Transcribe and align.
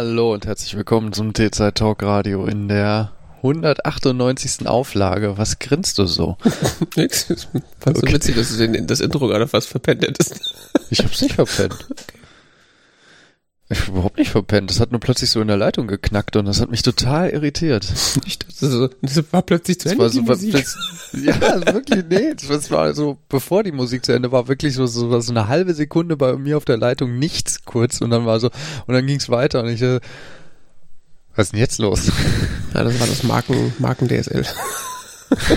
Hallo 0.00 0.32
und 0.32 0.46
herzlich 0.46 0.76
willkommen 0.76 1.12
zum 1.12 1.32
T-Zeit 1.32 1.74
Talk 1.74 2.04
Radio 2.04 2.46
in 2.46 2.68
der 2.68 3.10
198. 3.38 4.68
Auflage. 4.68 5.36
Was 5.38 5.58
grinst 5.58 5.98
du 5.98 6.06
so? 6.06 6.36
Nix. 6.96 7.24
Fandst 7.24 7.48
Okay. 7.84 8.06
du 8.06 8.12
witzig, 8.12 8.36
dass 8.36 8.56
du 8.56 8.68
den, 8.68 8.86
das 8.86 9.00
Intro 9.00 9.26
gerade 9.26 9.48
fast 9.48 9.66
verpennt 9.66 10.04
hättest. 10.06 10.38
Ich 10.90 11.00
hab's 11.00 11.20
nicht 11.20 11.34
verpennt. 11.34 11.84
Ich 13.70 13.80
hab 13.80 13.88
überhaupt 13.88 14.16
nicht 14.16 14.30
verpennt. 14.30 14.70
Das 14.70 14.80
hat 14.80 14.92
nur 14.92 15.00
plötzlich 15.00 15.28
so 15.28 15.42
in 15.42 15.48
der 15.48 15.58
Leitung 15.58 15.88
geknackt 15.88 16.36
und 16.36 16.46
das 16.46 16.62
hat 16.62 16.70
mich 16.70 16.82
total 16.82 17.28
irritiert. 17.30 17.86
Ich 18.24 18.38
dachte 18.38 18.66
so, 18.68 18.88
das 19.02 19.22
war 19.30 19.42
plötzlich 19.42 19.78
zu 19.78 19.84
Das 19.84 19.92
Ende, 19.92 20.02
war 20.02 20.08
so, 20.10 20.20
die 20.20 20.26
Musik. 20.26 20.52
das, 20.52 20.76
ja, 21.12 21.38
wirklich, 21.74 22.04
nee, 22.08 22.34
das 22.34 22.70
war 22.70 22.94
so, 22.94 23.18
bevor 23.28 23.62
die 23.64 23.72
Musik 23.72 24.04
zu 24.04 24.12
Ende 24.12 24.32
war, 24.32 24.48
wirklich 24.48 24.74
so, 24.74 24.86
so, 24.86 25.20
so 25.20 25.32
eine 25.32 25.48
halbe 25.48 25.74
Sekunde 25.74 26.16
bei 26.16 26.34
mir 26.36 26.56
auf 26.56 26.64
der 26.64 26.78
Leitung 26.78 27.18
nichts 27.18 27.64
kurz 27.64 28.00
und 28.00 28.10
dann 28.10 28.26
war 28.26 28.40
so, 28.40 28.50
und 28.86 28.94
dann 28.94 29.06
ging's 29.06 29.28
weiter 29.28 29.62
und 29.62 29.68
ich, 29.68 29.82
äh, 29.82 30.00
was 31.34 31.46
ist 31.46 31.52
denn 31.52 31.60
jetzt 31.60 31.78
los? 31.78 32.10
Ja, 32.74 32.84
das 32.84 33.00
war 33.00 33.06
das 33.06 33.22
Marken, 33.22 33.72
Marken 33.78 34.08
DSL. 34.08 34.44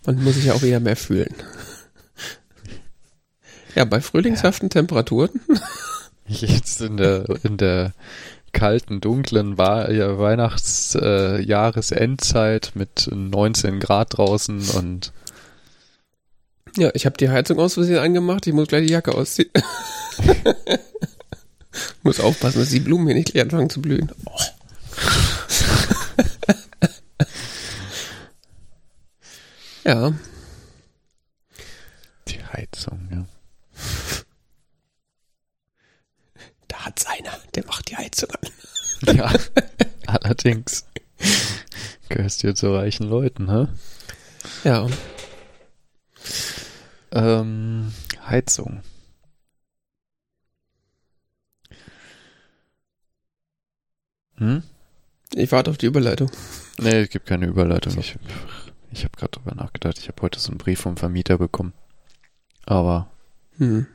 Man 0.07 0.23
muss 0.23 0.37
sich 0.37 0.45
ja 0.45 0.55
auch 0.55 0.63
eher 0.63 0.81
mehr 0.81 0.97
fühlen. 0.97 1.35
Ja, 3.75 3.85
bei 3.85 4.01
frühlingshaften 4.01 4.71
Temperaturen. 4.71 5.41
Jetzt 6.29 6.81
in 6.81 6.97
der, 6.97 7.27
in 7.43 7.57
der 7.57 7.93
kalten, 8.57 9.01
dunklen 9.01 9.59
Wa 9.59 9.91
ja, 9.91 10.19
Weihnachts-, 10.19 10.97
äh, 10.97 11.41
mit 12.75 13.09
19 13.13 13.79
Grad 13.79 14.17
draußen 14.17 14.71
und 14.71 15.13
Ja, 16.77 16.91
ich 16.95 17.07
habe 17.07 17.17
die 17.17 17.29
Heizung 17.29 17.59
aus 17.59 17.75
Versehen 17.75 17.99
angemacht. 17.99 18.47
Ich 18.47 18.53
muss 18.53 18.69
gleich 18.69 18.87
die 18.87 18.93
Jacke 18.93 19.15
ausziehen. 19.15 19.51
muss 22.03 22.21
aufpassen, 22.21 22.61
dass 22.61 22.71
die 22.71 22.81
Blumen 22.81 23.07
hier 23.07 23.17
nicht 23.17 23.33
gleich 23.33 23.45
anfangen 23.45 23.71
zu 23.71 23.83
blühen. 23.83 24.11
Oh. 24.25 24.39
ja, 29.85 30.13
die 32.29 32.45
Heizung, 32.45 33.09
ja. 33.11 33.27
da 36.69 36.87
hat's 36.87 37.07
einer, 37.07 37.39
der 37.57 37.67
macht 37.67 37.91
die 37.91 37.97
Heizung 37.97 38.31
an. 38.31 39.17
Ja, 39.17 39.33
allerdings. 40.07 40.85
Gehörst 42.09 42.43
du 42.45 42.55
zu 42.55 42.73
reichen 42.75 43.09
Leuten, 43.09 43.51
hä? 43.51 43.67
Ja, 44.65 44.87
Ähm, 47.13 47.93
Heizung. 48.27 48.83
Hm? 54.37 54.63
ich 55.35 55.51
warte 55.53 55.71
auf 55.71 55.79
die 55.79 55.87
Überleitung. 55.87 56.31
Nee, 56.79 57.01
es 57.03 57.09
gibt 57.11 57.27
keine 57.27 57.47
Überleitung. 57.47 57.99
Ich, 57.99 58.17
ich 58.93 59.05
habe 59.05 59.17
gerade 59.17 59.31
drüber 59.33 59.55
nachgedacht. 59.55 59.99
Ich 59.99 60.09
habe 60.09 60.21
heute 60.23 60.39
so 60.39 60.51
einen 60.51 60.59
Brief 60.59 60.81
vom 60.81 60.97
Vermieter 60.97 61.39
bekommen. 61.39 61.73
Aber 62.67 63.11
Hm. 63.59 63.87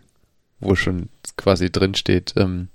wo 0.60 0.76
schon 0.76 1.10
quasi 1.38 1.72
drin 1.72 1.94
steht, 1.96 2.34
ähm, 2.38 2.70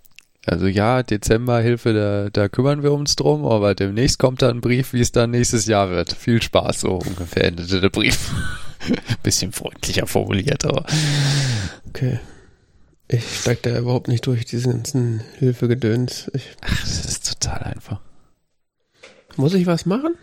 also 0.46 0.66
ja, 0.66 1.02
Dezemberhilfe, 1.02 1.92
da, 1.92 2.30
da 2.30 2.48
kümmern 2.48 2.82
wir 2.82 2.92
uns 2.92 3.16
drum, 3.16 3.44
aber 3.44 3.74
demnächst 3.74 4.18
kommt 4.18 4.42
da 4.42 4.48
ein 4.48 4.60
Brief, 4.60 4.92
wie 4.92 5.00
es 5.00 5.12
dann 5.12 5.32
nächstes 5.32 5.66
Jahr 5.66 5.90
wird. 5.90 6.12
Viel 6.12 6.40
Spaß, 6.42 6.80
so 6.80 6.94
ungefähr 6.96 7.44
endete 7.44 7.80
der 7.80 7.90
Brief. 7.90 8.32
Bisschen 9.22 9.52
freundlicher 9.52 10.06
formuliert, 10.06 10.64
aber 10.64 10.86
Okay. 11.88 12.20
Ich 13.08 13.40
steig 13.40 13.62
da 13.62 13.78
überhaupt 13.78 14.08
nicht 14.08 14.26
durch, 14.26 14.44
diesen 14.44 14.72
ganzen 14.72 15.20
Hilfegedöns. 15.38 16.30
Ich, 16.34 16.56
ach, 16.60 16.80
das 16.80 17.04
ist 17.04 17.40
total 17.40 17.62
einfach. 17.62 18.00
muss 19.36 19.54
ich 19.54 19.66
was 19.66 19.86
machen? 19.86 20.14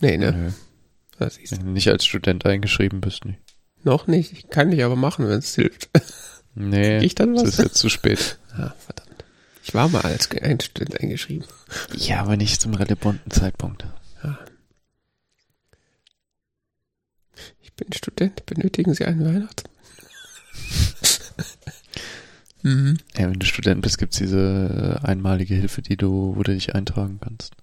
Nee, 0.00 0.16
ne? 0.16 0.32
Nö. 0.32 0.50
Das 1.18 1.38
ist 1.38 1.52
Wenn 1.52 1.66
du 1.66 1.70
nicht 1.72 1.88
als 1.88 2.04
Student 2.04 2.46
eingeschrieben 2.46 3.00
bist, 3.00 3.24
nicht. 3.24 3.38
noch 3.84 4.06
nicht. 4.06 4.32
Ich 4.32 4.48
kann 4.48 4.72
ich 4.72 4.82
aber 4.82 4.96
machen, 4.96 5.28
wenn 5.28 5.38
es 5.38 5.54
hilft. 5.54 5.90
Nee, 6.54 6.98
ich 6.98 7.14
dann 7.14 7.34
es 7.34 7.42
was? 7.42 7.48
ist 7.50 7.58
jetzt 7.58 7.74
zu 7.76 7.88
spät. 7.88 8.38
Ah, 8.52 8.72
verdammt. 8.78 9.11
Ich 9.62 9.74
war 9.74 9.88
mal 9.88 10.02
als 10.02 10.30
ein 10.30 10.60
Student 10.60 11.00
eingeschrieben. 11.00 11.46
Ja, 11.96 12.20
aber 12.20 12.36
nicht 12.36 12.60
zum 12.60 12.74
relevanten 12.74 13.30
Zeitpunkt. 13.30 13.86
Ich 17.60 17.72
bin 17.72 17.92
Student. 17.92 18.44
Benötigen 18.46 18.92
Sie 18.92 19.04
einen 19.04 19.24
Weihnachts? 19.24 19.64
mhm. 22.62 22.98
Ja, 23.16 23.30
wenn 23.30 23.38
du 23.38 23.46
Student 23.46 23.82
bist, 23.82 23.98
gibt's 23.98 24.18
diese 24.18 25.00
äh, 25.02 25.06
einmalige 25.06 25.54
Hilfe, 25.54 25.80
die 25.80 25.96
du, 25.96 26.36
wo 26.36 26.42
du 26.42 26.52
dich 26.52 26.74
eintragen 26.74 27.18
kannst. 27.22 27.54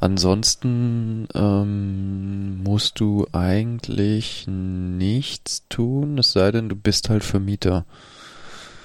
Ansonsten 0.00 1.28
ähm, 1.34 2.62
musst 2.62 2.98
du 3.00 3.26
eigentlich 3.32 4.46
nichts 4.48 5.68
tun, 5.68 6.18
es 6.18 6.32
sei 6.32 6.50
denn, 6.50 6.68
du 6.68 6.74
bist 6.74 7.10
halt 7.10 7.22
Vermieter. 7.22 7.84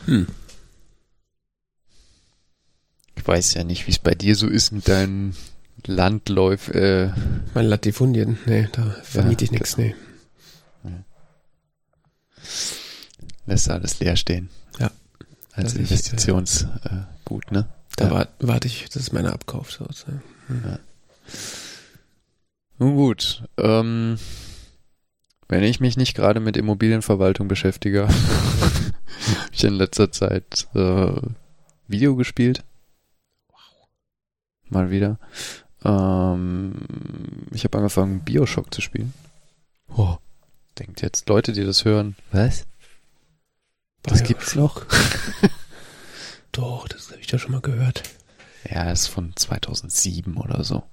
Hm. 0.06 0.28
Ich 3.28 3.34
weiß 3.34 3.56
ja 3.56 3.66
nicht, 3.66 3.88
wie 3.88 3.92
es 3.92 4.00
bei 4.00 4.16
dir 4.16 4.38
so 4.38 4.48
ist 4.48 4.72
mit 4.72 4.88
deinen 4.88 5.36
Landläuf. 5.86 6.70
Äh, 6.70 7.12
Mein 7.54 7.66
Latifundien. 7.66 8.38
Nee, 8.46 8.70
da 8.72 8.84
vermiete 9.04 9.44
ich 9.44 9.52
nichts. 9.52 9.76
Nee. 9.76 9.94
lässt 13.46 13.70
alles 13.70 14.00
leer 14.00 14.16
stehen. 14.16 14.48
Ja. 14.80 14.92
Als 15.52 15.74
Investitionsgut, 15.74 16.70
äh, 16.86 17.02
gut, 17.26 17.52
ne? 17.52 17.68
Da 17.98 18.06
Ja. 18.06 18.12
wart- 18.12 18.34
warte 18.40 18.68
ich, 18.68 18.86
das 18.86 18.96
ist 19.04 19.12
meine 19.12 19.34
Abkauf. 19.34 19.74
So, 19.74 19.86
so. 19.92 20.06
Nun 22.80 22.96
gut, 22.96 23.44
ähm, 23.58 24.18
wenn 25.50 25.64
ich 25.64 25.82
mich 25.82 25.98
nicht 25.98 26.16
gerade 26.16 26.40
mit 26.40 26.56
Immobilienverwaltung 26.56 27.50
beschäftige, 27.50 28.08
habe 28.08 29.52
ich 29.52 29.66
in 29.66 29.74
letzter 29.74 30.14
Zeit 30.14 30.68
äh, 30.76 31.12
Video 31.90 32.16
gespielt. 32.16 32.64
Mal 34.70 34.92
wieder. 34.92 35.20
Ähm, 35.84 36.74
ich 37.52 37.64
habe 37.64 37.78
angefangen, 37.78 38.24
Bioshock 38.24 38.74
zu 38.74 38.82
spielen. 38.82 39.14
Oh, 39.96 40.18
denkt 40.78 41.02
jetzt 41.02 41.30
Leute, 41.30 41.54
die 41.54 41.64
das 41.64 41.86
hören, 41.86 42.16
was? 42.32 42.66
Das 44.04 44.20
Bioshock. 44.20 44.28
gibt's 44.28 44.56
noch? 44.56 44.86
Doch, 46.52 46.88
das 46.88 47.12
habe 47.12 47.22
ich 47.22 47.32
ja 47.32 47.38
schon 47.38 47.52
mal 47.52 47.62
gehört. 47.62 48.04
Ja, 48.70 48.92
ist 48.92 49.08
von 49.08 49.34
2007 49.36 50.38
oder 50.38 50.64
so. 50.64 50.84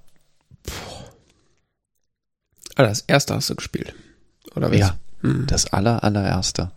Ah, 2.75 2.83
das 2.83 3.01
erste 3.01 3.35
hast 3.35 3.49
du 3.49 3.55
gespielt. 3.55 3.93
Oder 4.55 4.69
was? 4.69 4.77
Ja. 4.77 4.97
Hm. 5.21 5.47
Das 5.47 5.73
aller, 5.73 6.03
allererste. 6.03 6.71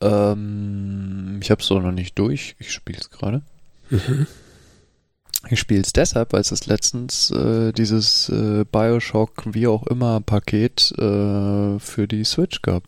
Ähm, 0.00 1.38
ich 1.42 1.50
habe 1.50 1.62
es 1.62 1.70
noch 1.70 1.92
nicht 1.92 2.18
durch. 2.18 2.56
Ich 2.58 2.72
spiele 2.72 2.98
es 2.98 3.10
gerade. 3.10 3.42
Mhm. 3.90 4.26
Ich 5.50 5.58
spiele 5.58 5.82
es 5.82 5.92
deshalb, 5.92 6.32
weil 6.32 6.40
es 6.40 6.66
letztens 6.66 7.30
äh, 7.30 7.72
dieses 7.72 8.28
äh, 8.28 8.64
Bioshock, 8.64 9.42
wie 9.46 9.66
auch 9.66 9.86
immer, 9.86 10.20
Paket 10.20 10.92
äh, 10.98 11.78
für 11.78 12.06
die 12.08 12.24
Switch 12.24 12.62
gab. 12.62 12.84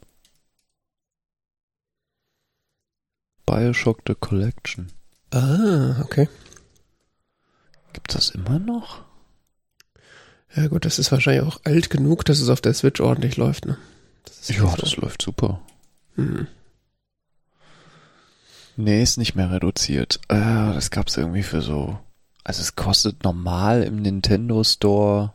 Bioshock 3.46 4.00
The 4.06 4.14
Collection. 4.14 4.92
Ah, 5.30 6.00
okay. 6.02 6.28
Gibt 7.92 8.14
das 8.14 8.30
immer 8.30 8.58
noch? 8.58 9.02
Ja 10.54 10.68
gut, 10.68 10.84
das 10.84 10.98
ist 10.98 11.10
wahrscheinlich 11.10 11.42
auch 11.42 11.60
alt 11.64 11.90
genug, 11.90 12.24
dass 12.24 12.40
es 12.40 12.48
auf 12.48 12.60
der 12.60 12.74
Switch 12.74 13.00
ordentlich 13.00 13.36
läuft, 13.36 13.66
ne? 13.66 13.76
Das 14.24 14.48
Ja, 14.48 14.68
so. 14.68 14.76
das 14.76 14.96
läuft 14.96 15.22
super. 15.22 15.60
Hm. 16.14 16.46
Nee, 18.76 19.02
ist 19.02 19.18
nicht 19.18 19.34
mehr 19.34 19.50
reduziert. 19.50 20.20
Äh, 20.28 20.36
das 20.74 20.90
gab's 20.90 21.16
irgendwie 21.16 21.42
für 21.42 21.60
so. 21.60 21.98
Also 22.44 22.60
es 22.60 22.76
kostet 22.76 23.24
normal 23.24 23.82
im 23.82 23.96
Nintendo 23.96 24.62
Store. 24.62 25.34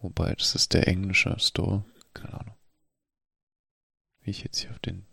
Wobei, 0.00 0.34
das 0.34 0.54
ist 0.54 0.74
der 0.74 0.86
englische 0.86 1.34
Store. 1.38 1.82
Keine 2.14 2.34
Ahnung. 2.40 2.54
Wie 4.22 4.30
ich 4.30 4.44
jetzt 4.44 4.58
hier 4.58 4.70
auf 4.70 4.78
den. 4.78 5.06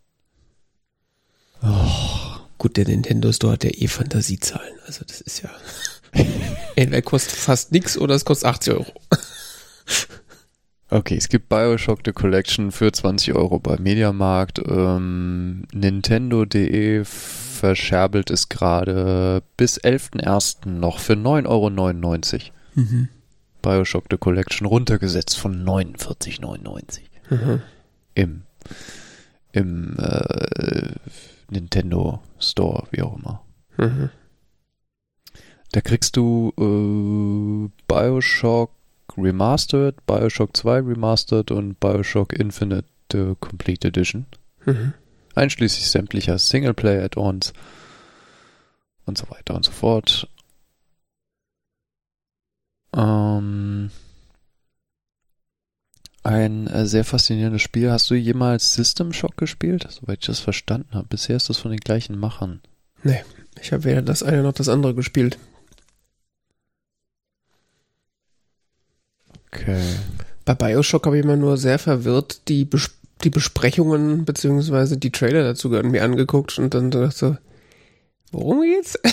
Oh, 1.61 2.43
Gut, 2.63 2.77
der 2.77 2.85
Nintendo 2.85 3.29
Store 3.33 3.53
hat 3.53 3.65
ja 3.65 3.71
eh 3.71 3.89
Fantasiezahlen. 3.89 4.79
Also 4.85 5.03
das 5.05 5.19
ist 5.19 5.41
ja. 5.41 5.49
Entweder 6.75 7.01
kostet 7.01 7.33
fast 7.33 7.73
nix 7.73 7.97
oder 7.97 8.15
es 8.15 8.23
kostet 8.23 8.47
80 8.47 8.73
Euro. 8.73 8.93
Okay, 10.94 11.16
es 11.16 11.28
gibt 11.28 11.50
Bioshock 11.50 12.01
The 12.06 12.12
Collection 12.12 12.72
für 12.72 12.92
20 12.92 13.34
Euro 13.34 13.57
bei 13.57 13.78
Mediamarkt. 13.80 14.60
Ähm, 14.63 15.63
Nintendo.de 15.74 17.04
verscherbelt 17.04 18.30
es 18.30 18.48
gerade 18.48 19.42
bis 19.57 19.81
11.01. 19.81 20.69
noch 20.69 21.00
für 21.00 21.13
9,99 21.13 22.34
Euro. 22.34 22.54
Mhm. 22.75 23.10
Bioshock 23.63 24.06
The 24.12 24.18
Collection 24.18 24.68
runtergesetzt 24.68 25.40
von 25.40 25.66
49,99 25.66 27.00
Mhm. 27.31 27.62
im, 28.13 28.44
im 29.51 29.98
äh, 29.98 30.92
Nintendo 31.50 32.22
Store, 32.38 32.86
wie 32.92 33.01
auch 33.01 33.18
immer. 33.18 33.42
Mhm. 33.78 34.12
Da 35.72 35.81
kriegst 35.81 36.18
du 36.18 36.54
äh, 36.56 37.72
Bioshock 37.88 38.69
Remastered, 39.18 40.06
Bioshock 40.06 40.56
2 40.56 40.80
Remastered 40.80 41.51
und 41.51 41.80
Bioshock 41.80 42.33
Infinite 42.33 42.88
äh, 43.13 43.36
Complete 43.39 43.88
Edition. 43.88 44.25
Mhm. 44.65 44.94
Einschließlich 45.36 45.89
sämtlicher 45.89 46.38
Singleplayer-Add-ons 46.38 47.54
und 49.06 49.18
so 49.18 49.30
weiter 49.30 49.56
und 49.56 49.65
so 49.65 49.71
fort. 49.71 50.27
Ähm, 52.95 53.89
ein 56.24 56.68
äh, 56.68 56.86
sehr 56.86 57.04
faszinierendes 57.04 57.62
Spiel. 57.62 57.92
Hast 57.92 58.09
du 58.09 58.16
jemals 58.16 58.74
System 58.74 59.12
Shock 59.12 59.38
gespielt? 59.38 59.88
Soweit 59.89 60.19
ich 60.21 60.27
das 60.27 60.39
verstanden 60.39 60.94
habe. 60.94 61.07
Bisher 61.07 61.36
ist 61.36 61.50
das 61.50 61.57
von 61.57 61.71
den 61.71 61.80
gleichen 61.80 62.18
Machern. 62.18 62.62
Ich 63.59 63.74
habe 63.74 63.83
weder 63.83 64.01
das 64.01 64.24
eine 64.24 64.44
noch 64.44 64.54
das 64.54 64.69
andere 64.69 64.95
gespielt. 64.95 65.38
Okay. 69.53 69.81
Bei 70.45 70.55
Bioshock 70.55 71.05
habe 71.05 71.17
ich 71.17 71.23
immer 71.23 71.35
nur 71.35 71.57
sehr 71.57 71.79
verwirrt 71.79 72.47
die, 72.47 72.65
Bes 72.65 72.91
die 73.23 73.29
Besprechungen 73.29 74.25
beziehungsweise 74.25 74.97
die 74.97 75.11
Trailer 75.11 75.44
dazu 75.44 75.69
mir 75.69 76.03
angeguckt 76.03 76.59
und 76.59 76.73
dann 76.73 76.91
dachte 76.91 77.15
so, 77.15 77.38
worum 78.31 78.61
geht's? 78.61 79.00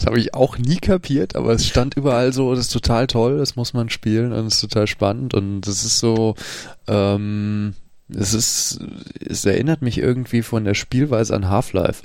Das 0.00 0.06
habe 0.06 0.18
ich 0.18 0.32
auch 0.32 0.56
nie 0.56 0.78
kapiert, 0.78 1.36
aber 1.36 1.52
es 1.52 1.66
stand 1.66 1.94
überall 1.94 2.32
so, 2.32 2.54
das 2.54 2.68
ist 2.68 2.72
total 2.72 3.06
toll, 3.06 3.36
das 3.36 3.54
muss 3.54 3.74
man 3.74 3.90
spielen 3.90 4.32
und 4.32 4.46
es 4.46 4.54
ist 4.54 4.60
total 4.62 4.86
spannend 4.86 5.34
und 5.34 5.66
es 5.66 5.84
ist 5.84 5.98
so, 5.98 6.36
ähm, 6.86 7.74
es 8.08 8.32
ist, 8.32 8.80
es 9.20 9.44
erinnert 9.44 9.82
mich 9.82 9.98
irgendwie 9.98 10.40
von 10.40 10.64
der 10.64 10.72
Spielweise 10.72 11.36
an 11.36 11.50
Half-Life. 11.50 12.02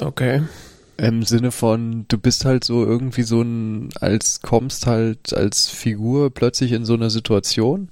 Okay. 0.00 0.40
Im 1.02 1.24
Sinne 1.24 1.50
von, 1.50 2.06
du 2.06 2.16
bist 2.16 2.44
halt 2.44 2.62
so 2.62 2.84
irgendwie 2.84 3.24
so 3.24 3.42
ein, 3.42 3.88
als 4.00 4.40
kommst 4.40 4.86
halt 4.86 5.34
als 5.34 5.66
Figur 5.68 6.30
plötzlich 6.30 6.70
in 6.70 6.84
so 6.84 6.94
eine 6.94 7.10
Situation, 7.10 7.88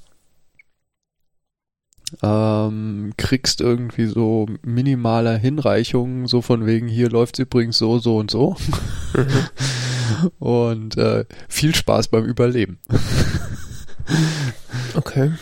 ähm, 2.22 3.12
kriegst 3.16 3.62
irgendwie 3.62 4.06
so 4.06 4.46
minimaler 4.62 5.36
Hinreichungen, 5.36 6.28
so 6.28 6.40
von 6.40 6.66
wegen, 6.66 6.86
hier 6.86 7.10
läuft's 7.10 7.40
übrigens 7.40 7.78
so, 7.78 7.98
so 7.98 8.16
und 8.16 8.30
so. 8.30 8.54
und 10.38 10.96
äh, 10.96 11.24
viel 11.48 11.74
Spaß 11.74 12.06
beim 12.08 12.24
Überleben. 12.24 12.78
Okay. 14.94 15.32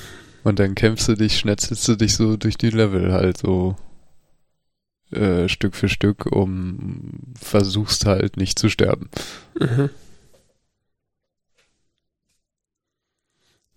Und 0.42 0.58
dann 0.58 0.74
kämpfst 0.74 1.06
du 1.08 1.16
dich, 1.16 1.38
schnetzelst 1.38 1.86
du 1.86 1.96
dich 1.96 2.16
so 2.16 2.38
durch 2.38 2.56
die 2.56 2.70
Level 2.70 3.12
halt 3.12 3.36
so 3.36 3.76
äh, 5.12 5.48
Stück 5.48 5.74
für 5.74 5.88
Stück, 5.88 6.26
um 6.26 7.34
versuchst 7.38 8.06
halt 8.06 8.36
nicht 8.36 8.58
zu 8.58 8.68
sterben. 8.68 9.08
Mhm. 9.58 9.90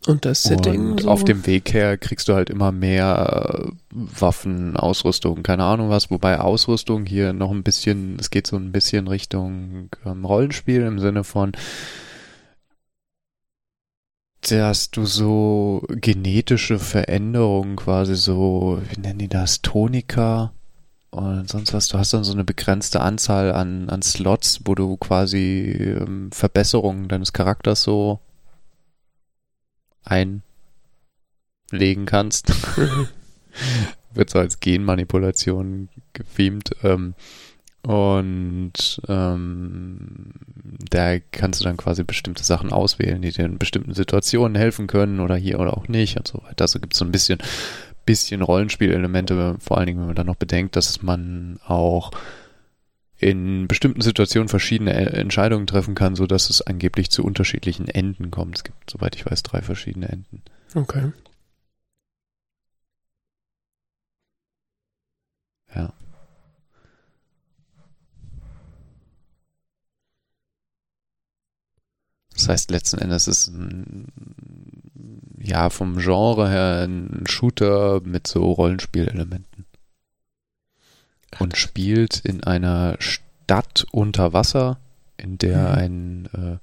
Und 0.07 0.25
das 0.25 0.44
Setting. 0.44 0.92
Und 0.92 1.01
so? 1.01 1.10
auf 1.10 1.24
dem 1.24 1.45
Weg 1.45 1.74
her 1.74 1.95
kriegst 1.98 2.28
du 2.28 2.33
halt 2.33 2.50
immer 2.50 2.72
mehr 2.72 3.68
äh, 3.68 3.72
Waffen, 3.92 4.75
Ausrüstung, 4.75 5.44
keine 5.44 5.63
Ahnung 5.63 5.89
was, 5.89 6.10
wobei 6.10 6.39
Ausrüstung 6.39 7.06
hier 7.06 7.33
noch 7.33 7.51
ein 7.51 7.62
bisschen, 7.62 8.18
es 8.19 8.31
geht 8.31 8.48
so 8.48 8.56
ein 8.56 8.72
bisschen 8.72 9.07
Richtung 9.07 9.89
ähm, 10.04 10.25
Rollenspiel 10.25 10.81
im 10.81 11.00
Sinne 11.00 11.24
von, 11.24 11.51
dass 14.50 14.89
du 14.89 15.06
so 15.06 15.86
genetische 15.89 16.80
Veränderungen 16.80 17.75
quasi 17.75 18.16
so, 18.16 18.81
wie 18.89 19.00
nennen 19.00 19.19
die 19.19 19.28
das, 19.28 19.62
Tonika 19.62 20.51
und 21.12 21.50
sonst 21.50 21.74
was, 21.74 21.88
du 21.88 21.98
hast 21.98 22.13
dann 22.13 22.24
so 22.24 22.31
eine 22.31 22.46
begrenzte 22.46 23.02
Anzahl 23.02 23.52
an, 23.52 23.90
an 23.90 24.02
Slots, 24.02 24.62
wo 24.63 24.75
du 24.75 24.96
quasi 24.96 25.98
ähm, 26.00 26.31
Verbesserungen 26.31 27.10
deines 27.10 27.34
Charakters 27.34 27.84
so 27.84 28.22
einlegen 30.06 30.42
kannst. 32.06 32.54
Wird 34.13 34.30
so 34.30 34.40
als 34.40 34.62
Genmanipulation 34.62 35.90
gefilmt. 36.13 36.72
Ähm, 36.84 37.14
und 37.84 39.02
ähm, 39.07 40.34
da 40.90 41.19
kannst 41.19 41.60
du 41.60 41.64
dann 41.66 41.78
quasi 41.78 42.04
bestimmte 42.04 42.44
Sachen 42.44 42.72
auswählen, 42.72 43.22
die 43.22 43.31
dir 43.31 43.46
in 43.46 43.57
bestimmten 43.57 43.94
Situationen 43.94 44.56
helfen 44.56 44.88
können 44.88 45.19
oder 45.19 45.36
hier 45.36 45.60
oder 45.60 45.75
auch 45.75 45.88
nicht 45.88 46.16
und 46.18 46.28
so 46.28 46.42
weiter. 46.44 46.64
Also 46.64 46.80
gibt 46.80 46.94
es 46.94 47.00
so 47.00 47.06
ein 47.06 47.12
bisschen, 47.12 47.40
bisschen 48.06 48.42
Rollenspielelemente, 48.42 49.57
vor 49.59 49.77
allen 49.77 49.88
Dingen, 49.88 50.00
wenn 50.00 50.07
man 50.07 50.15
dann 50.15 50.27
noch 50.27 50.36
bedenkt, 50.36 50.75
dass 50.75 51.01
man 51.01 51.59
auch 51.65 52.12
in 53.21 53.68
bestimmten 53.68 54.01
Situationen 54.01 54.50
verschiedene 54.50 54.94
äh, 54.94 55.19
Entscheidungen 55.19 55.68
treffen 55.68 55.94
kann, 55.94 56.15
so 56.15 56.25
dass 56.25 56.50
es 56.50 56.62
angeblich 56.62 57.12
zu 57.12 57.24
unterschiedlichen 57.24 57.88
Enden 57.88 58.31
kommt. 58.31 58.57
Es 58.57 58.63
gibt, 58.63 58.90
soweit 58.90 59.16
ich 59.16 59.26
weiß, 59.26 59.44
drei 59.44 59.61
verschiedene 59.61 60.09
Enden. 60.09 60.42
Okay. 60.73 61.11
Ja. 65.76 65.94
Das 72.33 72.49
heißt, 72.49 72.71
letzten 72.71 72.97
Endes 72.97 73.28
ist 73.28 73.49
ein, 73.49 74.07
ja, 75.44 75.69
vom 75.69 75.98
Genre 75.98 76.50
her 76.50 76.88
ein 76.88 77.24
Shooter 77.28 78.02
mit 78.04 78.28
so 78.28 78.52
Rollenspielelementen. 78.52 79.66
Und 81.40 81.57
spielt 81.57 82.19
in 82.19 82.44
einer 82.44 82.98
Stadt 83.00 83.86
unter 83.92 84.33
Wasser, 84.33 84.80
in 85.18 85.38
der 85.38 85.69
Mhm. 85.69 85.76
ein 85.76 86.26
äh, 86.33 86.57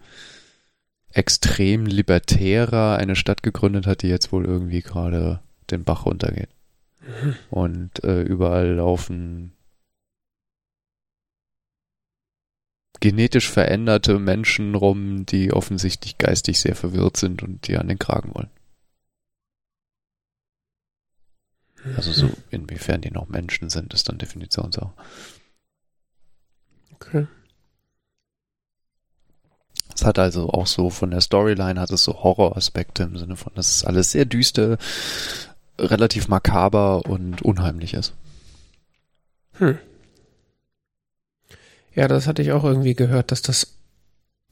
extrem 1.11 1.87
libertärer 1.87 2.97
eine 2.97 3.17
Stadt 3.17 3.43
gegründet 3.43 3.87
hat, 3.87 4.03
die 4.03 4.09
jetzt 4.09 4.31
wohl 4.31 4.45
irgendwie 4.45 4.83
gerade 4.83 5.41
den 5.71 5.85
Bach 5.85 6.07
runtergeht. 6.07 6.51
Mhm. 7.01 7.35
Und 7.51 8.05
äh, 8.05 8.23
überall 8.23 8.75
laufen 8.75 9.53
genetisch 13.01 13.49
veränderte 13.49 14.19
Menschen 14.19 14.75
rum, 14.75 15.25
die 15.25 15.53
offensichtlich 15.53 16.19
geistig 16.19 16.61
sehr 16.61 16.75
verwirrt 16.75 17.17
sind 17.17 17.43
und 17.43 17.67
die 17.69 17.77
an 17.77 17.89
den 17.89 17.99
Kragen 17.99 18.35
wollen. 18.35 18.51
Also 21.97 22.13
so, 22.13 22.31
inwiefern 22.51 23.01
die 23.01 23.11
noch 23.11 23.29
Menschen 23.29 23.71
sind, 23.71 23.95
ist 23.95 24.09
dann 24.09 24.19
Definitionssache. 24.19 24.93
Okay. 26.95 27.27
Es 29.95 30.05
hat 30.05 30.19
also 30.19 30.51
auch 30.51 30.67
so 30.67 30.91
von 30.91 31.11
der 31.11 31.21
Storyline 31.21 31.81
hat 31.81 31.91
es 31.91 32.05
so 32.05 32.23
Horroraspekte 32.23 33.03
im 33.05 33.17
Sinne 33.17 33.37
von, 33.37 33.53
dass 33.55 33.77
es 33.77 33.85
alles 33.85 34.13
sehr 34.13 34.25
düster, 34.25 34.79
relativ 35.79 36.29
makaber 36.29 37.05
und 37.07 37.43
unheimlich 37.43 37.95
ist. 37.95 38.15
Hm. 39.55 39.79
Ja, 41.95 42.07
das 42.07 42.29
hatte 42.29 42.43
ich 42.43 42.53
auch 42.53 42.65
irgendwie 42.65 42.95
gehört, 42.95 43.33
dass 43.33 43.43
das 43.43 43.79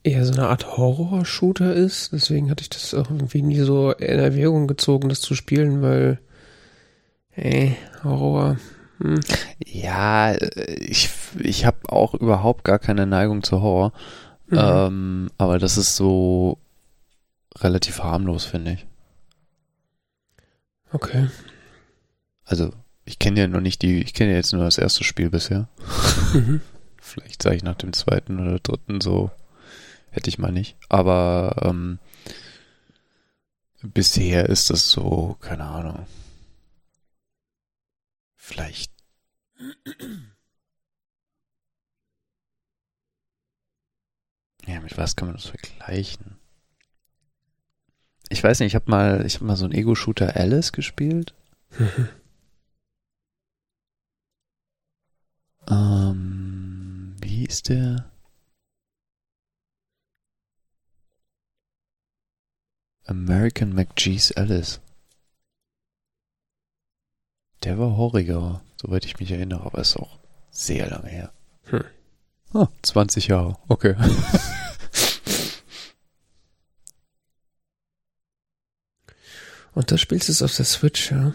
eher 0.02 0.24
so 0.24 0.32
eine 0.32 0.48
Art 0.48 0.76
Horror-Shooter 0.76 1.74
ist. 1.74 2.12
Deswegen 2.12 2.50
hatte 2.50 2.62
ich 2.62 2.70
das 2.70 2.94
auch 2.94 3.10
irgendwie 3.10 3.42
nie 3.42 3.60
so 3.60 3.92
in 3.92 4.18
Erwägung 4.18 4.66
gezogen, 4.66 5.08
das 5.08 5.20
zu 5.20 5.34
spielen, 5.34 5.82
weil, 5.82 6.18
ey, 7.36 7.76
Horror. 8.02 8.56
Hm. 8.98 9.20
Ja, 9.64 10.32
äh, 10.32 10.74
ich, 10.74 11.10
ich 11.38 11.64
habe 11.66 11.78
auch 11.88 12.14
überhaupt 12.14 12.64
gar 12.64 12.78
keine 12.78 13.06
Neigung 13.06 13.42
zu 13.42 13.60
Horror. 13.62 13.92
Mhm. 14.48 14.58
Ähm, 14.58 15.30
aber 15.38 15.58
das 15.58 15.76
ist 15.76 15.96
so 15.96 16.58
relativ 17.58 18.02
harmlos, 18.02 18.44
finde 18.44 18.72
ich. 18.72 18.86
Okay. 20.92 21.28
Also, 22.44 22.72
ich 23.04 23.18
kenne 23.18 23.40
ja 23.40 23.48
noch 23.48 23.60
nicht 23.60 23.82
die, 23.82 24.02
ich 24.02 24.14
kenne 24.14 24.30
ja 24.30 24.36
jetzt 24.36 24.52
nur 24.52 24.64
das 24.64 24.78
erste 24.78 25.04
Spiel 25.04 25.30
bisher. 25.30 25.68
Mhm. 26.34 26.60
Vielleicht 27.00 27.40
sage 27.40 27.54
ich 27.54 27.62
nach 27.62 27.76
dem 27.76 27.92
zweiten 27.92 28.40
oder 28.40 28.58
dritten 28.58 29.00
so, 29.00 29.30
hätte 30.10 30.28
ich 30.28 30.38
mal 30.38 30.50
nicht. 30.50 30.76
Aber 30.88 31.54
ähm, 31.62 32.00
bisher 33.80 34.48
ist 34.48 34.70
das 34.70 34.90
so, 34.90 35.36
keine 35.40 35.64
Ahnung. 35.64 36.04
Vielleicht. 38.46 38.92
Ja, 44.66 44.80
mit 44.80 44.96
was 44.96 45.16
kann 45.16 45.26
man 45.26 45.34
das 45.34 45.46
vergleichen? 45.46 46.38
ich 48.28 48.42
weiß 48.44 48.60
nicht, 48.60 48.68
ich 48.68 48.74
habe 48.76 48.88
mal, 48.88 49.26
ich 49.26 49.34
habe 49.34 49.46
mal 49.46 49.56
so 49.56 49.64
einen 49.64 49.74
Ego-Shooter 49.74 50.36
Alice 50.36 50.70
gespielt. 50.70 51.34
Ähm, 55.68 57.16
wie 57.20 57.44
hieß 57.44 57.64
der? 57.64 58.08
American 63.06 63.74
McGee's 63.74 64.30
Alice. 64.30 64.80
Der 67.66 67.78
war 67.80 67.96
horriger, 67.96 68.62
soweit 68.80 69.04
ich 69.06 69.18
mich 69.18 69.32
erinnere, 69.32 69.66
aber 69.66 69.80
ist 69.80 69.96
auch 69.96 70.20
sehr 70.52 70.88
lange 70.88 71.08
her. 71.08 71.32
Hm. 71.64 71.82
Ah, 72.54 72.68
20 72.82 73.26
Jahre, 73.26 73.56
okay. 73.66 73.96
Und 79.74 79.90
das 79.90 80.00
spielst 80.00 80.28
du 80.28 80.32
es 80.32 80.42
auf 80.42 80.54
der 80.54 80.64
Switch, 80.64 81.10
ja? 81.10 81.34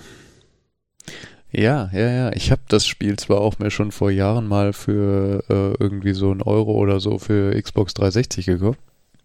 Ja, 1.51 1.89
ja, 1.91 2.09
ja. 2.09 2.31
Ich 2.31 2.49
habe 2.49 2.61
das 2.69 2.87
Spiel 2.87 3.19
zwar 3.19 3.41
auch 3.41 3.59
mir 3.59 3.69
schon 3.69 3.91
vor 3.91 4.09
Jahren 4.09 4.47
mal 4.47 4.71
für 4.71 5.43
äh, 5.49 5.73
irgendwie 5.83 6.13
so 6.13 6.31
einen 6.31 6.43
Euro 6.43 6.71
oder 6.75 7.01
so 7.01 7.19
für 7.19 7.61
Xbox 7.61 7.93
360 7.95 8.45
gekauft. 8.45 8.79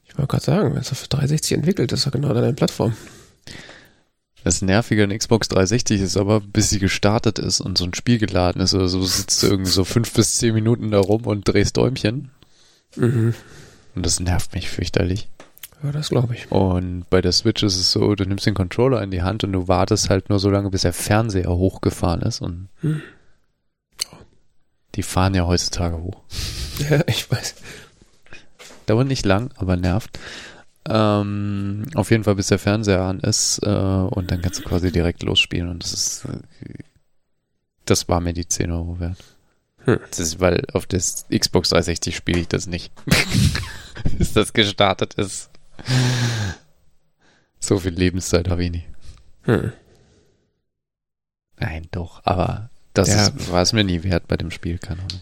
Ich 0.07 0.19
wollte 0.19 0.31
gerade 0.33 0.45
sagen, 0.45 0.75
wenn 0.75 0.81
es 0.81 0.91
auf 0.91 1.07
360 1.07 1.57
entwickelt 1.57 1.93
ist, 1.93 2.05
ist 2.05 2.11
genau 2.11 2.35
deine 2.35 2.53
Plattform. 2.53 2.97
Das 4.47 4.63
Nervige 4.63 5.03
an 5.03 5.11
Xbox 5.11 5.49
360 5.49 6.01
ist 6.01 6.17
aber, 6.17 6.39
bis 6.41 6.71
sie 6.71 6.79
gestartet 6.79 7.41
ist 7.41 7.61
und 7.61 7.77
so 7.77 7.83
ein 7.85 7.95
Spiel 7.95 8.19
geladen 8.19 8.63
ist 8.63 8.75
oder 8.75 8.87
so, 8.87 9.03
sitzt 9.03 9.43
du 9.43 9.49
irgendwie 9.49 9.73
so 9.73 9.83
fünf 9.83 10.13
bis 10.13 10.37
zehn 10.37 10.55
Minuten 10.55 10.93
da 10.93 11.01
rum 11.01 11.27
und 11.27 11.49
drehst 11.49 11.77
Däumchen. 11.77 12.31
Mhm. 12.95 13.35
Und 13.97 14.07
das 14.07 14.21
nervt 14.21 14.55
mich 14.55 14.71
fürchterlich. 14.71 15.29
Ja, 15.83 15.91
das 15.91 16.11
glaube 16.11 16.35
ich. 16.37 16.49
Und 16.53 17.11
bei 17.11 17.21
der 17.21 17.33
Switch 17.33 17.65
ist 17.65 17.75
es 17.75 17.91
so, 17.91 18.15
du 18.15 18.25
nimmst 18.25 18.47
den 18.47 18.55
Controller 18.55 19.03
in 19.03 19.11
die 19.11 19.23
Hand 19.23 19.43
und 19.43 19.51
du 19.51 19.67
wartest 19.67 20.11
halt 20.11 20.31
nur 20.31 20.39
so 20.39 20.49
lange, 20.49 20.71
bis 20.71 20.83
der 20.83 20.93
Fernseher 20.93 21.51
hochgefahren 21.51 22.23
ist. 22.23 22.41
Und 22.41 22.69
Hm. 22.83 23.03
die 24.95 25.03
fahren 25.03 25.35
ja 25.35 25.45
heutzutage 25.49 26.01
hoch. 26.01 26.23
Ja, 26.89 27.03
ich 27.09 27.29
weiß. 27.29 27.57
Dauert 28.87 29.09
nicht 29.09 29.27
lang, 29.27 29.51
aber 29.57 29.77
nervt. 29.77 30.21
Ähm, 30.89 31.87
auf 31.95 32.11
jeden 32.11 32.25
Fall, 32.25 32.35
bis 32.37 32.49
der 32.49 32.59
Fernseher 32.59 33.03
an 33.03 33.21
ist 33.21 33.61
äh, 33.63 33.69
und 33.69 34.31
dann 34.31 34.43
kannst 34.43 34.61
du 34.61 34.65
quasi 34.65 34.93
direkt 34.93 35.23
losspielen 35.23 35.69
und 35.69 35.83
das 35.83 35.93
ist 35.93 36.25
äh, 36.27 36.39
das 37.85 38.09
war 38.09 38.21
mir 38.21 38.33
die 38.33 38.49
10 38.49 38.71
Euro 38.73 38.99
wert. 38.99 39.23
Hm. 39.85 40.01
Das 40.11 40.19
ist, 40.19 40.41
weil 40.41 40.65
auf 40.73 40.87
das 40.87 41.27
Xbox 41.33 41.69
360 41.71 42.17
spiele 42.17 42.41
ich 42.41 42.49
das 42.49 42.67
nicht. 42.67 42.93
bis 44.19 44.33
das 44.33 44.53
gestartet 44.53 45.15
ist. 45.15 45.51
So 47.61 47.79
viel 47.79 47.93
Lebenszeit 47.93 48.49
habe 48.49 48.65
ich 48.65 48.71
nicht. 48.73 48.87
Hm. 49.43 49.73
Nein, 51.59 51.87
doch, 51.93 52.21
aber 52.25 52.71
das 52.93 53.09
Ja. 53.09 53.31
war 53.51 53.63
es 53.63 53.73
mir 53.73 53.85
nie 53.85 54.03
wert 54.03 54.27
bei 54.29 54.37
dem 54.37 54.51
Spiel, 54.51 54.79
keine 54.79 55.01
Ahnung. 55.03 55.21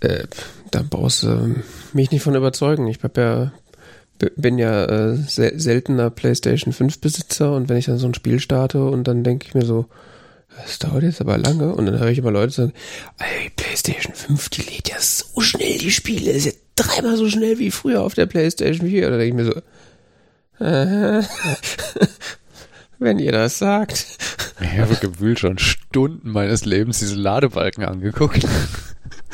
Äh, 0.00 0.26
da 0.70 0.82
brauchst 0.88 1.22
du 1.22 1.28
ähm, 1.28 1.62
mich 1.92 2.10
nicht 2.10 2.22
von 2.22 2.34
überzeugen. 2.34 2.88
Ich 2.88 3.02
hab 3.04 3.16
ja, 3.16 3.52
bin 4.36 4.58
ja 4.58 4.84
äh, 4.84 5.16
sel 5.16 5.58
seltener 5.58 6.10
PlayStation 6.10 6.72
5 6.72 7.00
Besitzer 7.00 7.54
und 7.54 7.68
wenn 7.68 7.76
ich 7.76 7.86
dann 7.86 7.98
so 7.98 8.06
ein 8.06 8.14
Spiel 8.14 8.40
starte 8.40 8.84
und 8.84 9.04
dann 9.08 9.24
denke 9.24 9.46
ich 9.48 9.54
mir 9.54 9.64
so, 9.64 9.86
das 10.60 10.78
dauert 10.78 11.02
jetzt 11.02 11.20
aber 11.20 11.38
lange 11.38 11.74
und 11.74 11.86
dann 11.86 11.98
höre 11.98 12.08
ich 12.08 12.18
immer 12.18 12.30
Leute 12.30 12.52
sagen, 12.52 12.72
ey, 13.18 13.50
PlayStation 13.56 14.14
5, 14.14 14.48
die 14.50 14.62
lädt 14.62 14.90
ja 14.90 14.96
so 15.00 15.40
schnell 15.40 15.78
die 15.78 15.90
Spiele, 15.90 16.30
ist 16.30 16.46
ja 16.46 16.52
dreimal 16.76 17.16
so 17.16 17.28
schnell 17.28 17.58
wie 17.58 17.70
früher 17.70 18.02
auf 18.02 18.14
der 18.14 18.26
PlayStation 18.26 18.88
4. 18.88 19.10
Da 19.10 19.16
denke 19.16 19.28
ich 19.28 19.34
mir 19.34 19.44
so, 19.44 20.64
äh, 20.64 21.22
wenn 22.98 23.18
ihr 23.18 23.32
das 23.32 23.58
sagt. 23.58 24.06
Ich 24.60 24.78
habe 24.78 24.94
gewühlt 24.96 25.40
schon 25.40 25.58
Stunden 25.58 26.30
meines 26.30 26.64
Lebens 26.64 27.00
diese 27.00 27.16
Ladebalken 27.16 27.84
angeguckt. 27.84 28.46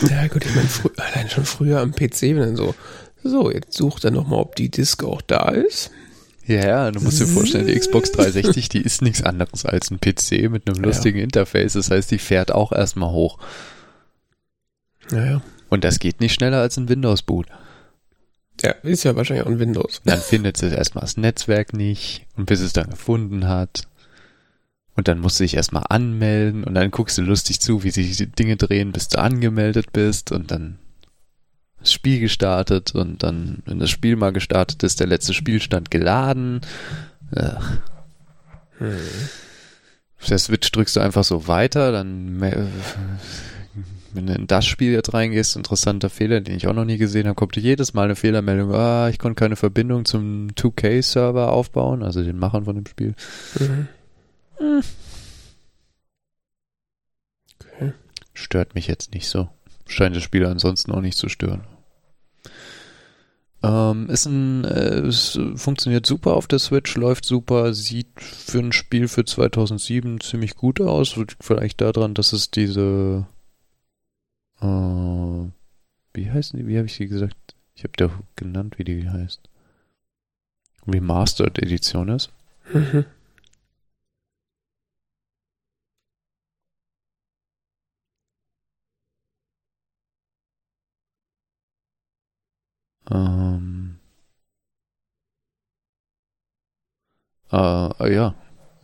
Ja 0.09 0.27
gut, 0.29 0.45
ich 0.45 0.55
meine, 0.55 0.69
allein 0.97 1.29
schon 1.29 1.45
früher 1.45 1.81
am 1.81 1.93
PC, 1.93 2.23
wenn 2.23 2.39
dann 2.39 2.57
so, 2.57 2.75
so, 3.29 3.51
jetzt 3.51 3.75
sucht 3.75 4.05
er 4.05 4.11
nochmal, 4.11 4.41
ob 4.41 4.57
die 4.57 4.71
Disc 4.71 5.03
auch 5.05 5.23
da 5.23 5.51
ist. 5.51 5.91
Ja, 6.47 6.67
ja, 6.67 6.91
du 6.91 7.01
musst 7.01 7.21
dir 7.21 7.27
vorstellen, 7.27 7.67
die 7.67 7.79
Xbox 7.79 8.11
360, 8.13 8.71
die 8.71 8.81
ist 8.81 9.03
nichts 9.03 9.23
anderes 9.23 9.67
als 9.67 9.91
ein 9.91 10.01
PC 10.01 10.51
mit 10.51 10.69
einem 10.69 10.83
lustigen 10.83 11.19
Interface. 11.19 11.75
Das 11.75 11.91
heißt, 11.91 12.11
die 12.11 12.19
fährt 12.19 12.53
auch 12.53 12.73
erstmal 12.73 13.11
hoch. 13.11 13.39
Naja. 15.11 15.43
Und 15.69 15.85
das 15.85 15.99
geht 15.99 16.21
nicht 16.21 16.33
schneller 16.33 16.61
als 16.61 16.79
ein 16.79 16.89
Windows-Boot. 16.89 17.49
Ja, 18.63 18.71
ist 18.83 19.05
ja 19.05 19.15
wahrscheinlich 19.15 19.47
auch 19.47 19.51
ein 19.51 19.59
Windows. 19.59 20.01
Dann 20.05 20.21
findet 20.21 20.61
es 20.61 20.73
erstmal 20.73 21.03
das 21.03 21.17
Netzwerk 21.17 21.75
nicht 21.75 22.27
und 22.37 22.47
bis 22.47 22.61
es 22.61 22.73
dann 22.73 22.91
gefunden 22.91 23.47
hat. 23.47 23.83
Und 24.97 25.07
dann 25.07 25.21
musst 25.21 25.39
du 25.39 25.45
dich 25.45 25.55
erstmal 25.55 25.85
anmelden 25.91 26.65
und 26.65 26.75
dann 26.75 26.91
guckst 26.91 27.19
du 27.19 27.23
lustig 27.23 27.61
zu, 27.61 27.85
wie 27.85 27.91
sich 27.91 28.17
die 28.17 28.27
Dinge 28.27 28.57
drehen, 28.57 28.91
bis 28.91 29.09
du 29.09 29.21
angemeldet 29.21 29.93
bist 29.93 30.33
und 30.33 30.51
dann 30.51 30.79
das 31.81 31.93
Spiel 31.93 32.21
gestartet 32.21 32.95
und 32.95 33.23
dann, 33.23 33.63
wenn 33.67 33.79
das 33.79 33.91
Spiel 33.91 34.17
mal 34.17 34.33
gestartet 34.33 34.83
ist, 34.83 35.01
der 35.01 35.07
letzte 35.07 35.35
Spielstand 35.35 35.91
geladen. 35.91 36.61
Ach. 37.35 37.79
Auf 40.21 40.27
der 40.29 40.39
Switch 40.39 40.71
drückst 40.73 40.97
du 40.97 41.01
einfach 41.01 41.25
so 41.25 41.47
weiter, 41.47 41.93
dann 41.93 42.41
wenn 44.13 44.27
du 44.27 44.35
in 44.35 44.47
das 44.47 44.67
Spiel 44.67 44.93
jetzt 44.93 45.13
reingehst, 45.13 45.57
interessanter 45.57 46.11
Fehler, 46.11 46.41
den 46.41 46.57
ich 46.57 46.67
auch 46.67 46.73
noch 46.73 46.85
nie 46.85 46.97
gesehen 46.97 47.27
habe, 47.27 47.35
kommt 47.35 47.57
jedes 47.57 47.95
Mal 47.95 48.05
eine 48.05 48.17
Fehlermeldung, 48.17 48.73
ah, 48.75 49.09
ich 49.09 49.19
konnte 49.19 49.39
keine 49.39 49.57
Verbindung 49.57 50.05
zum 50.05 50.49
2K-Server 50.55 51.53
aufbauen, 51.53 52.03
also 52.03 52.23
den 52.23 52.39
Machern 52.39 52.65
von 52.65 52.77
dem 52.77 52.87
Spiel. 52.87 53.15
Mhm. 53.59 53.89
Okay. 57.61 57.93
Stört 58.33 58.75
mich 58.75 58.87
jetzt 58.87 59.13
nicht 59.15 59.29
so. 59.29 59.49
Scheint 59.89 60.15
das 60.15 60.23
Spiel 60.23 60.47
ansonsten 60.47 60.93
auch 60.93 61.01
nicht 61.01 61.19
zu 61.19 61.29
stören. 61.29 61.65
Ähm, 63.63 64.09
ist 64.09 64.27
ein, 64.27 64.65
äh, 64.65 65.01
es 65.01 65.39
funktioniert 65.57 66.07
super 66.07 66.35
auf 66.35 66.47
der 66.47 66.61
Switch, 66.61 66.95
läuft 66.95 67.25
super, 67.25 67.75
sieht 67.75 68.07
für 68.21 68.61
ein 68.61 68.71
Spiel 68.73 69.09
für 69.09 69.25
2007 69.25 70.21
ziemlich 70.21 70.55
gut 70.55 70.81
aus. 70.81 71.19
Vielleicht 71.41 71.81
daran, 71.81 72.15
dass 72.15 72.33
es 72.33 72.53
diese, 72.53 73.27
äh, 74.61 74.67
wie 74.67 76.31
heißen 76.31 76.59
die, 76.59 76.69
wie 76.69 76.77
habe 76.77 76.87
ich 76.87 76.95
sie 76.95 77.09
gesagt? 77.09 77.57
Ich 77.75 77.83
habe 77.83 77.95
der 77.99 78.11
genannt, 78.37 78.79
wie 78.79 78.85
die 78.85 79.09
heißt. 79.09 79.41
Remastered 80.87 81.59
Edition 81.59 82.09
ist. 82.11 82.31
Mhm. 82.73 83.07
Ähm, 93.11 93.99
äh, 97.51 98.15
ja, 98.15 98.35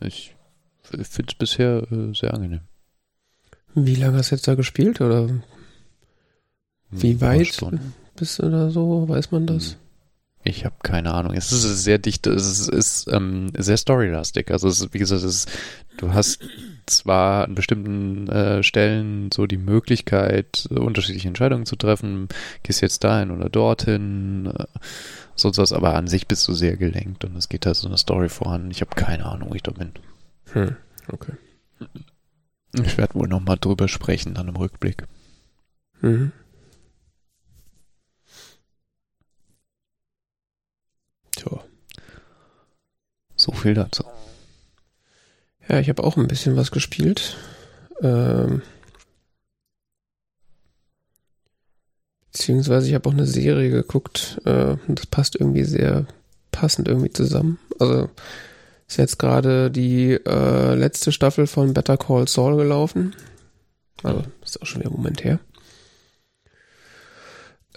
ich 0.01 0.35
finde 0.83 1.27
es 1.27 1.35
bisher 1.35 1.91
äh, 1.91 2.13
sehr 2.13 2.33
angenehm. 2.33 2.61
Wie 3.73 3.95
lange 3.95 4.17
hast 4.17 4.31
du 4.31 4.35
jetzt 4.35 4.47
da 4.47 4.55
gespielt 4.55 5.01
oder 5.01 5.29
Wie 6.89 7.15
paar 7.15 7.31
weit? 7.37 7.59
Bist 8.15 8.39
du 8.39 8.49
da 8.49 8.69
so? 8.69 9.07
Weiß 9.07 9.31
man 9.31 9.45
das? 9.45 9.77
Ich 10.47 10.63
habe 10.63 10.75
keine 10.83 11.11
Ahnung. 11.13 11.33
Es 11.33 11.51
ist 11.51 11.83
sehr 11.83 11.97
dicht, 11.97 12.27
es 12.27 12.69
ist, 12.69 13.07
ähm, 13.11 13.51
sehr 13.57 13.77
storylastig. 13.77 14.51
Also 14.51 14.67
es 14.67 14.79
ist, 14.79 14.93
wie 14.93 14.99
gesagt, 14.99 15.23
es 15.23 15.47
ist, 15.47 15.51
du 15.97 16.13
hast 16.13 16.39
zwar 16.85 17.45
an 17.45 17.55
bestimmten 17.55 18.27
äh, 18.27 18.61
Stellen 18.61 19.31
so 19.33 19.47
die 19.47 19.57
Möglichkeit, 19.57 20.67
äh, 20.69 20.75
unterschiedliche 20.75 21.27
Entscheidungen 21.27 21.65
zu 21.65 21.75
treffen, 21.75 22.27
gehst 22.61 22.81
jetzt 22.81 23.03
dahin 23.03 23.31
oder 23.31 23.49
dorthin, 23.49 24.53
äh, 24.55 24.65
sonst 25.35 25.57
was, 25.57 25.73
aber 25.73 25.95
an 25.95 26.05
sich 26.05 26.27
bist 26.27 26.47
du 26.47 26.53
sehr 26.53 26.77
gelenkt 26.77 27.25
und 27.25 27.35
es 27.35 27.49
geht 27.49 27.65
da 27.65 27.73
so 27.73 27.87
eine 27.87 27.97
Story 27.97 28.29
voran. 28.29 28.69
Ich 28.69 28.81
habe 28.81 28.95
keine 28.95 29.25
Ahnung, 29.25 29.49
wo 29.49 29.55
ich 29.55 29.63
da 29.63 29.71
bin. 29.71 29.93
Hm. 30.53 30.75
Okay. 31.07 31.33
Ich 32.83 32.99
werde 32.99 33.15
wohl 33.15 33.27
nochmal 33.27 33.57
drüber 33.59 33.87
sprechen 33.87 34.35
dann 34.35 34.47
im 34.47 34.55
Rückblick. 34.57 35.07
Mhm. 36.01 36.31
Tja. 41.35 41.63
So 43.45 43.51
viel 43.51 43.75
dazu. 43.75 44.03
Ja, 45.69 45.79
ich 45.79 45.87
habe 45.87 46.03
auch 46.03 46.17
ein 46.17 46.27
bisschen 46.27 46.55
was 46.55 46.71
gespielt. 46.71 47.37
Ähm, 48.01 48.63
beziehungsweise 52.31 52.87
ich 52.87 52.95
habe 52.95 53.07
auch 53.07 53.13
eine 53.13 53.27
Serie 53.27 53.69
geguckt. 53.69 54.41
Äh, 54.45 54.77
das 54.87 55.05
passt 55.05 55.35
irgendwie 55.35 55.63
sehr 55.63 56.07
passend 56.49 56.87
irgendwie 56.87 57.11
zusammen. 57.11 57.59
Also 57.77 58.09
ist 58.87 58.97
jetzt 58.97 59.19
gerade 59.19 59.69
die 59.69 60.13
äh, 60.13 60.73
letzte 60.73 61.11
Staffel 61.11 61.45
von 61.45 61.75
Better 61.75 61.97
Call 61.97 62.27
Saul 62.27 62.57
gelaufen. 62.57 63.15
Also 64.01 64.23
ist 64.43 64.59
auch 64.59 64.65
schon 64.65 64.81
wieder 64.81 64.89
Moment 64.89 65.23
her. 65.23 65.39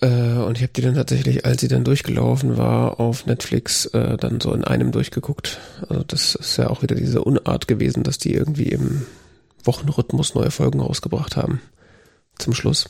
Äh, 0.00 0.38
und 0.38 0.56
ich 0.56 0.62
habe 0.62 0.72
die 0.72 0.82
dann 0.82 0.94
tatsächlich, 0.94 1.44
als 1.44 1.60
sie 1.60 1.68
dann 1.68 1.84
durchgelaufen 1.84 2.56
war, 2.56 3.00
auf 3.00 3.26
Netflix 3.26 3.86
äh, 3.86 4.16
dann 4.16 4.40
so 4.40 4.52
in 4.54 4.64
einem 4.64 4.92
durchgeguckt. 4.92 5.58
Also 5.88 6.04
das 6.04 6.34
ist 6.34 6.56
ja 6.56 6.70
auch 6.70 6.82
wieder 6.82 6.94
diese 6.94 7.22
Unart 7.22 7.68
gewesen, 7.68 8.04
dass 8.04 8.18
die 8.18 8.34
irgendwie 8.34 8.68
im 8.68 9.06
Wochenrhythmus 9.64 10.34
neue 10.34 10.50
Folgen 10.50 10.80
rausgebracht 10.80 11.36
haben. 11.36 11.60
Zum 12.38 12.54
Schluss. 12.54 12.88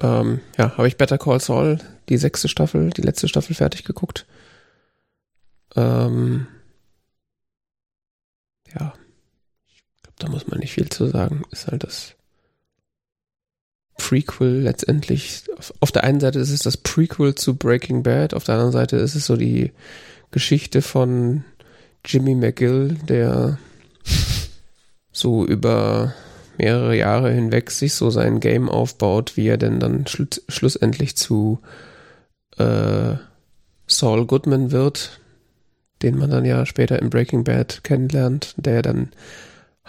Ähm, 0.00 0.40
ja, 0.56 0.76
habe 0.76 0.88
ich 0.88 0.96
Better 0.96 1.18
Call 1.18 1.40
Saul, 1.40 1.78
die 2.08 2.16
sechste 2.16 2.48
Staffel, 2.48 2.90
die 2.90 3.02
letzte 3.02 3.28
Staffel 3.28 3.54
fertig 3.54 3.84
geguckt. 3.84 4.26
Ähm, 5.76 6.46
ja, 8.74 8.94
ich 9.68 9.82
glaube, 10.02 10.16
da 10.18 10.28
muss 10.28 10.46
man 10.48 10.58
nicht 10.60 10.72
viel 10.72 10.88
zu 10.88 11.06
sagen. 11.08 11.42
Ist 11.50 11.68
halt 11.68 11.84
das 11.84 12.14
Prequel 13.96 14.62
letztendlich. 14.62 15.44
Auf 15.80 15.92
der 15.92 16.04
einen 16.04 16.20
Seite 16.20 16.38
ist 16.38 16.50
es 16.50 16.60
das 16.60 16.76
Prequel 16.76 17.34
zu 17.34 17.56
Breaking 17.56 18.02
Bad, 18.02 18.34
auf 18.34 18.44
der 18.44 18.54
anderen 18.54 18.72
Seite 18.72 18.96
ist 18.96 19.14
es 19.14 19.26
so 19.26 19.36
die 19.36 19.72
Geschichte 20.30 20.82
von 20.82 21.44
Jimmy 22.04 22.34
McGill, 22.34 22.96
der 23.08 23.58
so 25.12 25.46
über 25.46 26.14
mehrere 26.58 26.96
Jahre 26.96 27.30
hinweg 27.30 27.70
sich 27.70 27.94
so 27.94 28.10
sein 28.10 28.40
Game 28.40 28.68
aufbaut, 28.68 29.36
wie 29.36 29.46
er 29.46 29.58
denn 29.58 29.80
dann 29.80 30.06
schlu 30.06 30.26
schlussendlich 30.48 31.16
zu 31.16 31.60
äh, 32.58 33.14
Saul 33.86 34.26
Goodman 34.26 34.70
wird, 34.70 35.20
den 36.02 36.18
man 36.18 36.30
dann 36.30 36.44
ja 36.44 36.66
später 36.66 37.00
in 37.00 37.10
Breaking 37.10 37.44
Bad 37.44 37.84
kennenlernt, 37.84 38.54
der 38.56 38.82
dann 38.82 39.10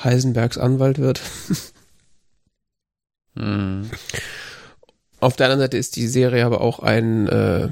Heisenbergs 0.01 0.57
Anwalt 0.57 0.99
wird. 0.99 1.21
Hm. 3.35 3.89
Auf 5.19 5.35
der 5.35 5.47
anderen 5.47 5.61
Seite 5.61 5.77
ist 5.77 5.95
die 5.95 6.07
Serie 6.07 6.45
aber 6.45 6.61
auch 6.61 6.79
ein 6.79 7.27
äh, 7.27 7.69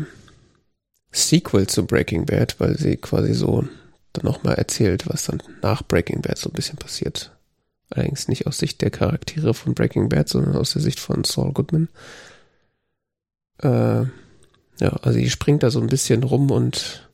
Sequel 1.12 1.68
zu 1.68 1.86
Breaking 1.86 2.25
Bad, 2.25 2.60
weil 2.60 2.77
sie 2.77 2.98
quasi 2.98 3.34
so 3.34 3.65
dann 4.13 4.25
nochmal 4.25 4.56
erzählt, 4.56 5.08
was 5.08 5.25
dann 5.25 5.44
nach 5.62 5.84
Breaking 5.84 6.22
Bad 6.22 6.38
so 6.38 6.50
ein 6.50 6.53
bisschen 6.53 6.77
passiert. 6.77 7.32
Allerdings 7.89 8.27
nicht 8.27 8.48
aus 8.48 8.58
Sicht 8.58 8.82
der 8.82 8.89
Charaktere 8.89 9.53
von 9.53 9.74
Breaking 9.74 10.08
Bad, 10.10 10.30
sondern 10.30 10.56
aus 10.56 10.72
der 10.72 10.82
Sicht 10.82 11.00
von 11.00 11.24
Saul 11.25 11.51
Goodman. 11.51 11.89
Äh, 13.62 14.03
ja, 14.80 14.89
also 15.01 15.20
die 15.20 15.30
springt 15.30 15.63
da 15.63 15.70
so 15.70 15.82
ein 15.82 15.88
bisschen 15.88 16.24
rum 16.24 16.51
und 16.51 17.10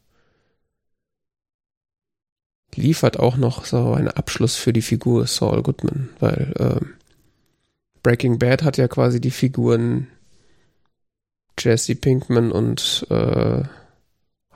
liefert 2.75 3.19
auch 3.19 3.37
noch 3.37 3.65
so 3.65 3.93
einen 3.93 4.09
Abschluss 4.09 4.55
für 4.55 4.71
die 4.71 4.83
Figur 4.83 5.25
Saul 5.25 5.63
Goodman, 5.63 6.09
weil 6.19 6.53
äh, 6.59 6.96
Breaking 8.07 8.39
Bad 8.39 8.63
hat 8.63 8.77
ja 8.77 8.87
quasi 8.87 9.19
die 9.19 9.31
Figuren 9.31 10.07
Jesse 11.59 11.93
Pinkman 11.93 12.53
und 12.53 13.05
äh, 13.09 13.63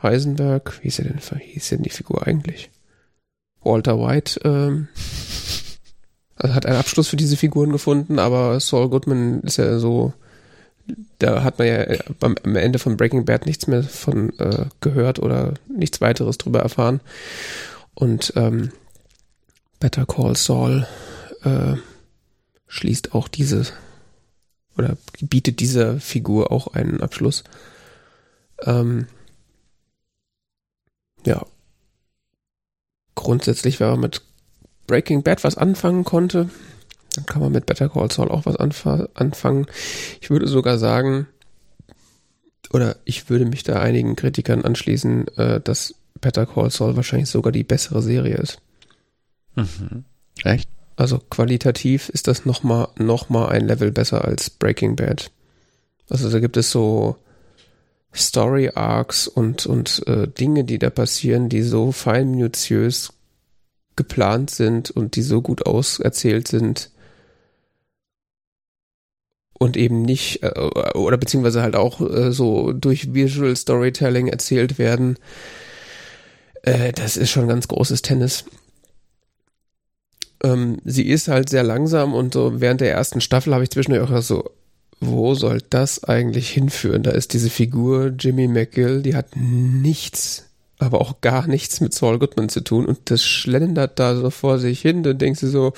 Heisenberg. 0.01 0.79
Wie 0.79 0.83
hieß 0.83 0.99
er 0.99 1.05
denn, 1.05 1.19
wie 1.19 1.43
hieß 1.43 1.67
denn 1.67 1.83
die 1.83 1.89
Figur 1.89 2.25
eigentlich? 2.25 2.71
Walter 3.61 3.99
White 3.99 4.39
ähm, 4.45 4.87
also 6.37 6.55
hat 6.55 6.65
einen 6.65 6.77
Abschluss 6.77 7.09
für 7.09 7.17
diese 7.17 7.35
Figuren 7.35 7.73
gefunden, 7.73 8.19
aber 8.19 8.57
Saul 8.61 8.87
Goodman 8.87 9.41
ist 9.41 9.57
ja 9.57 9.79
so, 9.79 10.13
da 11.19 11.43
hat 11.43 11.59
man 11.59 11.67
ja 11.67 11.85
am 12.21 12.55
Ende 12.55 12.79
von 12.79 12.95
Breaking 12.95 13.25
Bad 13.25 13.45
nichts 13.45 13.67
mehr 13.67 13.83
von 13.83 14.29
äh, 14.39 14.67
gehört 14.79 15.19
oder 15.19 15.55
nichts 15.67 15.99
weiteres 15.99 16.37
drüber 16.37 16.61
erfahren. 16.61 17.01
Und 17.95 18.31
ähm, 18.37 18.71
Better 19.81 20.05
Call 20.05 20.37
Saul 20.37 20.87
äh, 21.43 21.75
schließt 22.71 23.13
auch 23.13 23.27
diese 23.27 23.67
oder 24.77 24.97
bietet 25.19 25.59
dieser 25.59 25.99
Figur 25.99 26.53
auch 26.53 26.67
einen 26.67 27.01
Abschluss. 27.01 27.43
Ähm, 28.63 29.07
ja. 31.25 31.45
Grundsätzlich, 33.13 33.81
wenn 33.81 33.89
man 33.89 33.99
mit 33.99 34.21
Breaking 34.87 35.21
Bad 35.21 35.43
was 35.43 35.57
anfangen 35.57 36.05
konnte, 36.05 36.49
dann 37.15 37.25
kann 37.25 37.41
man 37.41 37.51
mit 37.51 37.65
Better 37.65 37.89
Call 37.89 38.09
Saul 38.09 38.31
auch 38.31 38.45
was 38.45 38.55
anfangen. 38.55 39.67
Ich 40.21 40.29
würde 40.29 40.47
sogar 40.47 40.77
sagen, 40.77 41.27
oder 42.71 42.95
ich 43.03 43.29
würde 43.29 43.45
mich 43.45 43.63
da 43.63 43.81
einigen 43.81 44.15
Kritikern 44.15 44.63
anschließen, 44.63 45.27
äh, 45.37 45.59
dass 45.59 45.93
Better 46.21 46.45
Call 46.45 46.71
Saul 46.71 46.95
wahrscheinlich 46.95 47.29
sogar 47.29 47.51
die 47.51 47.65
bessere 47.65 48.01
Serie 48.01 48.37
ist. 48.37 48.61
Mhm. 49.55 50.05
Echt? 50.45 50.69
Also 50.95 51.19
qualitativ 51.29 52.09
ist 52.09 52.27
das 52.27 52.45
nochmal 52.45 52.89
noch 52.97 53.29
mal 53.29 53.49
ein 53.49 53.67
Level 53.67 53.91
besser 53.91 54.25
als 54.25 54.49
Breaking 54.49 54.95
Bad. 54.95 55.31
Also 56.09 56.29
da 56.29 56.39
gibt 56.39 56.57
es 56.57 56.71
so 56.71 57.15
Story 58.13 58.71
Arcs 58.75 59.27
und, 59.27 59.65
und 59.65 60.03
äh, 60.07 60.27
Dinge, 60.27 60.63
die 60.63 60.79
da 60.79 60.89
passieren, 60.89 61.49
die 61.49 61.61
so 61.61 61.91
fein 61.91 62.31
minutiös 62.31 63.13
geplant 63.95 64.49
sind 64.49 64.91
und 64.91 65.15
die 65.15 65.21
so 65.21 65.41
gut 65.41 65.65
auserzählt 65.65 66.47
sind 66.47 66.91
und 69.61 69.77
eben 69.77 70.01
nicht, 70.01 70.43
äh, 70.43 70.49
oder 70.95 71.17
beziehungsweise 71.17 71.61
halt 71.61 71.75
auch 71.75 72.01
äh, 72.01 72.31
so 72.31 72.73
durch 72.73 73.13
Visual 73.13 73.55
Storytelling 73.55 74.27
erzählt 74.27 74.79
werden. 74.79 75.17
Äh, 76.63 76.91
das 76.93 77.15
ist 77.15 77.29
schon 77.29 77.47
ganz 77.47 77.67
großes 77.67 78.01
Tennis. 78.01 78.45
Ähm, 80.43 80.77
sie 80.85 81.07
ist 81.07 81.27
halt 81.27 81.49
sehr 81.49 81.63
langsam 81.63 82.13
und 82.13 82.33
so 82.33 82.59
während 82.59 82.81
der 82.81 82.91
ersten 82.91 83.21
Staffel 83.21 83.53
habe 83.53 83.63
ich 83.63 83.71
zwischendurch 83.71 84.11
auch 84.11 84.21
so, 84.21 84.51
wo 84.99 85.33
soll 85.33 85.61
das 85.69 86.03
eigentlich 86.03 86.49
hinführen? 86.49 87.03
Da 87.03 87.11
ist 87.11 87.33
diese 87.33 87.49
Figur 87.49 88.13
Jimmy 88.17 88.47
McGill, 88.47 89.01
die 89.01 89.15
hat 89.15 89.35
nichts, 89.35 90.45
aber 90.77 91.01
auch 91.01 91.21
gar 91.21 91.47
nichts 91.47 91.81
mit 91.81 91.93
Saul 91.93 92.19
Goodman 92.19 92.49
zu 92.49 92.61
tun 92.61 92.85
und 92.85 93.09
das 93.09 93.23
schlendert 93.23 93.99
da 93.99 94.15
so 94.15 94.29
vor 94.29 94.59
sich 94.59 94.81
hin, 94.81 95.03
dann 95.03 95.17
denkst 95.17 95.41
du 95.41 95.47
so, 95.47 95.73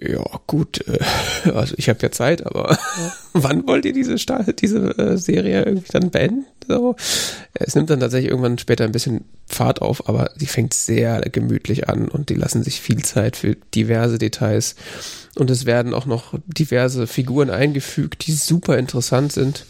ja, 0.00 0.24
gut, 0.46 0.86
äh, 0.86 1.50
also 1.50 1.74
ich 1.76 1.88
habe 1.88 1.98
ja 2.02 2.10
Zeit, 2.10 2.46
aber 2.46 2.72
ja. 2.72 3.12
wann 3.32 3.66
wollt 3.66 3.84
ihr 3.84 3.92
diese, 3.92 4.16
diese 4.60 4.98
äh, 4.98 5.16
Serie 5.18 5.64
irgendwie 5.64 5.92
dann 5.92 6.10
beenden? 6.10 6.46
So. 6.66 6.96
Es 7.54 7.74
nimmt 7.74 7.90
dann 7.90 8.00
tatsächlich 8.00 8.30
irgendwann 8.30 8.58
später 8.58 8.84
ein 8.84 8.92
bisschen 8.92 9.24
Fahrt 9.46 9.80
auf, 9.82 10.08
aber 10.08 10.30
sie 10.36 10.46
fängt 10.46 10.74
sehr 10.74 11.20
gemütlich 11.20 11.88
an 11.88 12.08
und 12.08 12.28
die 12.28 12.34
lassen 12.34 12.62
sich 12.62 12.80
viel 12.80 13.02
Zeit 13.02 13.36
für 13.36 13.56
diverse 13.74 14.18
Details. 14.18 14.76
Und 15.36 15.50
es 15.50 15.66
werden 15.66 15.94
auch 15.94 16.06
noch 16.06 16.34
diverse 16.46 17.06
Figuren 17.06 17.50
eingefügt, 17.50 18.26
die 18.26 18.32
super 18.32 18.76
interessant 18.76 19.32
sind, 19.32 19.64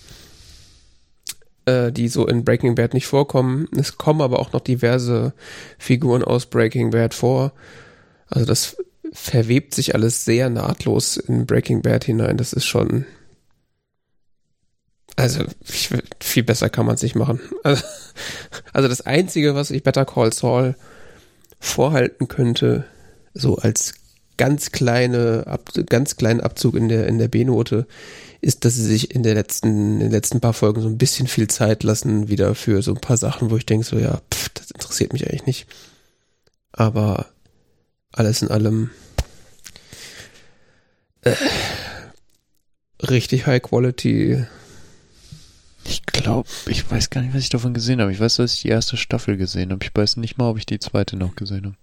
äh, 1.67 1.93
die 1.93 2.09
so 2.09 2.27
in 2.27 2.45
Breaking 2.45 2.75
Bad 2.75 2.95
nicht 2.95 3.07
vorkommen. 3.07 3.69
Es 3.77 3.97
kommen 3.97 4.21
aber 4.21 4.41
auch 4.41 4.53
noch 4.53 4.61
diverse 4.61 5.33
Figuren 5.79 6.25
aus 6.25 6.47
Breaking 6.47 6.91
Bad 6.91 7.15
vor. 7.15 7.53
Also 8.29 8.45
das 8.45 8.77
verwebt 9.13 9.75
sich 9.75 9.95
alles 9.95 10.25
sehr 10.25 10.51
nahtlos 10.51 11.17
in 11.17 11.47
Breaking 11.47 11.83
Bad 11.83 12.05
hinein. 12.05 12.37
Das 12.37 12.53
ist 12.53 12.67
schon. 12.67 13.07
Also, 15.17 15.45
viel 15.65 16.45
besser 16.45 16.71
kann 16.71 16.87
man 16.87 16.95
es 16.95 17.03
nicht 17.03 17.17
machen. 17.17 17.41
Also, 17.65 17.85
also, 18.73 18.89
das 18.89 19.01
Einzige, 19.01 19.55
was 19.55 19.71
ich 19.71 19.83
Better 19.83 20.05
Call 20.05 20.33
Saul 20.33 20.77
vorhalten 21.59 22.29
könnte, 22.29 22.85
so 23.35 23.57
als 23.57 23.95
ganz 24.37 24.71
kleine, 24.71 25.59
ganz 25.87 26.17
kleinen 26.17 26.41
Abzug 26.41 26.77
in 26.77 26.89
der, 26.89 27.09
in 27.09 27.19
der 27.19 27.29
B-Note, 27.29 27.87
ist, 28.41 28.65
dass 28.65 28.75
sie 28.75 28.85
sich 28.85 29.15
in 29.15 29.25
der 29.25 29.35
letzten, 29.35 29.95
in 29.95 30.01
den 30.01 30.11
letzten 30.13 30.41
paar 30.41 30.53
Folgen 30.53 30.81
so 30.81 30.89
ein 30.89 30.99
bisschen 30.99 31.27
viel 31.27 31.49
Zeit 31.49 31.83
lassen, 31.83 32.29
wieder 32.29 32.55
für 32.55 32.83
so 32.83 32.93
ein 32.93 33.01
paar 33.01 33.17
Sachen, 33.17 33.51
wo 33.51 33.57
ich 33.57 33.67
denke, 33.67 33.85
so, 33.85 33.99
ja, 33.99 34.21
pff, 34.33 34.49
das 34.51 34.71
interessiert 34.71 35.13
mich 35.13 35.27
eigentlich 35.27 35.47
nicht. 35.47 35.67
Aber 36.73 37.27
alles 38.19 38.43
in 38.43 38.49
allem 38.49 38.91
äh, 41.23 41.35
richtig 43.03 43.47
High 43.47 43.63
Quality. 43.63 44.45
Ich 45.85 46.05
glaube, 46.05 46.49
ich 46.67 46.91
weiß 46.91 47.11
gar 47.11 47.23
nicht, 47.23 47.35
was 47.35 47.43
ich 47.43 47.49
davon 47.49 47.75
gesehen 47.75 48.01
habe. 48.01 48.13
Ich 48.13 48.21
weiß, 48.21 48.37
dass 48.37 48.55
ich 48.55 48.63
die 48.63 48.69
erste 48.69 48.97
Staffel 48.97 49.37
gesehen 49.37 49.71
habe. 49.73 49.85
Ich 49.85 49.95
weiß 49.95 50.17
nicht 50.19 50.37
mal, 50.37 50.51
ob 50.51 50.59
ich 50.59 50.67
die 50.67 50.79
zweite 50.79 51.17
noch 51.17 51.35
gesehen 51.37 51.67
habe. 51.67 51.77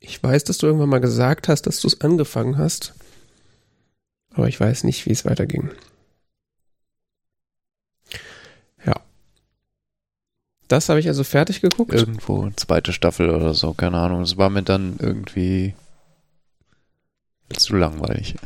Ich 0.00 0.22
weiß, 0.22 0.44
dass 0.44 0.58
du 0.58 0.66
irgendwann 0.66 0.88
mal 0.88 1.00
gesagt 1.00 1.48
hast, 1.48 1.62
dass 1.62 1.80
du 1.80 1.88
es 1.88 2.00
angefangen 2.00 2.58
hast. 2.58 2.94
Aber 4.34 4.48
ich 4.48 4.58
weiß 4.58 4.84
nicht, 4.84 5.06
wie 5.06 5.12
es 5.12 5.24
weiterging. 5.24 5.70
Das 10.72 10.88
habe 10.88 10.98
ich 11.00 11.08
also 11.08 11.22
fertig 11.22 11.60
geguckt. 11.60 11.92
Irgendwo, 11.92 12.48
zweite 12.56 12.94
Staffel 12.94 13.28
oder 13.28 13.52
so, 13.52 13.74
keine 13.74 13.98
Ahnung. 13.98 14.22
Es 14.22 14.38
war 14.38 14.48
mir 14.48 14.62
dann 14.62 14.96
irgendwie 14.98 15.74
zu 17.50 17.76
langweilig. 17.76 18.36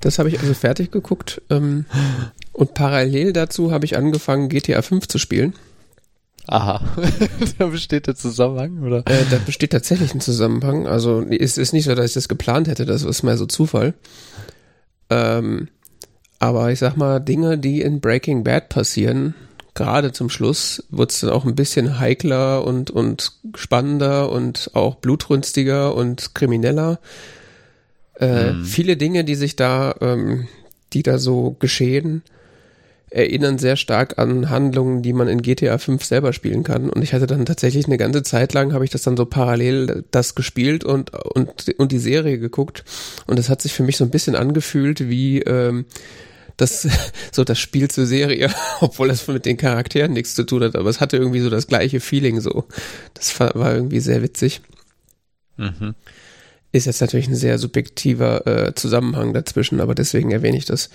das 0.00 0.20
habe 0.20 0.28
ich 0.28 0.38
also 0.38 0.54
fertig 0.54 0.92
geguckt. 0.92 1.42
Ähm, 1.50 1.86
und 2.52 2.74
parallel 2.74 3.32
dazu 3.32 3.72
habe 3.72 3.86
ich 3.86 3.96
angefangen, 3.96 4.48
GTA 4.48 4.82
5 4.82 5.08
zu 5.08 5.18
spielen. 5.18 5.54
Aha. 6.46 6.80
da 7.58 7.66
besteht 7.66 8.06
der 8.06 8.14
Zusammenhang, 8.14 8.84
oder? 8.84 8.98
Äh, 8.98 9.24
da 9.32 9.38
besteht 9.38 9.72
tatsächlich 9.72 10.14
ein 10.14 10.20
Zusammenhang. 10.20 10.86
Also 10.86 11.22
es 11.22 11.58
ist 11.58 11.72
nicht 11.72 11.86
so, 11.86 11.94
dass 11.96 12.06
ich 12.06 12.14
das 12.14 12.28
geplant 12.28 12.68
hätte, 12.68 12.86
das 12.86 13.02
ist 13.02 13.24
mehr 13.24 13.36
so 13.36 13.46
Zufall. 13.46 13.94
Ähm, 15.10 15.70
aber 16.38 16.70
ich 16.70 16.78
sag 16.78 16.96
mal, 16.96 17.20
Dinge, 17.20 17.58
die 17.58 17.82
in 17.82 18.00
Breaking 18.00 18.44
Bad 18.44 18.68
passieren, 18.68 19.34
gerade 19.74 20.12
zum 20.12 20.30
Schluss, 20.30 20.84
wird 20.90 21.12
es 21.12 21.20
dann 21.20 21.30
auch 21.30 21.44
ein 21.44 21.54
bisschen 21.54 21.98
heikler 21.98 22.64
und, 22.64 22.90
und 22.90 23.32
spannender 23.54 24.30
und 24.30 24.70
auch 24.74 24.96
blutrünstiger 24.96 25.94
und 25.94 26.34
krimineller. 26.34 26.98
Äh, 28.14 28.50
hm. 28.50 28.64
Viele 28.64 28.96
Dinge, 28.96 29.24
die 29.24 29.34
sich 29.34 29.56
da, 29.56 29.94
ähm, 30.00 30.48
die 30.92 31.02
da 31.02 31.18
so 31.18 31.56
geschehen, 31.58 32.22
erinnern 33.10 33.58
sehr 33.58 33.76
stark 33.76 34.18
an 34.18 34.50
Handlungen, 34.50 35.02
die 35.02 35.12
man 35.12 35.28
in 35.28 35.40
GTA 35.42 35.78
5 35.78 36.04
selber 36.04 36.32
spielen 36.32 36.64
kann. 36.64 36.90
Und 36.90 37.02
ich 37.02 37.14
hatte 37.14 37.26
dann 37.26 37.46
tatsächlich 37.46 37.86
eine 37.86 37.98
ganze 37.98 38.22
Zeit 38.22 38.52
lang, 38.52 38.72
habe 38.72 38.84
ich 38.84 38.90
das 38.90 39.02
dann 39.02 39.16
so 39.16 39.26
parallel 39.26 40.04
das 40.10 40.34
gespielt 40.34 40.84
und, 40.84 41.14
und, 41.14 41.66
und 41.78 41.92
die 41.92 41.98
Serie 41.98 42.38
geguckt. 42.38 42.84
Und 43.26 43.38
es 43.38 43.48
hat 43.48 43.62
sich 43.62 43.74
für 43.74 43.84
mich 43.84 43.96
so 43.96 44.04
ein 44.04 44.10
bisschen 44.10 44.34
angefühlt 44.34 45.08
wie 45.08 45.40
ähm, 45.42 45.84
das, 46.56 46.88
so 47.32 47.44
das 47.44 47.58
Spiel 47.58 47.90
zur 47.90 48.06
Serie, 48.06 48.50
obwohl 48.80 49.08
das 49.08 49.26
mit 49.28 49.46
den 49.46 49.56
Charakteren 49.56 50.12
nichts 50.12 50.34
zu 50.34 50.44
tun 50.44 50.62
hat, 50.62 50.76
aber 50.76 50.90
es 50.90 51.00
hatte 51.00 51.16
irgendwie 51.16 51.40
so 51.40 51.50
das 51.50 51.66
gleiche 51.66 52.00
Feeling 52.00 52.40
so. 52.40 52.64
Das 53.14 53.38
war, 53.40 53.54
irgendwie 53.54 54.00
sehr 54.00 54.22
witzig. 54.22 54.60
Mhm. 55.56 55.94
Ist 56.72 56.86
jetzt 56.86 57.00
natürlich 57.00 57.28
ein 57.28 57.36
sehr 57.36 57.58
subjektiver 57.58 58.46
äh, 58.46 58.74
Zusammenhang 58.74 59.32
dazwischen, 59.32 59.80
aber 59.80 59.94
deswegen 59.94 60.30
erwähne 60.30 60.58
ich 60.58 60.66
das 60.66 60.90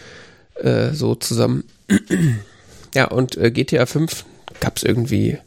äh, 0.56 0.91
so 0.91 1.15
zusammen. 1.15 1.63
ja, 2.95 3.08
und 3.08 3.38
äh, 3.38 3.52
GTA 3.52 3.86
5 3.86 4.26
gab 4.60 4.78
es 4.78 4.84
irgendwie 4.84 5.38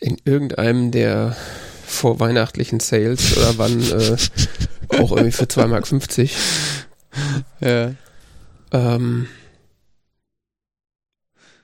in 0.00 0.16
irgendeinem 0.24 0.90
der 0.90 1.36
vorweihnachtlichen 1.86 2.80
Sales 2.80 3.36
oder 3.36 3.58
wann 3.58 3.80
äh, 3.80 4.16
auch 4.98 5.12
irgendwie 5.12 5.32
für 5.32 5.44
2,50 5.44 5.68
Mark. 5.68 6.30
Ja. 7.60 7.94
Ähm, 8.74 9.28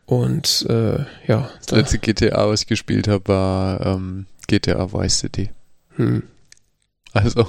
und 0.07 0.65
äh, 0.69 1.05
ja. 1.27 1.51
Das 1.59 1.71
letzte 1.73 1.99
GTA, 1.99 2.49
was 2.49 2.63
ich 2.63 2.67
gespielt 2.69 3.09
habe, 3.09 3.29
war 3.29 3.85
ähm, 3.85 4.27
GTA 4.47 4.93
Vice 4.93 5.19
City. 5.19 5.51
Hm. 5.97 6.23
Also. 7.13 7.49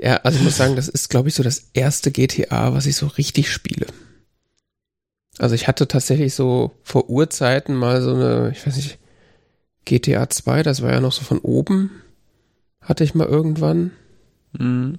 Ja, 0.00 0.16
also 0.18 0.38
ich 0.38 0.44
muss 0.44 0.56
sagen, 0.56 0.74
das 0.76 0.88
ist, 0.88 1.10
glaube 1.10 1.28
ich, 1.28 1.34
so 1.34 1.42
das 1.42 1.70
erste 1.74 2.10
GTA, 2.10 2.72
was 2.72 2.86
ich 2.86 2.96
so 2.96 3.06
richtig 3.06 3.52
spiele. 3.52 3.86
Also 5.38 5.54
ich 5.54 5.66
hatte 5.66 5.88
tatsächlich 5.88 6.34
so 6.34 6.72
vor 6.82 7.08
Urzeiten 7.08 7.74
mal 7.74 8.02
so 8.02 8.14
eine, 8.14 8.50
ich 8.52 8.66
weiß 8.66 8.76
nicht, 8.76 8.98
GTA 9.84 10.28
2, 10.28 10.62
das 10.62 10.82
war 10.82 10.92
ja 10.92 11.00
noch 11.00 11.12
so 11.12 11.22
von 11.22 11.38
oben, 11.38 11.90
hatte 12.80 13.02
ich 13.04 13.14
mal 13.14 13.26
irgendwann. 13.26 13.92
Mhm. 14.58 14.98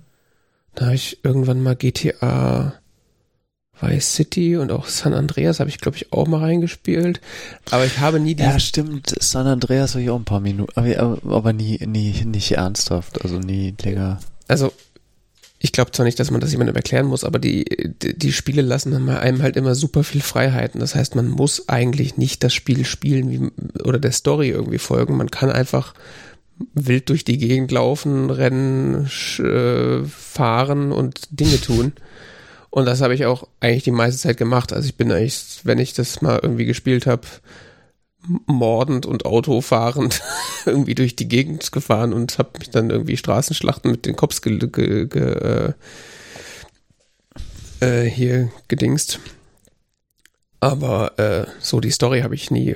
Da 0.75 0.85
habe 0.85 0.95
ich 0.95 1.23
irgendwann 1.23 1.61
mal 1.61 1.75
GTA 1.75 2.73
Vice 3.83 4.15
City 4.15 4.57
und 4.57 4.71
auch 4.71 4.87
San 4.87 5.13
Andreas 5.13 5.59
habe 5.59 5.69
ich, 5.69 5.79
glaube 5.79 5.97
ich, 5.97 6.11
auch 6.13 6.27
mal 6.27 6.39
reingespielt. 6.39 7.21
Aber 7.71 7.85
ich 7.85 7.99
habe 7.99 8.19
nie 8.19 8.35
die. 8.35 8.43
Ja, 8.43 8.59
stimmt. 8.59 9.13
San 9.19 9.47
Andreas 9.47 9.93
habe 9.93 10.03
ich 10.03 10.09
auch 10.09 10.19
ein 10.19 10.25
paar 10.25 10.39
Minuten, 10.39 10.71
aber, 10.75 11.17
aber 11.27 11.53
nie, 11.53 11.79
nie, 11.85 12.23
nicht 12.25 12.53
ernsthaft, 12.53 13.21
also 13.21 13.39
nie 13.39 13.73
länger. 13.81 14.19
Also 14.47 14.71
ich 15.59 15.71
glaube 15.71 15.91
zwar 15.91 16.05
nicht, 16.05 16.19
dass 16.19 16.29
man 16.29 16.41
das 16.41 16.51
jemandem 16.51 16.75
erklären 16.75 17.05
muss, 17.05 17.23
aber 17.23 17.39
die, 17.39 17.63
die, 18.01 18.17
die 18.17 18.33
Spiele 18.33 18.61
lassen 18.61 19.09
einem 19.09 19.41
halt 19.41 19.55
immer 19.55 19.75
super 19.75 20.03
viel 20.03 20.19
Freiheiten. 20.19 20.81
Das 20.81 20.93
heißt, 20.93 21.15
man 21.15 21.29
muss 21.29 21.69
eigentlich 21.69 22.17
nicht 22.17 22.43
das 22.43 22.53
Spiel 22.53 22.83
spielen 22.83 23.31
wie, 23.31 23.81
oder 23.81 23.97
der 23.97 24.11
Story 24.11 24.49
irgendwie 24.49 24.77
folgen. 24.77 25.15
Man 25.15 25.31
kann 25.31 25.49
einfach 25.49 25.93
wild 26.73 27.09
durch 27.09 27.23
die 27.23 27.37
Gegend 27.37 27.71
laufen, 27.71 28.29
rennen, 28.29 29.09
äh, 29.39 30.03
fahren 30.03 30.91
und 30.91 31.21
Dinge 31.31 31.59
tun. 31.61 31.93
Und 32.73 32.87
das 32.87 33.01
habe 33.01 33.13
ich 33.13 33.27
auch 33.27 33.47
eigentlich 33.59 33.83
die 33.83 33.91
meiste 33.91 34.19
Zeit 34.19 34.37
gemacht. 34.37 34.73
Also 34.73 34.87
ich 34.87 34.95
bin 34.95 35.11
eigentlich, 35.11 35.59
wenn 35.61 35.77
ich 35.77 35.93
das 35.93 36.23
mal 36.23 36.39
irgendwie 36.41 36.65
gespielt 36.65 37.05
habe, 37.05 37.21
mordend 38.47 39.05
und 39.05 39.27
autofahrend 39.27 40.23
irgendwie 40.65 40.95
durch 40.95 41.15
die 41.15 41.27
Gegend 41.27 41.71
gefahren 41.71 42.13
und 42.13 42.39
habe 42.39 42.57
mich 42.57 42.71
dann 42.71 42.89
irgendwie 42.89 43.15
Straßenschlachten 43.15 43.91
mit 43.91 44.07
den 44.07 44.15
Cops 44.15 44.41
ge, 44.41 44.57
ge, 44.57 45.05
ge, 45.05 45.73
äh, 47.79 48.05
äh, 48.05 48.09
hier 48.09 48.49
gedingst. 48.69 49.19
Aber 50.59 51.19
äh, 51.19 51.45
so 51.59 51.79
die 51.79 51.91
Story 51.91 52.21
habe 52.21 52.33
ich 52.33 52.49
nie 52.49 52.75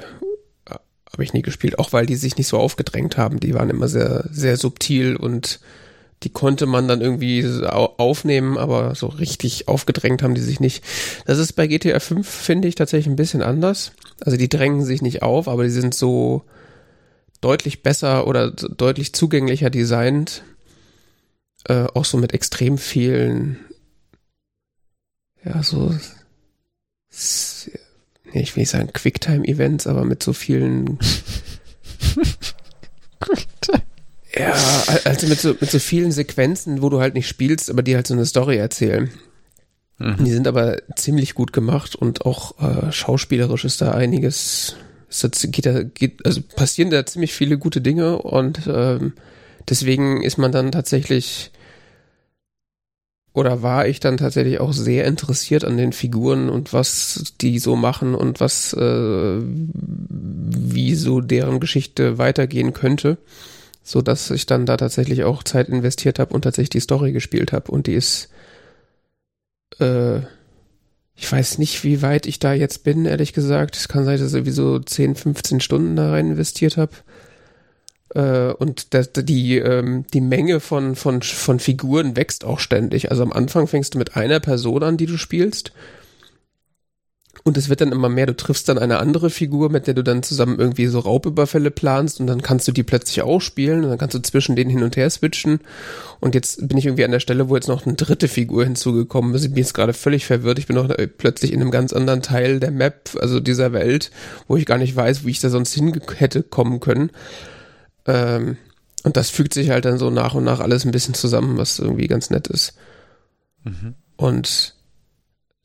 habe 0.70 1.24
ich 1.24 1.34
nie 1.34 1.42
gespielt, 1.42 1.80
auch 1.80 1.92
weil 1.92 2.06
die 2.06 2.18
sich 2.18 2.38
nicht 2.38 2.50
so 2.50 2.60
aufgedrängt 2.60 3.18
haben. 3.18 3.40
Die 3.40 3.56
waren 3.56 3.72
immer 3.72 3.88
sehr 3.88 4.30
sehr 4.32 4.58
subtil 4.58 5.16
und 5.16 5.60
die 6.24 6.30
konnte 6.30 6.66
man 6.66 6.88
dann 6.88 7.02
irgendwie 7.02 7.46
aufnehmen, 7.66 8.58
aber 8.58 8.96
so 8.96 9.08
richtig 9.08 9.68
aufgedrängt 9.68 10.24
haben 10.24 10.34
die 10.34 10.42
sich 10.42 10.60
nicht. 10.60 10.84
Das 11.26 11.38
ist 11.38 11.54
bei 11.54 11.68
GTA 11.68 12.00
5, 12.00 12.28
finde 12.28 12.68
ich, 12.68 12.76
tatsächlich 12.76 13.08
ein 13.08 13.16
bisschen 13.16 13.44
anders. 13.44 13.92
Also 14.22 14.38
die 14.38 14.50
drängen 14.50 14.84
sich 14.84 15.02
nicht 15.02 15.22
auf, 15.22 15.48
aber 15.48 15.64
die 15.64 15.70
sind 15.70 15.94
so 15.94 16.44
deutlich 17.40 17.84
besser 17.84 18.26
oder 18.26 18.50
deutlich 18.50 19.14
zugänglicher 19.14 19.70
designt. 19.70 20.44
Äh, 21.66 21.86
auch 21.94 22.06
so 22.06 22.18
mit 22.18 22.34
extrem 22.34 22.78
vielen, 22.78 23.60
ja, 25.44 25.62
so, 25.62 25.94
nee, 28.34 28.42
ich 28.42 28.56
will 28.56 28.62
nicht 28.62 28.70
sagen 28.70 28.92
Quicktime-Events, 28.92 29.86
aber 29.86 30.04
mit 30.04 30.24
so 30.24 30.34
vielen 30.34 30.98
Ja, 34.40 34.54
also 35.06 35.28
mit 35.28 35.40
so, 35.40 35.56
mit 35.60 35.72
so 35.72 35.80
vielen 35.80 36.12
Sequenzen, 36.12 36.82
wo 36.82 36.90
du 36.90 37.00
halt 37.00 37.14
nicht 37.14 37.28
spielst, 37.28 37.70
aber 37.70 37.82
die 37.82 37.96
halt 37.96 38.08
so 38.08 38.14
eine 38.14 38.26
Story 38.26 38.58
erzählen. 38.58 39.10
Mhm. 39.98 40.24
Die 40.24 40.32
sind 40.32 40.48
aber 40.48 40.78
ziemlich 40.96 41.34
gut 41.34 41.54
gemacht 41.54 41.96
und 41.96 42.26
auch 42.26 42.60
äh, 42.60 42.92
schauspielerisch 42.92 43.66
ist 43.66 43.82
da 43.82 43.92
einiges, 43.92 44.76
ist 45.10 45.24
da, 45.24 45.30
geht 45.48 45.66
da, 45.66 45.84
geht, 45.84 46.26
also 46.26 46.42
passieren 46.42 46.92
da 46.92 47.06
ziemlich 47.06 47.34
viele 47.34 47.58
gute 47.58 47.82
Dinge 47.82 48.20
und 48.20 48.62
ähm, 48.68 49.14
deswegen 49.68 50.22
ist 50.22 50.38
man 50.38 50.52
dann 50.52 50.72
tatsächlich 50.72 51.52
oder 53.34 53.62
war 53.62 53.88
ich 53.88 54.00
dann 54.00 54.18
tatsächlich 54.18 54.60
auch 54.60 54.74
sehr 54.74 55.06
interessiert 55.06 55.64
an 55.64 55.78
den 55.78 55.94
Figuren 55.94 56.50
und 56.50 56.74
was 56.74 57.36
die 57.40 57.60
so 57.60 57.76
machen 57.76 58.16
und 58.16 58.40
was 58.40 58.74
äh, 58.74 59.40
wie 59.40 60.96
so 60.96 61.22
deren 61.22 61.60
Geschichte 61.60 62.18
weitergehen 62.18 62.74
könnte 62.74 63.20
so 63.88 64.02
dass 64.02 64.30
ich 64.32 64.46
dann 64.46 64.66
da 64.66 64.76
tatsächlich 64.76 65.24
auch 65.24 65.44
Zeit 65.44 65.70
investiert 65.70 66.20
habe 66.20 66.34
und 66.34 66.42
tatsächlich 66.42 66.72
die 66.72 66.80
Story 66.82 67.14
gespielt 67.14 67.54
habe 67.54 67.72
und 67.72 67.88
die 67.88 67.94
ist 67.94 68.30
äh, 69.80 70.20
ich 71.20 71.32
weiß 71.32 71.58
nicht, 71.58 71.84
wie 71.84 72.02
weit 72.02 72.28
ich 72.28 72.38
da 72.38 72.54
jetzt 72.54 72.84
bin, 72.84 73.06
ehrlich 73.06 73.34
gesagt. 73.34 73.76
Es 73.76 73.88
kann 73.88 74.06
sein, 74.06 74.20
dass 74.20 74.28
ich 74.28 74.32
sowieso 74.34 74.78
10, 74.78 75.16
15 75.16 75.62
Stunden 75.62 75.96
da 75.96 76.12
rein 76.12 76.32
investiert 76.32 76.78
habe. 76.78 76.92
Äh, 78.14 78.54
und 78.54 78.94
das, 78.94 79.12
die, 79.14 79.58
ähm, 79.58 80.06
die 80.14 80.22
Menge 80.22 80.60
von, 80.60 80.96
von, 80.96 81.24
von 81.24 81.60
Figuren 81.60 82.16
wächst 82.16 82.46
auch 82.46 82.60
ständig. 82.60 83.10
Also 83.10 83.24
am 83.24 83.34
Anfang 83.34 83.68
fängst 83.68 83.96
du 83.96 83.98
mit 83.98 84.16
einer 84.16 84.40
Person 84.40 84.84
an, 84.84 84.98
die 84.98 85.08
du 85.08 85.18
spielst. 85.18 85.72
Und 87.48 87.56
es 87.56 87.70
wird 87.70 87.80
dann 87.80 87.94
immer 87.94 88.10
mehr, 88.10 88.26
du 88.26 88.36
triffst 88.36 88.68
dann 88.68 88.78
eine 88.78 89.00
andere 89.00 89.30
Figur, 89.30 89.70
mit 89.70 89.88
der 89.88 89.94
du 89.94 90.04
dann 90.04 90.22
zusammen 90.22 90.60
irgendwie 90.60 90.88
so 90.88 91.00
Raubüberfälle 91.00 91.72
planst 91.72 92.20
und 92.20 92.28
dann 92.28 92.42
kannst 92.42 92.68
du 92.68 92.74
die 92.74 92.84
plötzlich 92.84 93.22
auch 93.22 93.40
spielen 93.40 93.86
und 93.86 93.90
dann 93.90 93.98
kannst 93.98 94.16
du 94.16 94.20
zwischen 94.20 94.58
denen 94.58 94.70
hin 94.70 94.84
und 94.84 94.98
her 94.98 95.10
switchen. 95.10 95.62
Und 96.20 96.36
jetzt 96.36 96.68
bin 96.68 96.78
ich 96.78 96.88
irgendwie 96.88 97.06
an 97.06 97.12
der 97.12 97.22
Stelle, 97.22 97.48
wo 97.48 97.56
jetzt 97.56 97.70
noch 97.70 97.86
eine 97.86 97.96
dritte 97.96 98.28
Figur 98.28 98.66
hinzugekommen 98.66 99.34
ist. 99.34 99.46
Ich 99.46 99.52
bin 99.52 99.64
jetzt 99.64 99.74
gerade 99.74 99.94
völlig 99.94 100.26
verwirrt. 100.26 100.60
Ich 100.60 100.68
bin 100.68 100.76
noch 100.76 100.90
äh, 100.90 101.08
plötzlich 101.08 101.54
in 101.54 101.62
einem 101.62 101.72
ganz 101.72 101.94
anderen 101.94 102.22
Teil 102.22 102.60
der 102.60 102.72
Map, 102.72 103.12
also 103.18 103.40
dieser 103.40 103.72
Welt, 103.72 104.12
wo 104.50 104.58
ich 104.58 104.66
gar 104.66 104.78
nicht 104.78 104.94
weiß, 104.94 105.24
wie 105.24 105.32
ich 105.32 105.40
da 105.40 105.50
sonst 105.50 105.74
hin 105.74 106.02
hätte 106.18 106.44
kommen 106.44 106.82
können. 106.82 107.12
Ähm, 108.08 108.58
und 109.04 109.16
das 109.16 109.30
fügt 109.30 109.54
sich 109.54 109.70
halt 109.70 109.86
dann 109.86 110.00
so 110.00 110.10
nach 110.10 110.34
und 110.34 110.44
nach 110.44 110.60
alles 110.60 110.84
ein 110.84 110.92
bisschen 110.92 111.14
zusammen, 111.14 111.56
was 111.56 111.80
irgendwie 111.80 112.08
ganz 112.08 112.30
nett 112.30 112.50
ist. 112.50 112.74
Mhm. 113.64 113.94
Und 114.18 114.76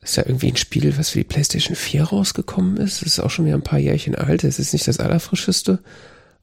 ist 0.02 0.16
ja 0.16 0.26
irgendwie 0.26 0.48
ein 0.48 0.56
Spiel, 0.56 0.98
was 0.98 1.10
für 1.10 1.18
die 1.18 1.24
PlayStation 1.24 1.76
4 1.76 2.04
rausgekommen 2.04 2.76
ist. 2.76 3.00
Das 3.00 3.06
ist 3.08 3.20
auch 3.20 3.30
schon 3.30 3.46
wieder 3.46 3.56
ein 3.56 3.62
paar 3.62 3.78
Jährchen 3.78 4.16
alt. 4.16 4.42
Es 4.42 4.58
ist 4.58 4.72
nicht 4.72 4.88
das 4.88 4.98
allerfrischeste. 4.98 5.78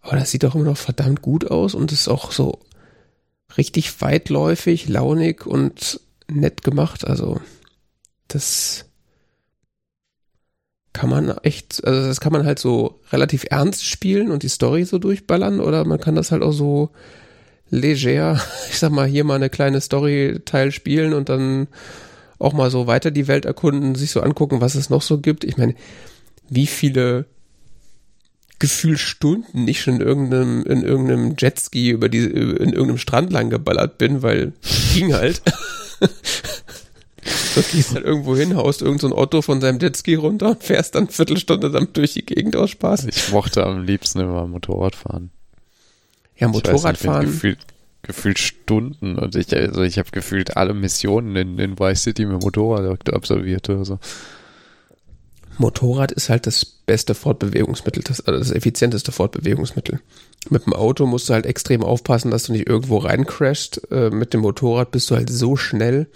Aber 0.02 0.16
das 0.16 0.32
sieht 0.32 0.44
doch 0.44 0.56
immer 0.56 0.64
noch 0.64 0.78
verdammt 0.78 1.22
gut 1.22 1.52
aus 1.52 1.76
und 1.76 1.92
ist 1.92 2.08
auch 2.08 2.32
so 2.32 2.60
richtig 3.58 4.02
weitläufig, 4.02 4.88
launig 4.88 5.46
und 5.46 6.00
nett 6.30 6.64
gemacht. 6.64 7.06
Also, 7.06 7.42
das 8.30 8.86
kann 10.94 11.10
man 11.10 11.30
echt, 11.44 11.84
also 11.86 12.08
das 12.08 12.22
kann 12.22 12.32
man 12.32 12.46
halt 12.46 12.60
so 12.60 13.02
relativ 13.12 13.46
ernst 13.50 13.86
spielen 13.86 14.32
und 14.32 14.44
die 14.44 14.50
Story 14.50 14.86
so 14.86 15.00
durchballern 15.00 15.60
oder 15.60 15.86
man 15.86 16.00
kann 16.00 16.16
das 16.16 16.32
halt 16.32 16.44
auch 16.44 16.52
so 16.54 16.92
leger, 17.70 18.42
ich 18.70 18.80
sag 18.80 18.92
mal, 18.92 19.08
hier 19.08 19.26
mal 19.26 19.36
eine 19.36 19.50
kleine 19.50 19.82
Story-Teil 19.82 20.72
spielen 20.72 21.14
und 21.14 21.28
dann 21.28 21.68
auch 22.40 22.54
mal 22.54 22.72
so 22.72 22.88
weiter 22.88 23.12
die 23.12 23.28
Welt 23.28 23.46
erkunden, 23.46 23.96
sich 23.96 24.12
so 24.12 24.22
angucken, 24.22 24.62
was 24.62 24.76
es 24.76 24.90
noch 24.90 25.02
so 25.02 25.20
gibt. 25.20 25.44
Ich 25.44 25.58
meine, 25.58 25.76
wie 26.50 26.68
viele 26.68 27.26
Gefühl 28.60 28.98
Stunden 28.98 29.64
nicht 29.64 29.82
schon 29.82 29.96
in 29.96 30.02
irgendeinem, 30.02 30.64
in 30.64 30.84
irgendeinem 30.84 31.36
Jetski 31.38 31.90
über 31.92 32.10
die, 32.10 32.20
in 32.20 32.74
irgendeinem 32.74 32.98
Strand 32.98 33.32
lang 33.32 33.50
geballert 33.50 33.98
bin, 33.98 34.22
weil 34.22 34.54
ging 34.94 35.14
halt. 35.14 35.42
Du 37.56 37.62
gehst 37.62 37.94
halt 37.94 38.06
irgendwo 38.06 38.36
hin, 38.36 38.56
haust 38.56 38.82
irgendein 38.82 39.10
so 39.12 39.18
Otto 39.18 39.42
von 39.42 39.60
seinem 39.62 39.80
Jetski 39.80 40.16
runter 40.16 40.52
und 40.52 40.64
fährst 40.64 40.96
dann 40.96 41.04
eine 41.04 41.12
Viertelstunde 41.12 41.70
damit 41.70 41.96
durch 41.98 42.14
die 42.14 42.26
Gegend 42.26 42.56
aus 42.56 42.72
Spaß. 42.72 43.06
Ich 43.06 43.32
mochte 43.32 43.66
am 43.66 43.84
liebsten 43.84 44.22
immer 44.22 44.48
Motorrad 44.48 44.96
fahren. 44.96 45.30
Ja, 46.38 46.48
Motorradfahren. 46.48 47.26
Gefühlt, 47.26 47.60
gefühlt 48.02 48.40
Stunden 48.40 49.18
und 49.18 49.36
ich, 49.36 49.56
also 49.56 49.82
ich 49.82 50.00
habe 50.00 50.12
gefühlt 50.12 50.58
alle 50.58 50.74
Missionen 50.74 51.36
in, 51.36 51.60
in 51.60 51.80
Vice 51.80 52.04
City 52.04 52.26
mit 52.26 52.42
Motorrad 52.42 53.14
absolviert 53.14 53.70
oder 53.70 53.86
so. 53.86 54.00
Motorrad 55.60 56.14
ist 56.14 56.30
halt 56.30 56.48
das 56.48 56.66
beste 56.66 57.14
Fortbewegungsmittel, 57.14 58.02
das, 58.04 58.22
also 58.22 58.40
das 58.40 58.52
effizienteste 58.52 59.12
Fortbewegungsmittel. 59.12 60.00
Mit 60.50 60.66
dem 60.66 60.74
Auto 60.74 61.06
musst 61.06 61.28
du 61.28 61.34
halt 61.34 61.46
extrem 61.46 61.84
aufpassen, 61.84 62.32
dass 62.32 62.44
du 62.46 62.54
nicht 62.54 62.68
irgendwo 62.68 62.98
reincrasht. 62.98 63.82
Äh, 63.92 64.10
mit 64.10 64.34
dem 64.34 64.40
Motorrad 64.42 64.92
bist 64.92 65.12
du 65.12 65.16
halt 65.16 65.30
so 65.30 65.58
schnell. 65.58 66.08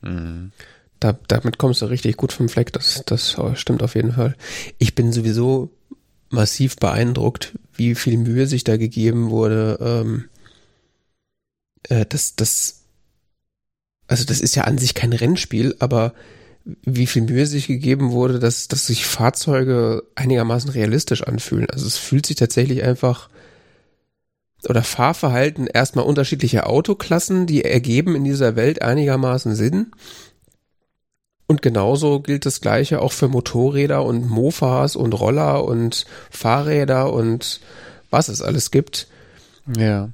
Mhm. 0.00 0.52
Da, 1.00 1.18
damit 1.28 1.58
kommst 1.58 1.82
du 1.82 1.86
richtig 1.86 2.16
gut 2.16 2.32
vom 2.32 2.48
Fleck, 2.48 2.72
das, 2.72 3.02
das 3.04 3.36
stimmt 3.54 3.82
auf 3.82 3.94
jeden 3.94 4.12
Fall. 4.12 4.36
Ich 4.78 4.94
bin 4.94 5.12
sowieso 5.12 5.70
massiv 6.30 6.76
beeindruckt, 6.76 7.58
wie 7.74 7.94
viel 7.94 8.16
Mühe 8.16 8.46
sich 8.46 8.64
da 8.64 8.76
gegeben 8.76 9.28
wurde. 9.30 9.78
Ähm, 9.80 10.24
äh, 11.88 12.06
das, 12.06 12.36
das, 12.36 12.82
also 14.08 14.24
das 14.24 14.40
ist 14.40 14.54
ja 14.54 14.64
an 14.64 14.78
sich 14.78 14.94
kein 14.94 15.12
Rennspiel, 15.12 15.76
aber 15.78 16.14
wie 16.64 17.06
viel 17.06 17.22
Mühe 17.22 17.46
sich 17.46 17.66
gegeben 17.66 18.12
wurde, 18.12 18.38
dass, 18.38 18.68
dass 18.68 18.86
sich 18.86 19.04
Fahrzeuge 19.04 20.04
einigermaßen 20.14 20.70
realistisch 20.70 21.22
anfühlen. 21.22 21.68
Also 21.70 21.86
es 21.86 21.98
fühlt 21.98 22.26
sich 22.26 22.36
tatsächlich 22.36 22.84
einfach 22.84 23.28
oder 24.68 24.84
Fahrverhalten 24.84 25.66
erstmal 25.66 26.04
unterschiedliche 26.04 26.66
Autoklassen, 26.66 27.46
die 27.46 27.64
ergeben 27.64 28.14
in 28.14 28.24
dieser 28.24 28.54
Welt 28.54 28.80
einigermaßen 28.80 29.56
Sinn. 29.56 29.90
Und 31.48 31.62
genauso 31.62 32.20
gilt 32.20 32.46
das 32.46 32.60
Gleiche 32.60 33.02
auch 33.02 33.12
für 33.12 33.28
Motorräder 33.28 34.04
und 34.04 34.28
Mofas 34.28 34.94
und 34.94 35.12
Roller 35.12 35.64
und 35.64 36.06
Fahrräder 36.30 37.12
und 37.12 37.60
was 38.10 38.28
es 38.28 38.40
alles 38.40 38.70
gibt. 38.70 39.08
Ja. 39.76 40.10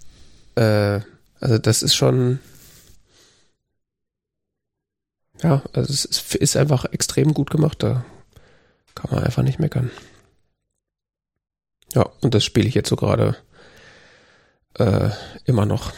Äh, 0.54 1.00
also 1.40 1.58
das 1.58 1.82
ist 1.82 1.94
schon, 1.94 2.40
ja, 5.42 5.62
also 5.72 5.92
es 5.92 6.34
ist 6.34 6.56
einfach 6.56 6.84
extrem 6.86 7.34
gut 7.34 7.50
gemacht. 7.50 7.82
Da 7.82 8.04
kann 8.94 9.10
man 9.14 9.24
einfach 9.24 9.42
nicht 9.42 9.58
meckern. 9.58 9.90
Ja, 11.94 12.08
und 12.20 12.34
das 12.34 12.44
spiele 12.44 12.68
ich 12.68 12.74
jetzt 12.74 12.88
so 12.88 12.96
gerade 12.96 13.36
äh, 14.74 15.10
immer 15.44 15.66
noch. 15.66 15.92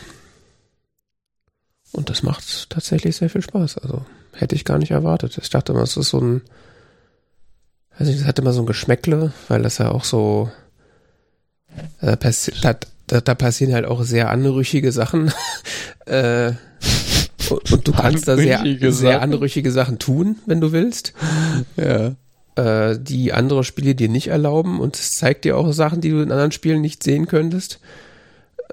Und 1.92 2.08
das 2.10 2.22
macht 2.22 2.70
tatsächlich 2.70 3.16
sehr 3.16 3.30
viel 3.30 3.42
Spaß. 3.42 3.78
Also 3.78 4.04
hätte 4.32 4.54
ich 4.54 4.64
gar 4.64 4.78
nicht 4.78 4.92
erwartet. 4.92 5.38
Ich 5.38 5.50
dachte 5.50 5.72
immer, 5.72 5.82
es 5.82 5.96
ist 5.96 6.10
so 6.10 6.20
ein, 6.20 6.42
weiß 7.98 8.06
nicht, 8.06 8.20
das 8.20 8.26
hat 8.26 8.38
immer 8.38 8.52
so 8.52 8.62
ein 8.62 8.66
Geschmäckle, 8.66 9.32
weil 9.48 9.62
das 9.62 9.78
ja 9.78 9.90
auch 9.90 10.04
so, 10.04 10.50
äh, 12.00 12.16
da, 12.62 12.76
da, 13.10 13.20
da 13.20 13.34
passieren 13.34 13.74
halt 13.74 13.86
auch 13.86 14.02
sehr 14.04 14.30
anrüchige 14.30 14.92
Sachen. 14.92 15.32
äh, 16.06 16.52
und, 17.50 17.72
und, 17.72 17.88
du 17.88 17.92
kannst 17.92 18.28
da 18.28 18.36
sehr, 18.36 18.62
sehr 18.92 19.20
anrüchige 19.20 19.72
Sachen 19.72 19.98
tun, 19.98 20.36
wenn 20.46 20.60
du 20.60 20.70
willst. 20.70 21.14
Ja. 21.76 22.14
Äh, 22.54 22.98
die 23.00 23.32
andere 23.32 23.64
Spiele 23.64 23.96
dir 23.96 24.08
nicht 24.08 24.28
erlauben. 24.28 24.78
Und 24.78 24.94
es 24.94 25.16
zeigt 25.16 25.44
dir 25.44 25.56
auch 25.56 25.72
Sachen, 25.72 26.00
die 26.00 26.10
du 26.10 26.22
in 26.22 26.30
anderen 26.30 26.52
Spielen 26.52 26.80
nicht 26.80 27.02
sehen 27.02 27.26
könntest. 27.26 27.80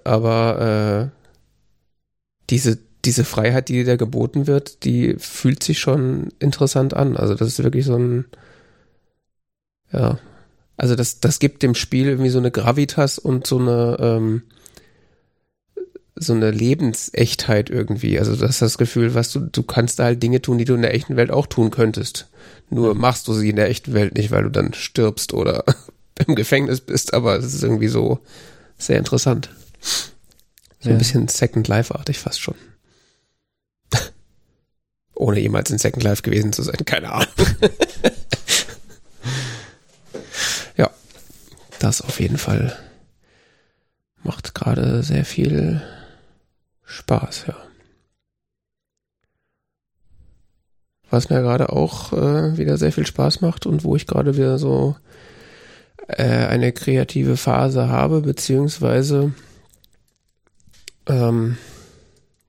Aber 0.03 1.09
äh, 1.11 1.17
diese, 2.51 2.77
diese 3.05 3.23
Freiheit, 3.25 3.69
die 3.69 3.73
dir 3.73 3.85
da 3.85 3.95
geboten 3.95 4.45
wird, 4.45 4.83
die 4.83 5.15
fühlt 5.17 5.63
sich 5.63 5.79
schon 5.79 6.29
interessant 6.37 6.93
an. 6.93 7.17
Also 7.17 7.33
das 7.33 7.47
ist 7.47 7.63
wirklich 7.63 7.85
so 7.85 7.97
ein, 7.97 8.25
ja, 9.91 10.19
also 10.77 10.95
das, 10.95 11.19
das 11.19 11.39
gibt 11.39 11.63
dem 11.63 11.75
Spiel 11.75 12.07
irgendwie 12.07 12.29
so 12.29 12.37
eine 12.37 12.51
Gravitas 12.51 13.17
und 13.17 13.47
so 13.47 13.57
eine, 13.57 13.97
ähm, 13.99 14.43
so 16.15 16.33
eine 16.33 16.51
Lebensechtheit 16.51 17.69
irgendwie. 17.69 18.19
Also 18.19 18.35
das 18.35 18.51
ist 18.51 18.61
das 18.61 18.77
Gefühl, 18.77 19.15
was 19.15 19.31
du, 19.31 19.39
du 19.39 19.63
kannst 19.63 19.99
da 19.99 20.05
halt 20.05 20.21
Dinge 20.21 20.41
tun, 20.41 20.59
die 20.59 20.65
du 20.65 20.75
in 20.75 20.83
der 20.83 20.93
echten 20.93 21.15
Welt 21.15 21.31
auch 21.31 21.47
tun 21.47 21.71
könntest. 21.71 22.27
Nur 22.69 22.93
mhm. 22.93 23.01
machst 23.01 23.27
du 23.27 23.33
sie 23.33 23.49
in 23.49 23.55
der 23.55 23.69
echten 23.69 23.93
Welt 23.93 24.15
nicht, 24.15 24.29
weil 24.29 24.43
du 24.43 24.49
dann 24.49 24.73
stirbst 24.73 25.33
oder 25.33 25.63
im 26.27 26.35
Gefängnis 26.35 26.81
bist, 26.81 27.13
aber 27.13 27.37
es 27.37 27.45
ist 27.45 27.63
irgendwie 27.63 27.87
so 27.87 28.19
sehr 28.77 28.99
interessant. 28.99 29.49
So 30.79 30.89
ja. 30.89 30.95
ein 30.95 30.99
bisschen 30.99 31.27
Second 31.27 31.67
Life-artig 31.67 32.19
fast 32.19 32.39
schon. 32.39 32.55
Ohne 35.15 35.39
jemals 35.39 35.71
in 35.71 35.79
Second 35.79 36.03
Life 36.03 36.21
gewesen 36.21 36.53
zu 36.53 36.61
sein, 36.61 36.85
keine 36.85 37.11
Ahnung. 37.13 37.27
das 41.79 42.01
auf 42.01 42.19
jeden 42.19 42.37
Fall 42.37 42.77
macht 44.23 44.53
gerade 44.53 45.03
sehr 45.03 45.25
viel 45.25 45.81
Spaß, 46.85 47.45
ja. 47.47 47.55
Was 51.09 51.29
mir 51.29 51.41
gerade 51.41 51.71
auch 51.71 52.11
äh, 52.11 52.57
wieder 52.57 52.77
sehr 52.77 52.91
viel 52.91 53.05
Spaß 53.05 53.41
macht 53.41 53.65
und 53.65 53.83
wo 53.83 53.95
ich 53.95 54.07
gerade 54.07 54.35
wieder 54.35 54.59
so 54.59 54.97
äh, 56.07 56.23
eine 56.23 56.73
kreative 56.73 57.37
Phase 57.37 57.87
habe, 57.87 58.21
beziehungsweise 58.21 59.33
ähm, 61.05 61.57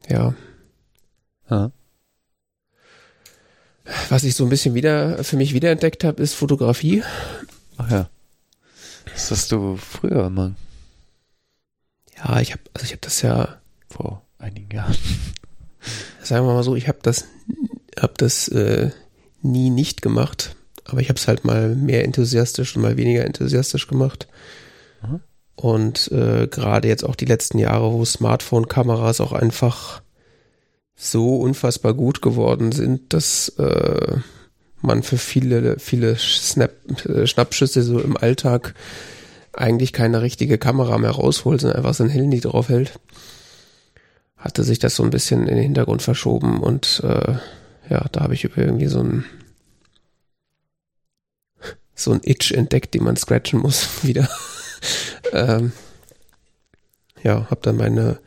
ja. 0.09 0.35
ja. 1.49 1.71
Was 4.09 4.25
ich 4.25 4.35
so 4.35 4.45
ein 4.45 4.51
bisschen 4.51 4.75
wieder 4.75 5.23
für 5.23 5.37
mich 5.37 5.55
wiederentdeckt 5.55 6.05
habe, 6.05 6.23
ist 6.23 6.35
Fotografie. 6.35 7.03
Ach 7.77 7.91
ja. 7.91 8.11
Das 9.19 9.33
hast 9.33 9.51
du 9.51 9.77
früher 9.77 10.27
immer. 10.27 10.55
Ja, 12.17 12.41
ich 12.41 12.53
habe 12.53 12.63
also 12.73 12.85
ich 12.85 12.93
habe 12.93 13.01
das 13.01 13.21
ja 13.21 13.59
vor 13.91 14.23
einigen 14.39 14.71
Jahren. 14.71 14.95
Sagen 16.23 16.47
wir 16.47 16.55
mal 16.55 16.63
so, 16.63 16.77
ich 16.77 16.87
habe 16.87 17.01
das, 17.03 17.25
hab 17.99 18.17
das 18.19 18.47
äh, 18.47 18.93
nie 19.43 19.71
nicht 19.71 20.03
gemacht, 20.03 20.55
aber 20.85 21.01
ich 21.01 21.09
habe 21.09 21.19
es 21.19 21.27
halt 21.27 21.45
mal 21.45 21.75
mehr 21.75 22.05
enthusiastisch 22.05 22.77
und 22.77 22.83
mal 22.83 22.97
weniger 22.97 23.25
enthusiastisch 23.25 23.89
gemacht. 23.89 24.29
Mhm. 25.03 25.21
Und 25.57 26.13
äh, 26.13 26.47
gerade 26.47 26.87
jetzt 26.87 27.05
auch 27.05 27.17
die 27.17 27.25
letzten 27.25 27.59
Jahre, 27.59 27.93
wo 27.93 28.05
Smartphone-Kameras 28.05 29.21
auch 29.21 29.33
einfach 29.33 30.01
so 30.95 31.39
unfassbar 31.39 31.93
gut 31.93 32.23
geworden 32.23 32.71
sind, 32.71 33.13
dass 33.13 33.49
äh, 33.59 34.19
man 34.81 35.03
für 35.03 35.19
viele, 35.19 35.79
viele 35.79 36.17
Snap, 36.17 36.73
äh, 37.07 37.27
Schnappschüsse 37.27 37.83
so 37.83 37.99
im 38.01 38.17
Alltag 38.17 38.75
eigentlich 39.53 39.93
keine 39.93 40.23
richtige 40.23 40.59
Kamera 40.59 40.99
mehr 40.99 41.11
rausholt, 41.11 41.61
sondern 41.61 41.79
einfach 41.79 41.95
sein 41.95 42.11
Handy 42.11 42.41
drauf 42.41 42.69
hält 42.69 42.93
hatte 44.39 44.63
sich 44.63 44.79
das 44.79 44.95
so 44.95 45.03
ein 45.03 45.11
bisschen 45.11 45.41
in 45.43 45.57
den 45.57 45.63
Hintergrund 45.65 46.01
verschoben 46.01 46.61
und 46.61 47.03
äh, 47.05 47.35
ja, 47.91 48.07
da 48.13 48.21
habe 48.21 48.35
ich 48.35 48.45
irgendwie 48.57 48.87
so 48.87 49.01
ein 49.01 49.25
so 51.95 52.13
ein 52.13 52.21
Itch 52.23 52.53
entdeckt, 52.53 52.95
den 52.95 53.03
man 53.03 53.17
scratchen 53.17 53.59
muss 53.59 53.89
wieder. 54.05 54.29
ähm, 55.33 55.73
ja, 57.25 57.51
habe 57.51 57.61
dann 57.63 57.77
meine 57.77 58.21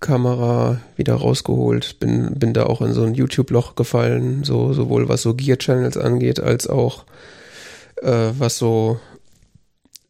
Kamera 0.00 0.80
wieder 0.96 1.14
rausgeholt, 1.14 2.00
bin 2.00 2.34
bin 2.38 2.54
da 2.54 2.64
auch 2.64 2.80
in 2.80 2.92
so 2.92 3.04
ein 3.04 3.14
YouTube-Loch 3.14 3.74
gefallen, 3.74 4.44
so 4.44 4.72
sowohl 4.72 5.08
was 5.08 5.22
so 5.22 5.34
Gear-Channels 5.34 5.96
angeht 5.96 6.40
als 6.40 6.66
auch 6.66 7.04
äh, 8.02 8.30
was 8.38 8.58
so 8.58 8.98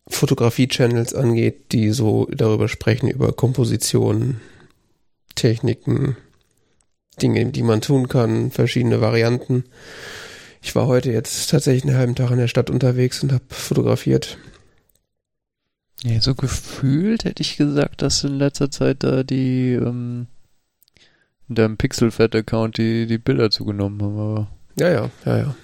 Fotografie-Channels 0.09 1.15
angeht, 1.15 1.73
die 1.73 1.91
so 1.91 2.27
darüber 2.31 2.69
sprechen, 2.69 3.09
über 3.09 3.33
Kompositionen, 3.33 4.41
Techniken, 5.35 6.17
Dinge, 7.21 7.47
die 7.47 7.63
man 7.63 7.81
tun 7.81 8.09
kann, 8.09 8.51
verschiedene 8.51 9.01
Varianten. 9.01 9.65
Ich 10.63 10.75
war 10.75 10.87
heute 10.87 11.11
jetzt 11.11 11.51
tatsächlich 11.51 11.85
einen 11.85 11.97
halben 11.97 12.15
Tag 12.15 12.31
in 12.31 12.39
der 12.39 12.49
Stadt 12.49 12.71
unterwegs 12.71 13.23
und 13.23 13.33
habe 13.33 13.45
fotografiert. 13.49 14.39
Ja, 16.05 16.21
so 16.21 16.35
gefühlt 16.35 17.25
hätte 17.25 17.43
ich 17.43 17.57
gesagt, 17.57 18.03
dass 18.03 18.25
in 18.25 18.39
letzter 18.39 18.71
Zeit 18.71 19.03
da 19.03 19.23
die 19.23 19.73
ähm, 19.73 20.27
in 21.49 21.57
deinem 21.57 21.77
Pixelfed-Account 21.77 22.79
die, 22.79 23.07
die 23.07 23.19
Bilder 23.19 23.51
zugenommen 23.51 24.01
haben, 24.01 24.19
aber. 24.19 24.49
Ja, 24.79 24.89
ja, 24.89 25.11
ja, 25.27 25.39
ja. 25.39 25.55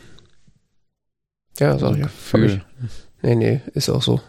Ja, 1.59 1.79
sag 1.79 1.93
ich 1.93 1.99
ja. 1.99 2.05
Gefühl. 2.05 2.65
Nee, 3.23 3.35
nee, 3.35 3.61
ist 3.73 3.89
auch 3.89 4.03
so. 4.03 4.21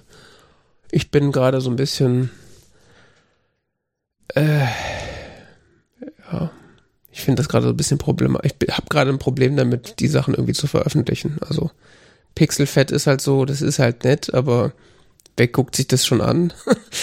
Ich 0.91 1.11
bin 1.11 1.31
gerade 1.31 1.59
so 1.59 1.69
ein 1.69 1.75
bisschen, 1.75 2.29
äh, 4.29 4.65
ja, 6.31 6.51
ich 7.11 7.21
finde 7.21 7.41
das 7.41 7.49
gerade 7.49 7.65
so 7.65 7.73
ein 7.73 7.77
bisschen 7.77 7.97
problematisch. 7.97 8.53
Ich 8.63 8.77
habe 8.77 8.87
gerade 8.87 9.09
ein 9.09 9.19
Problem 9.19 9.57
damit, 9.57 9.99
die 9.99 10.07
Sachen 10.07 10.35
irgendwie 10.35 10.53
zu 10.53 10.67
veröffentlichen. 10.67 11.37
Also 11.41 11.71
Pixelfett 12.35 12.91
ist 12.91 13.07
halt 13.07 13.19
so, 13.19 13.43
das 13.43 13.61
ist 13.61 13.79
halt 13.79 14.03
nett, 14.03 14.33
aber 14.33 14.71
wer 15.37 15.47
guckt 15.47 15.75
sich 15.75 15.87
das 15.87 16.05
schon 16.05 16.21
an? 16.21 16.53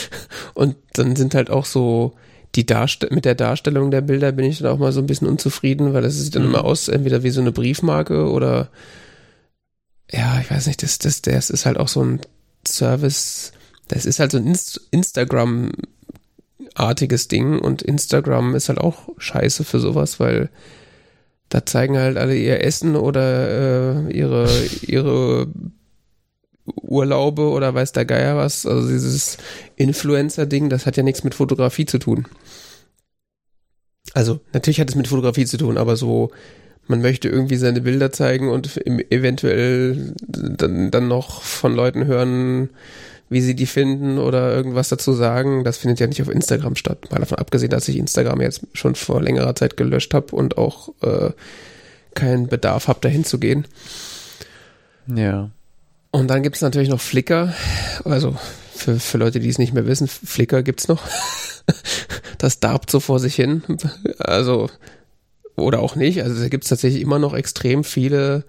und 0.55 0.77
dann 0.93 1.17
sind 1.17 1.35
halt 1.35 1.51
auch 1.51 1.65
so 1.65 2.15
die 2.55 2.67
Darst 2.67 3.11
mit 3.11 3.25
der 3.25 3.35
Darstellung 3.35 3.91
der 3.91 4.03
Bilder 4.03 4.33
bin 4.33 4.45
ich 4.45 4.59
dann 4.59 4.71
auch 4.71 4.79
mal 4.79 4.93
so 4.93 5.01
ein 5.01 5.07
bisschen 5.07 5.27
unzufrieden, 5.27 5.93
weil 5.93 6.03
das 6.03 6.15
sieht 6.17 6.37
dann 6.37 6.43
mhm. 6.43 6.51
immer 6.51 6.65
aus, 6.65 6.89
entweder 6.89 7.23
wie 7.23 7.31
so 7.31 7.41
eine 7.41 7.53
Briefmarke 7.53 8.31
oder 8.31 8.69
ja, 10.13 10.39
ich 10.41 10.51
weiß 10.51 10.67
nicht, 10.67 10.83
das, 10.83 10.99
das, 10.99 11.23
das 11.23 11.49
ist 11.51 11.65
halt 11.67 11.79
auch 11.79 11.89
so 11.89 12.05
ein 12.05 12.21
Service, 12.67 13.53
das 13.89 14.07
ist 14.07 14.19
halt 14.21 14.33
so 14.33 14.39
ein 14.39 14.47
Inst 14.47 14.81
Instagram-artiges 14.91 17.29
Ding 17.29 17.59
und 17.59 17.83
Instagram 17.83 18.55
ist 18.55 18.69
halt 18.69 18.79
auch 18.79 19.09
scheiße 19.19 19.65
für 19.65 19.81
sowas, 19.81 20.21
weil 20.21 20.51
da 21.49 21.67
zeigen 21.67 21.99
halt 21.99 22.17
alle 22.17 22.37
ihr 22.37 22.63
Essen 22.63 22.95
oder 22.97 24.07
äh, 24.07 24.17
ihre, 24.17 24.49
ihre 24.83 25.49
Urlaube 26.67 27.49
oder 27.49 27.75
weiß 27.75 27.93
der 27.93 28.05
Geier 28.05 28.37
was. 28.37 28.67
Also 28.67 28.89
dieses 28.89 29.39
Influencer-Ding, 29.77 30.71
das 30.71 30.87
hat 30.87 30.97
ja 30.97 31.03
nichts 31.03 31.25
mit 31.25 31.35
Fotografie 31.35 31.87
zu 31.87 31.99
tun. 31.99 32.27
Also 34.13 34.41
natürlich 34.53 34.81
hat 34.81 34.89
es 34.89 34.95
mit 34.95 35.09
Fotografie 35.09 35.47
zu 35.47 35.57
tun, 35.57 35.77
aber 35.79 35.97
so, 35.97 36.31
man 36.87 37.01
möchte 37.01 37.29
irgendwie 37.29 37.57
seine 37.57 37.81
Bilder 37.81 38.13
zeigen 38.13 38.51
und 38.51 38.77
eventuell 38.87 40.15
dann, 40.27 40.91
dann 40.91 41.09
noch 41.09 41.43
von 41.43 41.75
Leuten 41.75 42.07
hören, 42.07 42.71
wie 43.31 43.41
sie 43.41 43.57
die 43.57 43.67
finden 43.67 44.19
oder 44.19 44.55
irgendwas 44.55 44.91
dazu 44.91 45.13
sagen. 45.13 45.65
Das 45.65 45.79
findet 45.79 46.01
ja 46.01 46.07
nicht 46.07 46.21
auf 46.23 46.29
Instagram 46.29 46.77
statt. 46.77 47.11
Mal 47.11 47.19
davon 47.19 47.39
abgesehen, 47.39 47.71
dass 47.71 47.89
ich 47.89 47.97
Instagram 47.97 48.41
jetzt 48.41 48.63
schon 48.75 48.95
vor 48.95 49.23
längerer 49.23 49.55
Zeit 49.55 49.77
gelöscht 49.77 50.15
habe 50.15 50.37
und 50.37 50.59
auch 50.59 50.91
äh, 51.03 51.31
keinen 52.15 52.49
Bedarf 52.49 52.87
habe, 52.87 53.01
dahin 53.01 53.25
zu 53.25 53.39
gehen. 53.39 53.67
Ja. 55.07 55.51
Und 56.15 56.29
dann 56.29 56.45
gibt 56.45 56.55
es 56.55 56.63
natürlich 56.63 56.91
noch 56.91 57.01
Flickr. 57.01 57.53
Also 58.05 58.37
für, 58.73 59.01
für 59.01 59.19
Leute, 59.19 59.41
die 59.41 59.49
es 59.49 59.59
nicht 59.59 59.75
mehr 59.75 59.85
wissen, 59.85 60.07
Flickr 60.07 60.63
gibt's 60.63 60.87
noch. 60.87 61.03
das 62.39 62.61
darbt 62.61 62.89
so 62.89 63.01
vor 63.01 63.19
sich 63.19 63.35
hin. 63.35 63.65
Also, 64.19 64.71
oder 65.57 65.81
auch 65.81 65.97
nicht. 65.97 66.23
Also 66.23 66.41
da 66.41 66.49
gibt's 66.49 66.69
tatsächlich 66.69 67.03
immer 67.03 67.19
noch 67.19 67.35
extrem 67.35 67.83
viele 67.83 68.45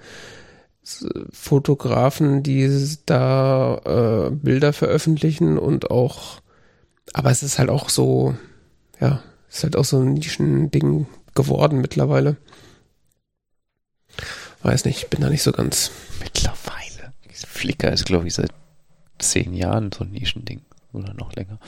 Fotografen, 1.31 2.43
die 2.43 2.69
da 3.07 4.27
äh, 4.27 4.29
Bilder 4.29 4.71
veröffentlichen 4.71 5.57
und 5.57 5.89
auch, 5.89 6.41
aber 7.13 7.31
es 7.31 7.41
ist 7.41 7.57
halt 7.57 7.71
auch 7.71 7.89
so, 7.89 8.35
ja, 9.01 9.23
es 9.49 9.57
ist 9.57 9.63
halt 9.63 9.75
auch 9.75 9.85
so 9.85 9.99
ein 9.99 10.13
Nischending 10.13 11.07
geworden 11.33 11.81
mittlerweile. 11.81 12.37
Weiß 14.61 14.85
nicht, 14.85 15.09
bin 15.09 15.21
da 15.21 15.31
nicht 15.31 15.41
so 15.41 15.51
ganz. 15.51 15.89
Mittlerweile. 16.19 16.64
Flickr 17.45 17.91
ist, 17.91 18.05
glaube 18.05 18.27
ich, 18.27 18.33
seit 18.33 18.51
zehn 19.19 19.53
Jahren 19.53 19.91
so 19.91 20.03
ein 20.03 20.11
Nischending 20.11 20.61
oder 20.93 21.13
noch 21.13 21.33
länger. 21.33 21.59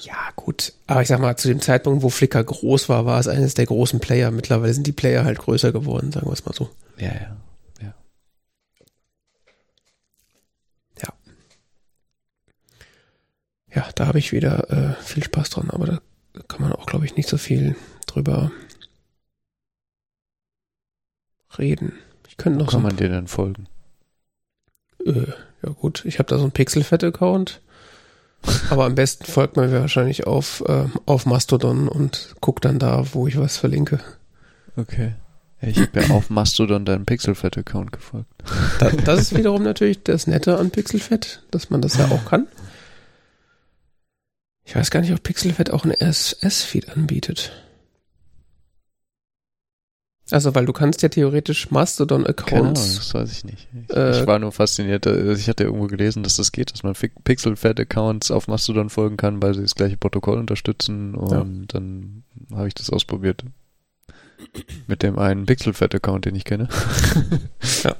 Ja, 0.00 0.30
gut. 0.36 0.72
Aber 0.86 1.02
ich 1.02 1.08
sag 1.08 1.20
mal, 1.20 1.36
zu 1.36 1.48
dem 1.48 1.60
Zeitpunkt, 1.60 2.02
wo 2.02 2.08
Flickr 2.08 2.42
groß 2.44 2.88
war, 2.88 3.04
war 3.04 3.18
es 3.18 3.28
eines 3.28 3.54
der 3.54 3.66
großen 3.66 4.00
Player. 4.00 4.30
Mittlerweile 4.30 4.72
sind 4.72 4.86
die 4.86 4.92
Player 4.92 5.24
halt 5.24 5.38
größer 5.38 5.72
geworden, 5.72 6.12
sagen 6.12 6.26
wir 6.26 6.32
es 6.32 6.44
mal 6.44 6.54
so. 6.54 6.70
Ja, 6.98 7.08
ja. 7.08 7.36
Ja. 7.80 7.94
Ja, 11.02 11.12
ja 13.74 13.88
da 13.94 14.06
habe 14.06 14.18
ich 14.18 14.32
wieder 14.32 14.70
äh, 14.70 15.02
viel 15.02 15.24
Spaß 15.24 15.50
dran, 15.50 15.70
aber 15.70 15.86
da 15.86 16.00
kann 16.46 16.62
man 16.62 16.72
auch, 16.72 16.86
glaube 16.86 17.04
ich, 17.04 17.16
nicht 17.16 17.28
so 17.28 17.38
viel 17.38 17.76
drüber 18.06 18.52
reden. 21.58 21.92
Ich 22.28 22.36
könnte 22.36 22.58
noch 22.58 22.70
Kann 22.70 22.82
so 22.82 22.86
man 22.86 22.96
dir 22.96 23.08
denn 23.08 23.26
folgen? 23.26 23.68
Äh, 25.08 25.32
ja 25.62 25.72
gut, 25.72 26.04
ich 26.04 26.18
habe 26.18 26.28
da 26.28 26.36
so 26.36 26.44
einen 26.44 26.52
Pixelfett-Account. 26.52 27.60
Aber 28.70 28.84
am 28.84 28.94
besten 28.94 29.24
folgt 29.24 29.56
man 29.56 29.70
mir 29.70 29.80
wahrscheinlich 29.80 30.26
auf, 30.26 30.62
äh, 30.66 30.84
auf 31.06 31.26
Mastodon 31.26 31.88
und 31.88 32.36
guckt 32.40 32.64
dann 32.64 32.78
da, 32.78 33.04
wo 33.12 33.26
ich 33.26 33.36
was 33.36 33.56
verlinke. 33.56 33.98
Okay. 34.76 35.14
Ich 35.60 35.80
habe 35.80 36.00
ja 36.00 36.10
auf 36.10 36.30
Mastodon 36.30 36.84
deinen 36.84 37.04
Pixelfett-Account 37.04 37.92
gefolgt. 37.92 38.28
Das, 38.78 38.96
das 39.04 39.20
ist 39.20 39.36
wiederum 39.36 39.64
natürlich 39.64 40.04
das 40.04 40.28
Nette 40.28 40.56
an 40.56 40.70
Pixelfett, 40.70 41.42
dass 41.50 41.70
man 41.70 41.82
das 41.82 41.96
ja 41.96 42.06
auch 42.06 42.24
kann. 42.26 42.46
Ich 44.64 44.76
weiß 44.76 44.90
gar 44.90 45.00
nicht, 45.00 45.12
ob 45.12 45.22
Pixelfett 45.22 45.70
auch 45.70 45.84
einen 45.84 45.94
RSS-Feed 46.00 46.90
anbietet. 46.90 47.52
Also, 50.30 50.54
weil 50.54 50.66
du 50.66 50.74
kannst 50.74 51.02
ja 51.02 51.08
theoretisch 51.08 51.70
Mastodon-Accounts. 51.70 52.82
Genau, 52.82 52.96
das 52.96 53.14
weiß 53.14 53.32
ich 53.32 53.44
nicht. 53.44 53.66
Ich, 53.88 53.96
äh, 53.96 54.20
ich 54.20 54.26
war 54.26 54.38
nur 54.38 54.52
fasziniert. 54.52 55.06
Ich 55.06 55.48
hatte 55.48 55.64
irgendwo 55.64 55.86
gelesen, 55.86 56.22
dass 56.22 56.36
das 56.36 56.52
geht, 56.52 56.72
dass 56.72 56.82
man 56.82 56.94
Pixel-Fed-Accounts 57.24 58.30
auf 58.30 58.46
Mastodon 58.46 58.90
folgen 58.90 59.16
kann, 59.16 59.40
weil 59.42 59.54
sie 59.54 59.62
das 59.62 59.74
gleiche 59.74 59.96
Protokoll 59.96 60.38
unterstützen. 60.38 61.14
Und 61.14 61.30
ja. 61.30 61.46
dann 61.68 62.24
habe 62.52 62.68
ich 62.68 62.74
das 62.74 62.90
ausprobiert. 62.90 63.42
Mit 64.86 65.02
dem 65.02 65.18
einen 65.18 65.46
Pixel-Fed-Account, 65.46 66.26
den 66.26 66.34
ich 66.34 66.44
kenne. 66.44 66.68
ja. 67.84 67.96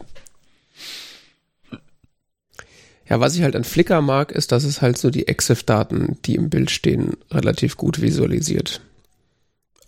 Ja, 3.09 3.21
was 3.21 3.35
ich 3.35 3.43
halt 3.43 3.57
an 3.57 3.65
Flickr 3.65 4.03
mag, 4.03 4.33
ist, 4.33 4.53
dass 4.53 4.65
es 4.65 4.83
halt 4.83 4.99
so 4.99 5.09
die 5.09 5.29
EXIF-Daten, 5.29 6.19
die 6.27 6.35
im 6.35 6.51
Bild 6.51 6.71
stehen, 6.71 7.17
relativ 7.31 7.79
gut 7.79 8.03
visualisiert. 8.03 8.83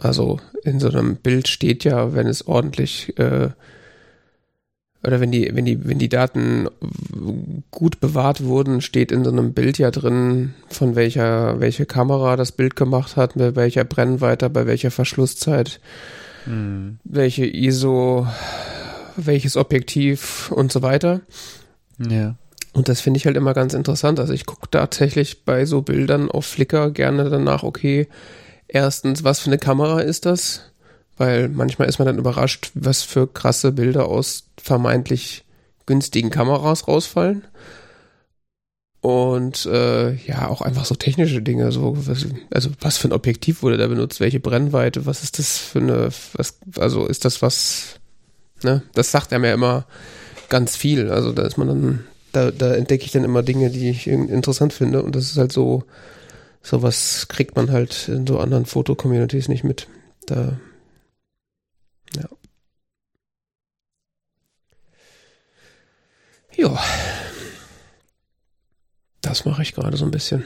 Also 0.00 0.40
in 0.64 0.80
so 0.80 0.88
einem 0.88 1.16
Bild 1.16 1.46
steht 1.46 1.84
ja, 1.84 2.14
wenn 2.14 2.26
es 2.26 2.46
ordentlich 2.46 3.16
äh, 3.18 3.50
oder 5.02 5.20
wenn 5.20 5.30
die, 5.30 5.50
wenn 5.54 5.64
die, 5.64 5.86
wenn 5.86 5.98
die 5.98 6.10
Daten 6.10 6.68
gut 7.70 8.00
bewahrt 8.00 8.44
wurden, 8.44 8.80
steht 8.80 9.12
in 9.12 9.24
so 9.24 9.30
einem 9.30 9.54
Bild 9.54 9.78
ja 9.78 9.90
drin, 9.90 10.54
von 10.68 10.94
welcher, 10.94 11.58
welche 11.60 11.86
Kamera 11.86 12.36
das 12.36 12.52
Bild 12.52 12.76
gemacht 12.76 13.16
hat, 13.16 13.34
bei 13.34 13.56
welcher 13.56 13.84
Brennweite, 13.84 14.50
bei 14.50 14.66
welcher 14.66 14.90
Verschlusszeit, 14.90 15.80
mhm. 16.44 16.98
welche 17.04 17.46
ISO, 17.46 18.26
welches 19.16 19.56
Objektiv 19.56 20.52
und 20.52 20.70
so 20.70 20.82
weiter. 20.82 21.22
Ja. 21.98 22.36
Und 22.72 22.88
das 22.88 23.00
finde 23.00 23.18
ich 23.18 23.26
halt 23.26 23.36
immer 23.36 23.54
ganz 23.54 23.72
interessant. 23.72 24.20
Also 24.20 24.34
ich 24.34 24.46
gucke 24.46 24.68
tatsächlich 24.70 25.44
bei 25.44 25.64
so 25.64 25.80
Bildern 25.80 26.30
auf 26.30 26.44
Flickr 26.44 26.90
gerne 26.90 27.28
danach, 27.30 27.62
okay, 27.62 28.06
Erstens, 28.72 29.24
was 29.24 29.40
für 29.40 29.48
eine 29.48 29.58
Kamera 29.58 30.00
ist 30.00 30.26
das? 30.26 30.62
Weil 31.16 31.48
manchmal 31.48 31.88
ist 31.88 31.98
man 31.98 32.06
dann 32.06 32.18
überrascht, 32.18 32.70
was 32.74 33.02
für 33.02 33.26
krasse 33.26 33.72
Bilder 33.72 34.06
aus 34.06 34.44
vermeintlich 34.62 35.44
günstigen 35.86 36.30
Kameras 36.30 36.86
rausfallen. 36.86 37.42
Und 39.00 39.66
äh, 39.66 40.14
ja, 40.14 40.48
auch 40.48 40.60
einfach 40.60 40.84
so 40.84 40.94
technische 40.94 41.42
Dinge, 41.42 41.72
so 41.72 41.96
was, 42.06 42.26
also 42.50 42.70
was 42.80 42.96
für 42.96 43.08
ein 43.08 43.12
Objektiv 43.12 43.62
wurde 43.62 43.76
da 43.76 43.88
benutzt, 43.88 44.20
welche 44.20 44.40
Brennweite, 44.40 45.04
was 45.04 45.24
ist 45.24 45.38
das 45.38 45.58
für 45.58 45.80
eine, 45.80 46.10
was, 46.34 46.58
also 46.78 47.06
ist 47.06 47.24
das 47.24 47.42
was, 47.42 47.98
ne? 48.62 48.82
Das 48.94 49.10
sagt 49.10 49.32
er 49.32 49.40
mir 49.40 49.52
immer 49.52 49.86
ganz 50.48 50.76
viel. 50.76 51.10
Also 51.10 51.32
da 51.32 51.42
ist 51.42 51.58
man 51.58 51.68
dann, 51.68 52.04
da, 52.30 52.52
da 52.52 52.74
entdecke 52.74 53.04
ich 53.04 53.10
dann 53.10 53.24
immer 53.24 53.42
Dinge, 53.42 53.70
die 53.70 53.90
ich 53.90 54.06
interessant 54.06 54.72
finde. 54.72 55.02
Und 55.02 55.16
das 55.16 55.24
ist 55.24 55.38
halt 55.38 55.50
so, 55.50 55.84
sowas 56.62 57.28
kriegt 57.28 57.56
man 57.56 57.70
halt 57.70 58.08
in 58.08 58.26
so 58.26 58.38
anderen 58.38 58.66
Foto-Communities 58.66 59.48
nicht 59.48 59.64
mit. 59.64 59.88
Da, 60.26 60.58
ja. 62.14 62.28
Ja. 66.56 66.78
Das 69.22 69.44
mache 69.44 69.62
ich 69.62 69.72
gerade 69.74 69.96
so 69.96 70.04
ein 70.04 70.10
bisschen. 70.10 70.44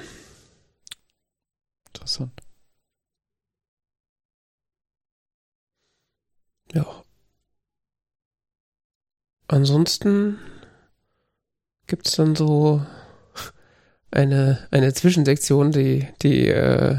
Interessant. 1.88 2.40
Ja. 6.72 7.04
Ansonsten 9.48 10.38
gibt's 11.86 12.16
dann 12.16 12.34
so 12.34 12.84
eine, 14.14 14.60
eine 14.70 14.94
Zwischensektion, 14.94 15.72
die, 15.72 16.06
die, 16.22 16.46
äh, 16.48 16.96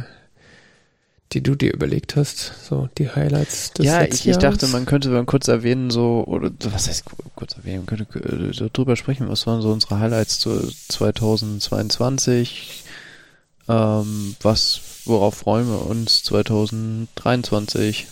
die 1.32 1.42
du 1.42 1.56
dir 1.56 1.74
überlegt 1.74 2.16
hast, 2.16 2.54
so 2.68 2.88
die 2.98 3.10
Highlights 3.10 3.72
des 3.74 3.86
Ja, 3.86 4.04
ich, 4.04 4.28
ich 4.28 4.38
dachte, 4.38 4.68
man 4.68 4.86
könnte 4.86 5.10
mal 5.10 5.26
kurz 5.26 5.48
erwähnen, 5.48 5.90
so, 5.90 6.24
oder 6.28 6.52
was 6.66 6.88
heißt 6.88 7.06
kurz 7.36 7.54
erwähnen, 7.56 7.86
man 7.86 7.98
könnte 7.98 8.20
äh, 8.20 8.54
so 8.54 8.70
drüber 8.72 8.96
sprechen, 8.96 9.30
was 9.30 9.48
waren 9.48 9.62
so 9.62 9.72
unsere 9.72 10.00
Highlights 10.00 10.40
zu 10.40 10.70
2022, 10.90 12.84
ähm, 13.68 14.36
was, 14.42 14.82
worauf 15.06 15.36
freuen 15.36 15.68
wir 15.68 15.86
uns 15.88 16.22
2023? 16.24 18.08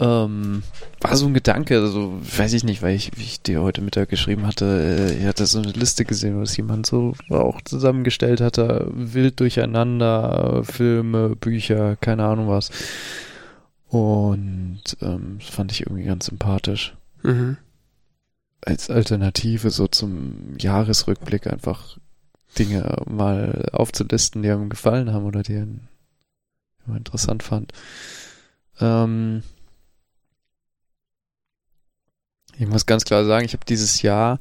Ähm, 0.00 0.62
war 1.00 1.16
so 1.16 1.26
ein 1.26 1.34
Gedanke, 1.34 1.80
also 1.80 2.20
weiß 2.36 2.52
ich 2.52 2.62
nicht, 2.62 2.82
weil 2.82 2.94
ich, 2.94 3.16
wie 3.16 3.22
ich 3.22 3.42
dir 3.42 3.62
heute 3.62 3.80
Mittag 3.80 4.08
geschrieben 4.08 4.46
hatte, 4.46 4.64
äh, 5.10 5.18
ich 5.18 5.24
hatte 5.24 5.44
so 5.46 5.58
eine 5.58 5.72
Liste 5.72 6.04
gesehen, 6.04 6.40
was 6.40 6.56
jemand 6.56 6.86
so 6.86 7.14
auch 7.30 7.60
zusammengestellt 7.62 8.40
hatte, 8.40 8.88
wild 8.92 9.40
durcheinander, 9.40 10.62
Filme, 10.64 11.34
Bücher, 11.34 11.96
keine 11.96 12.24
Ahnung 12.24 12.48
was. 12.48 12.70
Und 13.88 14.82
ähm, 15.00 15.38
fand 15.40 15.72
ich 15.72 15.82
irgendwie 15.82 16.04
ganz 16.04 16.26
sympathisch. 16.26 16.94
Mhm. 17.22 17.56
als 18.64 18.90
Alternative 18.90 19.70
so 19.70 19.88
zum 19.88 20.56
Jahresrückblick 20.56 21.48
einfach 21.48 21.98
Dinge 22.56 23.02
mal 23.06 23.68
aufzulisten, 23.72 24.42
die 24.42 24.50
einem 24.50 24.68
gefallen 24.68 25.12
haben 25.12 25.24
oder 25.24 25.42
die 25.42 25.66
man 26.86 26.98
interessant 26.98 27.42
fand. 27.42 27.72
Ähm, 28.80 29.42
ich 32.58 32.66
muss 32.66 32.86
ganz 32.86 33.04
klar 33.04 33.24
sagen, 33.24 33.44
ich 33.44 33.52
habe 33.52 33.64
dieses 33.66 34.02
Jahr 34.02 34.38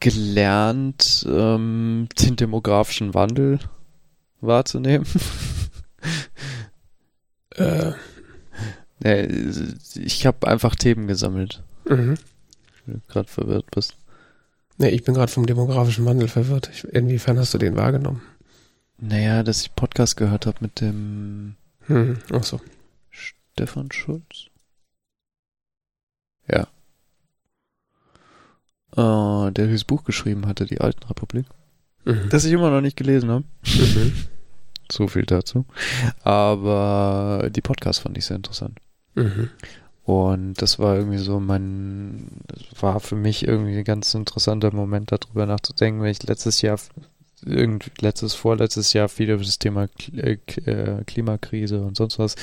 gelernt, 0.00 1.26
ähm, 1.28 2.08
den 2.20 2.36
demografischen 2.36 3.14
Wandel 3.14 3.58
wahrzunehmen. 4.40 5.06
äh. 7.56 7.92
Ich 9.96 10.26
habe 10.26 10.46
einfach 10.46 10.76
Themen 10.76 11.08
gesammelt. 11.08 11.64
Mhm. 11.88 12.16
Wenn 12.86 12.94
du 12.94 13.00
gerade 13.08 13.28
verwirrt 13.28 13.68
bist. 13.72 13.96
Nee, 14.78 14.90
ich 14.90 15.02
bin 15.02 15.14
gerade 15.14 15.30
vom 15.30 15.44
demografischen 15.44 16.04
Wandel 16.04 16.28
verwirrt. 16.28 16.70
Ich, 16.72 16.84
inwiefern 16.84 17.38
hast 17.38 17.52
du 17.52 17.58
den 17.58 17.76
wahrgenommen? 17.76 18.22
Naja, 18.98 19.42
dass 19.42 19.62
ich 19.62 19.74
Podcast 19.74 20.16
gehört 20.16 20.46
habe 20.46 20.58
mit 20.60 20.80
dem 20.80 21.56
hm, 21.86 22.18
ach 22.32 22.44
so. 22.44 22.60
Stefan 23.10 23.90
Schulz. 23.92 24.46
Ja. 26.48 26.68
Uh, 28.96 29.50
der 29.50 29.66
dieses 29.66 29.84
Buch 29.84 30.04
geschrieben 30.04 30.46
hatte, 30.46 30.66
die 30.66 30.80
Alten 30.80 31.04
Republik. 31.04 31.46
Mhm. 32.04 32.28
Das 32.28 32.44
ich 32.44 32.52
immer 32.52 32.70
noch 32.70 32.82
nicht 32.82 32.96
gelesen 32.96 33.30
habe. 33.30 33.44
Mhm. 33.64 34.12
so 34.90 35.08
viel 35.08 35.24
dazu. 35.24 35.64
Aber 36.22 37.48
die 37.50 37.62
Podcasts 37.62 38.02
fand 38.02 38.18
ich 38.18 38.26
sehr 38.26 38.36
interessant. 38.36 38.78
Mhm. 39.14 39.48
Und 40.04 40.60
das 40.60 40.78
war 40.78 40.96
irgendwie 40.96 41.18
so 41.18 41.38
mein, 41.38 42.26
das 42.48 42.82
war 42.82 43.00
für 43.00 43.14
mich 43.14 43.46
irgendwie 43.46 43.78
ein 43.78 43.84
ganz 43.84 44.12
interessanter 44.14 44.74
Moment, 44.74 45.12
darüber 45.12 45.46
nachzudenken, 45.46 46.02
wenn 46.02 46.10
ich 46.10 46.22
letztes 46.24 46.60
Jahr 46.60 46.78
irgendwie 47.44 47.90
letztes, 48.00 48.34
vorletztes 48.34 48.92
Jahr 48.92 49.08
viel 49.08 49.30
über 49.30 49.42
das 49.42 49.58
Thema 49.58 49.88
äh, 50.16 50.38
äh, 50.64 51.04
Klimakrise 51.04 51.80
und 51.80 51.96
sonst 51.96 52.18
was 52.18 52.36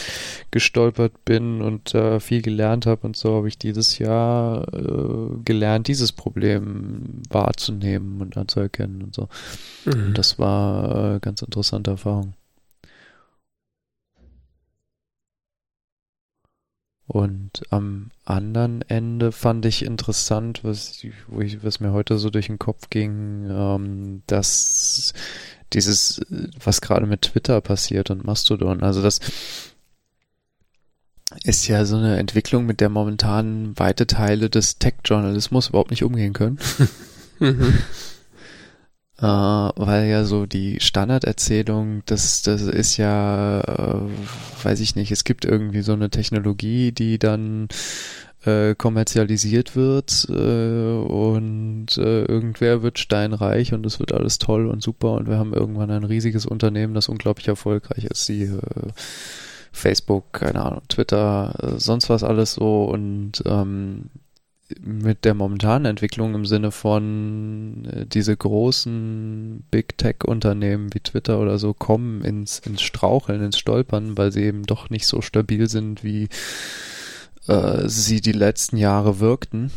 gestolpert 0.52 1.26
bin 1.26 1.62
und 1.62 1.94
äh, 1.94 2.20
viel 2.20 2.42
gelernt 2.42 2.86
habe 2.86 3.08
und 3.08 3.16
so 3.16 3.36
habe 3.36 3.48
ich 3.48 3.58
dieses 3.58 4.00
Jahr 4.00 4.68
äh, 4.74 5.38
gelernt, 5.46 5.88
dieses 5.88 6.12
Problem 6.12 7.22
wahrzunehmen 7.30 8.22
und 8.22 8.38
anzuerkennen 8.38 9.02
und 9.04 9.16
so. 9.16 9.30
Mhm. 9.86 10.08
Und 10.08 10.18
das 10.18 10.40
war 10.40 11.16
äh, 11.16 11.20
ganz 11.20 11.42
interessante 11.42 11.92
Erfahrung. 11.92 12.34
Und 17.12 17.64
am 17.72 18.12
anderen 18.24 18.84
Ende 18.84 19.32
fand 19.32 19.66
ich 19.66 19.84
interessant, 19.84 20.64
was, 20.64 21.04
wo 21.28 21.42
ich, 21.42 21.64
was 21.64 21.80
mir 21.80 21.92
heute 21.92 22.20
so 22.20 22.30
durch 22.30 22.46
den 22.46 22.60
Kopf 22.60 22.92
ging, 22.92 23.50
ähm, 23.50 24.22
dass 24.28 25.16
dieses, 25.74 26.22
was 26.64 26.82
gerade 26.82 27.08
mit 27.08 27.24
Twitter 27.24 27.62
passiert 27.62 28.12
und 28.12 28.26
Mastodon, 28.26 28.84
also 28.84 29.02
das 29.02 29.22
ist 31.44 31.68
ja 31.68 31.84
so 31.86 31.98
eine 31.98 32.18
Entwicklung, 32.18 32.68
mit 32.68 32.80
der 32.80 32.90
momentan 32.90 33.78
weite 33.80 34.06
Teile 34.06 34.52
des 34.52 34.78
Tech-Journalismus 34.78 35.70
überhaupt 35.70 35.90
nicht 35.90 36.04
umgehen 36.04 36.34
können. 36.34 36.60
mhm 37.40 37.74
äh, 39.22 39.24
weil 39.24 40.08
ja 40.08 40.24
so 40.24 40.46
die 40.46 40.80
Standarderzählung, 40.80 42.04
das, 42.06 42.42
das 42.42 42.62
ist 42.62 42.98
ja, 42.98 43.62
äh, 43.62 44.64
weiß 44.64 44.80
ich 44.80 44.96
nicht, 44.96 45.12
es 45.12 45.24
gibt 45.24 45.46
irgendwie 45.46 45.82
so 45.82 45.94
eine 45.94 46.10
Technologie, 46.10 46.92
die 46.92 47.20
dann 47.20 47.68
äh, 48.46 48.76
kommerzialisiert 48.76 49.76
wird 49.76 50.28
äh, 50.30 50.34
und 50.34 51.98
äh, 51.98 52.24
irgendwer 52.24 52.82
wird 52.82 53.00
steinreich 53.00 53.74
und 53.74 53.86
es 53.86 54.00
wird 54.00 54.14
alles 54.14 54.38
toll 54.40 54.68
und 54.68 54.82
super 54.82 55.14
und 55.14 55.28
wir 55.28 55.38
haben 55.38 55.54
irgendwann 55.54 55.92
ein 55.92 56.06
riesiges 56.06 56.46
Unternehmen, 56.46 56.94
das 56.94 57.10
unglaublich 57.10 57.50
erfolgreich 57.50 58.06
ist, 58.06 58.30
die 58.30 58.44
äh, 58.44 58.92
Facebook, 59.74 60.32
keine 60.32 60.64
Ahnung, 60.64 60.82
Twitter, 60.88 61.54
äh, 61.62 61.80
sonst 61.80 62.10
was 62.10 62.24
alles 62.24 62.54
so 62.54 62.86
und 62.86 63.44
ähm, 63.46 64.10
mit 64.82 65.26
der 65.26 65.34
momentanen 65.34 65.86
Entwicklung 65.86 66.36
im 66.36 66.46
Sinne 66.46 66.72
von 66.72 67.86
äh, 67.86 68.06
diese 68.06 68.36
großen 68.36 69.64
Big 69.72 69.98
Tech 69.98 70.18
Unternehmen 70.26 70.94
wie 70.94 71.00
Twitter 71.00 71.40
oder 71.40 71.58
so 71.58 71.74
kommen 71.74 72.24
ins, 72.24 72.60
ins 72.60 72.82
Straucheln, 72.82 73.42
ins 73.44 73.58
Stolpern, 73.58 74.18
weil 74.18 74.32
sie 74.32 74.44
eben 74.44 74.64
doch 74.64 74.90
nicht 74.90 75.08
so 75.08 75.22
stabil 75.22 75.68
sind, 75.70 76.04
wie 76.04 76.30
äh, 77.48 77.88
sie 77.88 78.22
die 78.22 78.32
letzten 78.32 78.78
Jahre 78.78 79.20
wirkten. 79.20 79.72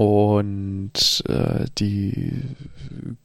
Und 0.00 1.22
äh, 1.28 1.66
die 1.76 2.32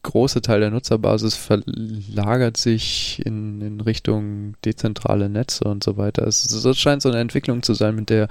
große 0.03 0.41
Teil 0.41 0.59
der 0.59 0.71
Nutzerbasis 0.71 1.33
verlagert 1.33 2.57
sich 2.57 3.25
in, 3.25 3.61
in 3.61 3.79
Richtung 3.79 4.55
dezentrale 4.65 5.29
Netze 5.29 5.63
und 5.63 5.85
so 5.85 5.95
weiter. 5.95 6.27
Es, 6.27 6.51
es 6.51 6.77
scheint 6.77 7.01
so 7.01 7.07
eine 7.07 7.21
Entwicklung 7.21 7.63
zu 7.63 7.75
sein, 7.75 7.95
mit 7.95 8.09
der 8.09 8.27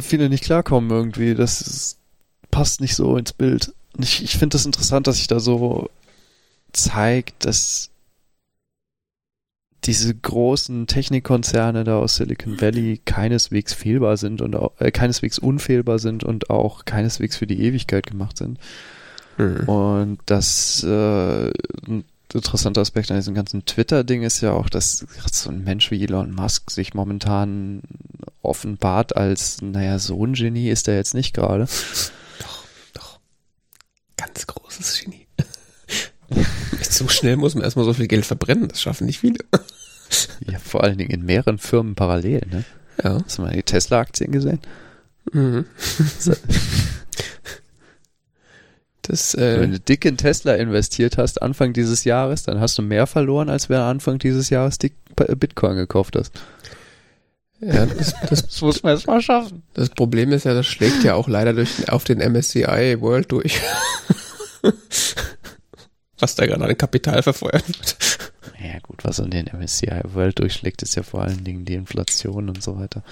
viele 0.00 0.30
nicht 0.30 0.44
klarkommen 0.44 0.90
irgendwie. 0.90 1.34
Das 1.34 1.60
ist, 1.60 1.98
passt 2.50 2.80
nicht 2.80 2.94
so 2.94 3.18
ins 3.18 3.34
Bild. 3.34 3.74
ich, 3.98 4.24
ich 4.24 4.38
finde 4.38 4.54
das 4.54 4.64
interessant, 4.64 5.06
dass 5.06 5.18
sich 5.18 5.26
da 5.26 5.38
so 5.38 5.90
zeigt, 6.72 7.44
dass 7.44 7.90
diese 9.84 10.14
großen 10.14 10.86
Technikkonzerne 10.86 11.82
da 11.84 11.98
aus 11.98 12.16
Silicon 12.16 12.60
Valley 12.60 13.00
keineswegs 13.04 13.72
fehlbar 13.72 14.16
sind 14.16 14.40
und 14.40 14.54
auch, 14.54 14.72
äh, 14.78 14.92
keineswegs 14.92 15.38
unfehlbar 15.38 15.98
sind 15.98 16.22
und 16.22 16.50
auch 16.50 16.84
keineswegs 16.84 17.36
für 17.36 17.46
die 17.46 17.60
Ewigkeit 17.62 18.06
gemacht 18.06 18.36
sind. 18.36 18.58
Mhm. 19.38 19.68
Und 19.68 20.18
das 20.26 20.84
äh, 20.84 21.46
ein 21.88 22.04
interessanter 22.32 22.80
Aspekt 22.80 23.10
an 23.10 23.16
diesem 23.16 23.34
ganzen 23.34 23.64
Twitter-Ding 23.66 24.22
ist 24.22 24.40
ja 24.40 24.52
auch, 24.52 24.70
dass 24.70 25.04
so 25.30 25.50
ein 25.50 25.64
Mensch 25.64 25.90
wie 25.90 26.02
Elon 26.02 26.32
Musk 26.32 26.70
sich 26.70 26.94
momentan 26.94 27.82
offenbart 28.40 29.16
als, 29.16 29.60
naja, 29.62 29.98
so 29.98 30.24
ein 30.24 30.34
Genie 30.34 30.70
ist 30.70 30.88
er 30.88 30.96
jetzt 30.96 31.14
nicht 31.14 31.34
gerade. 31.34 31.66
Doch, 32.38 32.64
doch. 32.94 33.20
Ganz 34.16 34.46
großes 34.46 35.00
Genie. 35.00 35.26
so 36.98 37.08
schnell 37.08 37.36
muss 37.36 37.54
man 37.54 37.64
erstmal 37.64 37.84
so 37.84 37.92
viel 37.94 38.08
Geld 38.08 38.26
verbrennen, 38.26 38.68
das 38.68 38.80
schaffen 38.82 39.06
nicht 39.06 39.20
viele. 39.20 39.38
Ja, 40.46 40.58
vor 40.58 40.84
allen 40.84 40.98
Dingen 40.98 41.08
in 41.08 41.24
mehreren 41.24 41.56
Firmen 41.56 41.94
parallel, 41.94 42.42
ne? 42.50 42.64
Ja. 43.02 43.22
Hast 43.24 43.38
du 43.38 43.42
mal 43.42 43.52
die 43.54 43.62
Tesla-Aktien 43.62 44.30
gesehen? 44.30 44.60
Mhm. 45.32 45.64
Das, 49.02 49.34
äh, 49.34 49.60
Wenn 49.60 49.72
du 49.72 49.80
dick 49.80 50.04
in 50.04 50.16
Tesla 50.16 50.54
investiert 50.54 51.18
hast 51.18 51.42
Anfang 51.42 51.72
dieses 51.72 52.04
Jahres, 52.04 52.44
dann 52.44 52.60
hast 52.60 52.78
du 52.78 52.82
mehr 52.82 53.08
verloren, 53.08 53.50
als 53.50 53.68
wenn 53.68 53.78
du 53.78 53.84
Anfang 53.84 54.20
dieses 54.20 54.48
Jahres 54.48 54.78
dick 54.78 54.94
Bitcoin 55.16 55.74
gekauft 55.76 56.14
hast. 56.16 56.32
Ja, 57.60 57.86
das, 57.86 58.14
das, 58.28 58.46
das 58.46 58.60
muss 58.60 58.82
man 58.82 58.92
erst 58.92 59.08
mal 59.08 59.20
schaffen. 59.20 59.64
Das 59.74 59.88
Problem 59.88 60.30
ist 60.30 60.44
ja, 60.44 60.54
das 60.54 60.66
schlägt 60.66 61.02
ja 61.02 61.14
auch 61.14 61.26
leider 61.26 61.52
durch, 61.52 61.90
auf 61.90 62.04
den 62.04 62.18
MSCI 62.18 63.00
World 63.00 63.32
durch. 63.32 63.60
Was 66.22 66.36
da 66.36 66.46
gerade 66.46 66.64
an 66.64 66.78
Kapital 66.78 67.22
verfeuert 67.22 67.68
wird. 67.68 67.96
Ja 68.62 68.78
gut, 68.80 69.04
was 69.04 69.18
an 69.18 69.30
den 69.30 69.46
MSCI 69.52 70.02
World 70.04 70.38
durchschlägt, 70.38 70.82
ist 70.82 70.94
ja 70.94 71.02
vor 71.02 71.22
allen 71.22 71.42
Dingen 71.42 71.64
die 71.64 71.74
Inflation 71.74 72.48
und 72.48 72.62
so 72.62 72.78
weiter. 72.78 73.02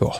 Ja. 0.00 0.10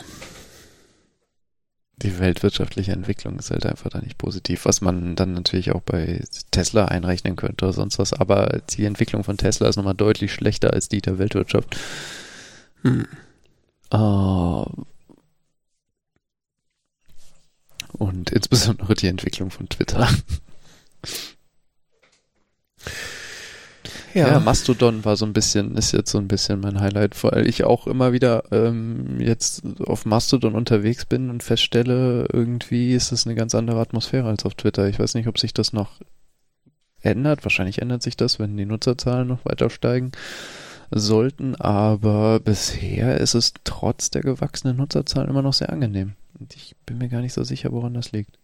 Die 1.97 2.19
weltwirtschaftliche 2.19 2.93
Entwicklung 2.93 3.39
ist 3.39 3.51
halt 3.51 3.65
einfach 3.65 3.89
da 3.89 4.01
nicht 4.01 4.19
positiv, 4.19 4.67
was 4.67 4.83
man 4.83 5.17
dann 5.17 5.33
natürlich 5.33 5.73
auch 5.73 5.81
bei 5.81 6.23
Tesla 6.51 6.87
einrechnen 6.87 7.37
könnte 7.37 7.65
oder 7.65 7.73
sonst 7.73 7.99
was. 7.99 8.13
Aber 8.13 8.61
die 8.71 8.85
Entwicklung 8.85 9.25
von 9.25 9.39
Tesla 9.39 9.69
ist 9.69 9.77
nochmal 9.77 9.95
deutlich 9.95 10.33
schlechter 10.35 10.75
als 10.75 10.89
die 10.89 11.01
der 11.01 11.19
Weltwirtschaft. 11.19 11.77
Hm. 12.83 13.07
Uh, 13.93 14.67
und 17.99 18.31
insbesondere 18.31 18.95
die 18.95 19.09
Entwicklung 19.09 19.51
von 19.51 19.69
Twitter. 19.69 20.09
Ja. 24.15 24.29
ja. 24.29 24.41
Mastodon 24.41 25.05
war 25.05 25.17
so 25.17 25.27
ein 25.27 25.33
bisschen, 25.33 25.77
ist 25.77 25.93
jetzt 25.93 26.11
so 26.11 26.19
ein 26.19 26.29
bisschen 26.29 26.61
mein 26.61 26.81
Highlight, 26.81 27.23
weil 27.25 27.49
ich 27.49 27.65
auch 27.65 27.89
immer 27.89 28.13
wieder 28.13 28.45
ähm, 28.53 29.21
jetzt 29.21 29.63
auf 29.81 30.07
Mastodon 30.07 30.55
unterwegs 30.55 31.05
bin 31.05 31.31
und 31.31 31.43
feststelle, 31.43 32.29
irgendwie 32.33 32.95
ist 32.95 33.11
es 33.11 33.27
eine 33.27 33.35
ganz 33.35 33.55
andere 33.57 33.81
Atmosphäre 33.81 34.29
als 34.29 34.45
auf 34.45 34.55
Twitter. 34.55 34.89
Ich 34.89 35.01
weiß 35.01 35.15
nicht, 35.15 35.27
ob 35.27 35.39
sich 35.39 35.53
das 35.53 35.73
noch 35.73 36.01
ändert. 37.03 37.45
Wahrscheinlich 37.45 37.83
ändert 37.83 38.03
sich 38.03 38.17
das, 38.17 38.39
wenn 38.39 38.57
die 38.57 38.67
Nutzerzahlen 38.67 39.27
noch 39.27 39.45
weiter 39.45 39.69
steigen 39.69 40.13
sollten, 40.95 41.55
aber 41.57 42.41
bisher 42.41 43.21
ist 43.21 43.35
es 43.35 43.53
trotz 43.65 44.11
der 44.11 44.23
gewachsenen 44.23 44.77
Nutzerzahlen 44.77 45.29
immer 45.29 45.43
noch 45.43 45.53
sehr 45.55 45.71
angenehm. 45.71 46.13
Und 46.39 46.55
ich 46.55 46.75
bin 46.87 46.99
mir 46.99 47.09
gar 47.09 47.21
nicht 47.21 47.33
so 47.33 47.45
sicher, 47.45 47.73
woran 47.73 47.95
das 47.95 48.13
liegt. 48.13 48.39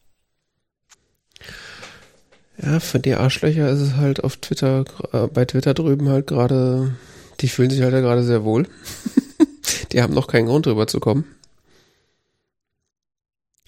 Ja, 2.62 2.78
für 2.80 2.98
die 2.98 3.14
Arschlöcher 3.14 3.68
ist 3.70 3.80
es 3.80 3.96
halt 3.96 4.22
auf 4.22 4.36
Twitter, 4.36 4.84
äh, 5.12 5.26
bei 5.28 5.44
Twitter 5.44 5.74
drüben 5.74 6.09
halt 6.09 6.26
gerade, 6.26 6.94
die 7.40 7.48
fühlen 7.48 7.70
sich 7.70 7.82
halt 7.82 7.94
ja 7.94 8.01
gerade 8.01 8.22
sehr 8.22 8.44
wohl. 8.44 8.66
die 9.92 10.03
haben 10.03 10.12
noch 10.14 10.26
keinen 10.26 10.46
Grund 10.46 10.66
drüber 10.66 10.86
zu 10.86 11.01
kommen. 11.01 11.24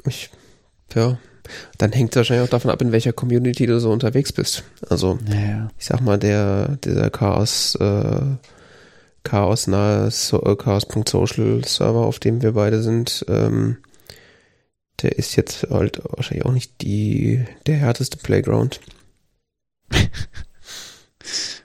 Ich, 0.05 0.31
ja, 0.95 1.19
dann 1.79 1.93
hängt 1.93 2.11
es 2.11 2.17
wahrscheinlich 2.17 2.47
auch 2.47 2.51
davon 2.51 2.71
ab, 2.71 2.83
in 2.83 2.93
welcher 2.93 3.13
Community 3.13 3.67
du 3.67 3.81
so 3.81 3.91
unterwegs 3.91 4.33
bist. 4.33 4.65
Also, 4.89 5.19
Naja. 5.27 5.69
ich 5.79 5.87
sag 5.87 6.01
mal, 6.01 6.19
der, 6.19 6.77
dieser 6.85 7.11
Chaos, 7.11 7.75
äh, 7.77 8.21
chaosnahe 9.25 10.11
so, 10.11 10.43
äh, 10.43 10.57
Chaos.social 10.57 11.65
Server, 11.65 12.07
auf 12.07 12.19
dem 12.19 12.43
wir 12.43 12.53
beide 12.53 12.83
sind, 12.83 13.25
ähm, 13.29 13.79
der 15.03 15.19
ist 15.19 15.37
jetzt 15.37 15.67
halt 15.71 16.03
wahrscheinlich 16.05 16.47
auch 16.47 16.53
nicht 16.53 16.81
die, 16.83 17.45
der 17.67 17.77
härteste 17.77 18.19
Playground. 18.19 18.81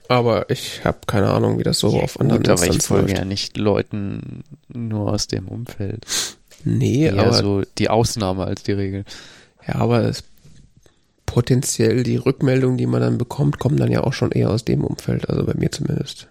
Aber 0.08 0.48
ich 0.48 0.84
habe 0.84 1.00
keine 1.06 1.28
Ahnung, 1.28 1.58
wie 1.58 1.64
das 1.64 1.80
so 1.80 1.88
auf 2.00 2.18
anderen 2.18 2.42
Gut, 2.42 2.48
aber 2.48 2.62
ich 2.62 2.74
Instanzen 2.74 2.96
folge 2.96 3.12
ja 3.12 3.26
nicht 3.26 3.58
Leuten 3.58 4.42
nur 4.68 5.12
aus 5.12 5.26
dem 5.26 5.48
Umfeld. 5.48 6.06
Nee, 6.64 7.04
Eher 7.04 7.26
aber, 7.26 7.34
so 7.34 7.62
die 7.76 7.90
Ausnahme 7.90 8.44
als 8.44 8.62
die 8.62 8.72
Regel. 8.72 9.04
ja, 9.66 9.74
aber 9.74 10.04
es, 10.04 10.24
potenziell 11.26 12.04
die 12.04 12.16
Rückmeldungen, 12.16 12.78
die 12.78 12.86
man 12.86 13.02
dann 13.02 13.18
bekommt, 13.18 13.58
kommen 13.58 13.76
dann 13.76 13.92
ja 13.92 14.02
auch 14.02 14.14
schon 14.14 14.32
eher 14.32 14.50
aus 14.50 14.64
dem 14.64 14.82
Umfeld, 14.82 15.28
also 15.28 15.44
bei 15.44 15.54
mir 15.54 15.70
zumindest. 15.70 16.26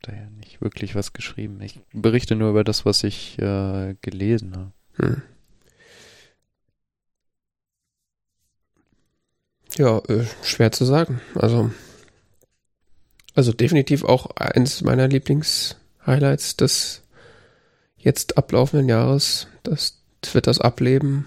Ich 0.00 0.08
habe 0.08 0.16
da 0.16 0.22
ja 0.22 0.30
nicht 0.30 0.60
wirklich 0.60 0.94
was 0.94 1.12
geschrieben. 1.12 1.60
Ich 1.60 1.80
berichte 1.92 2.36
nur 2.36 2.50
über 2.50 2.64
das, 2.64 2.84
was 2.84 3.02
ich 3.02 3.38
äh, 3.38 3.94
gelesen 4.00 4.56
habe. 4.56 4.72
Hm. 4.94 5.22
Ja, 9.76 9.98
äh, 10.08 10.24
schwer 10.42 10.72
zu 10.72 10.84
sagen. 10.84 11.20
Also, 11.34 11.70
also 13.34 13.52
definitiv 13.52 14.04
auch 14.04 14.36
eines 14.36 14.82
meiner 14.82 15.08
Lieblings-Highlights 15.08 16.56
des 16.56 17.02
jetzt 17.96 18.38
ablaufenden 18.38 18.88
Jahres, 18.88 19.48
das 19.62 20.00
Twitters 20.22 20.60
Ableben, 20.60 21.26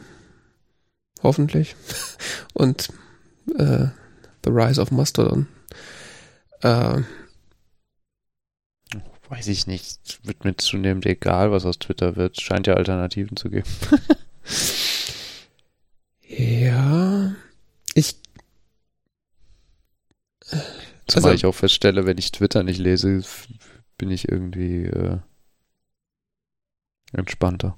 hoffentlich, 1.23 1.75
und 2.53 2.89
äh, 3.57 3.87
The 4.43 4.49
Rise 4.49 4.81
of 4.81 4.91
Mastodon. 4.91 5.47
Äh, 6.61 7.01
Weiß 9.31 9.47
ich 9.47 9.65
nicht. 9.65 10.19
Wird 10.23 10.43
mir 10.43 10.57
zunehmend 10.57 11.05
egal, 11.05 11.53
was 11.53 11.65
aus 11.65 11.79
Twitter 11.79 12.17
wird. 12.17 12.41
Scheint 12.41 12.67
ja 12.67 12.73
Alternativen 12.73 13.37
zu 13.37 13.49
geben. 13.49 13.69
ja, 16.27 17.33
ich 17.93 18.17
Zumal 21.07 21.31
Also- 21.31 21.31
ich 21.31 21.45
auch 21.45 21.55
feststelle, 21.55 22.05
wenn 22.05 22.17
ich 22.17 22.33
Twitter 22.33 22.63
nicht 22.63 22.77
lese, 22.77 23.23
bin 23.97 24.11
ich 24.11 24.27
irgendwie 24.27 24.83
äh, 24.87 25.19
entspannter. 27.13 27.77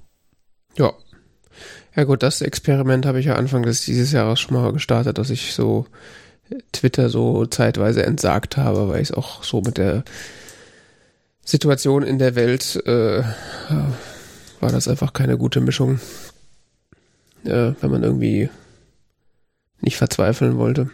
Ja. 0.76 0.92
Ja 1.94 2.02
gut, 2.02 2.24
das 2.24 2.40
Experiment 2.40 3.06
habe 3.06 3.20
ich 3.20 3.26
ja 3.26 3.36
Anfang 3.36 3.62
des 3.62 3.84
dieses 3.84 4.10
Jahres 4.10 4.40
schon 4.40 4.54
mal 4.54 4.72
gestartet, 4.72 5.18
dass 5.18 5.30
ich 5.30 5.54
so 5.54 5.86
Twitter 6.72 7.08
so 7.10 7.46
zeitweise 7.46 8.04
entsagt 8.04 8.56
habe, 8.56 8.88
weil 8.88 9.00
ich 9.02 9.10
es 9.10 9.16
auch 9.16 9.44
so 9.44 9.60
mit 9.60 9.78
der 9.78 10.02
Situation 11.44 12.02
in 12.02 12.18
der 12.18 12.34
Welt 12.34 12.76
äh, 12.86 13.22
war 14.60 14.70
das 14.72 14.88
einfach 14.88 15.12
keine 15.12 15.36
gute 15.36 15.60
Mischung, 15.60 16.00
äh, 17.44 17.72
wenn 17.80 17.90
man 17.90 18.02
irgendwie 18.02 18.48
nicht 19.80 19.96
verzweifeln 19.96 20.56
wollte. 20.56 20.90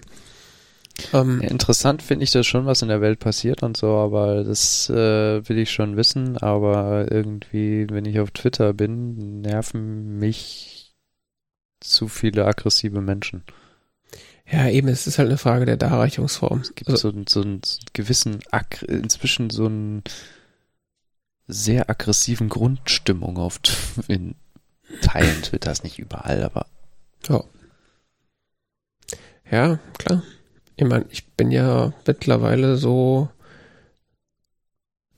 Ähm, 1.12 1.40
Ja, 1.42 1.48
interessant 1.48 2.02
finde 2.02 2.24
ich 2.24 2.30
das 2.32 2.46
schon, 2.46 2.66
was 2.66 2.82
in 2.82 2.88
der 2.88 3.00
Welt 3.00 3.20
passiert 3.20 3.62
und 3.62 3.76
so, 3.76 3.96
aber 3.96 4.44
das 4.44 4.90
äh, 4.90 5.48
will 5.48 5.58
ich 5.58 5.70
schon 5.70 5.96
wissen. 5.96 6.36
Aber 6.38 7.10
irgendwie, 7.10 7.86
wenn 7.90 8.04
ich 8.04 8.18
auf 8.20 8.32
Twitter 8.32 8.72
bin, 8.74 9.40
nerven 9.40 10.18
mich 10.18 10.92
zu 11.80 12.08
viele 12.08 12.44
aggressive 12.44 13.00
Menschen. 13.00 13.44
ja, 14.50 14.68
eben, 14.68 14.88
es 14.88 15.06
ist 15.06 15.18
halt 15.18 15.28
eine 15.28 15.38
Frage 15.38 15.64
der 15.64 15.76
Darreichungsform. 15.76 16.60
Es 16.60 16.74
gibt 16.74 16.90
Also, 16.90 17.10
so, 17.10 17.16
einen- 17.16 17.26
so 17.28 17.40
einen 17.40 17.60
gewissen, 17.92 18.40
inzwischen 18.86 19.48
so 19.50 19.66
einen 19.66 20.02
sehr 21.52 21.90
aggressiven 21.90 22.48
Grundstimmung 22.48 23.36
auf 23.38 23.60
in 24.08 24.34
Teilen 25.02 25.42
Twitters, 25.42 25.84
nicht 25.84 25.98
überall, 25.98 26.42
aber 26.42 26.66
Ja. 27.28 27.44
Ja, 29.50 29.78
klar. 29.98 30.22
Ich 30.76 30.84
meine, 30.86 31.04
ich 31.10 31.26
bin 31.26 31.50
ja 31.50 31.92
mittlerweile 32.06 32.76
so, 32.76 33.28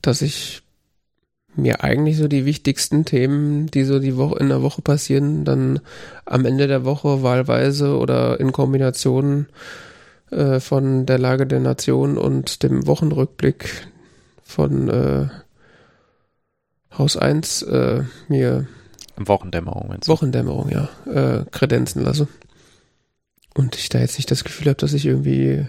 dass 0.01 0.21
ich 0.21 0.63
mir 1.55 1.83
eigentlich 1.83 2.17
so 2.17 2.27
die 2.27 2.45
wichtigsten 2.45 3.05
Themen, 3.05 3.67
die 3.67 3.83
so 3.83 3.99
die 3.99 4.17
Woche 4.17 4.39
in 4.39 4.49
der 4.49 4.63
Woche 4.63 4.81
passieren, 4.81 5.45
dann 5.45 5.79
am 6.25 6.45
Ende 6.45 6.67
der 6.67 6.83
Woche 6.83 7.21
wahlweise 7.21 7.97
oder 7.97 8.39
in 8.39 8.51
Kombination 8.51 9.47
äh, 10.31 10.59
von 10.59 11.05
der 11.05 11.19
Lage 11.19 11.45
der 11.45 11.59
Nation 11.59 12.17
und 12.17 12.63
dem 12.63 12.87
Wochenrückblick 12.87 13.87
von 14.43 14.89
äh, 14.89 15.27
Haus 16.97 17.17
1 17.17 17.61
äh, 17.63 18.03
mir 18.27 18.67
Wochendämmerung. 19.17 19.89
wenn's- 19.89 20.07
Wochendämmerung, 20.07 20.69
ja, 20.69 20.89
äh, 21.05 21.45
kredenzen 21.51 22.03
lasse. 22.03 22.27
Und 23.55 23.75
ich 23.75 23.89
da 23.89 23.99
jetzt 23.99 24.17
nicht 24.17 24.31
das 24.31 24.43
Gefühl 24.43 24.67
habe, 24.67 24.77
dass 24.77 24.93
ich 24.93 25.05
irgendwie 25.05 25.67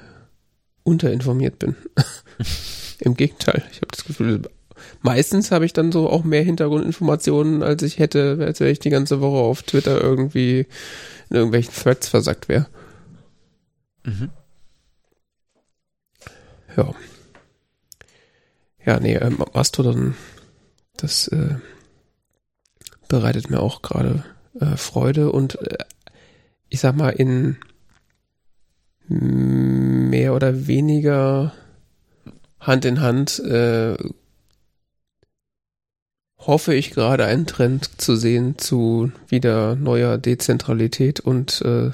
unterinformiert 0.85 1.59
bin. 1.59 1.77
Im 3.01 3.15
Gegenteil, 3.15 3.63
ich 3.71 3.79
habe 3.79 3.89
das 3.91 4.05
Gefühl, 4.05 4.43
meistens 5.03 5.51
habe 5.51 5.67
ich 5.67 5.73
dann 5.73 5.93
so 5.93 6.09
auch 6.09 6.25
mehr 6.25 6.43
Hintergrundinformationen, 6.43 7.63
als 7.63 7.83
ich 7.83 7.99
hätte, 7.99 8.39
als 8.41 8.61
wäre 8.61 8.71
ich 8.71 8.79
die 8.79 8.91
ganze 8.91 9.21
Woche 9.21 9.37
auf 9.39 9.63
Twitter 9.63 10.01
irgendwie 10.01 10.67
in 11.31 11.37
irgendwelchen 11.37 11.75
Threads 11.75 12.09
versackt 12.09 12.49
wäre. 12.49 12.67
Mhm. 14.05 14.31
Ja. 16.77 16.95
Ja, 18.87 19.01
nee, 19.01 19.15
ähm, 19.17 19.39
Mastodon, 19.55 20.15
das 20.97 21.29
äh, 21.29 21.57
bereitet 23.09 23.51
mir 23.51 23.61
auch 23.61 23.83
gerade 23.83 24.25
äh, 24.61 24.77
Freude 24.77 25.33
und 25.33 25.61
äh, 25.61 25.79
ich 26.69 26.81
sag 26.81 26.97
mal, 26.97 27.11
in 27.11 27.57
mehr 29.07 30.35
oder 30.35 30.67
weniger 30.67 31.53
Hand 32.59 32.85
in 32.85 33.01
Hand 33.01 33.39
äh, 33.41 33.97
hoffe 36.39 36.75
ich 36.75 36.91
gerade 36.91 37.25
einen 37.27 37.47
Trend 37.47 38.01
zu 38.01 38.17
sehen 38.17 38.59
zu 38.59 39.13
wieder 39.29 39.77
neuer 39.77 40.19
Dezentralität 40.19 41.21
und 41.21 41.63
äh, 41.63 41.93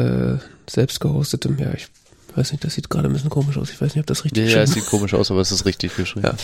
äh, 0.00 0.38
selbst 0.68 1.00
gehostetem. 1.00 1.58
Ja, 1.58 1.72
ich 1.74 1.88
weiß 2.36 2.52
nicht, 2.52 2.64
das 2.64 2.74
sieht 2.74 2.90
gerade 2.90 3.08
ein 3.08 3.12
bisschen 3.12 3.30
komisch 3.30 3.56
aus. 3.58 3.70
Ich 3.70 3.80
weiß 3.80 3.94
nicht, 3.94 4.00
ob 4.00 4.06
das 4.06 4.24
richtig 4.24 4.52
Ja, 4.52 4.62
ist. 4.62 4.70
es 4.70 4.74
sieht 4.74 4.86
komisch 4.86 5.14
aus, 5.14 5.30
aber 5.30 5.40
es 5.40 5.50
ist 5.52 5.64
richtig 5.64 5.96
geschrieben. 5.96 6.26
Ja. 6.26 6.34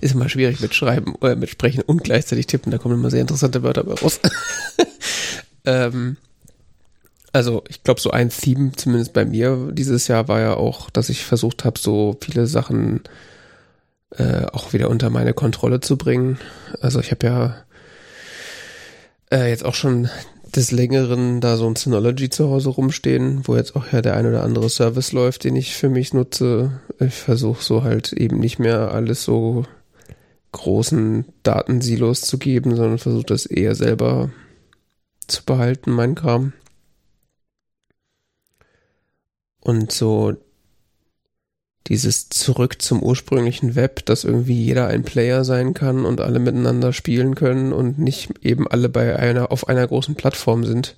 Ist 0.00 0.14
immer 0.14 0.28
schwierig 0.28 0.60
mit 0.60 0.74
Schreiben, 0.74 1.14
äh, 1.22 1.34
mit 1.36 1.50
Sprechen 1.50 1.82
und 1.82 2.04
gleichzeitig 2.04 2.46
tippen. 2.46 2.70
Da 2.70 2.78
kommen 2.78 2.94
immer 2.94 3.10
sehr 3.10 3.20
interessante 3.20 3.62
Wörter 3.62 3.84
bei 3.84 3.94
raus. 3.94 4.20
ähm, 5.64 6.16
also 7.32 7.64
ich 7.68 7.82
glaube, 7.82 8.00
so 8.00 8.10
ein 8.10 8.30
Theme, 8.30 8.72
zumindest 8.72 9.12
bei 9.12 9.24
mir 9.24 9.70
dieses 9.72 10.06
Jahr, 10.08 10.28
war 10.28 10.40
ja 10.40 10.54
auch, 10.54 10.90
dass 10.90 11.08
ich 11.08 11.24
versucht 11.24 11.64
habe, 11.64 11.78
so 11.78 12.16
viele 12.22 12.46
Sachen 12.46 13.00
äh, 14.10 14.44
auch 14.52 14.72
wieder 14.74 14.90
unter 14.90 15.08
meine 15.08 15.32
Kontrolle 15.32 15.80
zu 15.80 15.96
bringen. 15.96 16.38
Also 16.80 17.00
ich 17.00 17.10
habe 17.10 17.26
ja 17.26 17.56
äh, 19.32 19.48
jetzt 19.48 19.64
auch 19.64 19.74
schon 19.74 20.10
des 20.54 20.70
Längeren 20.70 21.40
da 21.40 21.56
so 21.56 21.66
ein 21.66 21.76
Synology 21.76 22.28
zu 22.28 22.50
Hause 22.50 22.70
rumstehen, 22.70 23.46
wo 23.46 23.56
jetzt 23.56 23.74
auch 23.74 23.92
ja 23.92 24.02
der 24.02 24.16
ein 24.16 24.26
oder 24.26 24.42
andere 24.42 24.68
Service 24.68 25.12
läuft, 25.12 25.44
den 25.44 25.56
ich 25.56 25.74
für 25.74 25.88
mich 25.88 26.12
nutze. 26.12 26.80
Ich 27.00 27.14
versuche 27.14 27.62
so 27.62 27.82
halt 27.82 28.12
eben 28.12 28.38
nicht 28.38 28.58
mehr 28.58 28.92
alles 28.92 29.24
so 29.24 29.64
großen 30.52 31.24
Datensilos 31.42 32.20
zu 32.22 32.38
geben, 32.38 32.76
sondern 32.76 32.98
versuche 32.98 33.26
das 33.26 33.46
eher 33.46 33.74
selber 33.74 34.30
zu 35.26 35.44
behalten, 35.44 35.90
mein 35.90 36.14
Kram. 36.14 36.52
Und 39.60 39.92
so 39.92 40.34
dieses 41.88 42.28
Zurück 42.28 42.80
zum 42.80 43.02
ursprünglichen 43.02 43.74
Web, 43.74 44.06
dass 44.06 44.24
irgendwie 44.24 44.64
jeder 44.64 44.86
ein 44.86 45.02
Player 45.02 45.44
sein 45.44 45.74
kann 45.74 46.04
und 46.04 46.20
alle 46.20 46.38
miteinander 46.38 46.92
spielen 46.92 47.34
können 47.34 47.72
und 47.72 47.98
nicht 47.98 48.30
eben 48.42 48.68
alle 48.68 48.88
bei 48.88 49.16
einer, 49.16 49.50
auf 49.50 49.68
einer 49.68 49.86
großen 49.86 50.14
Plattform 50.14 50.64
sind. 50.64 50.96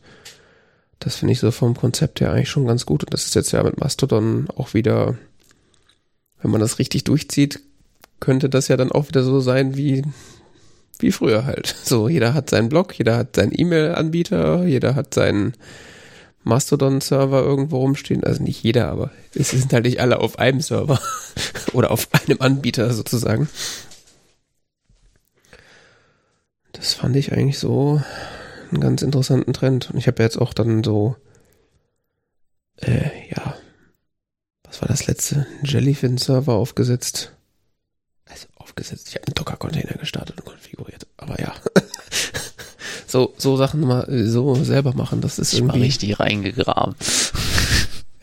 Das 0.99 1.16
finde 1.16 1.32
ich 1.32 1.41
so 1.41 1.51
vom 1.51 1.74
Konzept 1.74 2.20
her 2.20 2.32
eigentlich 2.32 2.51
schon 2.51 2.66
ganz 2.66 2.87
gut. 2.87 3.05
Und 3.05 3.12
das 3.14 3.24
ist 3.24 3.35
jetzt 3.35 3.53
ja 3.53 3.62
mit 3.62 3.80
Mastodon 3.80 4.47
auch 4.57 4.74
wieder, 4.74 5.16
wenn 6.43 6.51
man 6.51 6.61
das 6.61 6.78
richtig 6.78 7.05
durchzieht, 7.05 7.61
könnte 8.20 8.49
das 8.49 8.68
ja 8.68 8.76
dann 8.76 8.93
auch 8.93 9.09
wieder 9.09 9.22
so 9.22 9.41
sein 9.41 9.76
wie, 9.76 10.03
wie 10.99 11.12
früher 11.12 11.47
halt. 11.47 11.74
So, 11.85 12.09
jeder 12.09 12.35
hat 12.35 12.51
seinen 12.51 12.68
Blog, 12.68 12.97
jeder 12.99 13.16
hat 13.16 13.37
seinen 13.37 13.53
E-Mail-Anbieter, 13.55 14.64
jeder 14.64 14.95
hat 14.95 15.14
seinen 15.14 15.55
Mastodon-Server 16.45 17.42
irgendwo 17.42 17.78
rumstehen. 17.78 18.24
Also 18.24 18.42
nicht 18.42 18.62
jeder, 18.62 18.88
aber 18.90 19.11
es 19.34 19.51
sind 19.51 19.72
halt 19.72 19.84
nicht 19.84 20.01
alle 20.01 20.20
auf 20.20 20.38
einem 20.38 20.61
Server 20.61 21.01
oder 21.72 21.90
auf 21.90 22.09
einem 22.12 22.40
Anbieter 22.40 22.92
sozusagen. 22.92 23.49
das 26.84 26.92
fand 26.92 27.16
ich 27.16 27.32
eigentlich 27.32 27.59
so 27.59 28.03
einen 28.70 28.80
ganz 28.80 29.01
interessanten 29.01 29.55
Trend. 29.55 29.90
Und 29.90 29.97
ich 29.97 30.07
habe 30.07 30.22
jetzt 30.22 30.36
auch 30.36 30.53
dann 30.53 30.84
so, 30.84 31.16
äh, 32.76 33.09
ja, 33.30 33.57
was 34.64 34.82
war 34.82 34.88
das 34.88 35.07
letzte? 35.07 35.47
Jellyfin-Server 35.62 36.53
aufgesetzt. 36.53 37.32
Also 38.26 38.49
aufgesetzt. 38.57 39.09
Ich 39.09 39.14
habe 39.14 39.26
einen 39.26 39.34
Docker-Container 39.34 39.97
gestartet 39.99 40.38
und 40.38 40.45
konfiguriert. 40.45 41.07
Aber 41.16 41.40
ja. 41.40 41.55
so, 43.14 43.32
so 43.38 43.56
Sachen 43.56 43.80
mal 43.82 44.08
so 44.26 44.56
selber 44.56 44.92
machen, 44.92 45.20
das 45.20 45.38
ist 45.38 45.52
Ich 45.52 45.60
war 45.60 45.68
irgendwie. 45.68 45.82
richtig 45.86 46.18
reingegraben. 46.20 46.96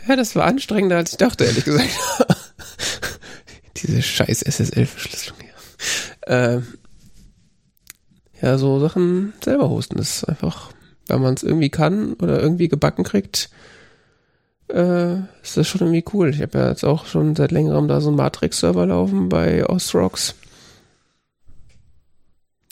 Ja, 0.08 0.16
das 0.16 0.36
war 0.36 0.46
anstrengender, 0.46 0.98
als 0.98 1.12
ich 1.12 1.18
dachte, 1.18 1.44
ehrlich 1.46 1.64
gesagt. 1.64 1.88
Diese 3.78 4.02
scheiß 4.02 4.42
SSL-Verschlüsselung 4.42 5.38
hier. 5.40 5.54
Ähm, 6.26 6.68
ja, 8.42 8.58
so 8.58 8.80
Sachen 8.80 9.34
selber 9.44 9.70
hosten 9.70 10.00
ist 10.00 10.24
einfach, 10.24 10.72
wenn 11.08 11.22
man 11.22 11.36
es 11.36 11.44
irgendwie 11.44 11.70
kann 11.70 12.14
oder 12.16 12.42
irgendwie 12.42 12.68
gebacken 12.68 13.04
kriegt, 13.04 13.52
äh, 14.70 15.18
ist 15.44 15.56
das 15.56 15.68
schon 15.68 15.82
irgendwie 15.82 16.06
cool. 16.14 16.32
Ich 16.32 16.42
habe 16.42 16.58
ja 16.58 16.70
jetzt 16.70 16.84
auch 16.84 17.06
schon 17.06 17.36
seit 17.36 17.52
längerem 17.52 17.88
da 17.88 18.02
so 18.02 18.08
einen 18.08 18.18
Matrix-Server 18.18 18.88
laufen 18.88 19.30
bei 19.30 19.64
Ostrox. 19.70 20.34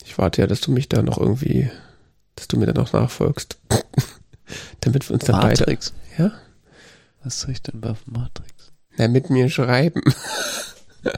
Ich 0.04 0.18
warte 0.18 0.40
ja, 0.40 0.48
dass 0.48 0.60
du 0.60 0.72
mich 0.72 0.88
da 0.88 1.00
noch 1.02 1.18
irgendwie, 1.18 1.70
dass 2.34 2.48
du 2.48 2.58
mir 2.58 2.66
da 2.66 2.72
noch 2.72 2.92
nachfolgst. 2.92 3.58
Damit 4.80 5.08
wir 5.08 5.14
uns 5.14 5.24
dann 5.24 5.40
beide, 5.40 5.60
Matrix. 5.60 5.92
ja? 6.18 6.32
Was 7.22 7.40
soll 7.40 7.50
ich 7.50 7.62
denn 7.62 7.80
bei 7.80 7.94
Matrix? 8.06 8.72
Na, 8.96 9.08
mit 9.08 9.30
mir 9.30 9.48
schreiben. 9.48 10.02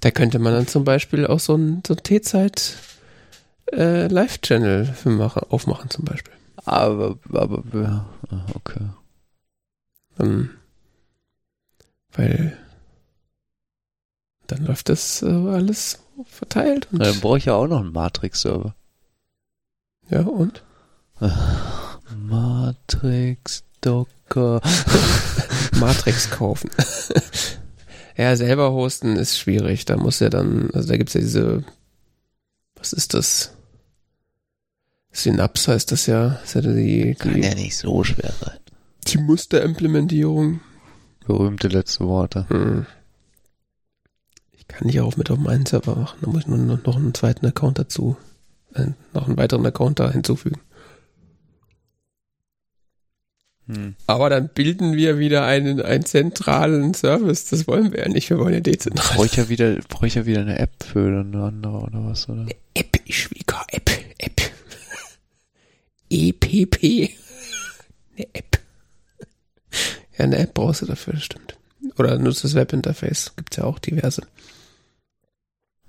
da 0.00 0.10
könnte 0.10 0.38
man 0.38 0.52
dann 0.52 0.66
zum 0.66 0.84
Beispiel 0.84 1.26
auch 1.26 1.40
so 1.40 1.56
ein, 1.56 1.82
so 1.86 1.94
ein 1.94 2.02
T-Zeit 2.02 2.76
äh, 3.72 4.06
Live-Channel 4.08 4.94
machen, 5.04 5.42
aufmachen 5.48 5.90
zum 5.90 6.04
Beispiel. 6.04 6.34
Aber, 6.56 7.18
aber, 7.32 7.62
ja, 7.72 8.06
ah, 8.30 8.46
okay. 8.54 8.88
Dann, 10.16 10.50
weil 12.12 12.56
dann 14.46 14.66
läuft 14.66 14.88
das 14.88 15.22
äh, 15.22 15.26
alles 15.26 16.00
verteilt. 16.26 16.88
Und, 16.92 17.00
dann 17.00 17.20
brauche 17.20 17.38
ich 17.38 17.46
ja 17.46 17.54
auch 17.54 17.66
noch 17.66 17.80
einen 17.80 17.92
Matrix-Server. 17.92 18.74
Ja, 20.12 20.22
und? 20.22 20.62
Matrix, 22.16 23.64
Docker. 23.80 24.60
Matrix 25.80 26.30
kaufen. 26.30 26.70
ja, 28.16 28.36
selber 28.36 28.72
hosten 28.72 29.16
ist 29.16 29.38
schwierig. 29.38 29.84
Da 29.84 29.96
muss 29.96 30.20
ja 30.20 30.28
dann, 30.28 30.70
also 30.72 30.88
da 30.88 30.96
gibt's 30.96 31.14
ja 31.14 31.20
diese, 31.20 31.64
was 32.76 32.92
ist 32.92 33.14
das? 33.14 33.54
Synapse 35.12 35.72
heißt 35.72 35.92
das 35.92 36.06
ja. 36.06 36.28
Das 36.40 36.54
ist 36.54 36.54
ja 36.54 36.72
die, 36.72 37.14
Kann 37.14 37.34
die, 37.34 37.40
ja 37.40 37.54
nicht 37.54 37.76
so 37.76 38.04
schwer 38.04 38.32
sein. 38.40 38.58
die 39.06 39.18
Musterimplementierung. 39.18 40.60
Berühmte 41.26 41.68
letzte 41.68 42.06
Worte. 42.06 42.48
Hm. 42.48 42.86
Ich 44.52 44.66
kann 44.68 44.88
die 44.88 45.00
auch 45.00 45.16
mit 45.16 45.30
auf 45.30 45.38
meinen 45.38 45.66
Server 45.66 45.96
machen. 45.96 46.18
Da 46.22 46.28
muss 46.28 46.42
ich 46.42 46.46
nur 46.48 46.58
noch 46.58 46.84
noch 46.84 46.96
einen 46.96 47.14
zweiten 47.14 47.46
Account 47.46 47.78
dazu, 47.78 48.16
noch 49.12 49.26
einen 49.26 49.36
weiteren 49.36 49.66
Account 49.66 50.00
da 50.00 50.10
hinzufügen. 50.10 50.60
Hm. 53.66 53.94
Aber 54.06 54.28
dann 54.28 54.48
bilden 54.48 54.94
wir 54.94 55.18
wieder 55.18 55.44
einen, 55.44 55.80
einen 55.80 56.04
zentralen 56.04 56.94
Service. 56.94 57.46
Das 57.46 57.66
wollen 57.68 57.92
wir 57.92 58.00
ja 58.00 58.08
nicht. 58.08 58.28
Wir 58.28 58.38
wollen 58.38 58.54
ja 58.54 58.60
dezentral. 58.60 59.16
Brauche 59.16 59.26
ich 59.26 59.36
ja 59.36 59.48
wieder, 59.48 59.76
brauche 59.88 60.06
ich 60.06 60.14
ja 60.14 60.26
wieder 60.26 60.40
eine 60.40 60.58
App 60.58 60.82
für 60.82 61.06
eine 61.06 61.44
andere 61.44 61.78
oder 61.78 62.04
was, 62.04 62.28
oder? 62.28 62.46
App, 62.74 63.00
Schwieger, 63.08 63.64
App, 63.68 63.90
App. 64.18 64.40
EPP. 66.10 67.10
Eine 68.16 68.26
App. 68.32 68.58
Ja, 70.18 70.24
eine 70.24 70.38
App 70.38 70.54
brauchst 70.54 70.82
du 70.82 70.86
dafür, 70.86 71.14
das 71.14 71.24
stimmt. 71.24 71.56
Oder 71.98 72.18
nutzt 72.18 72.44
das 72.44 72.54
Webinterface. 72.54 73.32
Gibt's 73.36 73.56
ja 73.56 73.64
auch 73.64 73.78
diverse. 73.78 74.22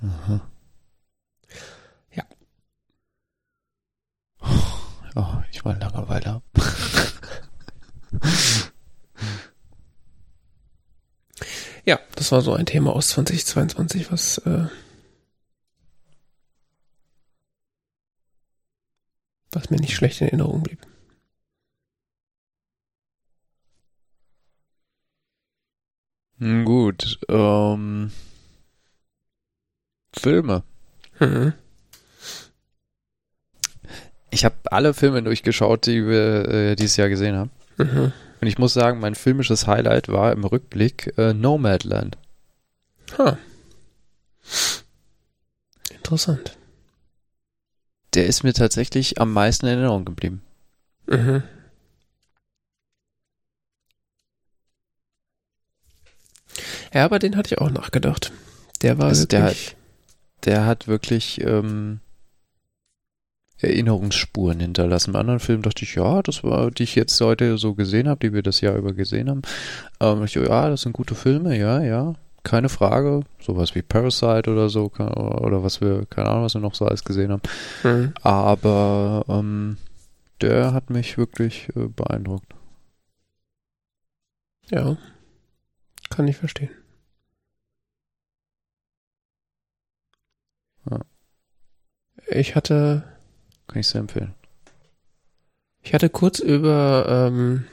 Aha. 0.01 0.41
Oh, 5.15 5.41
ich 5.51 5.63
war 5.65 5.75
Langeweile. 5.77 6.41
Ja, 11.85 11.99
das 12.15 12.31
war 12.31 12.41
so 12.41 12.53
ein 12.53 12.65
Thema 12.65 12.93
aus 12.95 13.09
2022, 13.09 14.11
was 14.11 14.37
äh, 14.39 14.67
was 19.51 19.69
mir 19.69 19.77
nicht 19.79 19.95
schlecht 19.95 20.21
in 20.21 20.27
Erinnerung 20.27 20.63
blieb. 20.63 20.79
Hm, 26.39 26.65
Gut, 26.65 27.19
ähm, 27.29 28.11
Filme. 30.15 30.63
Mhm. 31.19 31.53
Ich 34.33 34.45
habe 34.45 34.55
alle 34.65 34.95
Filme 34.95 35.21
durchgeschaut, 35.21 35.85
die 35.85 36.07
wir 36.07 36.49
äh, 36.49 36.75
dieses 36.75 36.97
Jahr 36.97 37.07
gesehen 37.07 37.35
haben. 37.35 37.51
Mhm. 37.77 38.11
Und 38.41 38.47
ich 38.47 38.57
muss 38.57 38.73
sagen, 38.73 38.99
mein 38.99 39.13
filmisches 39.13 39.67
Highlight 39.67 40.09
war 40.09 40.31
im 40.31 40.43
Rückblick 40.43 41.13
äh, 41.17 41.33
Nomadland. 41.33 42.17
Ha. 43.19 43.37
Interessant. 45.91 46.57
Der 48.15 48.25
ist 48.25 48.43
mir 48.43 48.53
tatsächlich 48.53 49.21
am 49.21 49.31
meisten 49.31 49.67
in 49.67 49.73
Erinnerung 49.73 50.03
geblieben. 50.03 50.41
Mhm. 51.05 51.43
Ja, 56.91 57.05
aber 57.05 57.19
den 57.19 57.37
hatte 57.37 57.53
ich 57.53 57.61
auch 57.61 57.69
nachgedacht. 57.69 58.31
Der 58.81 58.97
war 58.97 59.07
Also 59.07 59.25
der 59.25 59.43
wirklich, 59.43 59.75
Der 60.45 60.65
hat 60.65 60.87
wirklich 60.87 61.39
ähm, 61.41 61.99
Erinnerungsspuren 63.59 64.59
hinterlassen. 64.59 65.13
Bei 65.13 65.19
anderen 65.19 65.39
Filmen 65.39 65.63
dachte 65.63 65.85
ich, 65.85 65.95
ja, 65.95 66.21
das 66.21 66.43
war, 66.43 66.71
die 66.71 66.83
ich 66.83 66.95
jetzt 66.95 67.19
heute 67.21 67.57
so 67.57 67.75
gesehen 67.75 68.07
habe, 68.09 68.19
die 68.19 68.33
wir 68.33 68.43
das 68.43 68.61
Jahr 68.61 68.75
über 68.75 68.93
gesehen 68.93 69.29
haben. 69.29 69.41
Ähm, 69.99 70.23
ich, 70.23 70.35
ja, 70.35 70.69
das 70.69 70.81
sind 70.81 70.93
gute 70.93 71.15
Filme, 71.15 71.57
ja, 71.57 71.81
ja, 71.81 72.15
keine 72.43 72.69
Frage. 72.69 73.21
Sowas 73.39 73.73
wie 73.75 73.81
Parasite 73.81 74.51
oder 74.51 74.69
so, 74.69 74.91
oder 74.91 75.63
was 75.63 75.81
wir, 75.81 76.05
keine 76.07 76.29
Ahnung, 76.29 76.43
was 76.43 76.55
wir 76.55 76.61
noch 76.61 76.75
so 76.75 76.85
alles 76.85 77.03
gesehen 77.03 77.31
haben. 77.31 77.41
Mhm. 77.83 78.13
Aber 78.21 79.23
ähm, 79.29 79.77
der 80.41 80.73
hat 80.73 80.89
mich 80.89 81.17
wirklich 81.17 81.69
äh, 81.75 81.87
beeindruckt. 81.87 82.53
Ja. 84.69 84.97
Kann 86.09 86.27
ich 86.27 86.37
verstehen. 86.37 86.69
Ja. 90.89 90.99
Ich 92.27 92.55
hatte, 92.55 93.03
Kann 93.67 93.79
ich 93.79 93.87
sehr 93.87 94.01
empfehlen. 94.01 94.33
ich 95.81 95.93
hatte 95.93 96.09
kurz 96.09 96.39
über 96.39 97.05
ähm, 97.09 97.65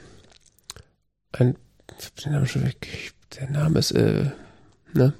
ein, 1.31 1.55
den 2.25 2.31
Namen 2.33 2.47
schon 2.47 2.65
weg, 2.65 2.87
ich- 2.91 3.11
der 3.39 3.49
Name 3.49 3.79
ist, 3.79 3.91
äh, 3.91 4.31
ne, 4.93 5.13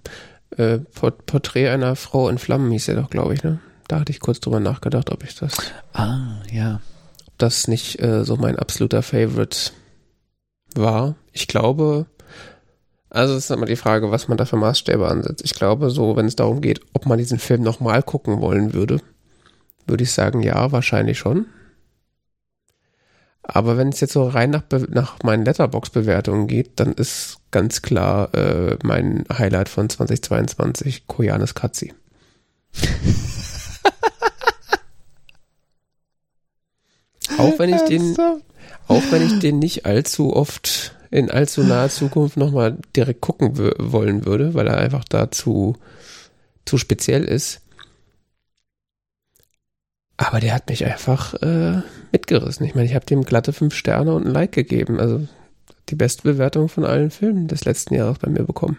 äh, 0.57 0.80
Port 0.80 1.26
Porträt 1.26 1.69
einer 1.69 1.95
Frau 1.95 2.28
in 2.28 2.38
Flammen 2.38 2.69
hieß 2.72 2.89
er 2.89 2.95
doch, 2.95 3.09
glaube 3.09 3.34
ich, 3.34 3.43
ne? 3.43 3.59
Da 3.88 3.99
hatte 4.01 4.11
ich 4.11 4.19
kurz 4.19 4.39
drüber 4.41 4.59
nachgedacht, 4.59 5.09
ob 5.11 5.24
ich 5.24 5.36
das, 5.36 5.55
Ah, 5.93 6.41
ja. 6.51 6.82
ob 7.28 7.38
das 7.38 7.67
nicht 7.69 8.01
äh, 8.01 8.26
so 8.26 8.36
mein 8.36 8.57
absoluter 8.59 9.01
Favorite 9.01 9.72
war. 10.76 11.15
Ich 11.32 11.47
glaube, 11.47 12.05
also 13.09 13.34
es 13.36 13.45
ist 13.45 13.51
immer 13.51 13.65
die 13.65 13.76
Frage, 13.78 14.11
was 14.11 14.28
man 14.28 14.38
da 14.38 14.45
für 14.45 14.57
Maßstäbe 14.57 15.07
ansetzt. 15.07 15.41
Ich 15.45 15.53
glaube, 15.53 15.89
so, 15.89 16.15
wenn 16.17 16.26
es 16.26 16.36
darum 16.36 16.59
geht, 16.61 16.82
ob 16.93 17.05
man 17.05 17.17
diesen 17.17 17.39
Film 17.39 17.61
nochmal 17.61 18.03
gucken 18.03 18.41
wollen 18.41 18.74
würde, 18.74 18.99
würde 19.91 20.03
ich 20.03 20.11
sagen, 20.11 20.41
ja, 20.41 20.71
wahrscheinlich 20.71 21.19
schon. 21.19 21.45
Aber 23.43 23.77
wenn 23.77 23.89
es 23.89 23.99
jetzt 23.99 24.13
so 24.13 24.27
rein 24.27 24.49
nach, 24.51 24.63
nach 24.89 25.21
meinen 25.23 25.45
Letterbox-Bewertungen 25.45 26.47
geht, 26.47 26.79
dann 26.79 26.93
ist 26.93 27.37
ganz 27.51 27.81
klar 27.81 28.33
äh, 28.33 28.77
mein 28.83 29.25
Highlight 29.31 29.69
von 29.69 29.89
2022 29.89 31.07
Koyanis 31.07 31.53
Katzi. 31.53 31.93
Auch 37.37 37.57
wenn 37.59 37.73
ich 37.73 37.81
den, 37.83 38.15
auch 38.87 39.03
wenn 39.09 39.25
ich 39.25 39.39
den 39.39 39.59
nicht 39.59 39.85
allzu 39.85 40.35
oft 40.35 40.95
in 41.09 41.29
allzu 41.29 41.63
naher 41.63 41.89
Zukunft 41.89 42.37
nochmal 42.37 42.77
direkt 42.95 43.21
gucken 43.21 43.57
wollen 43.57 44.25
würde, 44.25 44.53
weil 44.53 44.67
er 44.67 44.77
einfach 44.77 45.03
da 45.03 45.31
zu, 45.31 45.75
zu 46.65 46.77
speziell 46.77 47.23
ist. 47.23 47.61
Aber 50.22 50.39
der 50.39 50.53
hat 50.53 50.69
mich 50.69 50.86
einfach 50.86 51.34
äh, 51.41 51.82
mitgerissen. 52.11 52.63
Ich 52.67 52.76
meine, 52.76 52.88
ich 52.88 52.93
habe 52.93 53.07
dem 53.07 53.24
glatte 53.24 53.53
fünf 53.53 53.74
Sterne 53.74 54.13
und 54.13 54.28
ein 54.28 54.32
Like 54.32 54.51
gegeben. 54.51 54.99
Also 54.99 55.28
die 55.89 55.95
beste 55.95 56.22
Bewertung 56.22 56.69
von 56.69 56.86
allen 56.86 57.09
Filmen 57.09 57.47
des 57.47 57.65
letzten 57.65 57.95
Jahres 57.95 58.19
bei 58.19 58.30
mir 58.30 58.43
bekommen. 58.43 58.78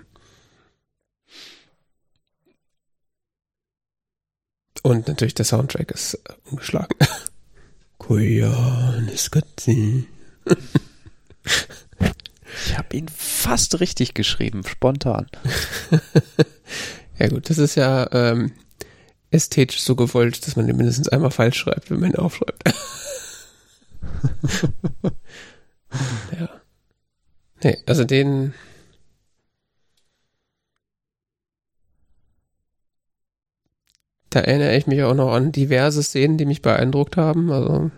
Und 4.85 5.09
natürlich 5.09 5.35
der 5.35 5.45
Soundtrack 5.45 5.91
ist 5.91 6.15
äh, 6.15 6.33
Katze. 9.33 10.05
Ich 12.67 12.79
habe 12.79 12.97
ihn 12.97 13.09
fast 13.09 13.81
richtig 13.81 14.15
geschrieben, 14.15 14.63
spontan. 14.65 15.27
ja 17.19 17.27
gut, 17.27 17.51
das 17.51 17.59
ist 17.59 17.75
ja 17.75 18.09
ähm, 18.13 18.53
ästhetisch 19.33 19.83
so 19.83 19.97
gewollt, 19.97 20.47
dass 20.47 20.57
man 20.57 20.67
den 20.67 20.77
mindestens 20.77 21.09
einmal 21.09 21.31
falsch 21.31 21.59
schreibt, 21.59 21.91
wenn 21.91 22.01
man 22.01 22.11
ihn 22.11 22.17
aufschreibt. 22.17 22.63
ja. 26.39 26.49
Nee, 27.63 27.79
also 27.87 28.05
den. 28.05 28.55
Da 34.31 34.41
erinnere 34.41 34.77
ich 34.77 34.87
mich 34.87 35.03
auch 35.03 35.15
noch 35.15 35.33
an 35.33 35.53
diverse 35.53 36.03
Szenen, 36.03 36.39
die 36.39 36.47
mich 36.47 36.63
beeindruckt 36.63 37.17
haben. 37.17 37.51
Also. 37.51 37.91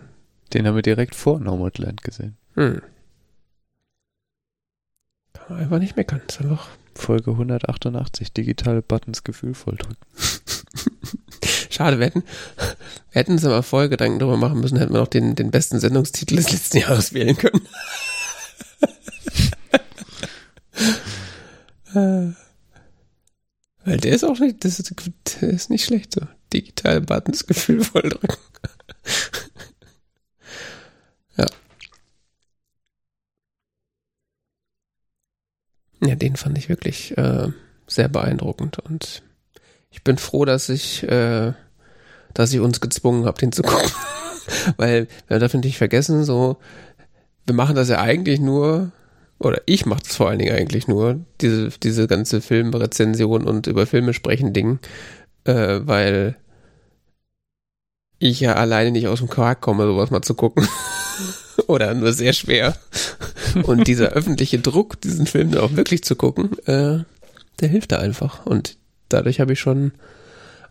Den 0.53 0.67
haben 0.67 0.75
wir 0.75 0.81
direkt 0.81 1.15
vor 1.15 1.39
Nomadland 1.39 2.03
gesehen. 2.03 2.37
Hm. 2.55 2.81
Kann 5.33 5.45
man 5.49 5.59
einfach 5.59 5.79
nicht 5.79 5.97
meckern. 5.97 6.21
Ist 6.27 6.41
einfach 6.41 6.69
Folge 6.93 7.31
188, 7.31 8.31
digitale 8.31 8.81
Buttons 8.81 9.23
gefühlvoll 9.23 9.75
drücken. 9.75 10.05
Schade, 11.69 11.99
wir 11.99 12.07
hätten, 12.07 12.23
wir 13.11 13.21
hätten 13.21 13.33
uns 13.33 13.43
mal 13.43 13.61
vorher 13.61 13.89
Gedanken 13.89 14.19
darüber 14.19 14.37
machen 14.37 14.61
müssen, 14.61 14.77
hätten 14.77 14.93
wir 14.93 14.99
noch 14.99 15.07
den, 15.07 15.35
den 15.35 15.51
besten 15.51 15.79
Sendungstitel 15.79 16.35
des 16.35 16.51
letzten 16.51 16.77
Jahres 16.77 17.13
wählen 17.13 17.37
können. 17.37 17.61
Weil 23.85 23.97
der 23.97 24.13
ist 24.13 24.23
auch 24.23 24.39
nicht, 24.39 24.65
das 24.65 24.79
ist, 24.79 24.93
der 25.41 25.49
ist 25.49 25.69
nicht 25.69 25.85
schlecht 25.85 26.13
so. 26.13 26.21
Digitale 26.51 27.01
Buttons 27.01 27.45
gefühlvoll 27.45 28.09
drücken. 28.09 28.37
ja. 31.37 31.45
Ja, 36.03 36.15
den 36.15 36.35
fand 36.35 36.57
ich 36.57 36.67
wirklich 36.67 37.15
äh, 37.17 37.49
sehr 37.87 38.09
beeindruckend 38.09 38.79
und 38.79 39.21
ich 39.95 40.03
bin 40.03 40.17
froh, 40.17 40.43
dass 40.43 40.67
ich, 40.67 41.03
äh, 41.03 41.53
dass 42.33 42.53
ich 42.53 42.59
uns 42.59 42.81
gezwungen 42.81 43.25
habe, 43.25 43.39
den 43.39 43.53
zu 43.53 43.63
gucken. 43.63 43.89
Weil 44.77 45.07
wir 45.29 45.39
dürfen 45.39 45.61
nicht 45.61 45.77
vergessen, 45.77 46.25
so, 46.25 46.57
wir 47.45 47.55
machen 47.55 47.77
das 47.77 47.87
ja 47.87 48.01
eigentlich 48.01 48.41
nur, 48.41 48.91
oder 49.39 49.61
ich 49.65 49.85
mache 49.85 50.03
das 50.03 50.17
vor 50.17 50.29
allen 50.29 50.39
Dingen 50.39 50.53
eigentlich 50.53 50.89
nur, 50.89 51.21
diese, 51.39 51.69
diese 51.69 52.07
ganze 52.07 52.41
Filmrezension 52.41 53.45
und 53.45 53.67
über 53.67 53.87
Filme 53.87 54.13
sprechen 54.13 54.51
Ding, 54.51 54.79
äh, 55.45 55.79
weil 55.83 56.35
ich 58.19 58.41
ja 58.41 58.55
alleine 58.55 58.91
nicht 58.91 59.07
aus 59.07 59.19
dem 59.19 59.29
Quark 59.29 59.61
komme, 59.61 59.85
sowas 59.85 60.11
mal 60.11 60.21
zu 60.21 60.33
gucken. 60.33 60.67
oder 61.67 61.93
nur 61.93 62.11
sehr 62.11 62.33
schwer. 62.33 62.75
Und 63.63 63.87
dieser 63.87 64.09
öffentliche 64.09 64.59
Druck, 64.59 64.99
diesen 64.99 65.25
Film 65.25 65.51
dann 65.51 65.61
auch 65.61 65.75
wirklich 65.77 66.03
zu 66.03 66.17
gucken, 66.17 66.51
äh, 66.65 66.99
der 67.61 67.69
hilft 67.69 67.93
da 67.93 67.99
einfach. 67.99 68.45
Und 68.45 68.77
dadurch 69.09 69.39
habe 69.39 69.53
ich 69.53 69.59
schon 69.59 69.93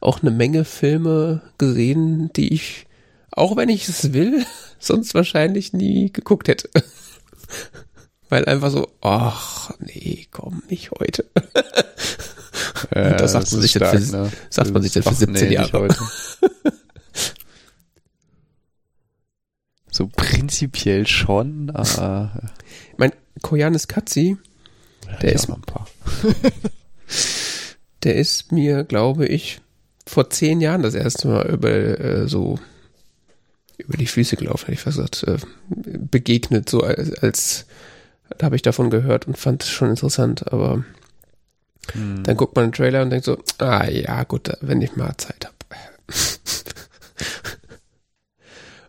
auch 0.01 0.21
eine 0.23 0.31
Menge 0.31 0.65
Filme 0.65 1.41
gesehen, 1.59 2.31
die 2.35 2.53
ich, 2.53 2.87
auch 3.31 3.57
wenn 3.57 3.69
ich 3.69 3.89
es 3.89 4.13
will, 4.13 4.45
sonst 4.79 5.15
wahrscheinlich 5.15 5.73
nie 5.73 6.13
geguckt 6.13 6.49
hätte. 6.49 6.69
Weil 8.29 8.47
einfach 8.47 8.71
so, 8.71 8.89
ach 9.01 9.71
nee, 9.79 10.27
komm, 10.31 10.63
nicht 10.69 10.91
heute. 10.93 11.25
Äh, 12.91 13.17
das 13.17 13.33
sagt 13.33 13.51
man 13.51 13.61
sich 13.63 13.71
stark, 13.71 13.99
für, 13.99 14.13
ne? 14.17 14.33
sagt 14.51 14.73
man 14.73 14.83
sich 14.83 14.93
dann 14.93 15.03
für 15.03 15.09
Ach, 15.11 15.15
17 15.15 15.49
nee, 15.49 15.55
Jahre. 15.55 15.89
So 19.91 20.09
prinzipiell 20.09 21.07
schon, 21.07 21.71
aber 21.71 22.51
Mein 22.97 23.13
Koyanis 23.43 23.89
Katzi, 23.89 24.37
Der 25.23 25.33
ist- 25.33 25.49
noch 25.49 25.57
ein 25.57 25.63
paar. 25.63 25.87
Der 28.05 28.17
ist 28.17 28.53
mir, 28.53 28.85
glaube 28.85 29.27
ich, 29.27 29.61
vor 30.07 30.31
zehn 30.31 30.61
Jahren 30.61 30.83
das 30.83 30.95
erste 30.95 31.29
Mal 31.29 31.47
über 31.47 31.71
äh, 31.71 32.29
so 32.29 32.59
über 33.77 33.97
die 33.97 34.07
Füße 34.07 34.37
gelaufen, 34.37 34.67
hätte 34.67 34.75
ich 34.75 34.81
fast 34.81 34.99
gesagt, 34.99 35.25
äh, 35.25 35.39
begegnet, 35.69 36.69
so 36.69 36.83
als, 36.83 37.13
als 37.15 37.67
da 38.39 38.47
habe 38.47 38.57
ich 38.57 38.63
davon 38.63 38.89
gehört 38.91 39.27
und 39.27 39.37
fand 39.37 39.65
es 39.65 39.71
schon 39.71 39.91
interessant, 39.91 40.53
aber 40.53 40.85
Hm. 41.93 42.23
dann 42.25 42.37
guckt 42.37 42.57
man 42.57 42.67
den 42.67 42.73
Trailer 42.73 43.03
und 43.03 43.11
denkt 43.11 43.27
so, 43.27 43.39
ah 43.59 43.89
ja, 43.89 44.25
gut, 44.25 44.51
wenn 44.61 44.83
ich 44.83 44.97
mal 44.97 45.17
Zeit 45.17 45.45
habe. 45.45 45.55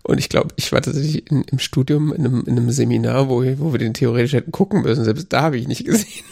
Und 0.03 0.19
ich 0.19 0.29
glaube, 0.29 0.49
ich 0.55 0.71
war 0.71 0.83
tatsächlich 0.83 1.31
in, 1.31 1.41
im 1.45 1.57
Studium 1.57 2.13
in 2.13 2.27
einem, 2.27 2.43
in 2.45 2.51
einem 2.51 2.69
Seminar, 2.69 3.27
wo, 3.27 3.43
wo 3.57 3.71
wir 3.71 3.79
den 3.79 3.95
theoretisch 3.95 4.33
hätten 4.33 4.51
gucken 4.51 4.83
müssen. 4.83 5.03
Selbst 5.03 5.33
da 5.33 5.41
habe 5.41 5.57
ich 5.57 5.67
nicht 5.67 5.83
gesehen. 5.83 6.23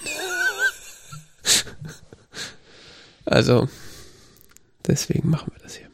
also, 3.25 3.67
deswegen 4.87 5.29
machen 5.29 5.51
wir 5.53 5.61
das 5.63 5.75
hier. 5.75 5.87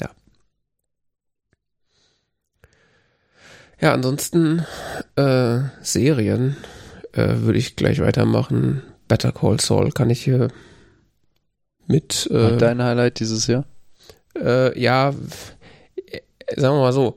Ja. 0.00 0.10
Ja, 3.80 3.94
ansonsten 3.94 4.64
äh, 5.16 5.60
Serien 5.82 6.56
äh, 7.12 7.36
würde 7.38 7.58
ich 7.58 7.76
gleich 7.76 8.00
weitermachen. 8.00 8.82
Better 9.08 9.32
Call 9.32 9.60
Saul 9.60 9.92
kann 9.92 10.10
ich 10.10 10.24
hier 10.24 10.48
mit 11.86 12.26
äh, 12.30 12.56
dein 12.56 12.82
Highlight 12.82 13.20
dieses 13.20 13.46
Jahr? 13.46 13.66
äh, 14.36 14.78
ja, 14.78 15.10
äh, 15.10 16.20
sagen 16.56 16.76
wir 16.76 16.80
mal 16.80 16.92
so, 16.92 17.16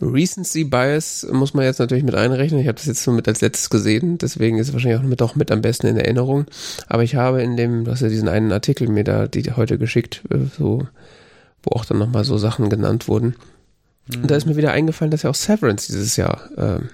Recency 0.00 0.64
Bias 0.64 1.26
muss 1.30 1.54
man 1.54 1.64
jetzt 1.64 1.78
natürlich 1.78 2.04
mit 2.04 2.14
einrechnen. 2.14 2.60
Ich 2.60 2.66
habe 2.66 2.76
das 2.76 2.86
jetzt 2.86 3.06
nur 3.06 3.14
mit 3.14 3.28
als 3.28 3.40
letztes 3.40 3.68
gesehen, 3.68 4.18
deswegen 4.18 4.58
ist 4.58 4.68
es 4.68 4.72
wahrscheinlich 4.72 5.00
auch 5.00 5.06
mit, 5.06 5.20
auch 5.20 5.34
mit 5.34 5.50
am 5.50 5.60
besten 5.60 5.86
in 5.86 5.96
Erinnerung. 5.96 6.46
Aber 6.86 7.02
ich 7.02 7.14
habe 7.16 7.42
in 7.42 7.56
dem, 7.56 7.84
du 7.84 7.90
hast 7.90 8.00
ja 8.00 8.08
diesen 8.08 8.28
einen 8.28 8.52
Artikel 8.52 8.88
mir 8.88 9.04
da 9.04 9.26
die 9.28 9.52
heute 9.52 9.78
geschickt, 9.78 10.22
äh, 10.30 10.46
so, 10.56 10.86
wo 11.62 11.76
auch 11.76 11.84
dann 11.84 11.98
nochmal 11.98 12.24
so 12.24 12.38
Sachen 12.38 12.70
genannt 12.70 13.06
wurden. 13.06 13.36
Und 14.14 14.30
da 14.30 14.36
ist 14.36 14.46
mir 14.46 14.56
wieder 14.56 14.72
eingefallen, 14.72 15.10
dass 15.10 15.22
ja 15.22 15.30
auch 15.30 15.34
Severance 15.34 15.86
dieses 15.86 16.16
Jahr 16.16 16.48
ähm, 16.56 16.88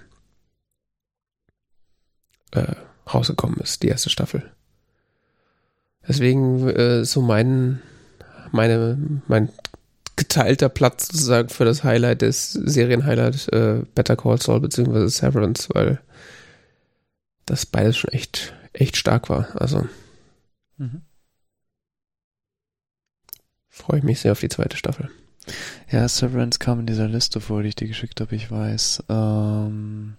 äh, 2.53 2.75
rausgekommen 3.13 3.59
ist, 3.61 3.83
die 3.83 3.89
erste 3.89 4.11
Staffel. 4.11 4.43
Deswegen 6.07 6.69
äh, 6.69 7.05
so 7.05 7.23
mein, 7.23 7.81
meine, 8.51 8.99
mein 9.27 9.51
geteilter 10.19 10.69
Platz 10.69 11.07
sozusagen 11.07 11.49
für 11.49 11.65
das 11.65 11.83
Highlight 11.85 12.23
des 12.23 12.53
Serienhighlight 12.53 13.49
äh, 13.53 13.83
Better 13.95 14.17
Call 14.17 14.41
Saul 14.41 14.61
beziehungsweise 14.61 15.09
Severance, 15.09 15.69
weil 15.73 16.01
das 17.47 17.65
beides 17.67 17.97
schon 17.97 18.11
echt, 18.13 18.53
echt 18.73 18.97
stark 18.97 19.29
war. 19.31 19.49
Also 19.61 19.87
Mhm. 20.77 21.03
freue 23.69 23.99
ich 23.99 24.05
mich 24.05 24.21
sehr 24.21 24.33
auf 24.33 24.41
die 24.41 24.49
zweite 24.49 24.77
Staffel. 24.77 25.09
Ja, 25.91 26.07
Severance 26.07 26.59
kam 26.59 26.81
in 26.81 26.87
dieser 26.87 27.09
Liste 27.09 27.41
vor, 27.41 27.63
die 27.63 27.71
ich 27.71 27.75
dir 27.77 27.89
geschickt 27.89 28.21
habe, 28.21 28.37
ich 28.37 28.51
weiß. 28.51 29.05
Ähm, 29.09 30.17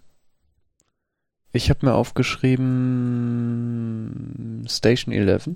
ich 1.52 1.70
habe 1.70 1.86
mir 1.86 1.94
aufgeschrieben 1.94 4.66
Station 4.68 5.14
11, 5.14 5.52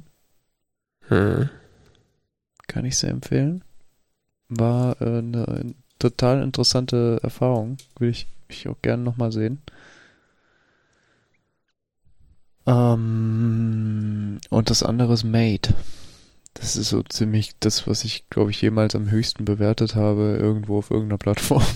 Hm. 1.10 1.50
kann 2.68 2.86
ich 2.86 2.98
sehr 2.98 3.10
empfehlen. 3.12 3.64
War 4.50 5.02
äh, 5.02 5.20
eine 5.20 5.76
total 6.00 6.44
interessante 6.44 7.20
Erfahrung, 7.24 7.78
würde 7.98 8.12
ich, 8.12 8.28
ich 8.50 8.68
auch 8.68 8.82
gerne 8.82 9.04
nochmal 9.04 9.32
sehen. 9.32 9.62
Ähm, 12.66 14.40
und 14.50 14.70
das 14.70 14.84
andere 14.84 15.14
ist 15.14 15.24
Made. 15.24 15.74
Das 16.54 16.76
ist 16.76 16.90
so 16.90 17.02
ziemlich 17.04 17.58
das, 17.60 17.88
was 17.88 18.04
ich, 18.04 18.30
glaube 18.30 18.52
ich, 18.52 18.62
jemals 18.62 18.96
am 18.96 19.10
höchsten 19.10 19.44
bewertet 19.46 19.96
habe, 19.96 20.38
irgendwo 20.40 20.78
auf 20.78 20.92
irgendeiner 20.92 21.18
Plattform. 21.18 21.64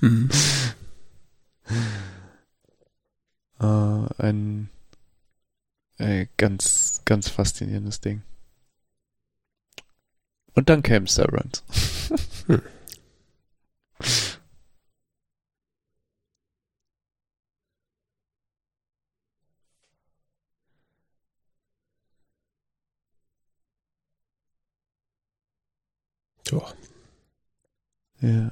Mhm. 0.00 0.30
Äh, 3.58 3.64
ein 3.64 4.68
äh, 5.98 6.26
ganz, 6.36 7.02
ganz 7.04 7.28
faszinierendes 7.28 8.00
Ding. 8.00 8.22
Und 10.54 10.68
dann 10.68 10.82
kam 10.82 11.06
Severance. 11.06 11.62
Hm. 12.46 12.62
Ja. 26.50 26.60
Ja. 28.20 28.50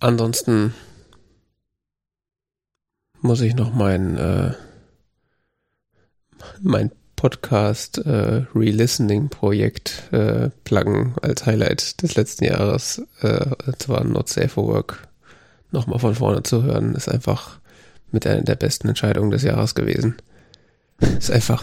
Ansonsten 0.00 0.74
muss 3.20 3.40
ich 3.42 3.54
noch 3.54 3.72
mein, 3.74 4.16
äh, 4.16 4.54
mein 6.62 6.90
Podcast 7.20 7.98
äh, 7.98 8.46
Re-Listening-Projekt 8.54 10.10
äh, 10.10 10.48
pluggen 10.64 11.12
als 11.20 11.44
Highlight 11.44 12.00
des 12.00 12.14
letzten 12.14 12.44
Jahres. 12.44 13.02
Äh, 13.20 13.44
zwar 13.76 14.04
Not 14.04 14.30
Safe 14.30 14.48
for 14.48 14.66
Work 14.68 15.06
nochmal 15.70 15.98
von 15.98 16.14
vorne 16.14 16.42
zu 16.44 16.62
hören, 16.62 16.94
ist 16.94 17.10
einfach 17.10 17.58
mit 18.10 18.26
einer 18.26 18.40
der 18.40 18.54
besten 18.54 18.88
Entscheidungen 18.88 19.30
des 19.30 19.42
Jahres 19.42 19.74
gewesen. 19.74 20.16
Ist 21.18 21.30
einfach 21.30 21.62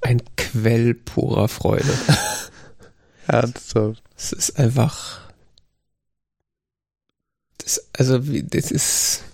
ein 0.00 0.22
Quell 0.38 0.94
purer 0.94 1.48
Freude. 1.48 1.92
Ernsthaft. 3.26 4.02
Es 4.16 4.32
ist 4.32 4.58
einfach. 4.58 5.20
Das, 7.58 7.86
also, 7.92 8.20
das 8.20 8.70
ist. 8.70 9.24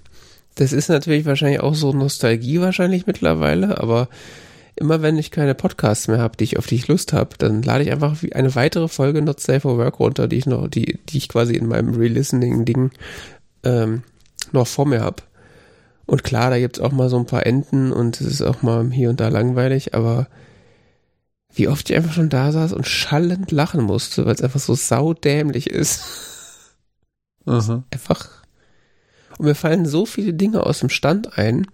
Das 0.56 0.72
ist 0.72 0.88
natürlich 0.88 1.26
wahrscheinlich 1.26 1.60
auch 1.60 1.76
so 1.76 1.92
Nostalgie 1.92 2.60
wahrscheinlich 2.60 3.06
mittlerweile, 3.06 3.78
aber 3.78 4.08
immer 4.76 5.02
wenn 5.02 5.18
ich 5.18 5.30
keine 5.30 5.54
Podcasts 5.54 6.08
mehr 6.08 6.18
habe, 6.18 6.36
die 6.36 6.44
ich 6.44 6.58
auf 6.58 6.66
die 6.66 6.74
ich 6.74 6.88
Lust 6.88 7.12
habe, 7.12 7.36
dann 7.38 7.62
lade 7.62 7.84
ich 7.84 7.92
einfach 7.92 8.16
eine 8.32 8.54
weitere 8.54 8.88
Folge 8.88 9.22
Not 9.22 9.40
Safe 9.40 9.60
for 9.60 9.78
Work 9.78 10.00
runter, 10.00 10.26
die 10.26 10.36
ich 10.36 10.46
noch, 10.46 10.68
die, 10.68 10.98
die 11.08 11.18
ich 11.18 11.28
quasi 11.28 11.54
in 11.54 11.66
meinem 11.66 11.94
Re-Listening-Ding 11.94 12.90
ähm, 13.62 14.02
noch 14.52 14.66
vor 14.66 14.86
mir 14.86 15.00
habe. 15.00 15.22
Und 16.06 16.24
klar, 16.24 16.50
da 16.50 16.58
gibt's 16.58 16.80
auch 16.80 16.92
mal 16.92 17.08
so 17.08 17.18
ein 17.18 17.26
paar 17.26 17.46
Enden 17.46 17.92
und 17.92 18.20
es 18.20 18.26
ist 18.26 18.42
auch 18.42 18.62
mal 18.62 18.90
hier 18.90 19.10
und 19.10 19.20
da 19.20 19.28
langweilig, 19.28 19.94
aber 19.94 20.28
wie 21.54 21.68
oft 21.68 21.88
ich 21.88 21.96
einfach 21.96 22.12
schon 22.12 22.28
da 22.28 22.50
saß 22.50 22.72
und 22.72 22.86
schallend 22.86 23.52
lachen 23.52 23.82
musste, 23.82 24.26
weil 24.26 24.34
es 24.34 24.42
einfach 24.42 24.60
so 24.60 24.74
saudämlich 24.74 25.70
ist. 25.70 26.04
Mhm. 27.44 27.84
Einfach. 27.90 28.28
Und 29.38 29.46
mir 29.46 29.54
fallen 29.54 29.86
so 29.86 30.04
viele 30.04 30.34
Dinge 30.34 30.64
aus 30.64 30.80
dem 30.80 30.90
Stand 30.90 31.38
ein, 31.38 31.66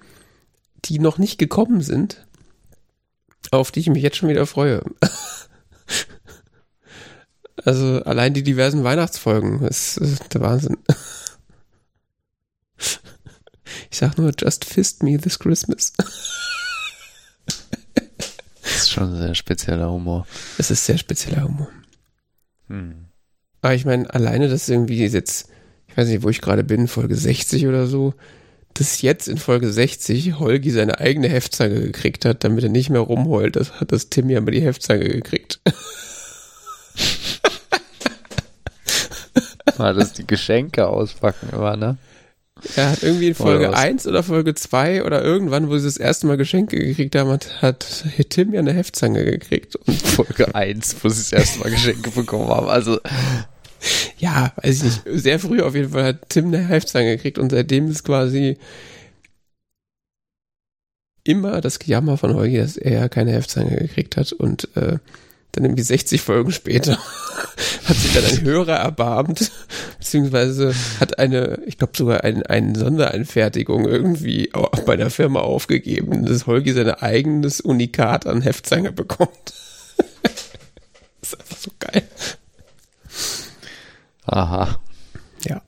die 0.84 0.98
noch 0.98 1.18
nicht 1.18 1.38
gekommen 1.38 1.80
sind, 1.80 2.26
auf 3.50 3.70
die 3.70 3.80
ich 3.80 3.88
mich 3.88 4.02
jetzt 4.02 4.16
schon 4.16 4.28
wieder 4.28 4.46
freue. 4.46 4.82
also 7.64 8.02
allein 8.04 8.34
die 8.34 8.42
diversen 8.42 8.84
Weihnachtsfolgen, 8.84 9.60
das 9.60 9.96
ist 9.96 10.34
der 10.34 10.40
Wahnsinn. 10.40 10.78
Ich 13.90 13.98
sag 13.98 14.18
nur, 14.18 14.32
just 14.38 14.64
fist 14.64 15.02
me 15.02 15.18
this 15.18 15.38
Christmas. 15.38 15.92
Das 18.62 18.62
ist 18.62 18.90
schon 18.90 19.14
ein 19.14 19.18
sehr 19.18 19.34
spezieller 19.34 19.90
Humor. 19.90 20.26
Es 20.58 20.70
ist 20.70 20.86
sehr 20.86 20.98
spezieller 20.98 21.44
Humor. 21.44 21.68
Hm. 22.68 23.06
Aber 23.62 23.74
ich 23.74 23.84
meine, 23.84 24.12
alleine 24.14 24.48
das 24.48 24.68
irgendwie 24.68 25.04
jetzt, 25.04 25.48
ich 25.88 25.96
weiß 25.96 26.08
nicht, 26.08 26.22
wo 26.22 26.30
ich 26.30 26.40
gerade 26.40 26.64
bin, 26.64 26.88
Folge 26.88 27.16
60 27.16 27.66
oder 27.66 27.86
so, 27.86 28.14
dass 28.74 29.02
jetzt 29.02 29.28
in 29.28 29.38
Folge 29.38 29.70
60 29.70 30.38
Holgi 30.38 30.70
seine 30.70 31.00
eigene 31.00 31.28
Heftzange 31.28 31.80
gekriegt 31.80 32.24
hat, 32.24 32.44
damit 32.44 32.64
er 32.64 32.70
nicht 32.70 32.90
mehr 32.90 33.00
rumheult. 33.00 33.56
Das 33.56 33.80
hat 33.80 33.92
das 33.92 34.08
Tim 34.08 34.30
ja 34.30 34.40
mal 34.40 34.52
die 34.52 34.62
Heftzange 34.62 35.08
gekriegt. 35.08 35.60
War 39.76 39.94
das 39.94 40.12
die 40.12 40.26
Geschenke 40.26 40.86
auspacken 40.86 41.48
immer, 41.52 41.76
ne? 41.76 41.98
Er 42.76 42.90
hat 42.90 43.02
irgendwie 43.02 43.28
in 43.28 43.34
Folge 43.34 43.68
Oder 43.68 43.72
was? 43.72 43.80
1 43.80 44.06
oder 44.06 44.22
Folge 44.22 44.54
2 44.54 45.04
oder 45.04 45.22
irgendwann, 45.22 45.68
wo 45.68 45.78
sie 45.78 45.86
das 45.86 45.96
erste 45.96 46.26
Mal 46.26 46.36
Geschenke 46.36 46.78
gekriegt 46.78 47.14
haben, 47.16 47.30
hat, 47.30 47.62
hat 47.62 48.04
Tim 48.28 48.52
ja 48.52 48.60
eine 48.60 48.72
Heftzange 48.72 49.24
gekriegt. 49.24 49.76
Und 49.76 49.96
Folge 49.96 50.54
1, 50.54 50.96
wo 51.02 51.08
sie 51.08 51.22
das 51.22 51.32
erste 51.32 51.60
Mal 51.60 51.70
Geschenke 51.70 52.10
bekommen 52.10 52.48
haben. 52.48 52.68
Also, 52.68 53.00
ja, 54.18 54.52
weiß 54.56 54.76
ich 54.76 54.82
nicht, 54.84 55.02
sehr 55.22 55.38
früh 55.38 55.60
auf 55.62 55.74
jeden 55.74 55.90
Fall 55.90 56.04
hat 56.04 56.28
Tim 56.28 56.46
eine 56.46 56.66
Heftzange 56.66 57.16
gekriegt 57.16 57.38
und 57.38 57.50
seitdem 57.50 57.88
ist 57.88 58.04
quasi 58.04 58.58
immer 61.24 61.60
das 61.60 61.78
Gejammer 61.78 62.16
von 62.16 62.34
Holgi, 62.34 62.58
dass 62.58 62.76
er 62.76 63.08
keine 63.08 63.32
Heftzange 63.32 63.76
gekriegt 63.76 64.16
hat 64.16 64.32
und 64.32 64.68
äh, 64.76 64.98
dann 65.52 65.64
irgendwie 65.64 65.82
60 65.82 66.20
Folgen 66.20 66.52
später 66.52 66.96
hat 67.84 67.96
sich 67.96 68.12
dann 68.14 68.24
ein 68.24 68.42
Hörer 68.42 68.76
erbarmt, 68.76 69.50
beziehungsweise 69.98 70.74
hat 71.00 71.18
eine, 71.18 71.60
ich 71.66 71.78
glaube 71.78 71.96
sogar 71.96 72.24
ein, 72.24 72.44
eine 72.44 72.78
Sondereinfertigung 72.78 73.86
irgendwie 73.86 74.50
bei 74.86 74.96
der 74.96 75.10
Firma 75.10 75.40
aufgegeben, 75.40 76.24
dass 76.24 76.46
Holgi 76.46 76.72
sein 76.72 76.90
eigenes 76.90 77.60
Unikat 77.60 78.26
an 78.26 78.42
Heftzange 78.42 78.92
bekommt. 78.92 79.54
das 80.22 81.32
ist 81.32 81.40
einfach 81.40 81.56
so 81.56 81.70
geil. 81.78 82.04
Aha. 84.30 84.80
Ja. 85.44 85.62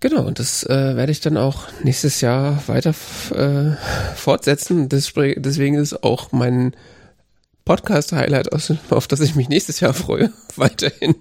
Genau, 0.00 0.22
und 0.26 0.38
das 0.38 0.64
äh, 0.64 0.96
werde 0.96 1.12
ich 1.12 1.20
dann 1.20 1.36
auch 1.36 1.68
nächstes 1.82 2.20
Jahr 2.20 2.66
weiter 2.66 2.90
äh, 3.34 3.76
fortsetzen. 4.16 4.88
Deswegen 4.88 5.76
ist 5.76 6.02
auch 6.02 6.32
mein 6.32 6.74
Podcast-Highlight, 7.64 8.52
auf 8.52 9.06
das 9.06 9.20
ich 9.20 9.36
mich 9.36 9.48
nächstes 9.48 9.80
Jahr 9.80 9.94
freue, 9.94 10.32
weiterhin 10.56 11.14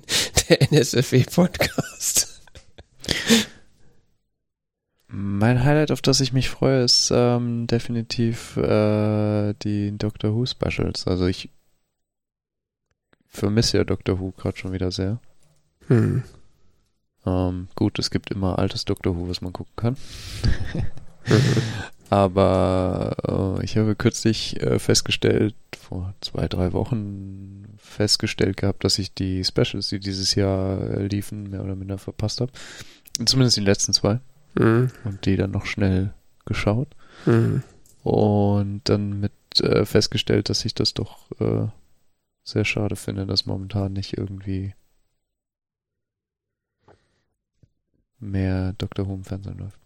der 0.49 0.72
NSFW-Podcast. 0.72 2.41
Mein 5.07 5.63
Highlight, 5.63 5.91
auf 5.91 6.01
das 6.01 6.22
ich 6.22 6.34
mich 6.34 6.49
freue, 6.49 6.84
ist 6.84 7.11
ähm, 7.13 7.67
definitiv 7.67 8.55
äh, 8.57 9.53
die 9.61 9.95
Doctor 9.97 10.34
Who 10.34 10.45
Specials. 10.45 11.05
Also 11.05 11.28
ich 11.28 11.49
vermisse 13.32 13.77
ja 13.77 13.84
Doctor 13.84 14.19
Who 14.19 14.32
gerade 14.32 14.57
schon 14.57 14.73
wieder 14.73 14.91
sehr. 14.91 15.19
Hm. 15.88 16.23
Ähm, 17.25 17.67
gut, 17.75 17.97
es 17.97 18.11
gibt 18.11 18.32
immer 18.32 18.59
altes 18.59 18.86
Doctor 18.86 19.15
Who, 19.15 19.29
was 19.29 19.41
man 19.41 19.53
gucken 19.53 19.73
kann. 19.75 19.97
Aber 22.09 23.57
äh, 23.59 23.63
ich 23.63 23.77
habe 23.77 23.95
kürzlich 23.95 24.61
äh, 24.61 24.79
festgestellt, 24.79 25.55
vor 25.79 26.13
zwei, 26.19 26.47
drei 26.47 26.73
Wochen 26.73 27.77
festgestellt 27.77 28.57
gehabt, 28.57 28.84
dass 28.84 28.99
ich 28.99 29.13
die 29.13 29.43
Specials, 29.45 29.89
die 29.89 29.99
dieses 29.99 30.36
Jahr 30.36 30.82
äh, 30.82 31.07
liefen, 31.07 31.49
mehr 31.49 31.63
oder 31.63 31.75
minder 31.75 31.97
verpasst 31.97 32.41
habe. 32.41 32.51
Zumindest 33.25 33.55
die 33.55 33.61
letzten 33.61 33.93
zwei. 33.93 34.19
Hm. 34.57 34.89
Und 35.05 35.25
die 35.25 35.38
dann 35.38 35.51
noch 35.51 35.65
schnell 35.65 36.13
geschaut. 36.45 36.89
Hm. 37.23 37.63
Und 38.03 38.82
dann 38.86 39.21
mit 39.21 39.32
äh, 39.61 39.86
festgestellt, 39.86 40.49
dass 40.49 40.65
ich 40.65 40.73
das 40.75 40.93
doch 40.93 41.32
äh, 41.39 41.67
sehr 42.44 42.66
schade 42.66 42.96
finde, 42.96 43.26
dass 43.26 43.46
momentan 43.46 43.94
nicht 43.94 44.18
irgendwie 44.18 44.74
mehr 48.20 48.74
Doctor 48.74 49.08
Who 49.08 49.16
im 49.16 49.24
Fernsehen 49.24 49.58
läuft. 49.58 49.80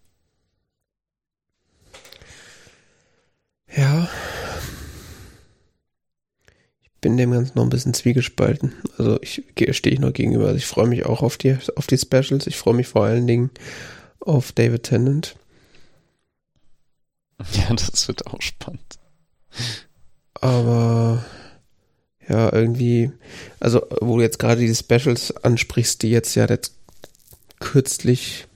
Ja. 3.76 4.08
Ich 6.82 6.92
bin 7.02 7.18
dem 7.18 7.32
Ganzen 7.32 7.54
noch 7.56 7.64
ein 7.64 7.70
bisschen 7.70 7.94
zwiegespalten. 7.94 8.74
Also 8.98 9.22
ich 9.22 9.44
stehe 9.72 9.94
ich 9.94 10.00
noch 10.00 10.14
gegenüber. 10.14 10.46
Also 10.46 10.58
ich 10.58 10.66
freue 10.66 10.88
mich 10.88 11.06
auch 11.06 11.22
auf 11.22 11.38
die, 11.38 11.58
auf 11.76 11.88
die 11.88 11.98
Specials. 11.98 12.48
Ich 12.48 12.58
freue 12.58 12.74
mich 12.74 12.88
vor 12.88 13.06
allen 13.06 13.28
Dingen 13.28 13.52
auf 14.20 14.52
David 14.52 14.84
Tennant. 14.84 15.36
Ja, 17.52 17.76
das 17.76 18.08
wird 18.08 18.28
auch 18.28 18.42
spannend. 18.42 18.98
Aber 20.36 21.26
ja, 22.28 22.52
irgendwie, 22.52 23.12
also 23.60 23.86
wo 24.02 24.18
du 24.18 24.24
jetzt 24.24 24.40
gerade 24.40 24.62
diese 24.62 24.76
Specials 24.76 25.36
ansprichst, 25.44 26.02
die 26.02 26.10
jetzt 26.10 26.36
ja 26.36 26.48
jetzt 26.48 26.76
kürzlich 27.60 28.48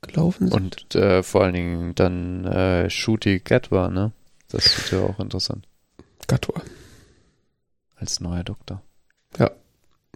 gelaufen 0.00 0.48
sind. 0.48 0.54
Und 0.54 0.94
äh, 0.94 1.22
vor 1.22 1.44
allen 1.44 1.54
Dingen 1.54 1.94
dann 1.94 2.44
äh, 2.44 2.90
Shooty 2.90 3.40
Gatwa, 3.40 3.88
ne? 3.88 4.12
Das 4.48 4.76
wird 4.76 5.02
ja 5.02 5.08
auch 5.08 5.18
interessant. 5.18 5.66
Gator. 6.26 6.62
Als 7.96 8.20
neuer 8.20 8.44
Doktor. 8.44 8.82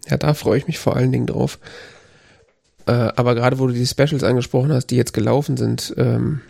Ja, 0.09 0.17
da 0.17 0.33
freue 0.33 0.57
ich 0.57 0.67
mich 0.67 0.79
vor 0.79 0.95
allen 0.95 1.11
Dingen 1.11 1.27
drauf. 1.27 1.59
Äh, 2.85 2.91
aber 2.91 3.35
gerade 3.35 3.59
wo 3.59 3.67
du 3.67 3.73
die 3.73 3.85
Specials 3.85 4.23
angesprochen 4.23 4.71
hast, 4.71 4.87
die 4.87 4.95
jetzt 4.95 5.13
gelaufen 5.13 5.57
sind, 5.57 5.93
ähm, 5.97 6.41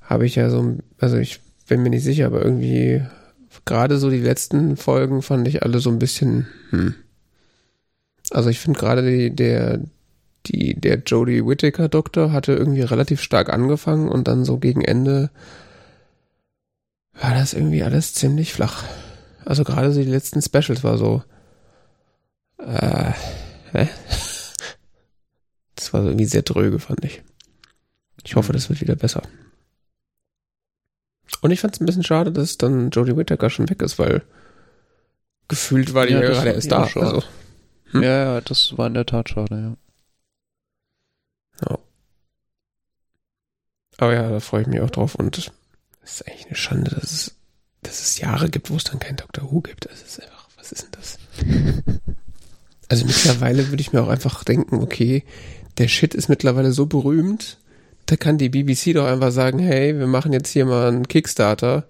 habe 0.00 0.24
ich 0.24 0.36
ja 0.36 0.48
so, 0.48 0.78
also 0.98 1.16
ich 1.18 1.40
bin 1.68 1.82
mir 1.82 1.90
nicht 1.90 2.04
sicher, 2.04 2.26
aber 2.26 2.42
irgendwie 2.42 3.04
gerade 3.66 3.98
so 3.98 4.08
die 4.08 4.20
letzten 4.20 4.76
Folgen 4.76 5.20
fand 5.20 5.46
ich 5.46 5.62
alle 5.62 5.80
so 5.80 5.90
ein 5.90 5.98
bisschen, 5.98 6.46
hm. 6.70 6.94
Also 8.30 8.48
ich 8.48 8.58
finde 8.58 8.78
gerade 8.78 9.02
die, 9.02 9.34
der, 9.34 9.80
die, 10.46 10.74
der 10.74 10.98
Jodie 10.98 11.46
Whittaker 11.46 11.88
Doktor 11.88 12.32
hatte 12.32 12.54
irgendwie 12.54 12.82
relativ 12.82 13.20
stark 13.20 13.52
angefangen 13.52 14.08
und 14.08 14.26
dann 14.26 14.44
so 14.44 14.58
gegen 14.58 14.82
Ende 14.82 15.30
war 17.12 17.34
das 17.34 17.54
irgendwie 17.54 17.82
alles 17.82 18.14
ziemlich 18.14 18.52
flach. 18.52 18.84
Also 19.44 19.64
gerade 19.64 19.92
so 19.92 20.00
die 20.00 20.10
letzten 20.10 20.42
Specials 20.42 20.82
war 20.82 20.98
so, 20.98 21.22
äh, 22.58 23.12
hä? 23.72 23.88
Das 25.76 25.92
war 25.92 26.02
so 26.02 26.08
irgendwie 26.08 26.24
sehr 26.24 26.42
dröge, 26.42 26.78
fand 26.78 27.04
ich. 27.04 27.22
Ich 28.24 28.34
hoffe, 28.34 28.52
das 28.52 28.68
wird 28.68 28.80
wieder 28.80 28.96
besser. 28.96 29.22
Und 31.40 31.50
ich 31.50 31.60
fand 31.60 31.74
es 31.74 31.80
ein 31.80 31.86
bisschen 31.86 32.04
schade, 32.04 32.32
dass 32.32 32.58
dann 32.58 32.90
Jodie 32.90 33.16
Whittaker 33.16 33.50
schon 33.50 33.68
weg 33.68 33.82
ist, 33.82 33.98
weil 33.98 34.22
gefühlt 35.48 35.94
war 35.94 36.06
die 36.06 36.14
Ja, 36.14 36.22
ja, 36.22 36.30
gerade 36.30 36.50
erst 36.50 36.70
da. 36.70 36.84
Also, 36.84 37.22
Hm? 37.90 38.02
Ja, 38.02 38.24
ja, 38.24 38.40
das 38.40 38.76
war 38.76 38.88
in 38.88 38.94
der 38.94 39.06
Tat 39.06 39.28
schade, 39.28 39.54
ja. 39.54 39.76
Aber 43.98 44.14
ja, 44.14 44.28
da 44.28 44.40
freue 44.40 44.62
ich 44.62 44.66
mich 44.66 44.80
auch 44.80 44.90
drauf 44.90 45.14
und 45.14 45.38
es 45.38 45.50
ist 46.04 46.26
eigentlich 46.26 46.46
eine 46.46 46.56
Schande, 46.56 46.90
dass 46.90 47.12
es, 47.12 47.34
dass 47.82 48.00
es 48.00 48.18
Jahre 48.18 48.50
gibt, 48.50 48.70
wo 48.70 48.76
es 48.76 48.84
dann 48.84 48.98
kein 48.98 49.16
Doctor 49.16 49.50
Who 49.50 49.60
gibt. 49.60 49.86
Das 49.86 50.02
ist 50.02 50.22
einfach, 50.22 50.48
was 50.56 50.72
ist 50.72 50.82
denn 50.82 50.90
das? 50.92 51.18
Also 52.88 53.04
mittlerweile 53.04 53.68
würde 53.70 53.80
ich 53.80 53.92
mir 53.92 54.00
auch 54.00 54.08
einfach 54.08 54.44
denken, 54.44 54.76
okay, 54.76 55.24
der 55.78 55.88
Shit 55.88 56.14
ist 56.14 56.28
mittlerweile 56.28 56.70
so 56.70 56.86
berühmt, 56.86 57.58
da 58.06 58.16
kann 58.16 58.38
die 58.38 58.48
BBC 58.48 58.94
doch 58.94 59.06
einfach 59.06 59.32
sagen, 59.32 59.58
hey, 59.58 59.98
wir 59.98 60.06
machen 60.06 60.32
jetzt 60.32 60.48
hier 60.50 60.64
mal 60.64 60.88
einen 60.88 61.08
Kickstarter. 61.08 61.86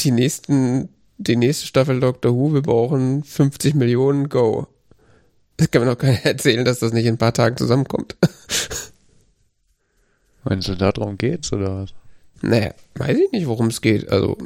Die 0.00 0.10
nächsten, 0.10 0.88
die 1.18 1.36
nächste 1.36 1.66
Staffel 1.66 2.00
Doctor 2.00 2.34
Who, 2.34 2.52
wir 2.52 2.62
brauchen 2.62 3.22
50 3.22 3.74
Millionen, 3.74 4.28
go. 4.28 4.66
Das 5.56 5.70
kann 5.70 5.82
mir 5.82 5.88
doch 5.88 5.98
keiner 5.98 6.18
erzählen, 6.24 6.64
dass 6.64 6.80
das 6.80 6.92
nicht 6.92 7.06
in 7.06 7.14
ein 7.14 7.18
paar 7.18 7.32
Tagen 7.32 7.56
zusammenkommt. 7.56 8.16
Meinst 10.44 10.68
du, 10.68 10.74
darum 10.74 11.16
geht's, 11.16 11.52
oder 11.52 11.82
was? 11.82 11.94
Naja, 12.42 12.74
weiß 12.96 13.16
ich 13.16 13.32
nicht, 13.32 13.46
worum 13.46 13.68
es 13.68 13.80
geht. 13.80 14.08
Also, 14.10 14.36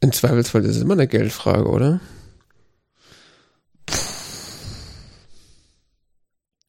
im 0.00 0.12
Zweifelsfall 0.12 0.64
ist 0.64 0.76
es 0.76 0.82
immer 0.82 0.94
eine 0.94 1.06
Geldfrage, 1.06 1.68
oder? 1.68 2.00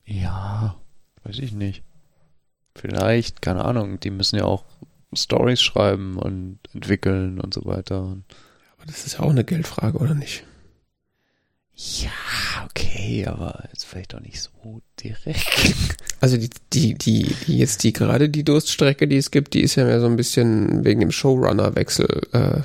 Ja, 0.06 0.80
weiß 1.24 1.39
ich 1.39 1.51
nicht. 1.51 1.84
Vielleicht, 2.76 3.42
keine 3.42 3.66
Ahnung, 3.66 4.00
die 4.00 4.10
müssen 4.10 4.38
ja 4.38 4.46
auch 4.46 4.66
Stories 5.14 5.62
schreiben 5.62 6.18
und 6.18 6.60
entwickeln 6.74 7.40
und 7.40 7.54
so 7.54 7.66
weiter. 7.66 8.18
Aber 8.78 8.86
das 8.88 9.06
ist 9.06 9.14
ja 9.14 9.20
auch 9.22 9.30
eine 9.30 9.44
Geldfrage, 9.44 9.98
oder 9.98 10.16
nicht? 10.16 10.44
Ja, 11.76 12.12
okay, 12.66 13.26
aber 13.26 13.64
jetzt 13.72 13.86
vielleicht 13.86 14.14
auch 14.14 14.20
nicht 14.20 14.42
so 14.42 14.82
direkt. 15.04 15.98
Also 16.22 16.38
die, 16.38 16.50
die, 16.72 16.94
die, 16.94 17.36
die 17.48 17.58
jetzt 17.58 17.84
die 17.84 17.94
gerade 17.94 18.30
die 18.30 18.44
Durststrecke, 18.44 19.08
die 19.08 19.18
es 19.18 19.32
gibt, 19.32 19.56
die 19.56 19.62
ist 19.62 19.76
ja 19.76 19.86
mehr 19.86 20.00
so 20.00 20.06
ein 20.06 20.16
bisschen 20.16 20.86
wegen 20.86 21.02
dem 21.02 21.12
Showrunner-Wechsel 21.12 22.28
äh, 22.32 22.62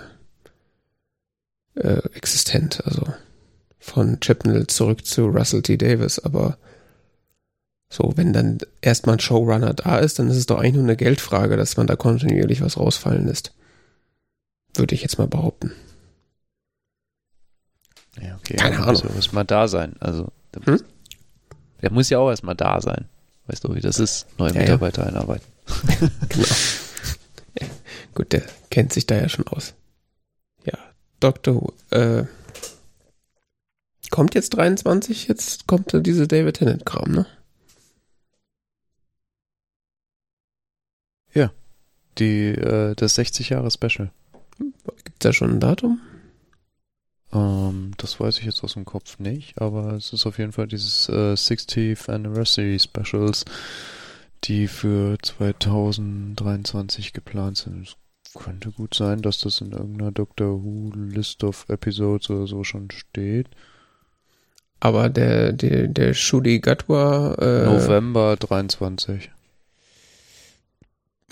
äh, 1.80 2.02
existent. 2.14 2.82
Also 2.84 3.06
von 3.78 4.20
Chipnell 4.20 4.66
zurück 4.66 5.06
zu 5.06 5.26
Russell 5.26 5.62
T. 5.62 5.76
Davis, 5.76 6.18
aber 6.18 6.58
so, 7.90 8.12
wenn 8.16 8.32
dann 8.32 8.58
erstmal 8.82 9.16
ein 9.16 9.20
Showrunner 9.20 9.72
da 9.74 9.98
ist, 9.98 10.18
dann 10.18 10.28
ist 10.28 10.36
es 10.36 10.46
doch 10.46 10.58
eigentlich 10.58 10.74
nur 10.74 10.82
eine 10.82 10.96
Geldfrage, 10.96 11.56
dass 11.56 11.76
man 11.76 11.86
da 11.86 11.96
kontinuierlich 11.96 12.60
was 12.60 12.76
rausfallen 12.76 13.26
lässt. 13.26 13.54
Würde 14.74 14.94
ich 14.94 15.02
jetzt 15.02 15.18
mal 15.18 15.26
behaupten. 15.26 15.72
Ja, 18.20 18.36
okay. 18.36 18.56
Keine 18.56 18.78
Ahnung. 18.80 18.92
Muss 18.92 19.02
ja 19.04 19.14
erstmal 19.14 19.44
da 19.44 19.68
sein. 19.68 19.94
Also, 20.00 20.28
der, 20.54 20.66
Hm? 20.66 20.72
muss, 20.72 20.84
der 21.82 21.92
muss 21.92 22.10
ja 22.10 22.18
auch 22.18 22.30
erstmal 22.30 22.56
da 22.56 22.80
sein. 22.80 23.06
Weißt 23.46 23.64
du, 23.64 23.74
wie 23.74 23.80
das 23.80 23.98
ist? 23.98 24.26
Neue 24.38 24.50
Ja, 24.50 24.56
ja. 24.56 24.60
Mitarbeiter 24.62 25.06
einarbeiten. 25.06 25.46
Genau. 26.28 26.46
Ja, 27.60 27.66
gut, 28.14 28.32
der 28.32 28.42
kennt 28.70 28.92
sich 28.92 29.06
da 29.06 29.16
ja 29.16 29.28
schon 29.28 29.46
aus. 29.48 29.74
Ja, 30.64 30.78
Doctor 31.20 31.54
Who. 31.56 31.72
Äh, 31.90 32.24
kommt 34.10 34.34
jetzt 34.34 34.50
23? 34.50 35.28
Jetzt 35.28 35.66
kommt 35.66 35.92
diese 36.06 36.28
David 36.28 36.56
Tennant-Kram, 36.56 37.10
ne? 37.12 37.26
Die, 42.18 42.48
äh, 42.48 42.94
das 42.94 43.14
60 43.14 43.50
Jahre 43.50 43.70
Special. 43.70 44.10
Gibt's 44.58 45.20
da 45.20 45.32
schon 45.32 45.52
ein 45.52 45.60
Datum? 45.60 46.00
Ähm, 47.32 47.92
das 47.98 48.18
weiß 48.18 48.38
ich 48.38 48.44
jetzt 48.44 48.64
aus 48.64 48.74
dem 48.74 48.84
Kopf 48.84 49.18
nicht, 49.18 49.60
aber 49.60 49.92
es 49.92 50.12
ist 50.12 50.26
auf 50.26 50.38
jeden 50.38 50.52
Fall 50.52 50.66
dieses 50.66 51.08
äh, 51.08 51.32
60th 51.34 52.10
Anniversary 52.10 52.78
Specials, 52.78 53.44
die 54.44 54.66
für 54.66 55.18
2023 55.20 57.12
geplant 57.12 57.58
sind. 57.58 57.96
Es 58.24 58.34
könnte 58.34 58.70
gut 58.70 58.94
sein, 58.94 59.22
dass 59.22 59.40
das 59.40 59.60
in 59.60 59.72
irgendeiner 59.72 60.12
Doctor 60.12 60.62
Who 60.62 60.92
List 60.94 61.44
of 61.44 61.66
Episodes 61.68 62.30
oder 62.30 62.46
so 62.46 62.64
schon 62.64 62.90
steht. 62.90 63.48
Aber 64.80 65.08
der, 65.08 65.52
der, 65.52 65.88
der 65.88 66.14
Shudi 66.14 66.60
Gatwa, 66.60 67.34
äh, 67.34 67.64
November 67.64 68.36
23. 68.36 69.30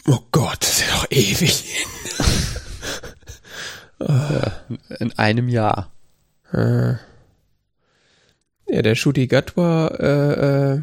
Oh 0.08 0.20
Gott, 0.30 0.58
das 0.62 0.78
ist 0.78 0.80
ja 0.88 0.94
doch 0.96 1.06
ewig 1.10 1.52
hin. 1.60 1.88
Ja, 3.98 4.52
in 5.00 5.18
einem 5.18 5.48
Jahr. 5.48 5.90
Äh, 6.52 6.96
ja, 8.68 8.82
der 8.82 8.94
Shudi 8.94 9.26
Gatwa 9.26 9.88
äh, 9.88 10.74
äh, 10.74 10.82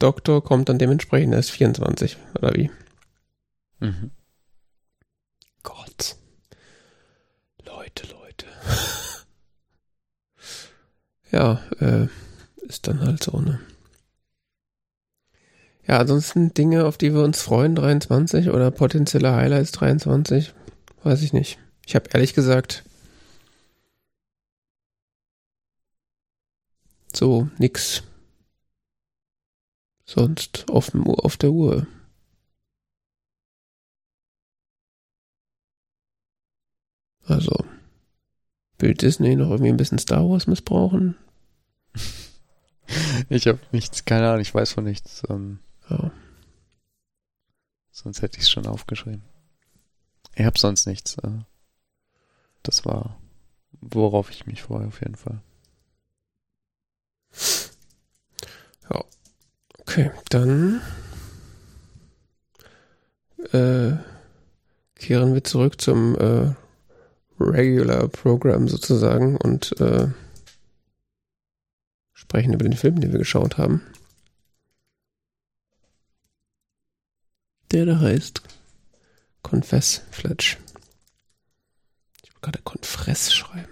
Doktor 0.00 0.42
kommt 0.42 0.68
dann 0.68 0.78
dementsprechend 0.78 1.34
erst 1.34 1.52
24, 1.52 2.16
oder 2.34 2.54
wie? 2.54 2.70
Mhm. 3.78 4.10
Gott. 5.62 6.16
Leute, 7.64 8.08
Leute. 8.08 8.46
ja, 11.30 11.62
äh, 11.80 12.08
ist 12.66 12.86
dann 12.88 13.00
halt 13.00 13.22
so, 13.22 13.40
ne? 13.40 13.60
Ja, 15.88 15.98
ansonsten 16.00 16.52
Dinge, 16.52 16.84
auf 16.84 16.98
die 16.98 17.14
wir 17.14 17.22
uns 17.22 17.40
freuen, 17.40 17.74
23 17.74 18.50
oder 18.50 18.70
potenzielle 18.70 19.34
Highlights 19.34 19.72
23, 19.72 20.52
weiß 21.02 21.22
ich 21.22 21.32
nicht. 21.32 21.58
Ich 21.86 21.94
habe 21.94 22.10
ehrlich 22.12 22.34
gesagt 22.34 22.84
so 27.14 27.48
nix 27.58 28.02
sonst 30.04 30.66
auf, 30.70 30.92
auf 30.94 31.38
der 31.38 31.52
Uhr. 31.52 31.86
Also, 37.24 37.64
will 38.78 38.94
Disney 38.94 39.36
noch 39.36 39.50
irgendwie 39.50 39.70
ein 39.70 39.76
bisschen 39.78 39.98
Star 39.98 40.28
Wars 40.28 40.46
missbrauchen? 40.46 41.16
Ich 43.28 43.46
habe 43.46 43.58
nichts, 43.70 44.06
keine 44.06 44.28
Ahnung, 44.28 44.40
ich 44.40 44.54
weiß 44.54 44.72
von 44.72 44.84
nichts. 44.84 45.22
Ähm, 45.28 45.58
Ja. 45.90 46.10
sonst 47.90 48.22
hätte 48.22 48.38
ich 48.38 48.44
es 48.44 48.50
schon 48.50 48.66
aufgeschrieben. 48.66 49.22
Ich 50.34 50.44
habe 50.44 50.58
sonst 50.58 50.86
nichts. 50.86 51.16
Äh, 51.18 51.44
das 52.62 52.84
war, 52.84 53.18
worauf 53.80 54.30
ich 54.30 54.46
mich 54.46 54.62
freue, 54.62 54.86
auf 54.86 55.00
jeden 55.00 55.16
Fall. 55.16 55.40
Okay, 59.88 60.10
dann 60.28 60.82
äh, 63.52 63.96
kehren 64.96 65.32
wir 65.32 65.42
zurück 65.42 65.80
zum 65.80 66.14
äh, 66.16 66.52
Regular 67.40 68.06
Program 68.08 68.68
sozusagen 68.68 69.38
und 69.38 69.80
äh, 69.80 70.08
sprechen 72.12 72.52
über 72.52 72.64
den 72.64 72.74
Film, 72.76 73.00
den 73.00 73.12
wir 73.12 73.18
geschaut 73.18 73.56
haben. 73.56 73.80
Der 77.70 77.84
da 77.86 78.00
heißt 78.00 78.42
Confess 79.42 80.02
Fletch. 80.10 80.58
Ich 82.22 82.30
wollte 82.30 82.40
gerade 82.40 82.62
Confess 82.62 83.34
schreiben. 83.34 83.68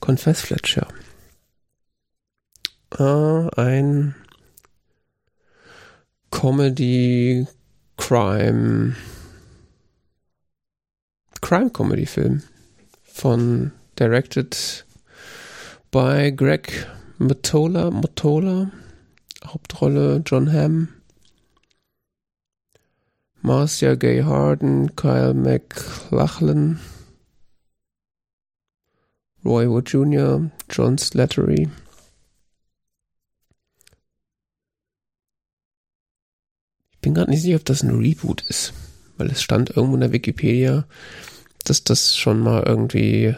Confess 0.00 0.40
Fletch, 0.40 0.76
ja. 0.76 0.88
Äh, 2.98 3.48
ein 3.56 4.14
Comedy 6.30 7.46
Crime 7.96 8.96
Crime 11.40 11.70
Comedy 11.70 12.06
Film 12.06 12.42
von 13.04 13.70
directed 13.96 14.84
by 15.92 16.32
Greg 16.34 16.86
Mottola 17.18 17.90
Mottola 17.90 18.72
Hauptrolle 19.46 20.22
John 20.26 20.52
Hamm 20.52 20.88
Marcia 23.44 23.96
Gay 23.96 24.22
Harden 24.22 24.94
Kyle 24.94 25.34
MacLachlan 25.34 26.78
Roy 29.44 29.68
Wood 29.68 29.88
Jr. 29.88 30.48
John 30.70 30.96
Slattery 30.96 31.68
Ich 36.92 36.98
bin 37.00 37.14
gerade 37.14 37.32
nicht 37.32 37.42
sicher, 37.42 37.56
ob 37.56 37.64
das 37.64 37.82
ein 37.82 37.90
Reboot 37.90 38.42
ist, 38.42 38.74
weil 39.16 39.28
es 39.28 39.42
stand 39.42 39.70
irgendwo 39.70 39.96
in 39.96 40.02
der 40.02 40.12
Wikipedia, 40.12 40.86
dass 41.64 41.82
das 41.82 42.16
schon 42.16 42.38
mal 42.38 42.62
irgendwie, 42.62 43.34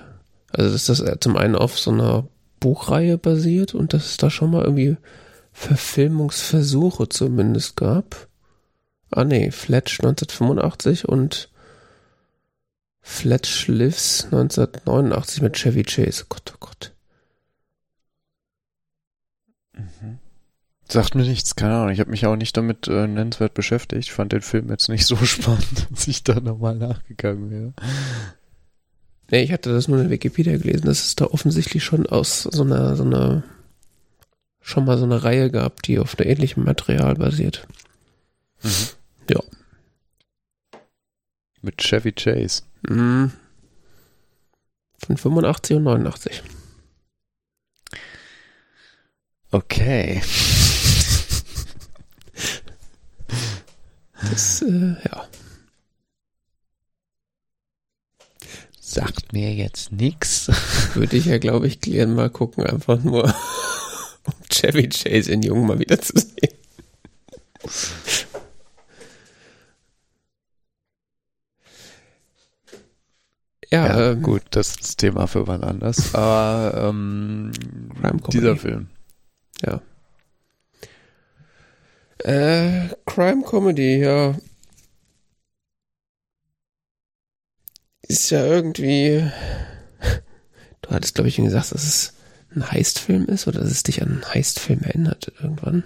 also 0.50 0.70
dass 0.70 0.84
das 0.84 1.02
zum 1.20 1.38
einen 1.38 1.57
auf 1.57 1.78
so 1.78 1.90
einer 1.90 2.28
Buchreihe 2.61 3.16
basiert 3.16 3.74
und 3.74 3.94
dass 3.94 4.05
es 4.05 4.16
da 4.18 4.28
schon 4.28 4.50
mal 4.50 4.64
irgendwie 4.64 4.98
Verfilmungsversuche 5.52 7.09
zumindest 7.09 7.76
gab. 7.76 8.28
Ah 9.16 9.24
nee, 9.24 9.52
Fletch 9.52 10.00
1985 10.00 11.08
und 11.08 11.48
Fletch 13.00 13.68
Lives 13.68 14.24
1989 14.24 15.40
mit 15.40 15.54
Chevy 15.54 15.84
Chase. 15.84 16.24
Oh 16.24 16.26
Gott, 16.30 16.52
oh 16.52 16.56
Gott. 16.58 16.92
Sagt 20.88 21.14
mir 21.14 21.22
nichts, 21.22 21.54
keine 21.54 21.76
Ahnung. 21.76 21.90
Ich 21.90 22.00
habe 22.00 22.10
mich 22.10 22.26
auch 22.26 22.34
nicht 22.34 22.56
damit 22.56 22.88
äh, 22.88 23.06
nennenswert 23.06 23.54
beschäftigt. 23.54 24.02
Ich 24.02 24.12
fand 24.12 24.32
den 24.32 24.42
Film 24.42 24.68
jetzt 24.68 24.88
nicht 24.88 25.06
so 25.06 25.16
spannend, 25.24 25.86
dass 25.92 26.08
ich 26.08 26.24
da 26.24 26.40
nochmal 26.40 26.74
nachgegangen 26.74 27.50
wäre. 27.50 27.72
Nee, 29.30 29.42
ich 29.42 29.52
hatte 29.52 29.72
das 29.72 29.86
nur 29.86 30.00
in 30.00 30.10
Wikipedia 30.10 30.56
gelesen, 30.56 30.86
dass 30.86 31.06
es 31.06 31.14
da 31.14 31.26
offensichtlich 31.26 31.84
schon 31.84 32.06
aus 32.06 32.42
so 32.42 32.62
einer, 32.62 32.96
so 32.96 33.04
einer, 33.04 33.44
schon 34.60 34.84
mal 34.84 34.98
so 34.98 35.04
eine 35.04 35.22
Reihe 35.22 35.52
gab, 35.52 35.82
die 35.82 36.00
auf 36.00 36.18
einem 36.18 36.28
ähnlichen 36.28 36.64
Material 36.64 37.14
basiert. 37.14 37.68
Mhm. 38.64 39.03
Ja. 39.30 39.40
Mit 41.62 41.78
Chevy 41.78 42.12
Chase. 42.12 42.62
Mhm. 42.88 43.32
Von 44.98 45.16
85 45.16 45.76
und 45.76 45.84
89. 45.84 46.42
Okay. 49.50 50.22
Das, 54.30 54.62
äh, 54.62 54.94
ja. 55.04 55.28
Sagt 58.80 59.32
mir 59.32 59.52
jetzt 59.52 59.92
nix. 59.92 60.50
Würde 60.94 61.16
ich 61.16 61.26
ja, 61.26 61.38
glaube 61.38 61.66
ich, 61.66 61.80
gern 61.80 62.14
mal 62.14 62.30
gucken, 62.30 62.64
einfach 62.64 63.02
nur, 63.02 63.24
um 64.24 64.32
Chevy 64.50 64.88
Chase 64.88 65.30
in 65.30 65.42
Jung 65.42 65.66
mal 65.66 65.78
wieder 65.78 66.00
zu 66.00 66.14
sehen. 66.18 66.58
Ja, 73.74 73.86
Ja, 73.86 74.10
ähm, 74.12 74.22
gut, 74.22 74.42
das 74.50 74.70
ist 74.70 74.80
das 74.82 74.96
Thema 74.96 75.26
für 75.26 75.48
wann 75.48 75.64
anders. 75.64 76.14
Aber 76.14 76.88
ähm, 76.90 77.50
Crime 78.00 78.20
Comedy. 78.20 78.30
dieser 78.30 78.56
Film. 78.56 78.86
Ja. 79.62 79.80
Äh, 82.18 82.88
Crime 83.04 83.42
Comedy, 83.42 83.98
ja. 83.98 84.36
Ist 88.02 88.30
ja 88.30 88.44
irgendwie. 88.44 89.28
Du 90.82 90.90
hattest, 90.90 91.14
glaube 91.14 91.28
ich, 91.28 91.36
schon 91.36 91.46
gesagt, 91.46 91.72
dass 91.72 91.82
es 91.82 92.12
ein 92.54 92.70
Heistfilm 92.70 93.24
ist 93.24 93.48
oder 93.48 93.60
dass 93.60 93.70
es 93.70 93.82
dich 93.84 94.02
an 94.02 94.08
einen 94.10 94.34
Heistfilm 94.34 94.82
erinnert 94.82 95.32
irgendwann. 95.40 95.82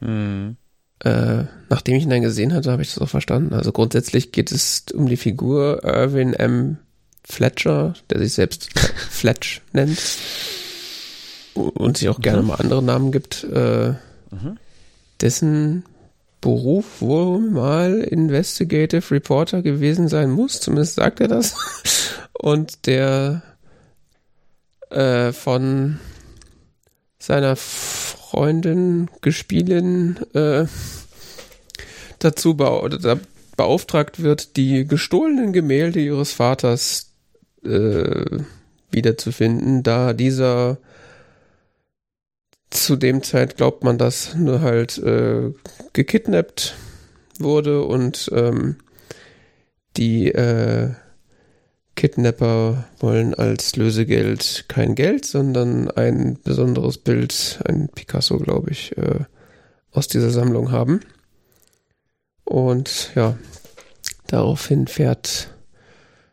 Mhm. 0.00 0.56
Äh, 1.00 1.44
nachdem 1.68 1.96
ich 1.96 2.04
ihn 2.04 2.10
dann 2.10 2.22
gesehen 2.22 2.52
hatte, 2.54 2.72
habe 2.72 2.82
ich 2.82 2.94
das 2.94 3.02
auch 3.02 3.08
verstanden. 3.08 3.52
Also 3.54 3.72
grundsätzlich 3.72 4.32
geht 4.32 4.50
es 4.52 4.84
um 4.94 5.06
die 5.06 5.16
Figur 5.18 5.84
Irwin 5.84 6.32
M. 6.32 6.78
Fletcher, 7.24 7.94
der 8.10 8.18
sich 8.20 8.32
selbst 8.34 8.70
Fletch 9.10 9.60
nennt 9.72 9.98
und 11.54 11.98
sich 11.98 12.08
auch 12.08 12.20
gerne 12.20 12.42
Mhm. 12.42 12.48
mal 12.48 12.54
andere 12.56 12.82
Namen 12.82 13.12
gibt, 13.12 13.44
äh, 13.44 13.90
Mhm. 14.30 14.58
dessen 15.20 15.84
Beruf 16.40 17.00
wohl 17.00 17.40
mal 17.40 18.00
Investigative 18.00 19.10
Reporter 19.14 19.62
gewesen 19.62 20.08
sein 20.08 20.30
muss, 20.30 20.60
zumindest 20.60 20.94
sagt 20.96 21.20
er 21.20 21.28
das. 21.28 21.54
Und 22.34 22.86
der 22.86 23.42
äh, 24.90 25.32
von 25.32 25.98
seiner 27.18 27.56
Freundin, 28.36 29.08
Gespielin, 29.22 30.18
äh, 30.34 30.66
dazu 32.18 32.52
bau 32.52 32.86
da 32.86 33.18
beauftragt 33.56 34.22
wird, 34.22 34.58
die 34.58 34.86
gestohlenen 34.86 35.54
Gemälde 35.54 36.00
ihres 36.00 36.32
Vaters 36.34 37.14
äh, 37.64 38.26
wiederzufinden, 38.90 39.82
da 39.82 40.12
dieser 40.12 40.76
zu 42.68 42.96
dem 42.96 43.22
Zeit 43.22 43.56
glaubt 43.56 43.84
man, 43.84 43.96
dass 43.96 44.34
nur 44.34 44.60
halt 44.60 44.98
äh, 44.98 45.54
gekidnappt 45.94 46.76
wurde 47.38 47.84
und 47.84 48.30
ähm, 48.34 48.76
die 49.96 50.28
äh, 50.30 50.90
Kidnapper 51.96 52.84
wollen 53.00 53.34
als 53.34 53.74
Lösegeld 53.74 54.66
kein 54.68 54.94
Geld, 54.94 55.24
sondern 55.24 55.90
ein 55.90 56.38
besonderes 56.44 56.98
Bild, 56.98 57.60
ein 57.64 57.88
Picasso, 57.88 58.38
glaube 58.38 58.70
ich, 58.70 58.96
äh, 58.98 59.24
aus 59.90 60.06
dieser 60.06 60.30
Sammlung 60.30 60.70
haben. 60.70 61.00
Und 62.44 63.10
ja, 63.14 63.36
daraufhin 64.28 64.86
fährt 64.86 65.48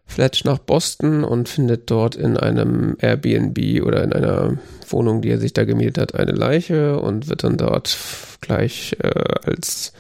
Fletch 0.06 0.44
nach 0.44 0.60
Boston 0.60 1.24
und 1.24 1.50
findet 1.50 1.90
dort 1.90 2.16
in 2.16 2.38
einem 2.38 2.98
Airbnb 3.00 3.84
oder 3.84 4.04
in 4.04 4.14
einer 4.14 4.58
Wohnung, 4.90 5.22
die 5.22 5.30
er 5.30 5.40
sich 5.40 5.54
da 5.54 5.64
gemietet 5.64 5.98
hat, 5.98 6.16
eine 6.16 6.34
Leiche 6.34 7.00
und 7.00 7.30
wird 7.30 7.44
dann 7.44 7.58
dort 7.58 7.98
gleich 8.42 8.96
äh, 9.00 9.10
als 9.44 9.94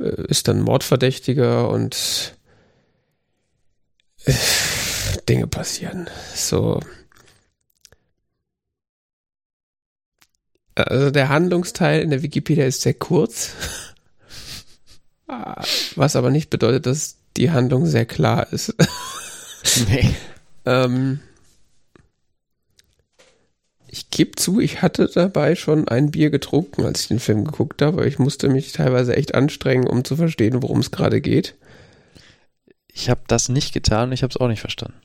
äh, 0.00 0.22
ist 0.28 0.48
dann 0.48 0.60
Mordverdächtiger 0.60 1.68
und 1.68 2.33
Dinge 5.28 5.46
passieren. 5.46 6.08
So. 6.34 6.80
Also 10.74 11.10
der 11.10 11.28
Handlungsteil 11.28 12.00
in 12.02 12.10
der 12.10 12.22
Wikipedia 12.22 12.66
ist 12.66 12.82
sehr 12.82 12.94
kurz. 12.94 13.52
Ah, 15.28 15.62
Was 15.96 16.16
aber 16.16 16.30
nicht 16.30 16.50
bedeutet, 16.50 16.86
dass 16.86 17.16
die 17.36 17.50
Handlung 17.50 17.86
sehr 17.86 18.06
klar 18.06 18.52
ist. 18.52 18.74
Nee. 19.88 20.14
Ähm, 20.66 21.20
ich 23.88 24.10
gebe 24.10 24.32
zu, 24.36 24.60
ich 24.60 24.82
hatte 24.82 25.08
dabei 25.12 25.54
schon 25.54 25.88
ein 25.88 26.10
Bier 26.10 26.30
getrunken, 26.30 26.84
als 26.84 27.02
ich 27.02 27.08
den 27.08 27.18
Film 27.18 27.44
geguckt 27.44 27.80
habe. 27.80 28.06
Ich 28.06 28.18
musste 28.18 28.48
mich 28.48 28.72
teilweise 28.72 29.16
echt 29.16 29.34
anstrengen, 29.34 29.86
um 29.86 30.04
zu 30.04 30.16
verstehen, 30.16 30.62
worum 30.62 30.80
es 30.80 30.90
gerade 30.90 31.20
geht. 31.20 31.54
Ich 32.94 33.10
habe 33.10 33.22
das 33.26 33.48
nicht 33.48 33.74
getan, 33.74 34.12
ich 34.12 34.22
habe 34.22 34.30
es 34.30 34.36
auch 34.36 34.48
nicht 34.48 34.60
verstanden. 34.60 34.96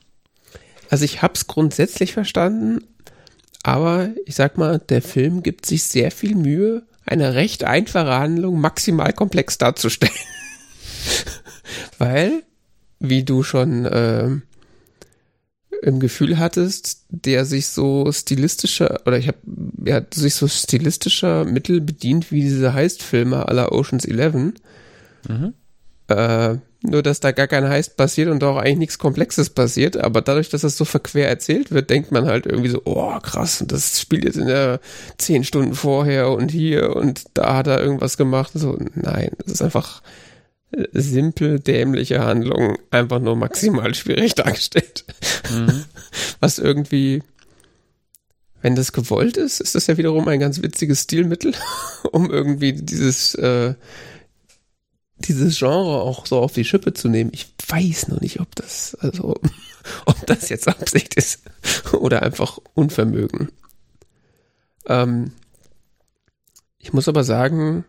Also 0.88 1.04
ich 1.04 1.22
habe 1.22 1.34
es 1.34 1.48
grundsätzlich 1.48 2.12
verstanden, 2.12 2.84
aber 3.62 4.10
ich 4.26 4.36
sag 4.36 4.56
mal, 4.56 4.78
der 4.78 5.02
Film 5.02 5.42
gibt 5.42 5.66
sich 5.66 5.82
sehr 5.82 6.10
viel 6.10 6.36
Mühe, 6.36 6.84
eine 7.04 7.34
recht 7.34 7.64
einfache 7.64 8.14
Handlung 8.14 8.60
maximal 8.60 9.12
komplex 9.12 9.58
darzustellen. 9.58 10.14
Weil, 11.98 12.44
wie 13.00 13.24
du 13.24 13.42
schon 13.42 13.88
ähm, 13.90 14.42
im 15.82 15.98
Gefühl 15.98 16.38
hattest, 16.38 17.06
der 17.08 17.44
sich 17.44 17.68
so 17.68 18.10
stilistischer, 18.12 19.00
oder 19.06 19.18
ich 19.18 19.28
habe, 19.28 19.38
er 19.84 19.96
hat 19.96 20.14
sich 20.14 20.34
so 20.34 20.46
stilistischer 20.46 21.44
Mittel 21.44 21.80
bedient 21.80 22.30
wie 22.30 22.42
diese 22.42 22.72
Heist-Filme 22.72 23.48
aller 23.48 23.72
Oceans 23.72 24.04
11. 24.04 24.54
Mhm. 25.28 25.54
Äh, 26.08 26.56
nur, 26.82 27.02
dass 27.02 27.20
da 27.20 27.32
gar 27.32 27.46
kein 27.46 27.68
Heist 27.68 27.96
passiert 27.96 28.28
und 28.28 28.42
auch 28.42 28.56
eigentlich 28.56 28.78
nichts 28.78 28.98
Komplexes 28.98 29.50
passiert. 29.50 29.98
Aber 29.98 30.22
dadurch, 30.22 30.48
dass 30.48 30.62
das 30.62 30.76
so 30.76 30.84
verquer 30.84 31.28
erzählt 31.28 31.70
wird, 31.72 31.90
denkt 31.90 32.10
man 32.10 32.26
halt 32.26 32.46
irgendwie 32.46 32.70
so, 32.70 32.82
oh 32.84 33.18
krass, 33.20 33.60
und 33.60 33.70
das 33.70 34.00
spielt 34.00 34.24
jetzt 34.24 34.38
in 34.38 34.46
der 34.46 34.80
zehn 35.18 35.44
Stunden 35.44 35.74
vorher 35.74 36.30
und 36.30 36.50
hier 36.50 36.96
und 36.96 37.24
da 37.34 37.56
hat 37.56 37.66
er 37.66 37.80
irgendwas 37.80 38.16
gemacht. 38.16 38.52
So, 38.54 38.78
nein, 38.94 39.30
es 39.44 39.52
ist 39.52 39.62
einfach 39.62 40.02
simpel, 40.92 41.60
dämliche 41.60 42.24
Handlung, 42.24 42.78
einfach 42.90 43.18
nur 43.18 43.36
maximal 43.36 43.94
schwierig 43.94 44.34
dargestellt. 44.34 45.04
Mhm. 45.52 45.84
Was 46.40 46.58
irgendwie, 46.58 47.22
wenn 48.62 48.76
das 48.76 48.92
gewollt 48.92 49.36
ist, 49.36 49.60
ist 49.60 49.74
das 49.74 49.86
ja 49.86 49.96
wiederum 49.96 50.28
ein 50.28 50.40
ganz 50.40 50.62
witziges 50.62 51.02
Stilmittel, 51.02 51.54
um 52.12 52.30
irgendwie 52.30 52.72
dieses, 52.72 53.34
äh, 53.34 53.74
dieses 55.28 55.58
Genre 55.58 56.00
auch 56.00 56.26
so 56.26 56.38
auf 56.38 56.52
die 56.52 56.64
Schippe 56.64 56.92
zu 56.92 57.08
nehmen. 57.08 57.30
Ich 57.32 57.52
weiß 57.68 58.08
noch 58.08 58.20
nicht, 58.20 58.40
ob 58.40 58.54
das, 58.54 58.94
also, 58.96 59.40
ob 60.06 60.26
das 60.26 60.48
jetzt 60.48 60.68
Absicht 60.68 61.14
ist 61.14 61.42
oder 61.92 62.22
einfach 62.22 62.58
Unvermögen. 62.74 63.50
Ähm, 64.86 65.32
ich 66.78 66.92
muss 66.92 67.08
aber 67.08 67.24
sagen, 67.24 67.84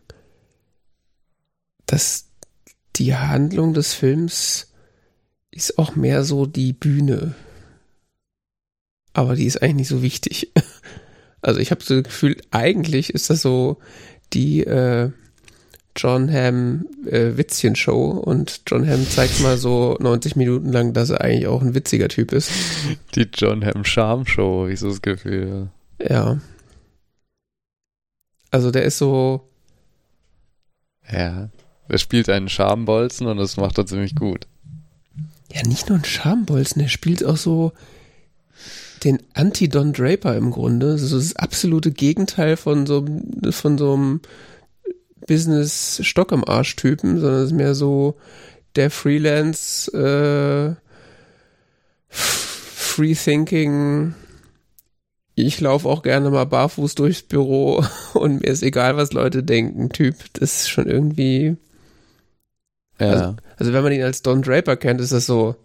dass 1.86 2.28
die 2.96 3.16
Handlung 3.16 3.74
des 3.74 3.94
Films 3.94 4.72
ist 5.50 5.78
auch 5.78 5.96
mehr 5.96 6.24
so 6.24 6.46
die 6.46 6.74
Bühne. 6.74 7.36
Aber 9.14 9.36
die 9.36 9.46
ist 9.46 9.62
eigentlich 9.62 9.76
nicht 9.76 9.88
so 9.90 10.02
wichtig. 10.02 10.52
Also 11.44 11.60
ich 11.60 11.72
habe 11.72 11.84
so 11.84 11.96
das 11.96 12.04
Gefühl, 12.04 12.38
eigentlich 12.52 13.16
ist 13.16 13.32
das 13.32 13.42
so 13.42 13.80
die 14.32 14.62
äh, 14.64 15.12
John 15.96 16.32
Hamm 16.32 16.86
äh, 17.06 17.38
Witzchen-Show 17.38 18.12
und 18.12 18.62
John 18.68 18.88
Hamm 18.88 19.08
zeigt 19.10 19.42
mal 19.42 19.58
so 19.58 19.98
90 20.00 20.36
Minuten 20.36 20.72
lang, 20.72 20.94
dass 20.94 21.10
er 21.10 21.22
eigentlich 21.22 21.48
auch 21.48 21.62
ein 21.62 21.76
witziger 21.76 22.08
Typ 22.08 22.32
ist. 22.32 22.52
Die 23.16 23.28
John 23.34 23.66
Hamm 23.66 23.84
Charm 23.84 24.26
Show, 24.26 24.62
habe 24.62 24.74
ich 24.74 24.80
so 24.80 24.90
das 24.90 25.02
Gefühl. 25.02 25.70
Ja. 26.00 26.40
Also 28.50 28.72
der 28.72 28.84
ist 28.84 28.98
so, 28.98 29.50
Ja. 31.12 31.50
Er 31.88 31.98
spielt 31.98 32.30
einen 32.30 32.48
Schambolzen 32.48 33.28
und 33.28 33.36
das 33.38 33.58
macht 33.58 33.78
er 33.78 33.86
ziemlich 33.86 34.16
gut. 34.16 34.48
ja 35.54 35.62
nicht 35.68 35.90
nur 35.90 35.98
ein 35.98 36.06
Schambolzen, 36.06 36.82
der 36.82 36.88
spielt 36.88 37.26
auch 37.26 37.36
so 37.36 37.74
den 39.04 39.22
Anti-Don 39.34 39.92
Draper 39.94 40.36
im 40.38 40.52
Grunde. 40.52 40.98
So 40.98 41.18
das 41.18 41.36
absolute 41.36 41.92
Gegenteil 41.92 42.56
von 42.56 42.86
so, 42.86 43.06
von 43.50 43.78
so 43.78 43.94
einem 43.94 44.22
Business-Stock 45.28 46.32
im 46.32 46.48
Arsch-Typen, 46.48 47.20
sondern 47.20 47.42
es 47.42 47.48
ist 47.48 47.58
mehr 47.58 47.76
so 47.76 48.18
der 48.76 48.90
Freelance, 48.90 49.92
äh, 49.92 50.76
Free-Thinking, 52.10 54.16
ich 55.36 55.62
laufe 55.62 55.88
auch 55.88 56.04
gerne 56.04 56.30
mal 56.30 56.46
barfuß 56.46 56.96
durchs 56.96 57.22
Büro 57.22 57.84
und 58.14 58.42
mir 58.42 58.48
ist 58.48 58.64
egal, 58.64 58.98
was 58.98 59.14
Leute 59.14 59.44
denken, 59.44 59.90
Typ. 59.90 60.16
Das 60.34 60.62
ist 60.62 60.70
schon 60.70 60.88
irgendwie. 60.88 61.58
Ja. 63.00 63.08
Also, 63.08 63.36
also 63.58 63.74
wenn 63.74 63.84
man 63.84 63.94
ihn 63.94 64.04
als 64.04 64.22
Don 64.22 64.42
Draper 64.42 64.78
kennt, 64.78 65.02
ist 65.02 65.12
das 65.12 65.26
so, 65.26 65.56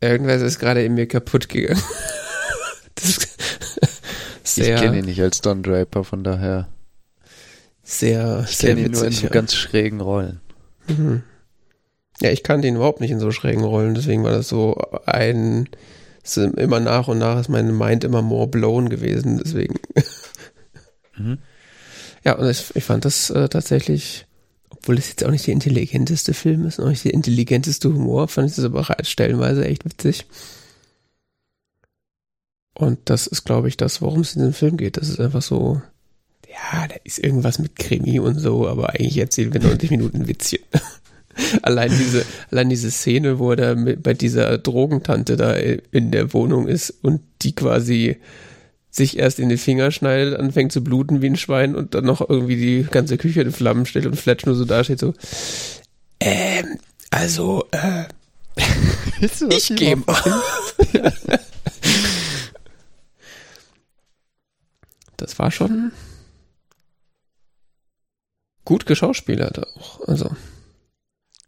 irgendwas 0.00 0.42
ist 0.42 0.58
gerade 0.58 0.84
in 0.84 0.94
mir 0.94 1.06
kaputt 1.06 1.48
gegangen. 1.48 1.82
ich 4.44 4.54
kenne 4.54 4.98
ihn 4.98 5.04
nicht 5.04 5.20
als 5.20 5.40
Don 5.40 5.62
Draper, 5.62 6.02
von 6.02 6.24
daher. 6.24 6.68
Sehr, 7.88 8.44
ich 8.48 8.56
sehr 8.56 8.76
ihn 8.76 8.90
nur 8.90 9.04
in 9.04 9.12
so 9.12 9.28
ganz 9.28 9.54
schrägen 9.54 10.00
Rollen. 10.00 10.40
Mhm. 10.88 11.22
Ja, 12.20 12.32
ich 12.32 12.42
kannte 12.42 12.66
ihn 12.66 12.74
überhaupt 12.74 13.00
nicht 13.00 13.12
in 13.12 13.20
so 13.20 13.30
schrägen 13.30 13.62
Rollen, 13.62 13.94
deswegen 13.94 14.24
war 14.24 14.32
das 14.32 14.48
so 14.48 14.74
ein, 15.06 15.68
immer 16.34 16.80
nach 16.80 17.06
und 17.06 17.18
nach 17.18 17.38
ist 17.38 17.48
meine 17.48 17.70
Mind 17.70 18.02
immer 18.02 18.22
more 18.22 18.48
blown 18.48 18.88
gewesen, 18.88 19.40
deswegen. 19.42 19.76
Mhm. 21.18 21.38
Ja, 22.26 22.34
und 22.34 22.46
ich, 22.46 22.76
ich 22.76 22.84
fand 22.84 23.06
das 23.06 23.30
äh, 23.30 23.48
tatsächlich, 23.48 24.26
obwohl 24.68 24.98
es 24.98 25.08
jetzt 25.08 25.24
auch 25.24 25.30
nicht 25.30 25.46
der 25.46 25.54
intelligenteste 25.54 26.34
Film 26.34 26.66
ist, 26.66 26.78
auch 26.78 26.90
nicht 26.90 27.06
der 27.06 27.14
intelligenteste 27.14 27.88
Humor, 27.88 28.28
fand 28.28 28.50
ich 28.50 28.56
das 28.56 28.66
aber 28.66 28.86
stellenweise 29.00 29.64
echt 29.64 29.86
witzig. 29.86 30.26
Und 32.74 32.98
das 33.06 33.26
ist, 33.26 33.44
glaube 33.44 33.68
ich, 33.68 33.78
das, 33.78 34.02
worum 34.02 34.20
es 34.20 34.36
in 34.36 34.42
dem 34.42 34.52
Film 34.52 34.76
geht. 34.76 34.98
Das 34.98 35.08
ist 35.08 35.20
einfach 35.20 35.40
so, 35.40 35.80
ja, 36.56 36.88
da 36.88 36.94
ist 37.04 37.18
irgendwas 37.18 37.58
mit 37.58 37.76
Krimi 37.76 38.18
und 38.18 38.38
so, 38.38 38.66
aber 38.66 38.90
eigentlich 38.90 39.18
erzählen 39.18 39.52
wir 39.52 39.60
90 39.60 39.90
Minuten 39.90 40.26
Witzchen. 40.26 40.60
allein 41.62 41.90
diese, 41.90 42.24
allein 42.50 42.70
diese 42.70 42.90
Szene, 42.90 43.38
wo 43.38 43.50
er 43.50 43.56
da 43.56 43.74
mit, 43.74 44.02
bei 44.02 44.14
dieser 44.14 44.58
Drogentante 44.58 45.36
da 45.36 45.52
in 45.54 46.10
der 46.10 46.32
Wohnung 46.32 46.66
ist 46.66 46.90
und 47.02 47.20
die 47.42 47.54
quasi 47.54 48.16
sich 48.90 49.18
erst 49.18 49.38
in 49.38 49.50
die 49.50 49.58
Finger 49.58 49.90
schneidet, 49.90 50.38
anfängt 50.38 50.72
zu 50.72 50.82
bluten 50.82 51.20
wie 51.20 51.26
ein 51.26 51.36
Schwein 51.36 51.74
und 51.74 51.94
dann 51.94 52.04
noch 52.04 52.26
irgendwie 52.26 52.56
die 52.56 52.86
ganze 52.90 53.18
Küche 53.18 53.42
in 53.42 53.52
Flammen 53.52 53.84
stellt 53.84 54.06
und 54.06 54.16
Fletch 54.16 54.46
nur 54.46 54.54
so 54.54 54.64
dasteht 54.64 54.98
so, 54.98 55.12
ähm, 56.20 56.78
also, 57.10 57.66
äh, 57.72 58.04
ich 59.50 59.68
gehe 59.76 59.96
mal. 59.96 60.42
das 65.18 65.38
war 65.38 65.50
schon 65.50 65.92
gut 68.66 68.84
geschauspielert 68.84 69.66
auch, 69.66 70.06
also. 70.06 70.30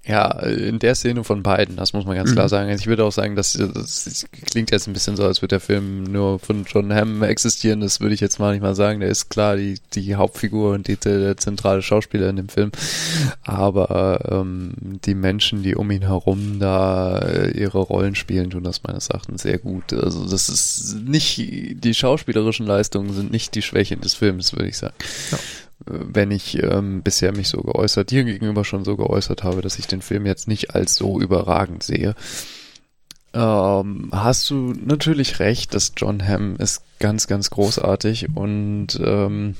Ja, 0.08 0.30
in 0.40 0.78
der 0.78 0.94
Szene 0.94 1.22
von 1.22 1.42
beiden, 1.42 1.76
das 1.76 1.92
muss 1.92 2.06
man 2.06 2.16
ganz 2.16 2.30
mhm. 2.30 2.36
klar 2.36 2.48
sagen. 2.48 2.70
Also 2.70 2.80
ich 2.80 2.86
würde 2.86 3.04
auch 3.04 3.12
sagen, 3.12 3.36
dass 3.36 3.52
das 3.52 4.24
klingt 4.50 4.70
jetzt 4.70 4.86
ein 4.86 4.94
bisschen 4.94 5.16
so, 5.16 5.24
als 5.24 5.42
würde 5.42 5.56
der 5.56 5.60
Film 5.60 6.04
nur 6.04 6.38
von 6.38 6.64
John 6.64 6.94
Hamm 6.94 7.22
existieren. 7.22 7.80
Das 7.80 8.00
würde 8.00 8.14
ich 8.14 8.20
jetzt 8.22 8.38
mal 8.38 8.52
nicht 8.52 8.62
mal 8.62 8.74
sagen. 8.74 9.00
Der 9.00 9.10
ist 9.10 9.28
klar 9.28 9.56
die, 9.56 9.78
die 9.92 10.14
Hauptfigur 10.14 10.72
und 10.72 10.88
die, 10.88 10.96
der 10.96 11.36
zentrale 11.36 11.82
Schauspieler 11.82 12.30
in 12.30 12.36
dem 12.36 12.48
Film. 12.48 12.72
Aber 13.42 14.26
ähm, 14.30 14.72
die 15.04 15.14
Menschen, 15.14 15.62
die 15.62 15.74
um 15.74 15.90
ihn 15.90 16.06
herum 16.06 16.58
da 16.58 17.18
äh, 17.18 17.50
ihre 17.50 17.78
Rollen 17.78 18.14
spielen, 18.14 18.48
tun 18.48 18.64
das 18.64 18.84
meines 18.84 19.08
Erachtens 19.08 19.42
sehr 19.42 19.58
gut. 19.58 19.92
Also 19.92 20.26
das 20.26 20.48
ist 20.48 20.96
nicht, 21.04 21.36
die 21.38 21.94
schauspielerischen 21.94 22.66
Leistungen 22.66 23.12
sind 23.12 23.30
nicht 23.30 23.54
die 23.54 23.62
Schwäche 23.62 23.98
des 23.98 24.14
Films, 24.14 24.54
würde 24.54 24.68
ich 24.68 24.78
sagen. 24.78 24.94
Ja 25.32 25.38
wenn 25.90 26.30
ich 26.30 26.62
ähm, 26.62 27.02
bisher 27.02 27.34
mich 27.34 27.48
so 27.48 27.60
geäußert, 27.60 28.10
dir 28.10 28.24
gegenüber 28.24 28.64
schon 28.64 28.84
so 28.84 28.96
geäußert 28.96 29.44
habe, 29.44 29.62
dass 29.62 29.78
ich 29.78 29.86
den 29.86 30.02
Film 30.02 30.26
jetzt 30.26 30.48
nicht 30.48 30.74
als 30.74 30.94
so 30.94 31.20
überragend 31.20 31.82
sehe. 31.82 32.14
Ähm, 33.34 34.08
hast 34.12 34.48
du 34.50 34.72
natürlich 34.72 35.38
recht, 35.38 35.74
dass 35.74 35.92
John 35.96 36.26
Hamm 36.26 36.56
ist 36.56 36.82
ganz, 36.98 37.26
ganz 37.26 37.50
großartig 37.50 38.34
und 38.34 38.98
ähm, 39.04 39.54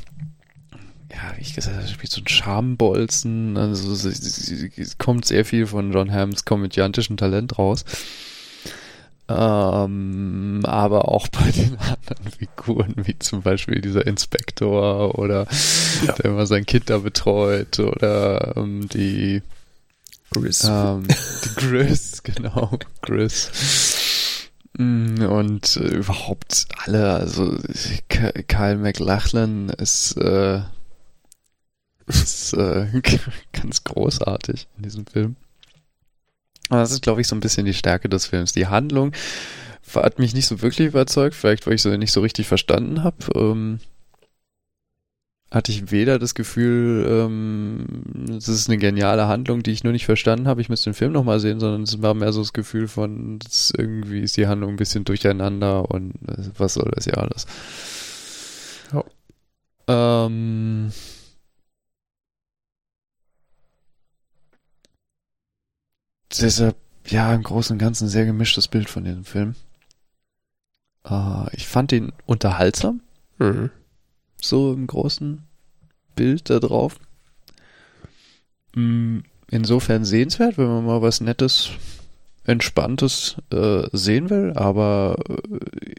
ja, 1.11 1.37
wie 1.37 1.43
ich 1.43 1.55
gesagt 1.55 1.77
habe, 1.77 1.89
spielt 1.89 2.13
so 2.13 2.21
ein 2.21 2.29
Schambolzen, 2.29 3.57
also 3.57 3.93
es 3.93 4.99
kommt 4.99 5.25
sehr 5.25 5.45
viel 5.45 5.67
von 5.67 5.93
John 5.93 6.13
Hams 6.13 6.45
komödiantischen 6.45 7.17
Talent 7.17 7.59
raus. 7.59 7.85
Ähm, 9.29 10.61
aber 10.65 11.09
auch 11.09 11.29
bei 11.33 11.51
den 11.51 11.77
anderen 11.79 12.33
Figuren, 12.39 12.95
wie 12.97 13.19
zum 13.19 13.43
Beispiel 13.43 13.81
dieser 13.81 14.07
Inspektor 14.07 15.19
oder 15.19 15.47
ja. 16.07 16.13
der 16.13 16.25
immer 16.27 16.47
sein 16.47 16.65
Kind 16.65 16.89
da 16.89 16.99
betreut 16.99 17.79
oder 17.79 18.57
ähm, 18.57 18.89
die 18.89 19.43
Gris. 20.31 20.65
Ähm, 20.65 21.05
die 21.07 21.55
Gris, 21.57 22.23
genau, 22.23 22.79
Gris. 23.03 24.49
Mm, 24.79 25.23
und 25.23 25.77
äh, 25.77 25.97
überhaupt 25.97 26.67
alle, 26.85 27.15
also 27.15 27.59
Kyle 28.09 28.77
McLachlan 28.77 29.71
ist, 29.71 30.17
äh, 30.17 30.61
ist 32.07 32.55
äh, 32.55 32.87
ganz 33.53 33.85
großartig 33.85 34.69
in 34.77 34.83
diesem 34.83 35.07
Film. 35.07 35.37
Aber 36.69 36.81
das 36.81 36.93
ist, 36.93 37.03
glaube 37.03 37.21
ich, 37.21 37.29
so 37.29 37.37
ein 37.37 37.41
bisschen 37.41 37.67
die 37.67 37.75
Stärke 37.75 38.09
des 38.09 38.27
Films. 38.27 38.53
Die 38.53 38.67
Handlung 38.67 39.13
hat 39.95 40.19
mich 40.19 40.35
nicht 40.35 40.47
so 40.47 40.61
wirklich 40.61 40.89
überzeugt, 40.89 41.35
vielleicht 41.35 41.67
weil 41.67 41.75
ich 41.75 41.83
sie 41.83 41.97
nicht 41.97 42.13
so 42.13 42.21
richtig 42.21 42.47
verstanden 42.47 43.03
habe. 43.03 43.17
Ähm, 43.35 43.81
hatte 45.51 45.73
ich 45.73 45.91
weder 45.91 46.19
das 46.19 46.35
Gefühl, 46.35 47.07
ähm, 47.09 47.87
das 48.29 48.49
ist 48.49 48.69
eine 48.69 48.77
geniale 48.77 49.29
Handlung, 49.29 49.63
die 49.63 49.71
ich 49.71 49.83
nur 49.83 49.95
nicht 49.95 50.05
verstanden 50.05 50.47
habe, 50.47 50.61
ich 50.61 50.69
müsste 50.69 50.91
den 50.91 50.95
Film 50.95 51.13
nochmal 51.13 51.41
sehen, 51.41 51.59
sondern 51.59 51.85
es 51.85 52.03
war 52.03 52.13
mehr 52.13 52.33
so 52.33 52.43
das 52.43 52.53
Gefühl 52.53 52.87
von, 52.87 53.39
das 53.39 53.73
irgendwie 53.77 54.21
ist 54.21 54.37
die 54.37 54.47
Handlung 54.47 54.73
ein 54.73 54.77
bisschen 54.77 55.05
durcheinander 55.05 55.91
und 55.91 56.17
äh, 56.29 56.51
was 56.59 56.75
soll 56.75 56.91
das 56.95 57.07
ja 57.07 57.15
alles. 57.15 57.47
Ja. 58.93 60.27
Ähm, 60.27 60.93
deshalb, 66.31 66.77
ja, 67.07 67.35
im 67.35 67.43
Großen 67.43 67.75
und 67.75 67.79
Ganzen 67.79 68.07
ein 68.07 68.11
sehr 68.11 68.27
gemischtes 68.27 68.69
Bild 68.69 68.91
von 68.91 69.05
diesem 69.05 69.25
Film. 69.25 69.55
Äh, 71.05 71.57
ich 71.57 71.67
fand 71.67 71.93
ihn 71.93 72.13
unterhaltsam. 72.27 73.01
Mhm. 73.39 73.71
So 74.41 74.73
im 74.73 74.87
großen 74.87 75.43
Bild 76.15 76.51
da 76.51 76.59
drauf. 76.59 76.99
Mm, 78.75 79.21
insofern 79.51 80.05
sehenswert, 80.05 80.59
wenn 80.59 80.67
man 80.69 80.85
mal 80.85 81.03
was 81.03 81.21
Nettes, 81.21 81.71
Entspanntes 82.45 83.37
äh, 83.51 83.89
sehen 83.93 84.31
will, 84.31 84.53
aber 84.55 85.17
äh, 85.29 85.95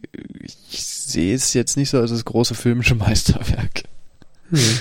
ich 0.72 0.84
sehe 0.84 1.36
es 1.36 1.54
jetzt 1.54 1.78
nicht 1.78 1.90
so 1.90 2.00
als 2.00 2.12
das 2.12 2.26
große 2.26 2.56
filmische 2.56 2.96
Meisterwerk. 2.96 3.84
Hm. 4.50 4.80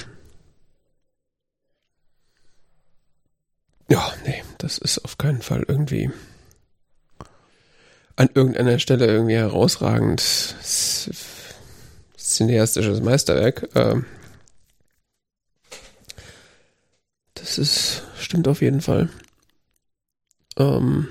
Ja, 3.90 4.12
nee, 4.24 4.42
das 4.58 4.78
ist 4.78 5.04
auf 5.04 5.18
keinen 5.18 5.42
Fall 5.42 5.64
irgendwie 5.66 6.10
an 8.16 8.28
irgendeiner 8.34 8.78
Stelle 8.78 9.06
irgendwie 9.06 9.36
herausragend 9.36 10.20
cineastisches 12.16 13.00
Meisterwerk. 13.00 13.68
Ähm, 13.74 14.04
das 17.34 17.58
ist, 17.58 18.02
stimmt 18.18 18.48
auf 18.48 18.60
jeden 18.60 18.80
Fall. 18.80 19.08
Ähm, 20.58 21.08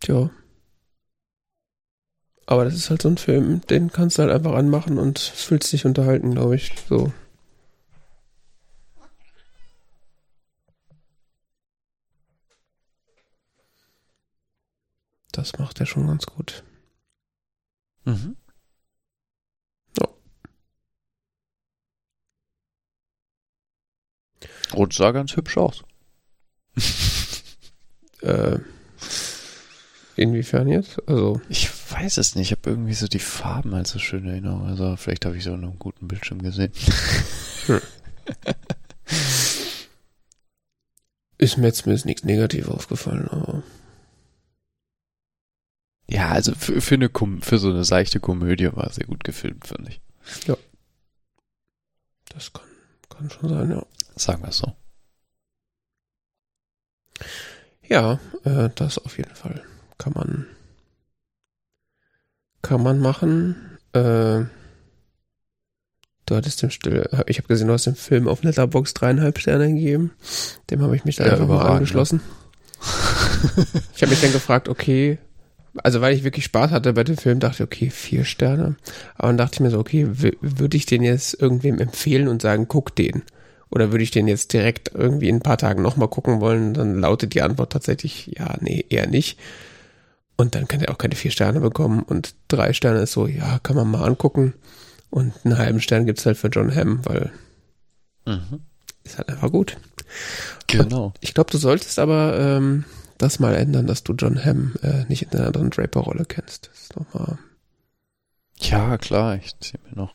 tja. 0.00 0.30
Aber 2.46 2.64
das 2.64 2.74
ist 2.74 2.90
halt 2.90 3.02
so 3.02 3.08
ein 3.08 3.16
Film, 3.18 3.60
den 3.68 3.92
kannst 3.92 4.18
du 4.18 4.22
halt 4.22 4.32
einfach 4.32 4.54
anmachen 4.54 4.98
und 4.98 5.18
fühlst 5.18 5.72
dich 5.72 5.84
unterhalten, 5.84 6.32
glaube 6.32 6.56
ich. 6.56 6.72
So. 6.88 7.12
Das 15.38 15.56
macht 15.56 15.78
er 15.78 15.86
schon 15.86 16.08
ganz 16.08 16.26
gut. 16.26 16.64
Mhm. 18.04 18.36
Ja. 19.96 20.08
Und 24.74 24.92
sah 24.92 25.12
ganz 25.12 25.36
hübsch 25.36 25.56
aus. 25.56 25.84
äh, 28.22 28.58
inwiefern 30.16 30.66
jetzt? 30.66 31.08
Also. 31.08 31.40
Ich 31.48 31.70
weiß 31.92 32.16
es 32.16 32.34
nicht. 32.34 32.50
Ich 32.50 32.58
habe 32.58 32.70
irgendwie 32.70 32.94
so 32.94 33.06
die 33.06 33.20
Farben 33.20 33.74
als 33.74 33.90
so 33.90 34.00
schön 34.00 34.24
in 34.24 34.30
Erinnerung. 34.30 34.66
Also 34.66 34.96
vielleicht 34.96 35.24
habe 35.24 35.36
ich 35.36 35.44
so 35.44 35.52
einen 35.52 35.78
guten 35.78 36.08
Bildschirm 36.08 36.42
gesehen. 36.42 36.72
Hm. 37.66 37.80
ist 41.38 41.58
mir 41.58 41.68
jetzt 41.68 41.86
nichts 41.86 42.24
Negatives 42.24 42.68
aufgefallen, 42.68 43.28
aber. 43.28 43.62
Ja, 46.10 46.28
also 46.30 46.54
für, 46.54 46.80
für, 46.80 46.94
eine 46.94 47.08
Kom 47.08 47.42
für 47.42 47.58
so 47.58 47.68
eine 47.68 47.84
seichte 47.84 48.18
Komödie 48.18 48.70
war 48.74 48.90
sehr 48.92 49.06
gut 49.06 49.24
gefilmt, 49.24 49.66
finde 49.66 49.90
ich. 49.90 50.00
Das 52.30 52.52
kann, 52.52 52.66
kann 53.08 53.30
schon 53.30 53.48
sein, 53.48 53.70
ja. 53.70 53.84
Sagen 54.16 54.42
wir 54.42 54.48
es 54.48 54.58
so. 54.58 54.74
Ja, 57.86 58.20
äh, 58.44 58.70
das 58.74 58.98
auf 58.98 59.18
jeden 59.18 59.34
Fall 59.34 59.62
kann 59.98 60.12
man 60.14 60.46
kann 62.62 62.82
man 62.82 62.98
machen. 62.98 63.78
Äh, 63.92 64.44
du 66.26 66.36
hattest 66.36 66.62
dem 66.62 66.70
Still, 66.70 67.08
ich 67.26 67.38
habe 67.38 67.48
gesehen, 67.48 67.68
du 67.68 67.72
hast 67.72 67.86
dem 67.86 67.94
Film 67.94 68.28
auf 68.28 68.42
Letterbox 68.42 68.94
dreieinhalb 68.94 69.38
Sterne 69.38 69.72
gegeben. 69.72 70.12
Dem 70.70 70.82
habe 70.82 70.96
ich 70.96 71.04
mich 71.04 71.16
dann 71.16 71.26
Ja, 71.26 71.32
einfach 71.34 71.46
mal 71.46 71.54
überragend, 71.54 71.76
angeschlossen. 71.76 72.20
ich 73.94 74.02
habe 74.02 74.10
mich 74.10 74.20
dann 74.20 74.32
gefragt, 74.32 74.68
okay, 74.68 75.18
also 75.84 76.00
weil 76.00 76.14
ich 76.14 76.24
wirklich 76.24 76.44
Spaß 76.44 76.70
hatte 76.70 76.92
bei 76.92 77.04
dem 77.04 77.16
Film, 77.16 77.40
dachte 77.40 77.62
ich, 77.62 77.66
okay, 77.66 77.90
vier 77.90 78.24
Sterne. 78.24 78.76
Aber 79.16 79.28
dann 79.28 79.38
dachte 79.38 79.56
ich 79.56 79.60
mir 79.60 79.70
so, 79.70 79.78
okay, 79.78 80.06
würde 80.10 80.76
ich 80.76 80.86
den 80.86 81.02
jetzt 81.02 81.40
irgendwem 81.40 81.78
empfehlen 81.78 82.28
und 82.28 82.42
sagen, 82.42 82.66
guck 82.68 82.94
den? 82.94 83.22
Oder 83.70 83.90
würde 83.92 84.02
ich 84.02 84.10
den 84.10 84.28
jetzt 84.28 84.52
direkt 84.52 84.92
irgendwie 84.94 85.28
in 85.28 85.36
ein 85.36 85.42
paar 85.42 85.58
Tagen 85.58 85.82
nochmal 85.82 86.08
gucken 86.08 86.40
wollen? 86.40 86.74
Dann 86.74 87.00
lautet 87.00 87.34
die 87.34 87.42
Antwort 87.42 87.72
tatsächlich, 87.72 88.32
ja, 88.38 88.56
nee, 88.60 88.84
eher 88.88 89.06
nicht. 89.06 89.38
Und 90.36 90.54
dann 90.54 90.68
kann 90.68 90.80
er 90.80 90.90
auch 90.92 90.98
keine 90.98 91.16
vier 91.16 91.30
Sterne 91.30 91.60
bekommen. 91.60 92.02
Und 92.02 92.34
drei 92.48 92.72
Sterne 92.72 93.00
ist 93.00 93.12
so, 93.12 93.26
ja, 93.26 93.58
kann 93.62 93.76
man 93.76 93.90
mal 93.90 94.04
angucken. 94.04 94.54
Und 95.10 95.34
einen 95.44 95.58
halben 95.58 95.80
Stern 95.80 96.06
gibt's 96.06 96.24
halt 96.26 96.38
für 96.38 96.48
John 96.48 96.74
Hamm, 96.74 97.00
weil 97.04 97.32
Mhm. 98.26 98.60
ist 99.04 99.18
halt 99.18 99.28
einfach 99.30 99.50
gut. 99.50 99.76
Genau. 100.66 101.12
Ich 101.20 101.34
glaube, 101.34 101.50
du 101.50 101.58
solltest 101.58 101.98
aber 101.98 102.38
ähm, 102.38 102.84
das 103.18 103.38
mal 103.38 103.54
ändern, 103.54 103.86
dass 103.86 104.04
du 104.04 104.14
John 104.14 104.42
Hamm 104.44 104.74
äh, 104.82 105.04
nicht 105.08 105.22
in 105.22 105.30
einer 105.32 105.46
anderen 105.48 105.70
Draper-Rolle 105.70 106.24
kennst. 106.24 106.68
Das 106.68 106.82
ist 106.82 106.96
nochmal. 106.96 107.38
Ja, 108.56 108.98
klar, 108.98 109.36
ich 109.36 109.58
ziehe 109.60 109.80
mir 109.88 109.96
noch 109.96 110.14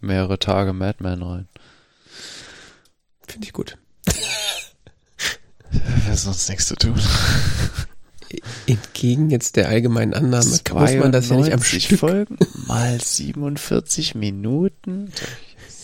mehrere 0.00 0.38
Tage 0.38 0.72
Madman 0.72 1.22
rein. 1.22 1.48
Finde 3.26 3.46
ich 3.46 3.52
gut. 3.52 3.78
Wäre 5.70 6.16
sonst 6.16 6.48
nichts 6.48 6.66
zu 6.66 6.76
tun. 6.76 7.00
Entgegen 8.66 9.30
jetzt 9.30 9.56
der 9.56 9.68
allgemeinen 9.68 10.14
Annahme 10.14 10.46
muss 10.46 10.94
man 10.94 11.12
das 11.12 11.28
ja 11.28 11.36
nicht 11.36 11.52
am 11.52 11.60
92 11.60 11.84
Stück. 11.84 12.00
Folgen 12.00 12.38
mal 12.66 12.98
47 12.98 14.14
Minuten 14.14 15.12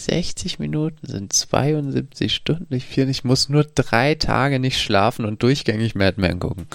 60 0.09 0.59
Minuten 0.59 1.07
sind 1.07 1.33
72 1.33 2.35
Stunden. 2.35 2.73
Ich, 2.75 2.87
finde, 2.87 3.11
ich 3.11 3.25
muss 3.25 3.49
nur 3.49 3.65
drei 3.65 4.15
Tage 4.15 4.59
nicht 4.59 4.81
schlafen 4.81 5.25
und 5.25 5.43
durchgängig 5.43 5.95
Madman 5.95 6.39
gucken. 6.39 6.67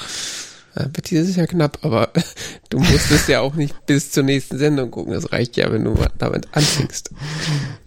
Ja, 0.76 0.86
wird 0.86 1.10
dieses 1.10 1.36
Jahr 1.36 1.48
knapp, 1.48 1.80
aber 1.84 2.12
du 2.70 2.80
musst 2.80 3.12
es 3.12 3.28
ja 3.28 3.42
auch 3.42 3.56
nicht 3.56 3.86
bis 3.86 4.12
zur 4.12 4.24
nächsten 4.24 4.58
Sendung 4.58 4.92
gucken. 4.92 5.14
Das 5.14 5.32
reicht 5.32 5.58
ja, 5.58 5.72
wenn 5.72 5.84
du 5.84 5.98
damit 6.18 6.48
anfängst. 6.52 7.12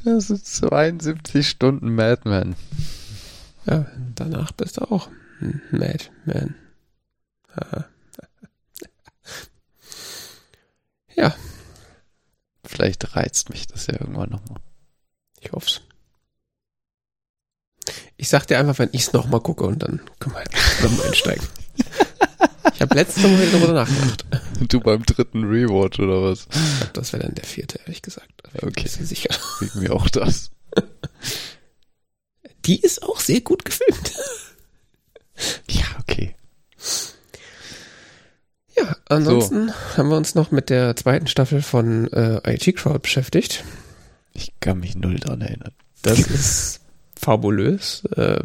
Das 0.04 0.28
sind 0.28 0.44
72 0.44 1.48
Stunden 1.48 1.94
Madman. 1.94 2.54
Ja, 3.66 3.86
danach 4.14 4.52
bist 4.52 4.76
du 4.76 4.82
auch 4.90 5.08
Madman. 5.70 6.54
Ah. 7.54 7.84
Ja, 11.18 11.34
Vielleicht 12.66 13.16
reizt 13.16 13.50
mich 13.50 13.66
das 13.66 13.86
ja 13.86 13.94
irgendwann 13.94 14.30
nochmal. 14.30 14.60
Ich 15.46 15.52
hoff's. 15.52 15.80
Ich 18.16 18.28
sag 18.28 18.46
dir 18.46 18.58
einfach, 18.58 18.78
wenn 18.78 18.88
ich's 18.92 19.12
nochmal 19.12 19.40
gucke 19.40 19.64
und 19.64 19.82
dann 19.82 20.00
können 20.18 20.34
wir 20.34 20.44
zusammen 20.76 21.00
einsteigen. 21.02 21.46
Ich 22.74 22.82
habe 22.82 22.94
letzte 22.94 23.22
Woche 23.22 23.50
darüber 23.52 23.72
nachgedacht. 23.72 24.24
Du 24.68 24.80
beim 24.80 25.04
dritten 25.04 25.44
Rewatch 25.44 25.98
oder 26.00 26.22
was? 26.22 26.48
Ich 26.50 26.80
glaub, 26.80 26.92
das 26.94 27.12
wäre 27.12 27.22
dann 27.22 27.34
der 27.34 27.44
vierte, 27.44 27.78
ehrlich 27.80 28.02
gesagt. 28.02 28.30
Ich 28.54 28.62
Okay. 28.62 28.88
sicher. 28.88 29.30
Wegen 29.60 29.80
mir 29.80 29.92
auch 29.92 30.08
das. 30.08 30.50
Die 32.64 32.80
ist 32.80 33.02
auch 33.02 33.20
sehr 33.20 33.40
gut 33.42 33.64
gefilmt. 33.64 34.12
Ja, 35.70 35.84
okay. 36.00 36.34
Ja, 38.76 38.96
ansonsten 39.08 39.72
haben 39.96 40.08
wir 40.10 40.16
uns 40.16 40.34
noch 40.34 40.50
mit 40.50 40.68
der 40.70 40.96
zweiten 40.96 41.26
Staffel 41.28 41.62
von 41.62 42.10
äh, 42.12 42.54
IT 42.54 42.76
Crowd 42.76 42.98
beschäftigt. 43.00 43.64
Ich 44.36 44.52
kann 44.60 44.80
mich 44.80 44.94
null 44.96 45.16
dran 45.16 45.40
erinnern. 45.40 45.72
Das 46.02 46.18
ist 46.30 46.80
fabulös. 47.18 48.04
Äh, 48.16 48.44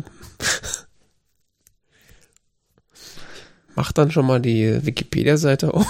mach 3.75 3.91
dann 3.91 4.09
schon 4.09 4.25
mal 4.25 4.39
die 4.39 4.85
Wikipedia-Seite 4.85 5.73
auf. 5.73 5.87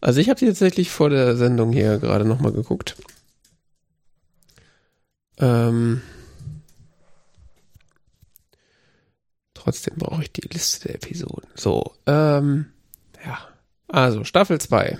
Also 0.00 0.20
ich 0.20 0.28
habe 0.28 0.38
die 0.38 0.46
tatsächlich 0.46 0.90
vor 0.90 1.08
der 1.08 1.34
Sendung 1.34 1.72
hier 1.72 1.98
gerade 1.98 2.26
nochmal 2.26 2.52
geguckt. 2.52 2.94
Ähm, 5.38 6.02
trotzdem 9.54 9.96
brauche 9.96 10.22
ich 10.22 10.30
die 10.30 10.46
Liste 10.46 10.88
der 10.88 10.96
Episoden. 10.96 11.48
So, 11.54 11.94
ähm, 12.06 12.66
ja. 13.24 13.38
Also 13.88 14.24
Staffel 14.24 14.60
2. 14.60 14.98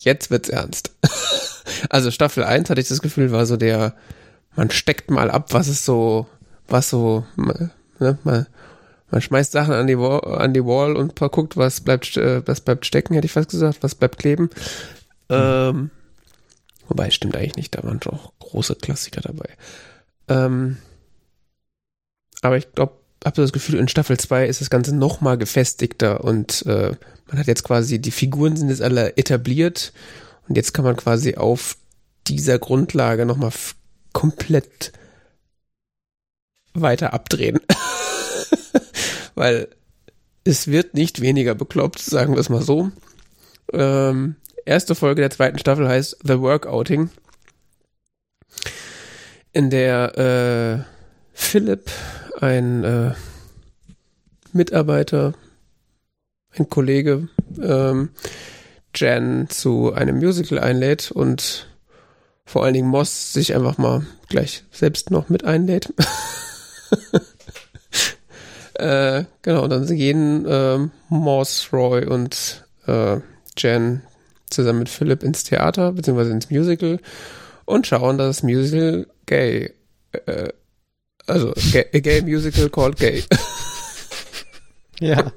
Jetzt 0.00 0.30
wird's 0.30 0.48
ernst. 0.48 0.92
also 1.90 2.10
Staffel 2.10 2.42
1 2.42 2.70
hatte 2.70 2.80
ich 2.80 2.88
das 2.88 3.02
Gefühl, 3.02 3.32
war 3.32 3.46
so 3.46 3.56
der, 3.56 3.94
man 4.56 4.70
steckt 4.70 5.10
mal 5.10 5.30
ab, 5.30 5.52
was 5.52 5.68
ist 5.68 5.84
so, 5.84 6.26
was 6.68 6.90
so, 6.90 7.24
ne, 7.36 8.18
man, 8.24 8.46
man 9.10 9.20
schmeißt 9.20 9.52
Sachen 9.52 9.74
an 9.74 9.86
die 9.86 9.98
Wall, 9.98 10.20
an 10.38 10.54
die 10.54 10.64
Wall 10.64 10.96
und 10.96 11.16
guckt, 11.16 11.56
was 11.56 11.82
bleibt, 11.82 12.16
äh, 12.16 12.46
was 12.46 12.62
bleibt 12.62 12.86
stecken, 12.86 13.14
hätte 13.14 13.26
ich 13.26 13.32
fast 13.32 13.50
gesagt, 13.50 13.82
was 13.82 13.94
bleibt 13.94 14.18
kleben. 14.18 14.50
Ähm, 15.28 15.90
wobei, 16.88 17.10
stimmt 17.10 17.36
eigentlich 17.36 17.56
nicht, 17.56 17.74
da 17.74 17.82
waren 17.82 18.00
schon 18.02 18.14
auch 18.14 18.32
große 18.38 18.76
Klassiker 18.76 19.20
dabei. 19.20 19.50
Ähm, 20.28 20.78
aber 22.40 22.56
ich 22.56 22.72
glaube, 22.72 22.99
habe 23.24 23.42
das 23.42 23.52
Gefühl, 23.52 23.78
in 23.78 23.88
Staffel 23.88 24.18
2 24.18 24.46
ist 24.46 24.60
das 24.60 24.70
Ganze 24.70 24.94
noch 24.94 25.20
mal 25.20 25.36
gefestigter 25.36 26.24
und 26.24 26.64
äh, 26.66 26.92
man 27.26 27.38
hat 27.38 27.46
jetzt 27.46 27.64
quasi, 27.64 28.00
die 28.00 28.10
Figuren 28.10 28.56
sind 28.56 28.70
jetzt 28.70 28.82
alle 28.82 29.16
etabliert 29.16 29.92
und 30.48 30.56
jetzt 30.56 30.72
kann 30.72 30.84
man 30.84 30.96
quasi 30.96 31.36
auf 31.36 31.76
dieser 32.26 32.58
Grundlage 32.58 33.26
noch 33.26 33.36
mal 33.36 33.48
f- 33.48 33.76
komplett 34.12 34.92
weiter 36.74 37.12
abdrehen. 37.12 37.60
Weil 39.34 39.68
es 40.44 40.66
wird 40.68 40.94
nicht 40.94 41.20
weniger 41.20 41.54
bekloppt, 41.54 42.00
sagen 42.00 42.34
wir 42.34 42.40
es 42.40 42.48
mal 42.48 42.62
so. 42.62 42.90
Ähm, 43.72 44.36
erste 44.64 44.94
Folge 44.94 45.20
der 45.20 45.30
zweiten 45.30 45.58
Staffel 45.58 45.88
heißt 45.88 46.18
The 46.24 46.40
Workouting, 46.40 47.10
in 49.52 49.70
der 49.70 50.18
äh, 50.18 50.84
Philipp, 51.32 51.90
ein 52.40 52.84
äh, 52.84 53.12
Mitarbeiter, 54.52 55.34
ein 56.58 56.68
Kollege, 56.68 57.28
ähm, 57.60 58.10
Jan 58.94 59.48
zu 59.48 59.92
einem 59.92 60.16
Musical 60.16 60.58
einlädt 60.58 61.10
und 61.12 61.68
vor 62.44 62.64
allen 62.64 62.74
Dingen 62.74 62.88
Moss 62.88 63.32
sich 63.32 63.54
einfach 63.54 63.78
mal 63.78 64.04
gleich 64.28 64.64
selbst 64.72 65.10
noch 65.10 65.28
mit 65.28 65.44
einlädt. 65.44 65.92
äh, 68.74 69.24
genau, 69.42 69.68
dann 69.68 69.86
gehen 69.86 70.44
ähm, 70.48 70.90
Moss, 71.08 71.68
Roy 71.72 72.04
und 72.06 72.64
äh, 72.86 73.18
Jan 73.56 74.02
zusammen 74.48 74.80
mit 74.80 74.88
Philipp 74.88 75.22
ins 75.22 75.44
Theater, 75.44 75.92
beziehungsweise 75.92 76.32
ins 76.32 76.50
Musical 76.50 76.98
und 77.66 77.86
schauen 77.86 78.18
das 78.18 78.42
Musical 78.42 79.06
gay. 79.26 79.72
Äh, 80.26 80.48
also, 81.26 81.52
a 81.92 82.00
gay 82.00 82.20
musical 82.22 82.68
called 82.68 82.96
gay. 82.96 83.22
Ja. 85.00 85.32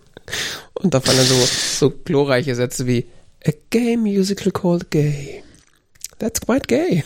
Und 0.74 0.94
da 0.94 1.00
fallen 1.00 1.18
dann 1.18 1.26
so, 1.26 1.36
so 1.36 1.90
glorreiche 1.90 2.54
Sätze 2.54 2.86
wie 2.86 3.08
A 3.46 3.52
gay 3.70 3.98
musical 3.98 4.52
called 4.52 4.92
gay. 4.92 5.44
That's 6.20 6.42
quite 6.42 6.68
gay. 6.68 7.04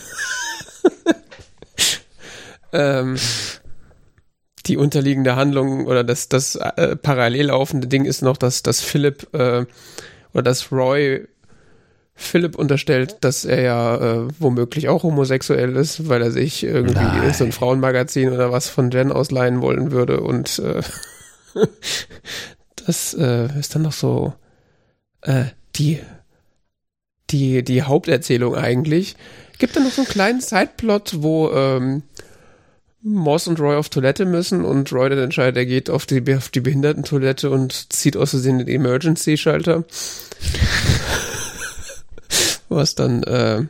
ähm, 2.72 3.16
die 4.66 4.76
unterliegende 4.76 5.36
Handlung 5.36 5.86
oder 5.86 6.04
das, 6.04 6.28
das 6.28 6.56
äh, 6.56 6.96
parallel 6.96 7.46
laufende 7.46 7.88
Ding 7.88 8.04
ist 8.04 8.22
noch, 8.22 8.36
dass, 8.36 8.62
dass 8.62 8.80
Philipp 8.80 9.32
äh, 9.34 9.64
oder 10.32 10.42
dass 10.42 10.70
Roy 10.70 11.26
Philipp 12.20 12.58
unterstellt, 12.58 13.18
dass 13.20 13.44
er 13.44 13.62
ja 13.62 13.96
äh, 13.96 14.28
womöglich 14.40 14.88
auch 14.88 15.04
homosexuell 15.04 15.76
ist, 15.76 16.08
weil 16.08 16.20
er 16.20 16.32
sich 16.32 16.64
irgendwie 16.64 16.94
Nein. 16.94 17.32
so 17.32 17.44
ein 17.44 17.52
Frauenmagazin 17.52 18.32
oder 18.32 18.50
was 18.50 18.68
von 18.68 18.90
Jen 18.90 19.12
ausleihen 19.12 19.62
wollen 19.62 19.92
würde 19.92 20.20
und 20.20 20.58
äh, 20.58 20.82
das 22.86 23.14
äh, 23.14 23.48
ist 23.58 23.74
dann 23.76 23.82
noch 23.82 23.92
so 23.92 24.34
äh, 25.22 25.44
die 25.76 26.00
die 27.30 27.62
die 27.62 27.82
Haupterzählung 27.84 28.56
eigentlich. 28.56 29.14
Gibt 29.58 29.76
dann 29.76 29.84
noch 29.84 29.92
so 29.92 30.02
einen 30.02 30.10
kleinen 30.10 30.40
Sideplot, 30.40 31.22
wo 31.22 31.52
ähm, 31.52 32.02
Moss 33.00 33.46
und 33.46 33.60
Roy 33.60 33.76
auf 33.76 33.90
Toilette 33.90 34.24
müssen 34.24 34.64
und 34.64 34.92
Roy 34.92 35.08
dann 35.08 35.18
entscheidet, 35.20 35.56
er 35.56 35.66
geht 35.66 35.88
auf 35.88 36.04
die, 36.04 36.34
auf 36.34 36.48
die 36.48 36.60
Behindertentoilette 36.60 37.48
und 37.50 37.92
zieht 37.92 38.16
aus 38.16 38.30
Versehen 38.30 38.58
den 38.58 38.68
Emergency-Schalter. 38.68 39.84
Was 42.68 42.94
dann 42.94 43.22
äh, 43.22 43.64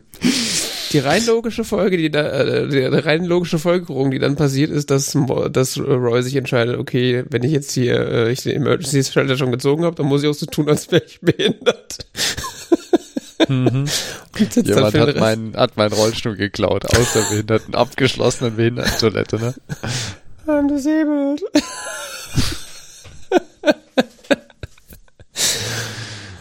die 0.92 0.98
rein 0.98 1.24
logische 1.26 1.64
Folge, 1.64 1.96
die 1.96 2.10
da, 2.10 2.28
äh, 2.28 2.68
die 2.68 2.80
rein 2.80 3.24
logische 3.24 3.58
Folgerung, 3.58 4.10
die 4.10 4.18
dann 4.18 4.36
passiert, 4.36 4.70
ist, 4.70 4.90
dass, 4.90 5.16
dass 5.50 5.78
Roy 5.78 6.22
sich 6.22 6.36
entscheidet, 6.36 6.78
okay, 6.78 7.24
wenn 7.28 7.42
ich 7.42 7.52
jetzt 7.52 7.72
hier 7.72 8.08
äh, 8.08 8.32
ich 8.32 8.42
den 8.42 8.56
Emergency-Schalter 8.56 9.36
schon 9.36 9.52
gezogen 9.52 9.84
habe, 9.84 9.96
dann 9.96 10.06
muss 10.06 10.22
ich 10.22 10.28
auch 10.28 10.34
so 10.34 10.46
tun, 10.46 10.68
als 10.68 10.90
wäre 10.90 11.04
ich 11.06 11.20
behindert. 11.20 11.98
Mhm. 13.48 13.86
Jemand 14.64 14.96
hat 14.96 15.16
meinen, 15.16 15.56
hat 15.56 15.76
meinen 15.76 15.92
Rollstuhl 15.92 16.36
geklaut 16.36 16.84
aus 16.96 17.12
der 17.12 17.22
behinderten, 17.22 17.74
abgeschlossenen 17.74 18.56
Behindertentoilette, 18.56 19.38
ne? 19.38 19.54
I'm 20.46 20.66
disabled. 20.66 21.42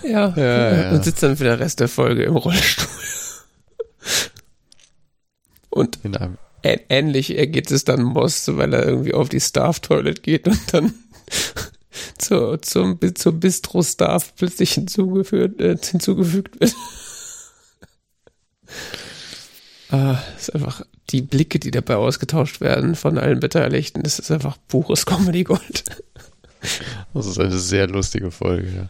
ja, 0.07 0.33
ja, 0.35 0.81
ja, 0.81 0.91
und 0.91 1.03
sitzt 1.03 1.23
dann 1.23 1.37
für 1.37 1.43
den 1.43 1.53
Rest 1.53 1.79
der 1.79 1.87
Folge 1.87 2.23
im 2.23 2.35
Rollstuhl. 2.35 2.87
Und 5.69 5.99
ähnlich 6.63 7.27
geht 7.27 7.71
es 7.71 7.83
dann 7.83 8.01
Moss, 8.01 8.47
weil 8.55 8.73
er 8.73 8.85
irgendwie 8.85 9.13
auf 9.13 9.29
die 9.29 9.39
Staff-Toilet 9.39 10.23
geht 10.23 10.47
und 10.47 10.73
dann 10.73 10.93
zur, 12.17 12.61
zum, 12.61 12.99
zum 13.15 13.39
Bistro-Staff 13.39 14.35
plötzlich 14.35 14.73
hinzugefügt, 14.73 15.61
äh, 15.61 15.77
hinzugefügt 15.77 16.59
wird. 16.59 16.73
ah, 19.91 20.17
ist 20.37 20.53
einfach 20.53 20.83
die 21.11 21.21
Blicke, 21.21 21.59
die 21.59 21.71
dabei 21.71 21.95
ausgetauscht 21.95 22.59
werden 22.59 22.95
von 22.95 23.17
allen 23.17 23.39
Beteiligten, 23.39 24.03
das 24.03 24.19
ist 24.19 24.31
einfach 24.31 24.57
pures 24.67 25.05
Comedy 25.05 25.43
Gold. 25.43 25.83
Das 27.13 27.27
ist 27.27 27.39
eine 27.39 27.57
sehr 27.57 27.87
lustige 27.87 28.31
Folge, 28.31 28.67
ja. 28.75 28.89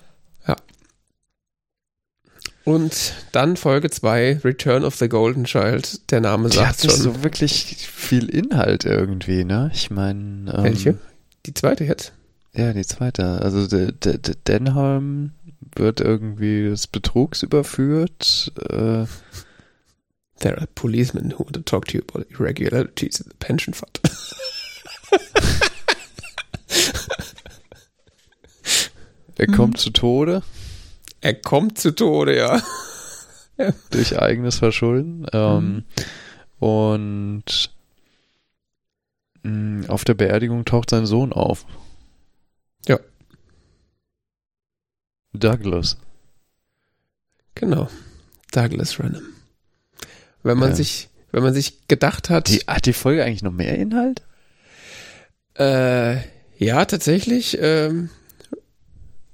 Und 2.68 3.14
dann 3.32 3.56
Folge 3.56 3.90
2, 3.90 4.42
Return 4.44 4.84
of 4.84 4.98
the 4.98 5.08
Golden 5.08 5.46
Child. 5.46 6.12
Der 6.12 6.20
Name 6.20 6.50
sagt 6.50 6.84
die 6.84 6.88
hat 6.90 6.92
schon. 6.92 7.02
so 7.02 7.24
wirklich 7.24 7.88
viel 7.88 8.28
Inhalt 8.28 8.84
irgendwie, 8.84 9.46
ne? 9.46 9.72
Ich 9.74 9.90
meine. 9.90 10.54
Ähm, 10.54 10.64
Welche? 10.66 10.98
Die 11.46 11.54
zweite 11.54 11.86
jetzt? 11.86 12.12
Ja, 12.54 12.74
die 12.74 12.86
zweite. 12.86 13.42
Also 13.42 13.68
der, 13.68 13.94
der, 13.94 14.18
der 14.18 14.36
Denholm 14.36 15.32
wird 15.78 16.02
irgendwie 16.02 16.64
des 16.64 16.88
Betrugs 16.88 17.42
überführt. 17.42 18.52
Äh, 18.70 19.06
There 20.40 20.58
are 20.58 20.68
policemen 20.76 21.32
who 21.32 21.46
want 21.46 21.56
to 21.56 21.62
talk 21.62 21.86
to 21.86 21.98
you 21.98 22.04
about 22.06 22.26
irregularities 22.38 23.22
in 23.22 23.28
the 23.30 23.36
pension 23.40 23.74
fund. 23.74 24.02
er 29.38 29.48
kommt 29.48 29.78
zu 29.78 29.90
Tode. 29.92 30.44
Er 31.28 31.34
kommt 31.34 31.78
zu 31.78 31.94
Tode, 31.94 32.38
ja. 32.38 32.62
ja. 33.58 33.74
Durch 33.92 34.18
eigenes 34.18 34.60
Verschulden. 34.60 35.28
Ähm, 35.34 35.74
mhm. 35.74 35.86
Und 36.66 37.72
mh, 39.44 39.52
mm, 39.52 39.90
auf 39.90 40.06
der 40.06 40.14
Beerdigung 40.14 40.64
taucht 40.64 40.90
sein 40.90 41.06
Sohn 41.06 41.34
auf. 41.34 41.66
Ja. 42.88 42.98
Douglas. 45.34 45.98
Genau. 47.56 47.90
Douglas 48.54 48.98
Renham. 48.98 49.22
Wenn 50.44 50.58
man 50.58 50.70
ja. 50.70 50.76
sich, 50.78 51.10
wenn 51.34 51.44
man 51.44 51.54
sich 51.54 51.90
gedacht 51.90 52.30
hat. 52.30 52.48
Die, 52.48 52.60
hat 52.60 52.86
die 52.86 52.94
Folge 52.94 53.26
eigentlich 53.26 53.44
noch 53.44 53.52
mehr 53.52 53.78
Inhalt? 53.78 54.22
Äh, 55.60 56.20
ja, 56.58 56.86
tatsächlich. 56.86 57.58
Ähm, 57.60 58.12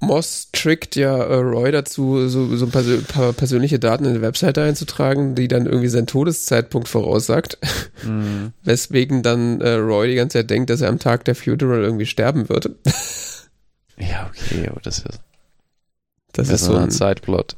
Moss 0.06 0.48
trickt 0.52 0.96
ja 0.96 1.16
äh, 1.16 1.34
Roy 1.36 1.72
dazu, 1.72 2.28
so, 2.28 2.56
so 2.56 2.66
ein 2.66 2.70
paar, 2.70 2.82
paar, 3.08 3.32
persönliche 3.32 3.78
Daten 3.78 4.04
in 4.04 4.14
die 4.14 4.22
Webseite 4.22 4.62
einzutragen, 4.62 5.34
die 5.34 5.48
dann 5.48 5.66
irgendwie 5.66 5.88
seinen 5.88 6.06
Todeszeitpunkt 6.06 6.88
voraussagt. 6.88 7.58
Mhm. 8.04 8.52
Weswegen 8.62 9.22
dann 9.22 9.60
äh, 9.60 9.74
Roy 9.74 10.08
die 10.08 10.16
ganze 10.16 10.38
Zeit 10.38 10.50
denkt, 10.50 10.70
dass 10.70 10.80
er 10.80 10.88
am 10.88 10.98
Tag 10.98 11.24
der 11.24 11.34
Funeral 11.34 11.82
irgendwie 11.82 12.06
sterben 12.06 12.48
würde. 12.48 12.76
Ja, 13.96 14.28
okay, 14.28 14.68
aber 14.68 14.80
das 14.80 14.98
ist, 14.98 15.20
das, 16.32 16.48
ist 16.48 16.64
so 16.64 16.74
ein 16.74 16.90
Sideplot. 16.90 17.56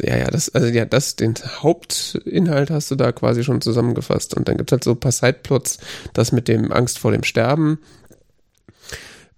Ja, 0.00 0.16
ja, 0.16 0.26
das, 0.26 0.48
also 0.48 0.66
ja, 0.68 0.84
das, 0.84 1.16
den 1.16 1.34
Hauptinhalt 1.34 2.70
hast 2.70 2.90
du 2.90 2.96
da 2.96 3.12
quasi 3.12 3.44
schon 3.44 3.60
zusammengefasst. 3.60 4.34
Und 4.34 4.48
dann 4.48 4.56
gibt 4.56 4.70
es 4.70 4.72
halt 4.72 4.84
so 4.84 4.92
ein 4.92 5.00
paar 5.00 5.12
Sideplots, 5.12 5.78
das 6.12 6.32
mit 6.32 6.48
dem 6.48 6.72
Angst 6.72 6.98
vor 6.98 7.12
dem 7.12 7.24
Sterben, 7.24 7.78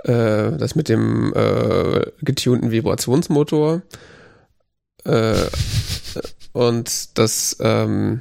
äh, 0.05 0.56
das 0.56 0.74
mit 0.74 0.89
dem 0.89 1.32
äh, 1.35 2.06
getunten 2.22 2.70
Vibrationsmotor 2.70 3.82
äh, 5.05 5.47
und 6.52 7.18
das 7.18 7.56
ähm, 7.60 8.20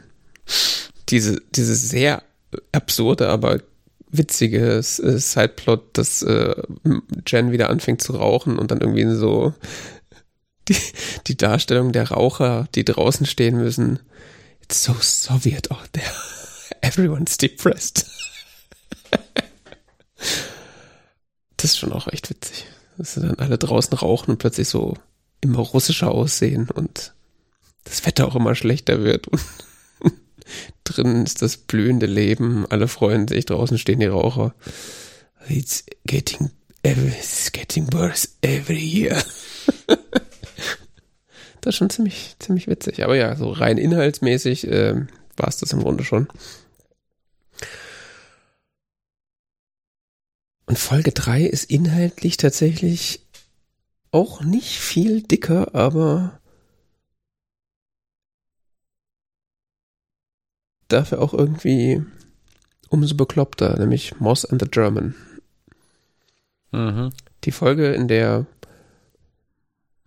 diese, 1.10 1.41
diese 1.55 1.76
sehr 1.76 2.23
absurde, 2.72 3.30
aber 3.30 3.60
witzige 4.10 4.77
äh, 4.77 4.81
Sideplot, 4.81 5.97
dass 5.97 6.22
äh, 6.23 6.55
Jen 7.27 7.51
wieder 7.51 7.69
anfängt 7.69 8.01
zu 8.01 8.14
rauchen 8.14 8.57
und 8.57 8.72
dann 8.72 8.81
irgendwie 8.81 9.05
so 9.15 9.53
die, 10.68 10.77
die 11.27 11.38
Darstellung 11.38 11.91
der 11.91 12.10
Raucher, 12.10 12.68
die 12.76 12.85
draußen 12.85 13.26
stehen 13.26 13.57
müssen. 13.57 13.99
It's 14.61 14.84
so 14.84 14.95
Soviet 14.99 15.72
out 15.72 15.91
there. 15.93 16.05
Everyone's 16.81 17.38
depressed. 17.38 18.05
das 21.64 21.72
ist 21.72 21.77
schon 21.77 21.94
auch 21.94 22.07
echt 22.10 22.30
witzig. 22.30 22.65
Dass 22.98 23.14
sie 23.14 23.22
dann 23.22 23.35
alle 23.35 23.57
draußen 23.57 23.98
rauchen 23.98 24.31
und 24.31 24.38
plötzlich 24.38 24.68
so 24.68 24.95
immer 25.40 25.60
russischer 25.60 26.11
aussehen 26.11 26.69
und 26.69 27.14
das 27.85 28.06
Wetter 28.06 28.27
auch 28.27 28.35
immer 28.35 28.53
schlechter 28.53 29.03
wird 29.03 29.27
und 29.30 29.41
drinnen 30.84 31.26
ist 31.26 31.41
das 31.41 31.57
blühende 31.57 32.06
Leben, 32.06 32.65
alle 32.69 32.88
freuen 32.88 33.27
sich, 33.27 33.45
draußen 33.45 33.77
stehen 33.77 34.02
die 34.02 34.07
Raucher. 34.07 34.53
It's 35.48 35.85
getting, 36.06 36.52
it's 36.84 37.52
getting 37.52 37.91
worse 37.94 38.27
every 38.41 38.80
year. 38.80 39.23
das 41.61 41.73
ist 41.73 41.76
schon 41.76 41.90
ziemlich, 41.90 42.35
ziemlich 42.40 42.68
witzig. 42.68 43.03
Aber 43.03 43.15
ja, 43.15 43.35
so 43.35 43.52
rein 43.52 43.77
inhaltsmäßig 43.77 44.68
äh, 44.68 44.95
war 45.38 45.48
es 45.48 45.57
das 45.57 45.72
im 45.73 45.81
Grunde 45.81 46.03
schon. 46.03 46.27
Und 50.73 50.79
Folge 50.79 51.11
3 51.11 51.43
ist 51.43 51.69
inhaltlich 51.69 52.37
tatsächlich 52.37 53.19
auch 54.09 54.41
nicht 54.41 54.79
viel 54.79 55.21
dicker, 55.21 55.75
aber 55.75 56.39
dafür 60.87 61.21
auch 61.21 61.35
irgendwie 61.35 62.01
umso 62.89 63.13
bekloppter, 63.13 63.77
nämlich 63.77 64.19
Moss 64.19 64.45
and 64.45 64.63
the 64.63 64.67
German. 64.67 65.13
Mhm. 66.71 67.11
Die 67.43 67.51
Folge, 67.51 67.93
in 67.93 68.07
der 68.07 68.47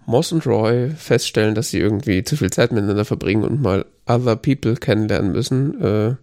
Moss 0.05 0.33
und 0.33 0.49
Roy 0.49 0.91
feststellen, 0.91 1.55
dass 1.55 1.69
sie 1.69 1.79
irgendwie 1.79 2.25
zu 2.25 2.37
viel 2.37 2.51
Zeit 2.51 2.73
miteinander 2.73 3.05
verbringen 3.05 3.45
und 3.45 3.63
mal 3.63 3.87
other 4.05 4.35
people 4.35 4.75
kennenlernen 4.75 5.31
müssen, 5.31 5.81
äh, 5.81 6.17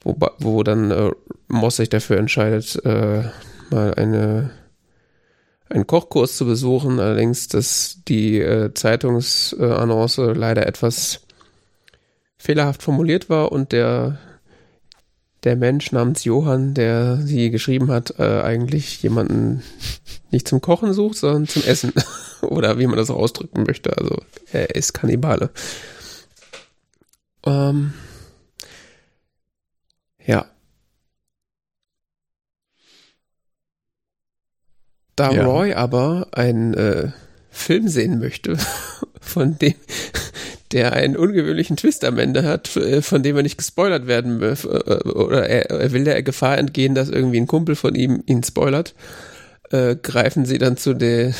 wo, 0.00 0.16
wo 0.38 0.62
dann 0.62 0.90
äh, 0.90 1.10
Moss 1.48 1.76
sich 1.76 1.88
dafür 1.88 2.18
entscheidet, 2.18 2.84
äh, 2.84 3.24
mal 3.70 3.94
eine 3.94 4.50
einen 5.70 5.86
Kochkurs 5.86 6.36
zu 6.36 6.46
besuchen, 6.46 6.98
allerdings, 6.98 7.48
dass 7.48 8.00
die 8.08 8.38
äh, 8.38 8.72
Zeitungsannonce 8.72 10.18
leider 10.34 10.66
etwas 10.66 11.20
fehlerhaft 12.38 12.82
formuliert 12.82 13.28
war 13.28 13.52
und 13.52 13.72
der, 13.72 14.18
der 15.44 15.56
Mensch 15.56 15.92
namens 15.92 16.24
Johann, 16.24 16.74
der 16.74 17.18
sie 17.18 17.50
geschrieben 17.50 17.90
hat, 17.90 18.18
äh, 18.18 18.40
eigentlich 18.40 19.02
jemanden 19.02 19.62
nicht 20.30 20.48
zum 20.48 20.60
Kochen 20.60 20.92
sucht, 20.92 21.18
sondern 21.18 21.46
zum 21.46 21.62
Essen. 21.64 21.92
Oder 22.40 22.78
wie 22.78 22.86
man 22.86 22.96
das 22.96 23.10
ausdrücken 23.10 23.64
möchte. 23.64 23.96
Also 23.96 24.22
er 24.52 24.74
ist 24.74 24.92
Kannibale. 24.92 25.50
Ähm, 27.44 27.92
ja. 30.28 30.46
Da 35.16 35.32
ja. 35.32 35.44
Roy 35.44 35.74
aber 35.74 36.28
einen 36.30 36.74
äh, 36.74 37.10
Film 37.50 37.88
sehen 37.88 38.20
möchte, 38.20 38.56
von 39.20 39.58
dem 39.58 39.74
der 40.70 40.92
einen 40.92 41.16
ungewöhnlichen 41.16 41.78
Twist 41.78 42.04
am 42.04 42.18
Ende 42.18 42.44
hat, 42.44 42.76
äh, 42.76 43.00
von 43.00 43.22
dem 43.22 43.36
er 43.36 43.42
nicht 43.42 43.56
gespoilert 43.56 44.06
werden 44.06 44.38
will, 44.40 44.56
äh, 44.64 45.08
oder 45.08 45.48
er, 45.48 45.70
er 45.70 45.92
will 45.92 46.04
der 46.04 46.22
Gefahr 46.22 46.58
entgehen, 46.58 46.94
dass 46.94 47.08
irgendwie 47.08 47.40
ein 47.40 47.46
Kumpel 47.46 47.74
von 47.74 47.94
ihm 47.94 48.22
ihn 48.26 48.42
spoilert, 48.44 48.94
äh, 49.70 49.96
greifen 49.96 50.44
sie 50.44 50.58
dann 50.58 50.76
zu 50.76 50.92
der 50.94 51.32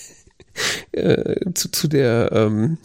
äh, 0.92 1.52
zu, 1.54 1.70
zu 1.70 1.88
der 1.88 2.30
ähm, 2.32 2.76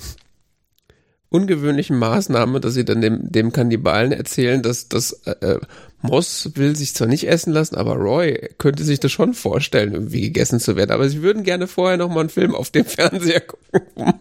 ungewöhnlichen 1.35 1.97
Maßnahme, 1.97 2.61
dass 2.61 2.73
sie 2.73 2.85
dann 2.85 3.01
dem, 3.01 3.31
dem 3.31 3.51
Kannibalen 3.51 4.13
erzählen, 4.13 4.61
dass, 4.61 4.87
dass 4.87 5.11
äh, 5.25 5.59
Moss 6.01 6.51
will 6.55 6.75
sich 6.75 6.93
zwar 6.93 7.07
nicht 7.07 7.27
essen 7.27 7.51
lassen, 7.51 7.75
aber 7.75 7.95
Roy 7.95 8.49
könnte 8.57 8.83
sich 8.83 8.99
das 8.99 9.11
schon 9.11 9.33
vorstellen, 9.33 9.93
irgendwie 9.93 10.21
gegessen 10.21 10.59
zu 10.59 10.75
werden. 10.75 10.91
Aber 10.91 11.09
sie 11.09 11.21
würden 11.21 11.43
gerne 11.43 11.67
vorher 11.67 11.97
noch 11.97 12.09
mal 12.09 12.21
einen 12.21 12.29
Film 12.29 12.55
auf 12.55 12.69
dem 12.71 12.85
Fernseher 12.85 13.41
gucken. 13.41 14.13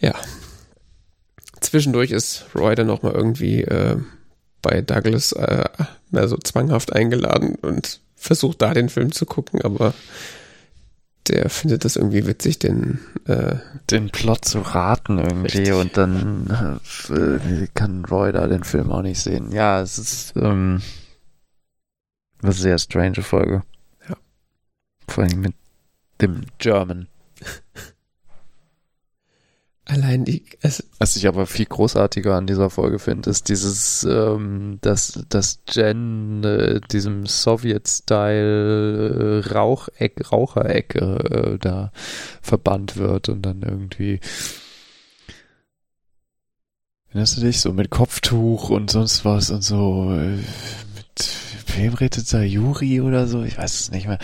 ja. 0.00 0.14
Zwischendurch 1.60 2.12
ist 2.12 2.44
Roy 2.54 2.76
dann 2.76 2.86
noch 2.86 3.02
mal 3.02 3.12
irgendwie 3.12 3.62
äh, 3.62 3.96
bei 4.62 4.80
Douglas 4.82 5.32
äh, 5.32 5.64
mehr 6.10 6.28
so 6.28 6.36
zwanghaft 6.36 6.92
eingeladen 6.92 7.56
und 7.56 8.00
versucht 8.14 8.62
da 8.62 8.72
den 8.72 8.88
Film 8.88 9.10
zu 9.10 9.26
gucken, 9.26 9.62
aber 9.62 9.94
der 11.28 11.48
findet 11.48 11.84
das 11.84 11.96
irgendwie 11.96 12.26
witzig, 12.26 12.58
den 12.58 13.00
äh, 13.26 13.56
den 13.90 14.10
Plot 14.10 14.44
zu 14.44 14.60
raten 14.60 15.18
irgendwie 15.18 15.58
richtig. 15.58 15.74
und 15.74 15.96
dann 15.96 16.80
äh, 17.10 17.66
kann 17.74 18.04
Roy 18.04 18.32
da 18.32 18.46
den 18.46 18.64
Film 18.64 18.90
auch 18.90 19.02
nicht 19.02 19.20
sehen. 19.20 19.52
Ja, 19.52 19.80
es 19.80 19.98
ist 19.98 20.36
ähm, 20.36 20.82
eine 22.42 22.52
sehr 22.52 22.78
strange 22.78 23.22
Folge. 23.22 23.62
Ja. 24.08 24.16
Vor 25.08 25.24
allem 25.24 25.40
mit 25.40 25.54
dem 26.20 26.42
German. 26.58 27.08
Allein 29.86 30.24
die. 30.24 30.46
Es 30.62 30.82
Was 30.98 31.14
ich 31.14 31.28
aber 31.28 31.46
viel 31.46 31.66
großartiger 31.66 32.34
an 32.34 32.46
dieser 32.46 32.70
Folge 32.70 32.98
finde, 32.98 33.28
ist 33.28 33.50
dieses, 33.50 34.02
ähm, 34.04 34.78
dass, 34.80 35.26
dass 35.28 35.60
Jen 35.68 36.42
äh, 36.42 36.80
diesem 36.90 37.26
Sowjet-Style 37.26 39.42
äh, 39.44 39.52
Raucheck, 39.52 40.32
Raucherecke 40.32 41.54
äh, 41.54 41.58
da 41.58 41.92
verbannt 42.40 42.96
wird 42.96 43.28
und 43.28 43.42
dann 43.42 43.60
irgendwie. 43.60 44.20
Erinnerst 47.08 47.36
du 47.36 47.42
dich? 47.42 47.60
So 47.60 47.74
mit 47.74 47.90
Kopftuch 47.90 48.70
und 48.70 48.90
sonst 48.90 49.26
was 49.26 49.50
und 49.50 49.62
so. 49.62 50.14
Äh, 50.14 50.38
mit 50.96 51.36
wem 51.76 51.92
redet 51.92 52.32
da? 52.32 52.40
Juri 52.40 53.02
oder 53.02 53.26
so? 53.26 53.42
Ich 53.42 53.58
weiß 53.58 53.80
es 53.80 53.90
nicht 53.90 54.06
mehr. 54.06 54.18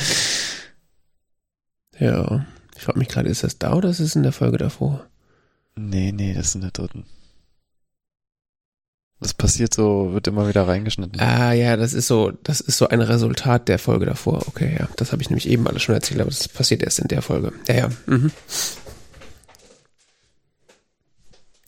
Ja. 1.98 2.46
Ich 2.76 2.84
frage 2.84 2.98
mich 2.98 3.08
gerade, 3.08 3.28
ist 3.28 3.44
das 3.44 3.58
da 3.58 3.74
oder 3.74 3.90
ist 3.90 4.00
es 4.00 4.16
in 4.16 4.22
der 4.22 4.32
Folge 4.32 4.56
davor? 4.56 5.09
Nee, 5.88 6.12
nee, 6.12 6.34
das 6.34 6.48
ist 6.48 6.54
in 6.56 6.60
der 6.60 6.72
dritten. 6.72 7.04
Das 9.18 9.34
passiert 9.34 9.72
so, 9.74 10.12
wird 10.12 10.26
immer 10.28 10.48
wieder 10.48 10.66
reingeschnitten. 10.66 11.20
Ah 11.20 11.52
ja, 11.52 11.76
das 11.76 11.92
ist 11.92 12.06
so, 12.06 12.32
das 12.42 12.60
ist 12.60 12.78
so 12.78 12.88
ein 12.88 13.00
Resultat 13.00 13.68
der 13.68 13.78
Folge 13.78 14.06
davor. 14.06 14.46
Okay, 14.46 14.76
ja, 14.78 14.88
das 14.96 15.12
habe 15.12 15.22
ich 15.22 15.30
nämlich 15.30 15.48
eben 15.48 15.66
alles 15.66 15.82
schon 15.82 15.94
erzählt, 15.94 16.20
aber 16.20 16.30
das 16.30 16.48
passiert 16.48 16.82
erst 16.82 17.00
in 17.00 17.08
der 17.08 17.22
Folge. 17.22 17.52
Ja, 17.66 17.74
ja. 17.74 17.90
Mhm. 18.06 18.30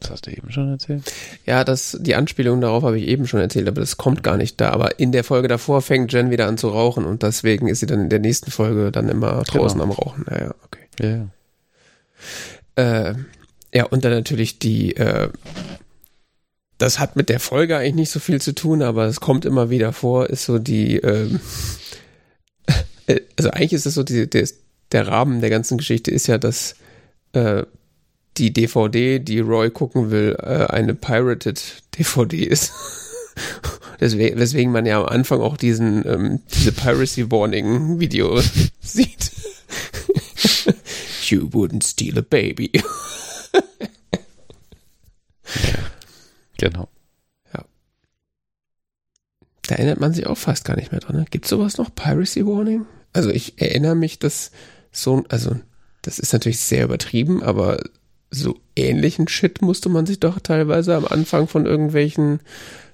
Das 0.00 0.10
hast 0.10 0.26
du 0.26 0.30
eben 0.30 0.50
schon 0.50 0.70
erzählt? 0.70 1.12
Ja, 1.46 1.64
das, 1.64 1.96
die 2.00 2.14
Anspielung 2.14 2.60
darauf 2.60 2.82
habe 2.84 2.98
ich 2.98 3.06
eben 3.06 3.26
schon 3.26 3.40
erzählt, 3.40 3.68
aber 3.68 3.80
das 3.80 3.96
kommt 3.96 4.22
gar 4.22 4.36
nicht 4.36 4.60
da. 4.60 4.70
Aber 4.70 4.98
in 4.98 5.12
der 5.12 5.24
Folge 5.24 5.48
davor 5.48 5.80
fängt 5.80 6.12
Jen 6.12 6.30
wieder 6.30 6.48
an 6.48 6.58
zu 6.58 6.68
rauchen 6.68 7.04
und 7.04 7.22
deswegen 7.22 7.68
ist 7.68 7.80
sie 7.80 7.86
dann 7.86 8.00
in 8.00 8.08
der 8.08 8.18
nächsten 8.18 8.50
Folge 8.50 8.90
dann 8.92 9.08
immer 9.08 9.42
draußen 9.42 9.78
genau. 9.78 9.92
am 9.92 9.98
Rauchen. 9.98 10.24
Ja, 10.30 10.38
ja, 10.38 10.54
okay. 10.64 10.80
Ja, 11.00 11.08
ja. 12.76 13.10
Äh, 13.10 13.14
ja, 13.74 13.84
und 13.84 14.04
dann 14.04 14.12
natürlich 14.12 14.58
die, 14.58 14.96
äh, 14.96 15.30
das 16.78 16.98
hat 16.98 17.16
mit 17.16 17.28
der 17.28 17.40
Folge 17.40 17.76
eigentlich 17.76 17.94
nicht 17.94 18.10
so 18.10 18.20
viel 18.20 18.40
zu 18.40 18.54
tun, 18.54 18.82
aber 18.82 19.06
es 19.06 19.20
kommt 19.20 19.44
immer 19.44 19.70
wieder 19.70 19.92
vor, 19.92 20.28
ist 20.28 20.44
so 20.44 20.58
die, 20.58 20.96
ähm, 20.96 21.40
äh, 23.06 23.20
also 23.36 23.50
eigentlich 23.50 23.72
ist 23.72 23.86
es 23.86 23.94
so, 23.94 24.02
die, 24.02 24.28
der, 24.28 24.48
der 24.92 25.08
Rahmen 25.08 25.40
der 25.40 25.50
ganzen 25.50 25.78
Geschichte 25.78 26.10
ist 26.10 26.26
ja, 26.26 26.38
dass 26.38 26.74
äh, 27.32 27.62
die 28.36 28.52
DVD, 28.52 29.18
die 29.18 29.40
Roy 29.40 29.70
gucken 29.70 30.10
will, 30.10 30.36
äh, 30.38 30.66
eine 30.66 30.94
pirated 30.94 31.82
DVD 31.98 32.44
ist. 32.44 32.72
deswegen, 34.00 34.38
weswegen 34.38 34.72
man 34.72 34.86
ja 34.86 35.00
am 35.00 35.06
Anfang 35.06 35.40
auch 35.40 35.56
diesen, 35.56 36.06
ähm, 36.06 36.40
diese 36.52 36.72
Piracy 36.72 37.30
Warning 37.30 38.00
Video 38.00 38.40
sieht. 38.80 39.30
you 41.30 41.48
wouldn't 41.50 41.84
steal 41.84 42.18
a 42.18 42.22
baby. 42.22 42.70
Genau. 46.62 46.88
Ja. 47.52 47.64
Da 49.66 49.74
erinnert 49.74 49.98
man 49.98 50.14
sich 50.14 50.28
auch 50.28 50.38
fast 50.38 50.64
gar 50.64 50.76
nicht 50.76 50.92
mehr 50.92 51.00
dran. 51.00 51.16
Ne? 51.16 51.24
Gibt 51.28 51.48
sowas 51.48 51.76
noch? 51.76 51.92
Piracy 51.92 52.46
Warning? 52.46 52.86
Also 53.12 53.30
ich 53.30 53.60
erinnere 53.60 53.96
mich, 53.96 54.20
dass 54.20 54.52
so, 54.92 55.24
also 55.28 55.56
das 56.02 56.20
ist 56.20 56.32
natürlich 56.32 56.60
sehr 56.60 56.84
übertrieben, 56.84 57.42
aber 57.42 57.82
so 58.30 58.60
ähnlichen 58.76 59.26
Shit 59.26 59.60
musste 59.60 59.88
man 59.88 60.06
sich 60.06 60.20
doch 60.20 60.38
teilweise 60.38 60.94
am 60.94 61.06
Anfang 61.06 61.48
von 61.48 61.66
irgendwelchen 61.66 62.38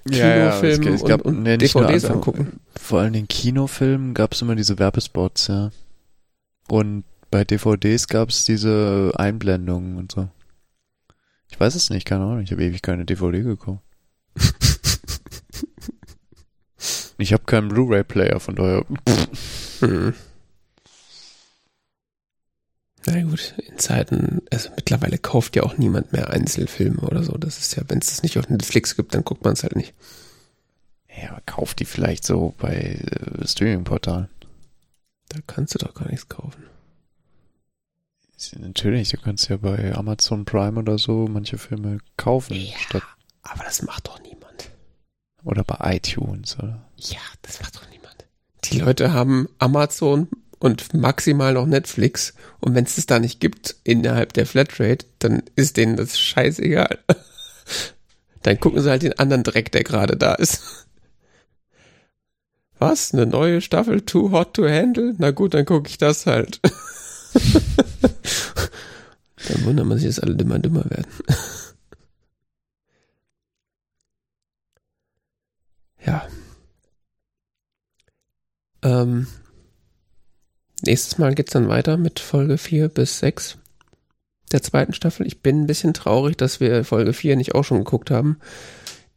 Kinofilmen 0.08 0.82
ja, 0.82 0.96
ja, 0.96 1.06
gab, 1.06 1.26
und, 1.26 1.42
nee, 1.42 1.58
DVDs 1.58 2.06
angucken. 2.06 2.60
Vor 2.74 3.00
allem 3.00 3.12
in 3.12 3.28
Kinofilmen 3.28 4.14
gab 4.14 4.32
es 4.32 4.40
immer 4.40 4.56
diese 4.56 4.78
Werbespots, 4.78 5.48
ja. 5.48 5.70
Und 6.68 7.04
bei 7.30 7.44
DVDs 7.44 8.08
gab 8.08 8.30
es 8.30 8.44
diese 8.44 9.12
Einblendungen 9.16 9.98
und 9.98 10.12
so. 10.12 10.28
Ich 11.50 11.58
weiß 11.58 11.74
es 11.74 11.90
nicht, 11.90 12.06
keine 12.06 12.24
Ahnung. 12.24 12.40
Ich 12.40 12.52
habe 12.52 12.64
ewig 12.64 12.82
keine 12.82 13.04
DVD 13.04 13.42
gekauft. 13.42 13.82
ich 17.18 17.32
habe 17.32 17.44
keinen 17.44 17.68
Blu-ray-Player, 17.68 18.40
von 18.40 18.54
daher. 18.54 18.84
Hm. 19.80 20.14
Na 23.06 23.22
gut, 23.22 23.54
in 23.66 23.78
Zeiten, 23.78 24.42
also 24.50 24.68
mittlerweile 24.76 25.16
kauft 25.18 25.56
ja 25.56 25.62
auch 25.62 25.78
niemand 25.78 26.12
mehr 26.12 26.30
Einzelfilme 26.30 27.00
oder 27.00 27.22
so. 27.22 27.32
Das 27.32 27.58
ist 27.58 27.74
ja, 27.76 27.82
wenn 27.88 27.98
es 28.00 28.08
das 28.08 28.22
nicht 28.22 28.38
auf 28.38 28.48
Netflix 28.48 28.96
gibt, 28.96 29.14
dann 29.14 29.24
guckt 29.24 29.44
man 29.44 29.54
es 29.54 29.62
halt 29.62 29.76
nicht. 29.76 29.94
Ja, 31.22 31.30
aber 31.30 31.40
kauft 31.46 31.80
die 31.80 31.86
vielleicht 31.86 32.24
so 32.24 32.54
bei 32.58 33.00
äh, 33.00 33.46
Streaming-Portalen. 33.46 34.28
Da 35.30 35.38
kannst 35.46 35.74
du 35.74 35.78
doch 35.78 35.94
gar 35.94 36.08
nichts 36.08 36.28
kaufen. 36.28 36.67
Natürlich, 38.58 39.10
du 39.10 39.16
kannst 39.16 39.48
ja 39.48 39.56
bei 39.56 39.94
Amazon 39.94 40.44
Prime 40.44 40.78
oder 40.78 40.98
so 40.98 41.26
manche 41.28 41.58
Filme 41.58 41.98
kaufen. 42.16 42.54
Ja, 42.54 42.78
statt 42.78 43.02
aber 43.42 43.64
das 43.64 43.82
macht 43.82 44.06
doch 44.06 44.20
niemand. 44.22 44.70
Oder 45.42 45.64
bei 45.64 45.96
iTunes, 45.96 46.58
oder? 46.58 46.86
Ja, 46.96 47.20
das 47.42 47.60
macht 47.60 47.76
doch 47.76 47.88
niemand. 47.90 48.26
Die 48.64 48.80
Leute 48.80 49.12
haben 49.12 49.48
Amazon 49.58 50.28
und 50.58 50.92
maximal 50.94 51.54
noch 51.54 51.66
Netflix. 51.66 52.34
Und 52.60 52.74
wenn 52.74 52.84
es 52.84 52.96
das 52.96 53.06
da 53.06 53.18
nicht 53.18 53.40
gibt 53.40 53.76
innerhalb 53.84 54.32
der 54.34 54.46
Flatrate, 54.46 55.06
dann 55.18 55.42
ist 55.56 55.76
denen 55.76 55.96
das 55.96 56.18
scheißegal. 56.18 56.98
Dann 58.42 58.60
gucken 58.60 58.80
sie 58.80 58.88
halt 58.88 59.02
den 59.02 59.18
anderen 59.18 59.42
Dreck, 59.42 59.72
der 59.72 59.82
gerade 59.82 60.16
da 60.16 60.34
ist. 60.34 60.86
Was? 62.78 63.12
Eine 63.12 63.26
neue 63.26 63.60
Staffel 63.60 64.02
Too 64.02 64.30
Hot 64.30 64.54
to 64.54 64.66
Handle? 64.66 65.16
Na 65.18 65.32
gut, 65.32 65.54
dann 65.54 65.64
gucke 65.64 65.88
ich 65.88 65.98
das 65.98 66.24
halt. 66.24 66.60
Dann 69.48 69.64
wundert 69.64 69.86
man 69.86 69.98
sich, 69.98 70.06
dass 70.06 70.20
alle 70.20 70.36
dümmer 70.36 70.58
dümmer 70.58 70.84
werden. 70.90 71.06
ja. 76.04 76.26
Ähm, 78.82 79.26
nächstes 80.82 81.18
Mal 81.18 81.34
geht's 81.34 81.52
dann 81.52 81.68
weiter 81.68 81.96
mit 81.96 82.20
Folge 82.20 82.58
4 82.58 82.88
bis 82.88 83.18
6 83.20 83.58
der 84.52 84.62
zweiten 84.62 84.92
Staffel. 84.92 85.26
Ich 85.26 85.42
bin 85.42 85.62
ein 85.62 85.66
bisschen 85.66 85.94
traurig, 85.94 86.36
dass 86.36 86.60
wir 86.60 86.84
Folge 86.84 87.12
4 87.12 87.36
nicht 87.36 87.54
auch 87.54 87.64
schon 87.64 87.78
geguckt 87.78 88.10
haben. 88.10 88.38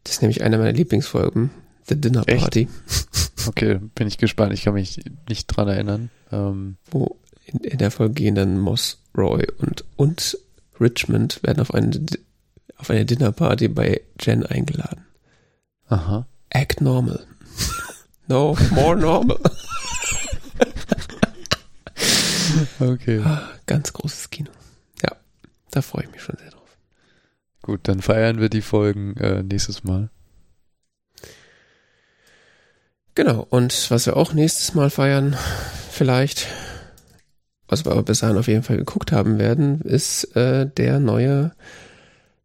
Das 0.04 0.14
ist 0.14 0.22
nämlich 0.22 0.42
eine 0.42 0.58
meiner 0.58 0.72
Lieblingsfolgen. 0.72 1.50
The 1.88 2.00
Dinner 2.00 2.24
Party. 2.24 2.62
Echt? 2.62 3.08
Okay, 3.48 3.80
bin 3.96 4.06
ich 4.06 4.18
gespannt. 4.18 4.52
Ich 4.52 4.62
kann 4.62 4.74
mich 4.74 5.00
nicht 5.28 5.48
dran 5.48 5.66
erinnern. 5.66 6.10
Ähm. 6.30 6.76
Wo 6.92 7.18
in, 7.46 7.60
in 7.60 7.78
der 7.78 7.90
Folge 7.90 8.14
gehen 8.14 8.34
dann 8.34 8.58
Moss, 8.58 8.98
Roy 9.16 9.46
und, 9.58 9.84
und 9.96 10.38
Richmond 10.80 11.42
werden 11.42 11.60
auf 11.60 11.72
eine, 11.74 11.90
auf 12.76 12.90
eine 12.90 13.04
Dinnerparty 13.04 13.68
bei 13.68 14.00
Jen 14.20 14.44
eingeladen. 14.44 15.04
Aha. 15.86 16.26
Act 16.50 16.80
normal. 16.80 17.26
no, 18.26 18.56
more 18.70 18.96
normal. 18.96 19.38
okay. 22.80 23.22
Ganz 23.66 23.92
großes 23.92 24.30
Kino. 24.30 24.50
Ja, 25.02 25.16
da 25.70 25.82
freue 25.82 26.04
ich 26.04 26.10
mich 26.10 26.22
schon 26.22 26.36
sehr 26.38 26.50
drauf. 26.50 26.76
Gut, 27.62 27.80
dann 27.84 28.02
feiern 28.02 28.40
wir 28.40 28.48
die 28.48 28.62
Folgen 28.62 29.16
äh, 29.18 29.42
nächstes 29.42 29.84
Mal. 29.84 30.10
Genau, 33.14 33.46
und 33.50 33.90
was 33.90 34.06
wir 34.06 34.16
auch 34.16 34.32
nächstes 34.32 34.74
Mal 34.74 34.88
feiern, 34.88 35.36
vielleicht, 35.90 36.46
was 37.72 37.86
wir 37.86 37.92
aber 37.92 38.02
bis 38.02 38.20
dahin 38.20 38.36
auf 38.36 38.48
jeden 38.48 38.62
Fall 38.62 38.76
geguckt 38.76 39.12
haben 39.12 39.38
werden, 39.38 39.80
ist 39.80 40.36
äh, 40.36 40.66
der 40.66 41.00
neue 41.00 41.52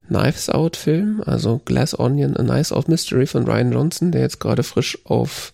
Knives 0.08 0.50
Out 0.50 0.78
Film, 0.78 1.22
also 1.26 1.62
Glass 1.66 2.00
Onion, 2.00 2.38
A 2.38 2.44
Nice 2.44 2.72
Out 2.72 2.88
Mystery 2.88 3.28
von 3.28 3.46
Ryan 3.46 3.74
Johnson, 3.74 4.14
der 4.14 4.22
jetzt 4.22 4.40
gerade 4.40 4.64
frisch 4.64 4.98
auf 5.06 5.54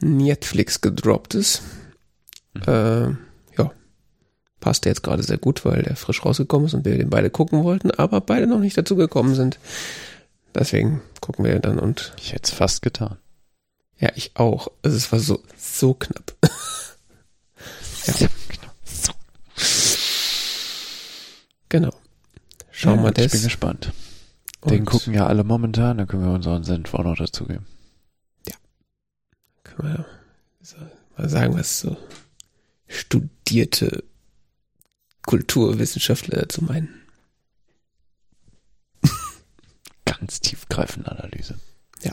Netflix 0.00 0.80
gedroppt 0.80 1.34
ist. 1.34 1.60
Mhm. 2.54 2.62
Äh, 2.62 3.08
ja, 3.58 3.72
passte 4.58 4.88
jetzt 4.88 5.02
gerade 5.02 5.22
sehr 5.22 5.36
gut, 5.36 5.66
weil 5.66 5.82
der 5.82 5.96
frisch 5.96 6.24
rausgekommen 6.24 6.66
ist 6.66 6.72
und 6.72 6.86
wir 6.86 6.96
den 6.96 7.10
beide 7.10 7.28
gucken 7.28 7.64
wollten, 7.64 7.90
aber 7.90 8.22
beide 8.22 8.46
noch 8.46 8.60
nicht 8.60 8.78
dazu 8.78 8.96
gekommen 8.96 9.34
sind. 9.34 9.58
Deswegen 10.54 11.02
gucken 11.20 11.44
wir 11.44 11.58
dann 11.58 11.78
und. 11.78 12.14
Ich 12.18 12.32
hätte 12.32 12.44
es 12.44 12.56
fast 12.56 12.80
getan. 12.80 13.18
Ja, 13.98 14.08
ich 14.14 14.30
auch. 14.36 14.68
Also 14.82 14.96
es 14.96 15.12
war 15.12 15.18
so, 15.18 15.42
so 15.58 15.92
knapp. 15.92 16.32
ja. 18.06 18.28
So. 18.84 19.12
Genau. 21.68 21.94
Schauen 22.70 22.98
ja, 22.98 23.04
wir 23.04 23.08
Ich 23.10 23.14
das. 23.14 23.32
bin 23.32 23.42
gespannt. 23.42 23.92
Den 24.64 24.80
Und 24.80 24.86
gucken 24.86 25.14
ja 25.14 25.26
alle 25.26 25.44
momentan, 25.44 25.98
dann 25.98 26.06
können 26.08 26.24
wir 26.24 26.32
unseren 26.32 26.64
Senf 26.64 26.92
auch 26.94 27.04
noch 27.04 27.16
dazugeben. 27.16 27.66
Können 29.78 29.96
wir 29.96 30.06
so, 30.60 30.76
mal 31.16 31.28
sagen, 31.28 31.54
was 31.54 31.80
so 31.80 31.96
studierte 32.88 34.02
Kulturwissenschaftler 35.22 36.40
dazu 36.40 36.64
meinen. 36.64 37.02
Ganz 40.04 40.40
tiefgreifende 40.40 41.12
Analyse. 41.12 41.58
Ja. 42.02 42.12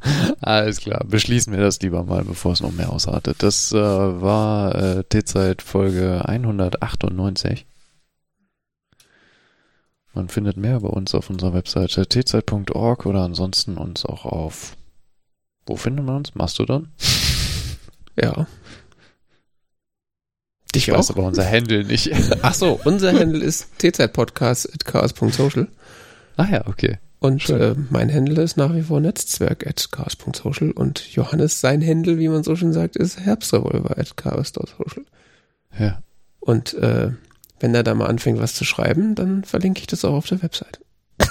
Alles 0.40 0.80
klar, 0.80 1.04
beschließen 1.06 1.52
wir 1.52 1.60
das 1.60 1.80
lieber 1.80 2.04
mal, 2.04 2.24
bevor 2.24 2.52
es 2.52 2.60
noch 2.60 2.72
mehr 2.72 2.90
ausartet. 2.90 3.42
Das 3.42 3.72
äh, 3.72 3.76
war 3.76 4.74
äh, 4.74 5.04
T-Zeit 5.04 5.62
Folge 5.62 6.22
198. 6.24 7.66
Man 10.14 10.28
findet 10.28 10.56
mehr 10.56 10.80
bei 10.80 10.88
uns 10.88 11.14
auf 11.14 11.30
unserer 11.30 11.54
Webseite 11.54 12.08
tzeit.org 12.08 13.06
oder 13.06 13.22
ansonsten 13.22 13.76
uns 13.76 14.04
auch 14.04 14.24
auf 14.24 14.76
wo 15.68 15.76
findet 15.76 16.04
man 16.04 16.16
uns? 16.16 16.34
Mastodon? 16.34 16.88
Ja. 18.20 18.48
Dich 20.74 20.88
Ich 20.88 20.92
weiß 20.92 21.10
auch? 21.10 21.14
aber 21.14 21.28
unser 21.28 21.48
Handle 21.48 21.84
nicht. 21.84 22.10
Ach 22.42 22.52
so, 22.52 22.80
unser 22.84 23.12
Handle 23.16 23.44
ist 23.44 23.78
tzpodcast.chaos.social 23.78 25.68
ah 26.36 26.46
ja, 26.50 26.66
okay. 26.66 26.98
Und 27.20 27.48
äh, 27.50 27.74
mein 27.90 28.12
Handle 28.12 28.42
ist 28.42 28.56
nach 28.56 28.72
wie 28.74 28.82
vor 28.82 29.00
netzwerk.chaos.social 29.00 30.70
und 30.70 31.12
Johannes, 31.14 31.60
sein 31.60 31.84
Handle, 31.84 32.18
wie 32.18 32.28
man 32.28 32.44
so 32.44 32.54
schön 32.54 32.72
sagt, 32.72 32.94
ist 32.96 33.18
herbstrevolver.chaos.social. 33.18 35.04
Ja. 35.78 36.00
Und 36.38 36.74
äh, 36.74 37.10
wenn 37.58 37.74
er 37.74 37.82
da 37.82 37.94
mal 37.94 38.06
anfängt, 38.06 38.38
was 38.40 38.54
zu 38.54 38.64
schreiben, 38.64 39.16
dann 39.16 39.42
verlinke 39.42 39.80
ich 39.80 39.88
das 39.88 40.04
auch 40.04 40.14
auf 40.14 40.26
der 40.26 40.42
Website. 40.42 40.78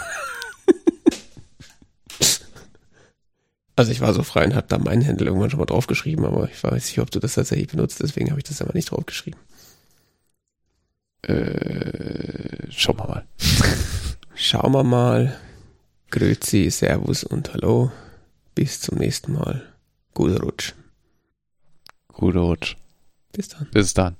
also 3.77 3.91
ich 3.91 4.01
war 4.01 4.13
so 4.13 4.23
frei 4.23 4.43
und 4.43 4.55
habe 4.55 4.67
da 4.67 4.77
mein 4.77 5.07
Handle 5.07 5.27
irgendwann 5.27 5.49
schon 5.49 5.59
mal 5.59 5.65
draufgeschrieben, 5.65 6.25
aber 6.25 6.49
ich 6.51 6.61
weiß 6.61 6.85
nicht, 6.87 6.99
ob 6.99 7.11
du 7.11 7.19
das 7.19 7.35
tatsächlich 7.35 7.69
benutzt, 7.69 8.01
deswegen 8.01 8.29
habe 8.29 8.41
ich 8.41 8.45
das 8.45 8.61
aber 8.61 8.73
nicht 8.73 8.91
draufgeschrieben. 8.91 9.39
Äh, 11.21 12.69
schauen 12.69 12.97
wir 12.97 13.07
mal. 13.07 13.25
Schauen 14.35 14.71
wir 14.73 14.83
mal. 14.83 15.35
Grüezi, 16.09 16.69
Servus 16.69 17.23
und 17.23 17.53
Hallo. 17.53 17.91
Bis 18.55 18.81
zum 18.81 18.97
nächsten 18.97 19.33
Mal. 19.33 19.73
Gute 20.13 20.41
Rutsch. 20.41 20.73
Gute 22.07 22.39
Rutsch. 22.39 22.75
Bis 23.33 23.49
dann. 23.49 23.67
Bis 23.71 23.93
dann. 23.93 24.15